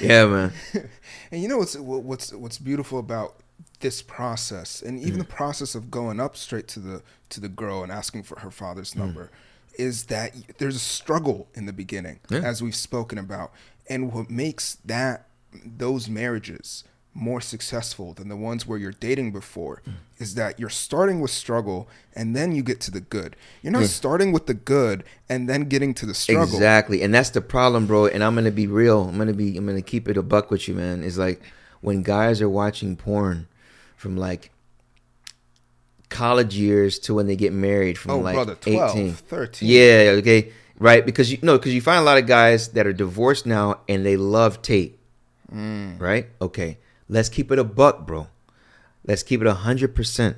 yeah, 0.00 0.26
man. 0.26 0.52
And 1.30 1.42
you 1.42 1.48
know 1.48 1.58
what's 1.58 1.76
what's 1.76 2.32
what's 2.32 2.58
beautiful 2.58 2.98
about 2.98 3.36
this 3.80 4.02
process, 4.02 4.82
and 4.82 4.98
even 5.00 5.18
the 5.18 5.24
mm. 5.24 5.30
process 5.30 5.74
of 5.74 5.90
going 5.90 6.20
up 6.20 6.36
straight 6.36 6.68
to 6.68 6.80
the 6.80 7.02
to 7.30 7.40
the 7.40 7.48
girl 7.48 7.82
and 7.82 7.90
asking 7.90 8.24
for 8.24 8.38
her 8.40 8.50
father's 8.50 8.92
mm. 8.92 8.98
number, 8.98 9.30
is 9.78 10.04
that 10.04 10.34
there's 10.58 10.76
a 10.76 10.80
struggle 10.80 11.48
in 11.54 11.66
the 11.66 11.72
beginning, 11.72 12.20
Yeah. 12.28 12.40
as 12.40 12.62
we've 12.62 12.76
spoken 12.76 13.18
about, 13.18 13.52
and 13.88 14.12
what 14.12 14.30
makes 14.30 14.76
that 14.84 15.28
those 15.64 16.08
marriages 16.08 16.84
more 17.14 17.40
successful 17.42 18.14
than 18.14 18.28
the 18.28 18.36
ones 18.36 18.66
where 18.66 18.78
you're 18.78 18.92
dating 18.92 19.32
before 19.32 19.82
is 20.18 20.34
that 20.34 20.58
you're 20.58 20.70
starting 20.70 21.20
with 21.20 21.30
struggle 21.30 21.86
and 22.14 22.34
then 22.34 22.52
you 22.52 22.62
get 22.62 22.80
to 22.80 22.90
the 22.90 23.00
good. 23.02 23.36
You're 23.62 23.72
not 23.72 23.84
starting 23.84 24.32
with 24.32 24.46
the 24.46 24.54
good 24.54 25.04
and 25.28 25.46
then 25.48 25.64
getting 25.68 25.92
to 25.94 26.06
the 26.06 26.14
struggle. 26.14 26.44
Exactly, 26.44 27.02
and 27.02 27.12
that's 27.12 27.30
the 27.30 27.42
problem, 27.42 27.86
bro. 27.86 28.06
And 28.06 28.24
I'm 28.24 28.34
gonna 28.34 28.50
be 28.50 28.66
real. 28.66 29.08
I'm 29.08 29.18
gonna 29.18 29.34
be. 29.34 29.56
I'm 29.58 29.66
gonna 29.66 29.82
keep 29.82 30.08
it 30.08 30.16
a 30.16 30.22
buck 30.22 30.50
with 30.50 30.68
you, 30.68 30.74
man. 30.74 31.02
Is 31.02 31.18
like 31.18 31.42
when 31.82 32.02
guys 32.02 32.40
are 32.40 32.48
watching 32.48 32.96
porn 32.96 33.46
from 33.96 34.16
like 34.16 34.50
college 36.08 36.54
years 36.54 36.98
to 37.00 37.14
when 37.14 37.26
they 37.26 37.36
get 37.36 37.52
married 37.52 37.96
from 37.98 38.10
Oh, 38.12 38.18
like 38.18 38.34
brother, 38.34 38.54
12, 38.56 38.90
18 38.96 39.12
13. 39.14 39.68
yeah 39.68 40.10
okay 40.18 40.52
right 40.78 41.06
because 41.06 41.32
you 41.32 41.38
no 41.42 41.56
because 41.56 41.72
you 41.74 41.80
find 41.80 41.98
a 42.00 42.02
lot 42.02 42.18
of 42.18 42.26
guys 42.26 42.68
that 42.68 42.86
are 42.86 42.92
divorced 42.92 43.46
now 43.46 43.80
and 43.88 44.04
they 44.04 44.16
love 44.16 44.60
Tate 44.62 44.98
Mm. 45.54 46.00
right 46.00 46.28
okay 46.40 46.78
let's 47.12 47.28
keep 47.28 47.52
it 47.52 47.58
a 47.58 47.64
buck 47.64 48.06
bro. 48.06 48.28
Let's 49.06 49.22
keep 49.22 49.40
it 49.40 49.46
a 49.46 49.54
hundred 49.54 49.94
percent. 49.94 50.36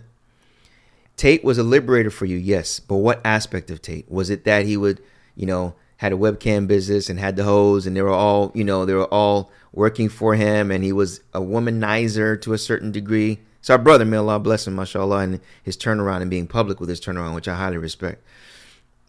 Tate 1.17 1.45
was 1.45 1.59
a 1.59 1.63
liberator 1.63 2.11
for 2.11 2.27
you 2.27 2.37
yes 2.37 2.81
but 2.81 2.97
what 2.97 3.21
aspect 3.25 3.71
of 3.71 3.81
tate? 3.81 4.11
Was 4.11 4.31
it 4.31 4.45
that 4.45 4.67
he 4.67 4.77
would 4.77 5.01
you 5.37 5.47
know 5.47 5.75
had 5.99 6.13
a 6.13 6.17
webcam 6.17 6.67
business 6.67 7.09
and 7.09 7.21
had 7.21 7.37
the 7.37 7.45
hoes 7.45 7.87
and 7.87 7.97
they 7.97 8.03
were 8.03 8.11
all 8.11 8.51
you 8.55 8.65
know 8.65 8.85
they 8.85 8.95
were 8.95 9.13
all 9.13 9.51
working 9.73 10.09
for 10.09 10.35
him 10.35 10.71
and 10.71 10.83
he 10.83 10.93
was 10.93 11.21
a 11.33 11.41
womanizer 11.41 12.41
to 12.43 12.53
a 12.53 12.59
certain 12.59 12.91
degree? 12.91 13.39
It's 13.61 13.71
our 13.71 13.79
brother 13.79 14.05
may 14.05 14.17
allah 14.17 14.41
bless 14.41 14.67
him 14.67 14.75
mashallah 14.75 15.19
and 15.19 15.41
his 15.63 15.77
turnaround 15.77 16.23
and 16.23 16.31
being 16.31 16.49
public 16.49 16.81
with 16.81 16.89
his 16.89 17.01
turnaround 17.01 17.37
which 17.37 17.49
i 17.49 17.55
highly 17.55 17.79
respect. 17.79 18.23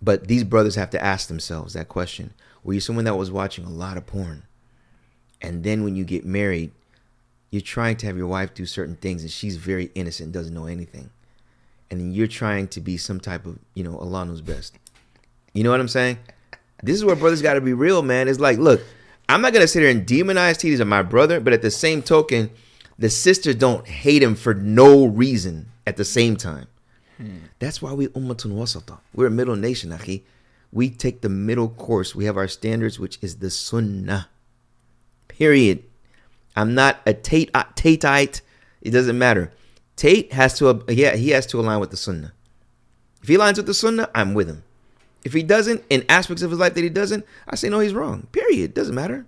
But 0.02 0.28
these 0.28 0.44
brothers 0.44 0.76
have 0.76 0.92
to 0.92 1.04
ask 1.04 1.28
themselves 1.28 1.74
that 1.74 1.88
question. 1.88 2.34
Were 2.64 2.74
you 2.74 2.80
someone 2.80 3.06
that 3.06 3.16
was 3.16 3.32
watching 3.32 3.66
a 3.66 3.70
lot 3.70 3.98
of 3.98 4.06
porn? 4.06 4.44
And 5.42 5.64
then 5.64 5.84
when 5.84 5.96
you 5.96 6.04
get 6.04 6.26
married 6.26 6.72
you're 7.56 7.62
trying 7.62 7.96
to 7.96 8.06
have 8.06 8.18
your 8.18 8.28
wife 8.28 8.54
do 8.54 8.66
certain 8.66 8.98
things 8.98 9.22
and 9.22 9.32
she's 9.32 9.56
very 9.56 9.90
innocent 9.96 10.34
doesn't 10.34 10.54
know 10.54 10.66
anything. 10.66 11.10
And 11.90 12.02
then 12.02 12.12
you're 12.12 12.28
trying 12.28 12.68
to 12.68 12.82
be 12.82 12.98
some 12.98 13.22
type 13.22 13.46
of 13.46 13.58
you 13.74 13.82
know 13.82 13.98
allah 13.98 14.26
knows 14.26 14.42
best. 14.42 14.78
You 15.54 15.64
know 15.64 15.72
what 15.72 15.80
i'm 15.80 15.88
saying? 15.88 16.18
This 16.84 16.98
is 16.98 17.06
where 17.06 17.16
brothers 17.16 17.42
got 17.42 17.54
to 17.54 17.62
be 17.62 17.72
real 17.72 18.02
man. 18.02 18.28
It's 18.28 18.42
like 18.42 18.58
look 18.58 18.82
i'm 19.30 19.42
not 19.42 19.54
gonna 19.54 19.70
sit 19.70 19.84
here 19.84 19.90
and 19.90 20.06
demonize 20.06 20.58
titties 20.58 20.82
of 20.82 20.88
my 20.88 21.02
brother 21.02 21.40
but 21.40 21.54
at 21.54 21.62
the 21.62 21.72
same 21.72 22.02
token 22.02 22.52
the 23.00 23.10
sisters 23.10 23.56
don't 23.56 23.88
hate 23.88 24.22
him 24.22 24.36
for 24.36 24.54
no 24.54 25.06
reason 25.06 25.68
at 25.88 25.96
the 25.96 26.06
same 26.06 26.36
time. 26.36 26.68
Hmm. 27.16 27.38
That's 27.60 27.82
why 27.82 27.94
we 27.94 28.08
ummatun 28.08 28.52
wasata. 28.52 29.00
We're 29.14 29.28
a 29.28 29.32
middle 29.32 29.56
nation 29.56 29.92
akhi. 29.92 30.24
We 30.74 30.90
take 30.90 31.22
the 31.22 31.30
middle 31.30 31.70
course. 31.70 32.14
We 32.14 32.26
have 32.26 32.36
our 32.36 32.50
standards 32.50 33.00
which 33.00 33.18
is 33.22 33.38
the 33.38 33.50
sunnah 33.50 34.28
period 35.30 35.86
I'm 36.56 36.74
not 36.74 37.00
a 37.06 37.14
Tate 37.14 37.52
uh, 37.54 37.66
Tateite. 37.76 38.42
It 38.82 38.92
doesn't 38.92 39.18
matter. 39.18 39.52
Tate 39.96 40.34
has 40.34 40.58
to 40.60 40.84
yeah 40.90 41.16
he 41.16 41.30
has 41.30 41.46
to 41.48 41.60
align 41.60 41.80
with 41.80 41.92
the 41.92 41.98
Sunnah. 41.98 42.34
If 43.22 43.30
he 43.30 43.36
aligns 43.36 43.58
with 43.58 43.66
the 43.66 43.74
Sunnah, 43.74 44.10
I'm 44.14 44.34
with 44.34 44.48
him. 44.48 44.64
If 45.24 45.34
he 45.34 45.42
doesn't, 45.42 45.84
in 45.90 46.06
aspects 46.08 46.44
of 46.44 46.52
his 46.52 46.60
life 46.60 46.76
that 46.76 46.84
he 46.84 46.90
doesn't, 46.90 47.26
I 47.48 47.56
say 47.56 47.70
no, 47.70 47.80
he's 47.80 47.96
wrong. 47.96 48.28
Period. 48.32 48.76
Doesn't 48.76 48.94
matter. 48.94 49.26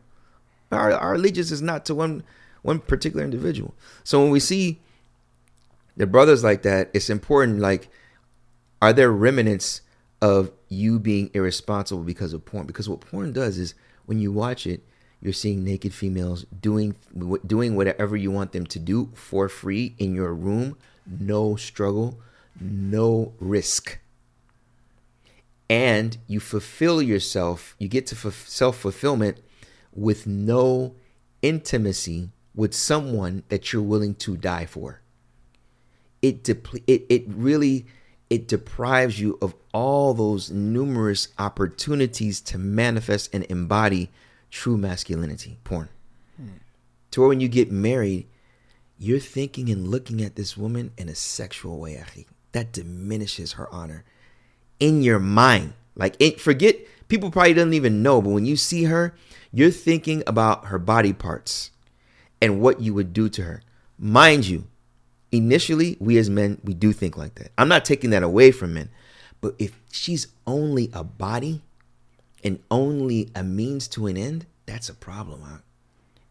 Our 0.72 0.92
our 0.94 1.16
allegiance 1.16 1.52
is 1.52 1.62
not 1.62 1.86
to 1.86 1.96
one 1.96 2.24
one 2.62 2.80
particular 2.80 3.24
individual. 3.24 3.74
So 4.04 4.22
when 4.22 4.30
we 4.30 4.40
see 4.40 4.80
the 5.96 6.06
brothers 6.06 6.44
like 6.44 6.62
that, 6.64 6.92
it's 6.94 7.10
important. 7.10 7.60
Like, 7.60 7.90
are 8.82 8.94
there 8.94 9.12
remnants 9.12 9.82
of 10.22 10.52
you 10.70 11.00
being 11.00 11.32
irresponsible 11.34 12.04
because 12.04 12.34
of 12.34 12.46
porn? 12.46 12.68
Because 12.68 12.88
what 12.88 13.02
porn 13.02 13.34
does 13.34 13.58
is 13.58 13.74
when 14.06 14.20
you 14.20 14.32
watch 14.32 14.68
it, 14.68 14.84
you're 15.22 15.34
seeing 15.34 15.64
naked 15.64 15.94
females 15.94 16.46
doing 16.62 16.96
doing 17.46 17.76
whatever 17.76 18.16
you 18.16 18.32
want 18.32 18.52
them 18.52 18.66
to 18.68 18.80
do 18.80 19.10
for 19.14 19.50
free 19.50 19.96
in 19.98 20.14
your 20.14 20.34
room, 20.34 20.78
no 21.06 21.56
struggle, 21.56 22.20
no 22.60 23.34
risk. 23.40 24.00
And 25.70 26.18
you 26.28 26.40
fulfill 26.40 27.02
yourself, 27.02 27.76
you 27.78 27.88
get 27.88 28.08
to 28.08 28.32
self 28.32 28.78
fulfillment 28.78 29.40
with 29.94 30.28
no 30.28 30.96
intimacy 31.42 32.30
with 32.56 32.74
someone 32.74 33.44
that 33.50 33.72
you're 33.74 33.82
willing 33.82 34.16
to 34.16 34.38
die 34.38 34.66
for. 34.66 35.02
It 36.22 36.44
deple- 36.44 36.84
it 36.88 37.06
it 37.10 37.24
really 37.28 37.86
it 38.30 38.48
deprives 38.48 39.20
you 39.20 39.38
of 39.42 39.56
all 39.74 40.14
those 40.14 40.52
numerous 40.52 41.30
opportunities 41.40 42.42
to 42.42 42.58
manifest 42.58 43.30
and 43.34 43.46
embody 43.46 44.10
true 44.50 44.78
masculinity, 44.78 45.58
porn. 45.64 45.90
To 47.12 47.22
where 47.22 47.30
when 47.30 47.40
you 47.40 47.48
get 47.48 47.72
married, 47.72 48.28
you're 48.98 49.20
thinking 49.20 49.70
and 49.70 49.88
looking 49.88 50.22
at 50.22 50.36
this 50.36 50.58
woman 50.58 50.92
in 50.98 51.10
a 51.10 51.16
sexual 51.16 51.80
way. 51.80 52.04
That 52.52 52.74
diminishes 52.74 53.54
her 53.54 53.74
honor 53.74 54.04
in 54.80 55.02
your 55.02 55.20
mind. 55.20 55.74
Like, 55.96 56.16
it, 56.20 56.40
forget, 56.40 56.76
people 57.08 57.32
probably 57.32 57.54
don't 57.54 57.74
even 57.74 58.04
know, 58.04 58.22
but 58.22 58.30
when 58.30 58.46
you 58.46 58.56
see 58.56 58.84
her, 58.84 59.16
you're 59.52 59.72
thinking 59.72 60.24
about 60.28 60.66
her 60.66 60.78
body 60.78 61.14
parts 61.14 61.72
and 62.42 62.62
what 62.62 62.82
you 62.82 62.94
would 62.94 63.14
do 63.14 63.30
to 63.30 63.44
her. 63.44 63.62
Mind 63.98 64.46
you, 64.46 64.68
initially, 65.32 65.98
we 66.00 66.18
as 66.18 66.30
men, 66.30 66.62
we 66.64 66.74
do 66.74 66.94
think 66.94 67.18
like 67.18 67.36
that. 67.36 67.52
I'm 67.58 67.68
not 67.68 67.86
taking 67.86 68.12
that 68.12 68.24
away 68.24 68.52
from 68.52 68.76
men, 68.76 68.90
but 69.42 69.56
if 69.58 69.80
she's 69.92 70.28
only 70.46 70.92
a 70.94 71.04
body, 71.04 71.64
and 72.44 72.60
only 72.70 73.30
a 73.36 73.44
means 73.44 73.88
to 73.90 74.08
an 74.08 74.18
end, 74.18 74.46
that's 74.66 74.90
a 74.90 74.94
problem, 74.94 75.42
huh? 75.42 75.58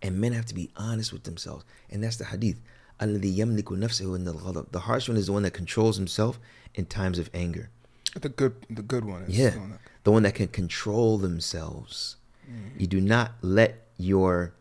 And 0.02 0.20
men 0.20 0.32
have 0.32 0.46
to 0.46 0.54
be 0.54 0.70
honest 0.76 1.12
with 1.12 1.24
themselves. 1.24 1.64
And 1.90 2.02
that's 2.02 2.16
the 2.16 2.26
hadith. 2.26 2.60
The 2.98 4.80
harsh 4.82 5.08
one 5.08 5.16
is 5.16 5.26
the 5.26 5.32
one 5.32 5.42
that 5.42 5.52
controls 5.52 5.96
himself 5.96 6.38
in 6.74 6.86
times 6.86 7.18
of 7.18 7.28
anger. 7.34 7.70
The 8.18 8.28
good 8.30 8.54
the 8.70 8.82
good 8.82 9.04
one 9.04 9.24
is 9.24 9.38
yeah, 9.38 9.50
the 9.50 9.58
one 9.58 9.70
that, 9.70 9.80
the 10.04 10.12
one 10.12 10.22
that 10.22 10.34
can 10.34 10.48
control 10.48 11.18
themselves. 11.18 12.16
Mm. 12.50 12.80
You 12.80 12.86
do 12.86 13.00
not 13.00 13.32
let 13.42 13.86
your 13.98 14.54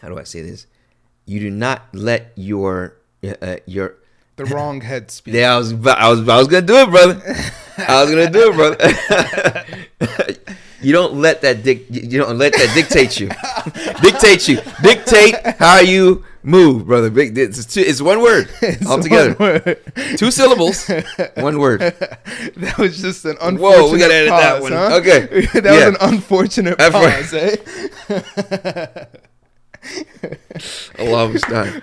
how 0.00 0.08
do 0.08 0.18
I 0.18 0.24
say 0.24 0.42
this? 0.42 0.66
You 1.24 1.40
do 1.40 1.50
not 1.50 1.82
let 1.94 2.32
your 2.36 2.96
uh, 3.24 3.34
uh 3.40 3.56
your 3.64 3.96
the 4.36 4.44
wrong 4.44 4.82
head 4.82 5.10
speak. 5.10 5.34
Yeah, 5.36 5.54
I 5.54 5.58
was 5.58 5.72
I 5.72 6.10
was 6.10 6.28
I 6.28 6.36
was 6.38 6.48
gonna 6.48 6.66
do 6.66 6.76
it, 6.76 6.90
brother. 6.90 7.22
I 7.78 8.02
was 8.02 8.10
gonna 8.10 8.30
do 8.30 8.50
it, 8.50 8.54
brother. 8.54 9.64
you 10.86 10.92
don't 10.92 11.14
let 11.26 11.40
that 11.42 11.64
dic- 11.66 11.86
you 11.90 12.18
don't 12.22 12.38
let 12.38 12.52
that 12.52 12.70
dictate 12.78 13.18
you. 13.20 13.28
dictate 14.06 14.46
you. 14.46 14.56
Dictate 14.82 15.34
how 15.58 15.80
you 15.80 16.22
move, 16.44 16.86
brother. 16.86 17.10
It's, 17.16 17.66
two, 17.66 17.80
it's 17.80 18.00
one 18.00 18.20
word 18.22 18.48
It's 18.62 18.86
altogether. 18.86 19.34
one 19.34 19.50
word. 19.64 19.78
Two 20.16 20.30
syllables, 20.30 20.88
one 21.34 21.58
word. 21.58 21.80
that 22.62 22.74
was 22.78 23.00
just 23.02 23.24
an 23.24 23.36
unfortunate 23.40 23.82
Whoa, 23.82 23.92
we 23.92 23.98
gotta 23.98 24.14
edit 24.14 24.30
pause, 24.30 24.42
that 24.42 24.62
one. 24.62 24.72
huh? 24.72 24.96
Okay. 25.00 25.20
that 25.60 25.64
Yeah. 25.64 25.88
was 25.90 25.96
an 25.98 26.14
unfortunate 26.14 26.78
pause, 26.78 27.34
eh? 27.34 29.06
Allah 30.98 31.28
was 31.28 31.42
done. 31.42 31.80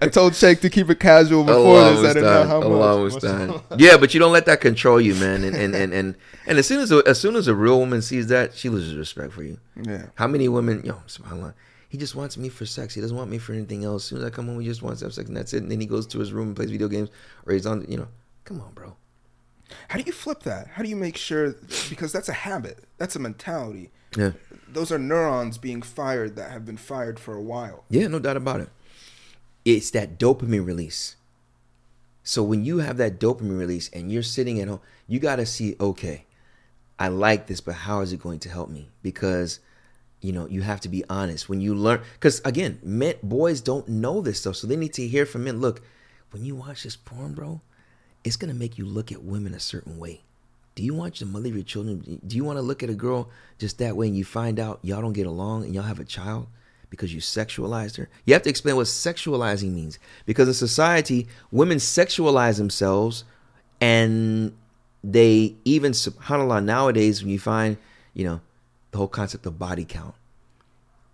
I 0.00 0.08
told 0.10 0.34
Shake 0.34 0.60
to 0.60 0.70
keep 0.70 0.88
it 0.90 1.00
casual 1.00 1.44
before 1.44 1.78
Allah 1.78 1.94
this. 1.96 2.04
I 2.04 2.08
didn't 2.14 2.22
know 2.22 2.38
done. 2.40 2.48
how 2.48 2.62
Allah 2.62 3.02
much. 3.02 3.14
was 3.14 3.22
done. 3.22 3.60
Yeah, 3.76 3.96
but 3.96 4.14
you 4.14 4.20
don't 4.20 4.32
let 4.32 4.46
that 4.46 4.60
control 4.60 5.00
you, 5.00 5.14
man. 5.14 5.44
And 5.44 5.56
and 5.56 5.74
and 5.74 5.92
and, 5.92 6.14
and 6.46 6.58
as 6.58 6.66
soon 6.66 6.80
as 6.80 6.92
a, 6.92 7.02
as 7.06 7.20
soon 7.20 7.36
as 7.36 7.48
a 7.48 7.54
real 7.54 7.78
woman 7.78 8.02
sees 8.02 8.28
that, 8.28 8.54
she 8.54 8.68
loses 8.68 8.94
respect 8.94 9.32
for 9.32 9.42
you. 9.42 9.58
Yeah. 9.82 10.06
How 10.14 10.26
many 10.26 10.48
women, 10.48 10.82
yo, 10.84 10.94
subhanAllah, 11.06 11.54
he 11.88 11.98
just 11.98 12.14
wants 12.14 12.36
me 12.36 12.48
for 12.48 12.66
sex. 12.66 12.94
He 12.94 13.00
doesn't 13.00 13.16
want 13.16 13.30
me 13.30 13.38
for 13.38 13.52
anything 13.52 13.84
else. 13.84 14.04
As 14.04 14.08
soon 14.08 14.18
as 14.18 14.24
I 14.24 14.30
come 14.30 14.46
home, 14.46 14.60
he 14.60 14.66
just 14.66 14.82
wants 14.82 15.00
to 15.00 15.06
have 15.06 15.14
sex 15.14 15.28
and 15.28 15.36
that's 15.36 15.52
it. 15.52 15.62
And 15.62 15.70
then 15.70 15.80
he 15.80 15.86
goes 15.86 16.06
to 16.08 16.18
his 16.18 16.32
room 16.32 16.48
and 16.48 16.56
plays 16.56 16.70
video 16.70 16.88
games 16.88 17.08
or 17.46 17.52
he's 17.54 17.66
on, 17.66 17.84
you 17.88 17.96
know, 17.96 18.08
come 18.44 18.60
on, 18.60 18.72
bro. 18.74 18.96
How 19.88 19.98
do 19.98 20.04
you 20.04 20.12
flip 20.12 20.42
that? 20.42 20.68
How 20.68 20.82
do 20.82 20.88
you 20.88 20.96
make 20.96 21.16
sure? 21.16 21.54
Because 21.88 22.12
that's 22.12 22.28
a 22.28 22.32
habit. 22.32 22.84
That's 22.98 23.16
a 23.16 23.18
mentality. 23.18 23.90
Yeah. 24.16 24.32
Those 24.74 24.90
are 24.90 24.98
neurons 24.98 25.56
being 25.56 25.82
fired 25.82 26.34
that 26.36 26.50
have 26.50 26.66
been 26.66 26.76
fired 26.76 27.20
for 27.20 27.34
a 27.34 27.40
while. 27.40 27.84
Yeah, 27.88 28.08
no 28.08 28.18
doubt 28.18 28.36
about 28.36 28.60
it. 28.60 28.68
It's 29.64 29.90
that 29.92 30.18
dopamine 30.18 30.66
release. 30.66 31.14
So 32.24 32.42
when 32.42 32.64
you 32.64 32.78
have 32.78 32.96
that 32.96 33.20
dopamine 33.20 33.58
release 33.58 33.88
and 33.92 34.10
you're 34.10 34.24
sitting 34.24 34.60
at 34.60 34.66
home, 34.66 34.80
you 35.06 35.20
got 35.20 35.36
to 35.36 35.46
see, 35.46 35.76
okay, 35.80 36.24
I 36.98 37.08
like 37.08 37.46
this, 37.46 37.60
but 37.60 37.74
how 37.74 38.00
is 38.00 38.12
it 38.12 38.20
going 38.20 38.40
to 38.40 38.48
help 38.48 38.68
me? 38.68 38.88
Because 39.00 39.60
you 40.20 40.32
know 40.32 40.48
you 40.48 40.62
have 40.62 40.80
to 40.80 40.88
be 40.88 41.04
honest 41.08 41.48
when 41.48 41.60
you 41.60 41.74
learn. 41.74 42.00
Because 42.14 42.40
again, 42.44 42.80
men, 42.82 43.14
boys 43.22 43.60
don't 43.60 43.86
know 43.88 44.20
this 44.20 44.40
stuff, 44.40 44.56
so 44.56 44.66
they 44.66 44.76
need 44.76 44.94
to 44.94 45.06
hear 45.06 45.24
from 45.24 45.44
men. 45.44 45.60
Look, 45.60 45.82
when 46.30 46.44
you 46.44 46.56
watch 46.56 46.82
this 46.82 46.96
porn, 46.96 47.34
bro, 47.34 47.60
it's 48.24 48.36
gonna 48.36 48.54
make 48.54 48.76
you 48.76 48.86
look 48.86 49.12
at 49.12 49.22
women 49.22 49.54
a 49.54 49.60
certain 49.60 49.98
way. 49.98 50.23
Do 50.74 50.82
you 50.82 50.94
want 50.94 51.18
the 51.18 51.26
mother 51.26 51.48
of 51.48 51.54
your 51.54 51.64
children? 51.64 52.20
Do 52.26 52.36
you 52.36 52.44
want 52.44 52.58
to 52.58 52.62
look 52.62 52.82
at 52.82 52.90
a 52.90 52.94
girl 52.94 53.30
just 53.58 53.78
that 53.78 53.96
way 53.96 54.08
and 54.08 54.16
you 54.16 54.24
find 54.24 54.58
out 54.58 54.80
y'all 54.82 55.00
don't 55.00 55.12
get 55.12 55.26
along 55.26 55.64
and 55.64 55.74
y'all 55.74 55.84
have 55.84 56.00
a 56.00 56.04
child 56.04 56.48
because 56.90 57.14
you 57.14 57.20
sexualized 57.20 57.96
her? 57.96 58.08
You 58.24 58.34
have 58.34 58.42
to 58.42 58.50
explain 58.50 58.74
what 58.76 58.86
sexualizing 58.86 59.72
means. 59.72 59.98
Because 60.26 60.48
in 60.48 60.54
society, 60.54 61.28
women 61.52 61.78
sexualize 61.78 62.58
themselves 62.58 63.24
and 63.80 64.52
they 65.04 65.54
even, 65.64 65.92
subhanAllah, 65.92 66.64
nowadays, 66.64 67.22
when 67.22 67.30
you 67.30 67.38
find, 67.38 67.76
you 68.14 68.24
know, 68.24 68.40
the 68.90 68.98
whole 68.98 69.08
concept 69.08 69.46
of 69.46 69.58
body 69.58 69.84
count. 69.84 70.14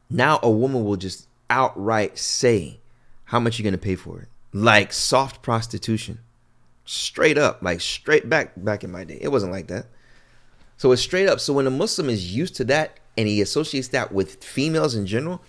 Now 0.09 0.39
a 0.43 0.51
woman 0.51 0.85
will 0.85 0.97
just 0.97 1.29
outright 1.49 2.19
say 2.19 2.81
how 3.25 3.41
much 3.41 3.59
you're 3.59 3.65
gonna 3.65 3.79
pay 3.79 3.97
for 3.97 4.21
it, 4.21 4.29
like 4.53 4.93
soft 4.93 5.43
prostitution, 5.43 6.19
straight 6.91 7.39
up, 7.39 7.63
like 7.63 7.81
straight 7.81 8.29
back 8.29 8.53
back 8.57 8.83
in 8.83 8.91
my 8.91 9.05
day. 9.05 9.19
It 9.21 9.29
wasn't 9.29 9.53
like 9.53 9.69
that. 9.69 9.87
So 10.77 10.91
it's 10.93 11.03
straight 11.03 11.29
up. 11.29 11.39
So 11.39 11.53
when 11.53 11.67
a 11.67 11.71
Muslim 11.71 12.09
is 12.09 12.35
used 12.35 12.57
to 12.57 12.65
that 12.65 12.99
and 13.17 13.29
he 13.29 13.41
associates 13.41 13.89
that 13.89 14.13
with 14.13 14.43
females 14.43 14.95
in 14.95 15.07
general, 15.07 15.41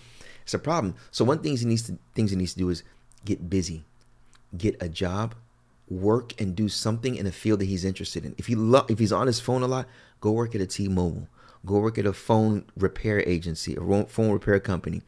it's 0.42 0.54
a 0.54 0.58
problem. 0.58 0.94
So 1.10 1.24
one 1.24 1.40
thing 1.40 1.56
he 1.56 1.64
needs 1.64 1.82
to 1.84 1.98
things 2.14 2.30
he 2.30 2.36
needs 2.36 2.52
to 2.52 2.58
do 2.58 2.68
is 2.68 2.84
get 3.24 3.50
busy, 3.50 3.84
get 4.56 4.80
a 4.80 4.88
job, 4.88 5.34
work 5.88 6.40
and 6.40 6.54
do 6.54 6.68
something 6.68 7.16
in 7.16 7.26
a 7.26 7.32
field 7.32 7.58
that 7.60 7.64
he's 7.64 7.84
interested 7.84 8.24
in. 8.24 8.34
If 8.38 8.46
he 8.46 8.54
lo- 8.54 8.86
if 8.88 9.00
he's 9.00 9.12
on 9.12 9.26
his 9.26 9.40
phone 9.40 9.62
a 9.62 9.66
lot, 9.66 9.88
go 10.20 10.30
work 10.30 10.54
at 10.54 10.60
a 10.60 10.66
T-Mobile, 10.66 11.28
go 11.66 11.78
work 11.80 11.98
at 11.98 12.06
a 12.06 12.12
phone 12.12 12.66
repair 12.76 13.20
agency, 13.28 13.74
a 13.74 14.04
phone 14.04 14.30
repair 14.30 14.60
company. 14.60 15.02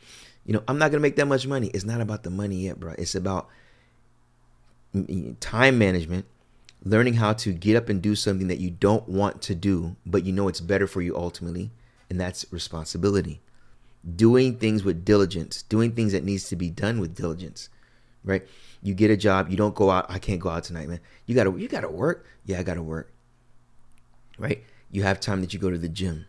You 0.45 0.55
know, 0.55 0.65
I'm 0.67 0.79
not 0.79 0.91
gonna 0.91 1.01
make 1.01 1.17
that 1.17 1.27
much 1.27 1.47
money. 1.47 1.69
It's 1.69 1.85
not 1.85 2.01
about 2.01 2.25
the 2.25 2.31
money 2.31 2.57
yet, 2.65 2.81
bro. 2.81 2.95
It's 2.99 3.15
about 3.15 3.49
time 5.41 5.79
management, 5.79 6.27
learning 6.83 7.15
how 7.15 7.33
to 7.33 7.53
get 7.53 7.77
up 7.77 7.89
and 7.89 8.01
do 8.01 8.15
something 8.15 8.49
that 8.49 8.59
you 8.59 8.71
don't 8.71 9.09
want 9.09 9.43
to 9.43 9.55
do, 9.55 9.97
but 10.07 10.25
you 10.25 10.33
know 10.33 10.49
it's 10.49 10.61
better 10.61 10.87
for 10.87 11.03
you 11.03 11.17
ultimately, 11.17 11.73
and 12.09 12.21
that's 12.21 12.47
responsibility. 12.51 13.41
Doing 14.17 14.59
things 14.59 14.85
with 14.85 15.05
diligence, 15.05 15.63
doing 15.63 15.93
things 15.93 16.13
that 16.13 16.25
needs 16.25 16.49
to 16.49 16.57
be 16.57 16.71
done 16.71 17.01
with 17.01 17.15
diligence, 17.15 17.71
right? 18.23 18.47
You 18.83 18.95
get 18.95 19.11
a 19.11 19.17
job, 19.17 19.49
you 19.49 19.57
don't 19.57 19.75
go 19.75 19.91
out. 19.91 20.07
I 20.11 20.19
can't 20.19 20.41
go 20.41 20.51
out 20.51 20.65
tonight, 20.65 20.89
man. 20.89 21.01
You 21.27 21.35
gotta, 21.35 21.59
you 21.59 21.69
gotta 21.69 21.91
work. 21.91 22.27
Yeah, 22.45 22.59
I 22.59 22.63
gotta 22.63 22.83
work. 22.83 23.13
Right? 24.39 24.63
You 24.91 25.05
have 25.05 25.21
time 25.21 25.41
that 25.41 25.55
you 25.55 25.59
go 25.59 25.71
to 25.71 25.79
the 25.79 25.89
gym. 25.89 26.27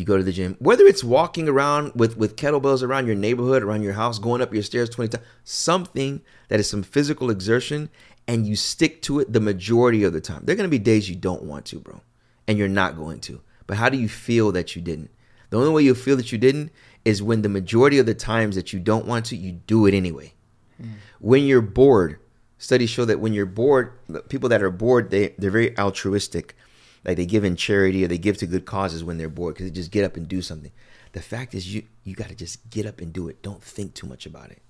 You 0.00 0.06
go 0.06 0.16
to 0.16 0.22
the 0.22 0.32
gym, 0.32 0.56
whether 0.60 0.86
it's 0.86 1.04
walking 1.04 1.46
around 1.46 1.92
with 1.94 2.16
with 2.16 2.36
kettlebells 2.36 2.82
around 2.82 3.06
your 3.06 3.16
neighborhood, 3.16 3.62
around 3.62 3.82
your 3.82 3.92
house, 3.92 4.18
going 4.18 4.40
up 4.40 4.54
your 4.54 4.62
stairs 4.62 4.88
twenty 4.88 5.10
times, 5.10 5.26
something 5.44 6.22
that 6.48 6.58
is 6.58 6.70
some 6.70 6.82
physical 6.82 7.28
exertion, 7.28 7.90
and 8.26 8.46
you 8.46 8.56
stick 8.56 9.02
to 9.02 9.20
it 9.20 9.30
the 9.30 9.40
majority 9.40 10.02
of 10.02 10.14
the 10.14 10.20
time. 10.22 10.40
There 10.42 10.54
are 10.54 10.56
gonna 10.56 10.68
be 10.68 10.78
days 10.78 11.10
you 11.10 11.16
don't 11.16 11.42
want 11.42 11.66
to, 11.66 11.80
bro, 11.80 12.00
and 12.48 12.56
you're 12.56 12.66
not 12.66 12.96
going 12.96 13.20
to. 13.20 13.42
But 13.66 13.76
how 13.76 13.90
do 13.90 13.98
you 13.98 14.08
feel 14.08 14.52
that 14.52 14.74
you 14.74 14.80
didn't? 14.80 15.10
The 15.50 15.58
only 15.58 15.70
way 15.70 15.82
you'll 15.82 15.94
feel 15.96 16.16
that 16.16 16.32
you 16.32 16.38
didn't 16.38 16.72
is 17.04 17.22
when 17.22 17.42
the 17.42 17.50
majority 17.50 17.98
of 17.98 18.06
the 18.06 18.14
times 18.14 18.56
that 18.56 18.72
you 18.72 18.80
don't 18.80 19.04
want 19.04 19.26
to, 19.26 19.36
you 19.36 19.52
do 19.52 19.84
it 19.84 19.92
anyway. 19.92 20.32
Mm. 20.80 20.92
When 21.18 21.44
you're 21.44 21.60
bored, 21.60 22.18
studies 22.56 22.88
show 22.88 23.04
that 23.04 23.20
when 23.20 23.34
you're 23.34 23.44
bored, 23.44 23.92
people 24.30 24.48
that 24.48 24.62
are 24.62 24.70
bored, 24.70 25.10
they 25.10 25.34
they're 25.36 25.50
very 25.50 25.76
altruistic. 25.78 26.56
Like 27.04 27.16
they 27.16 27.26
give 27.26 27.44
in 27.44 27.56
charity 27.56 28.04
or 28.04 28.08
they 28.08 28.18
give 28.18 28.36
to 28.38 28.46
good 28.46 28.66
causes 28.66 29.02
when 29.02 29.18
they're 29.18 29.28
bored 29.28 29.54
because 29.54 29.66
they 29.66 29.74
just 29.74 29.90
get 29.90 30.04
up 30.04 30.16
and 30.16 30.28
do 30.28 30.42
something. 30.42 30.72
The 31.12 31.22
fact 31.22 31.54
is, 31.54 31.74
you 31.74 31.84
you 32.04 32.14
got 32.14 32.28
to 32.28 32.34
just 32.34 32.68
get 32.70 32.86
up 32.86 33.00
and 33.00 33.12
do 33.12 33.28
it. 33.28 33.42
Don't 33.42 33.62
think 33.62 33.94
too 33.94 34.06
much 34.06 34.26
about 34.26 34.50
it. 34.50 34.62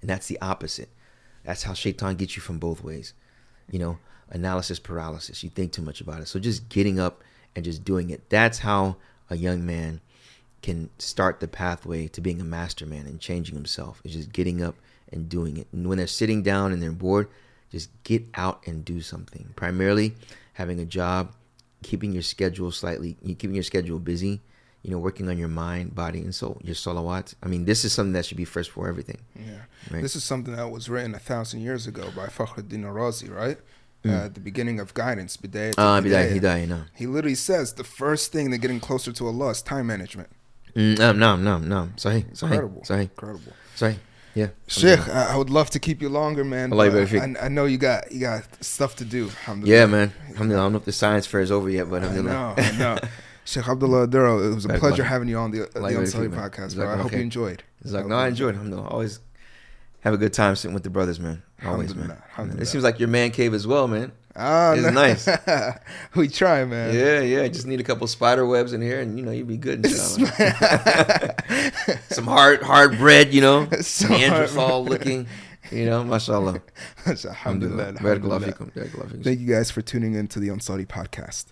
And 0.00 0.08
that's 0.08 0.26
the 0.26 0.40
opposite. 0.40 0.88
That's 1.44 1.62
how 1.62 1.74
shaitan 1.74 2.16
gets 2.16 2.36
you 2.36 2.42
from 2.42 2.58
both 2.58 2.82
ways. 2.82 3.12
You 3.70 3.78
know, 3.78 3.98
analysis 4.30 4.78
paralysis. 4.78 5.44
You 5.44 5.50
think 5.50 5.72
too 5.72 5.82
much 5.82 6.00
about 6.00 6.20
it. 6.22 6.28
So 6.28 6.38
just 6.38 6.68
getting 6.68 6.98
up 6.98 7.22
and 7.54 7.64
just 7.64 7.84
doing 7.84 8.10
it. 8.10 8.28
That's 8.30 8.58
how 8.58 8.96
a 9.28 9.36
young 9.36 9.64
man 9.64 10.00
can 10.62 10.90
start 10.98 11.40
the 11.40 11.48
pathway 11.48 12.08
to 12.08 12.20
being 12.20 12.40
a 12.40 12.44
master 12.44 12.84
man 12.86 13.06
and 13.06 13.20
changing 13.20 13.54
himself. 13.54 14.00
Is 14.04 14.14
just 14.14 14.32
getting 14.32 14.62
up 14.62 14.76
and 15.12 15.28
doing 15.28 15.56
it. 15.56 15.68
And 15.72 15.88
when 15.88 15.98
they're 15.98 16.06
sitting 16.06 16.42
down 16.42 16.72
and 16.72 16.82
they're 16.82 16.90
bored, 16.90 17.28
just 17.70 17.90
get 18.02 18.24
out 18.34 18.66
and 18.66 18.84
do 18.84 19.00
something. 19.00 19.52
Primarily 19.56 20.14
having 20.54 20.80
a 20.80 20.84
job, 20.84 21.32
keeping 21.82 22.12
your 22.12 22.22
schedule 22.22 22.70
slightly, 22.72 23.16
you 23.22 23.34
keeping 23.34 23.54
your 23.54 23.62
schedule 23.64 23.98
busy, 23.98 24.40
you 24.82 24.90
know, 24.90 24.98
working 24.98 25.28
on 25.28 25.38
your 25.38 25.48
mind, 25.48 25.94
body, 25.94 26.20
and 26.20 26.34
soul, 26.34 26.60
your 26.64 26.74
salawat. 26.74 27.34
I 27.42 27.48
mean, 27.48 27.64
this 27.64 27.84
is 27.84 27.92
something 27.92 28.12
that 28.14 28.24
should 28.26 28.36
be 28.36 28.44
first 28.44 28.70
for 28.70 28.88
everything. 28.88 29.18
Yeah. 29.38 29.62
Right. 29.90 30.02
This 30.02 30.16
is 30.16 30.24
something 30.24 30.54
that 30.56 30.70
was 30.70 30.88
written 30.88 31.14
a 31.14 31.18
thousand 31.18 31.60
years 31.60 31.86
ago 31.86 32.10
by 32.16 32.26
Fakhruddin 32.26 32.84
Razi, 32.84 33.30
right? 33.34 33.58
Mm. 34.04 34.10
Uh, 34.10 34.24
at 34.26 34.34
the 34.34 34.40
beginning 34.40 34.80
of 34.80 34.94
guidance, 34.94 35.36
Bidayat 35.36 35.74
Ah, 35.76 35.96
al-Hidayah. 35.96 36.32
bidayah, 36.32 36.40
hidayah, 36.40 36.68
no. 36.68 36.80
He 36.96 37.06
literally 37.06 37.34
says 37.34 37.74
the 37.74 37.84
first 37.84 38.32
thing 38.32 38.50
to 38.50 38.56
getting 38.58 38.80
closer 38.80 39.12
to 39.12 39.26
Allah 39.26 39.50
is 39.50 39.60
time 39.60 39.88
management. 39.88 40.30
Mm, 40.74 40.98
no, 40.98 41.12
no, 41.12 41.36
no, 41.36 41.58
no. 41.58 41.88
Sorry, 41.96 42.24
sorry, 42.32 42.52
Incredible. 42.54 42.84
sorry, 42.84 43.02
Incredible. 43.02 43.52
sorry. 43.74 43.98
Yeah. 44.34 44.48
Sheikh, 44.68 45.08
I 45.08 45.32
I 45.32 45.36
would 45.36 45.50
love 45.50 45.70
to 45.70 45.78
keep 45.78 46.00
you 46.00 46.08
longer, 46.08 46.44
man. 46.44 46.72
Allah 46.72 47.04
I, 47.04 47.34
I 47.46 47.48
know 47.48 47.64
you 47.66 47.78
got 47.78 48.12
you 48.12 48.20
got 48.20 48.44
stuff 48.64 48.96
to 48.96 49.04
do. 49.04 49.30
Yeah, 49.64 49.86
man. 49.86 50.12
Alhamdulillah, 50.30 50.62
I 50.62 50.64
don't 50.66 50.72
know 50.72 50.78
if 50.78 50.84
the 50.84 50.92
science 50.92 51.26
fair 51.26 51.40
is 51.40 51.50
over 51.50 51.68
yet, 51.68 51.90
but 51.90 52.02
I 52.02 52.06
alhamdulillah. 52.06 52.54
know, 52.56 52.62
I 52.62 52.78
know. 52.78 52.98
Sheikh 53.44 53.68
Abdullah 53.68 54.06
Oduro, 54.06 54.52
it 54.52 54.54
was 54.54 54.64
a 54.64 54.78
pleasure 54.78 55.02
having 55.02 55.28
you 55.28 55.36
on 55.36 55.50
the, 55.50 55.62
uh, 55.64 55.66
the 55.72 55.80
Ansari 55.80 56.28
feek, 56.28 56.30
man. 56.30 56.50
podcast, 56.50 56.76
bro. 56.76 56.88
I 56.88 56.96
hope 56.96 57.10
you 57.12 57.18
enjoyed. 57.18 57.64
It's 57.80 57.90
like, 57.90 58.06
no, 58.06 58.14
I 58.16 58.28
enjoyed 58.28 58.54
it. 58.54 58.58
Alhamdulillah. 58.58 58.88
Always 58.88 59.18
have 60.00 60.14
a 60.14 60.16
good 60.18 60.32
time 60.32 60.54
sitting 60.54 60.74
with 60.74 60.84
the 60.84 60.90
brothers, 60.90 61.18
man. 61.18 61.42
Always, 61.64 61.94
man. 61.94 62.16
It 62.58 62.66
seems 62.66 62.84
like 62.84 63.00
your 63.00 63.08
man 63.08 63.32
cave 63.32 63.52
as 63.52 63.66
well, 63.66 63.88
man. 63.88 64.12
Ah, 64.36 64.74
It's 64.74 64.82
no. 64.82 64.90
nice. 64.90 65.26
we 66.14 66.28
try, 66.28 66.64
man. 66.64 66.94
Yeah, 66.94 67.20
yeah. 67.20 67.48
Just 67.48 67.66
need 67.66 67.80
a 67.80 67.84
couple 67.84 68.06
spider 68.06 68.46
webs 68.46 68.72
in 68.72 68.80
here, 68.80 69.00
and 69.00 69.18
you 69.18 69.24
know 69.24 69.32
you'd 69.32 69.48
be 69.48 69.56
good. 69.56 69.84
Some 72.10 72.26
hard, 72.26 72.62
hard 72.62 72.96
bread, 72.98 73.34
you 73.34 73.40
know, 73.40 73.68
Some 73.80 74.10
hard 74.10 74.20
Neanderthal 74.20 74.84
bread. 74.84 75.00
looking, 75.00 75.26
you 75.72 75.86
know. 75.86 76.04
Mashallah. 76.04 76.62
Alhamdulillah. 77.06 77.94
Alhamdulillah. 78.00 78.40
Thank 79.22 79.40
you 79.40 79.46
guys 79.52 79.70
for 79.70 79.82
tuning 79.82 80.14
in 80.14 80.28
to 80.28 80.40
the 80.40 80.48
Ansari 80.48 80.86
podcast. 80.86 81.46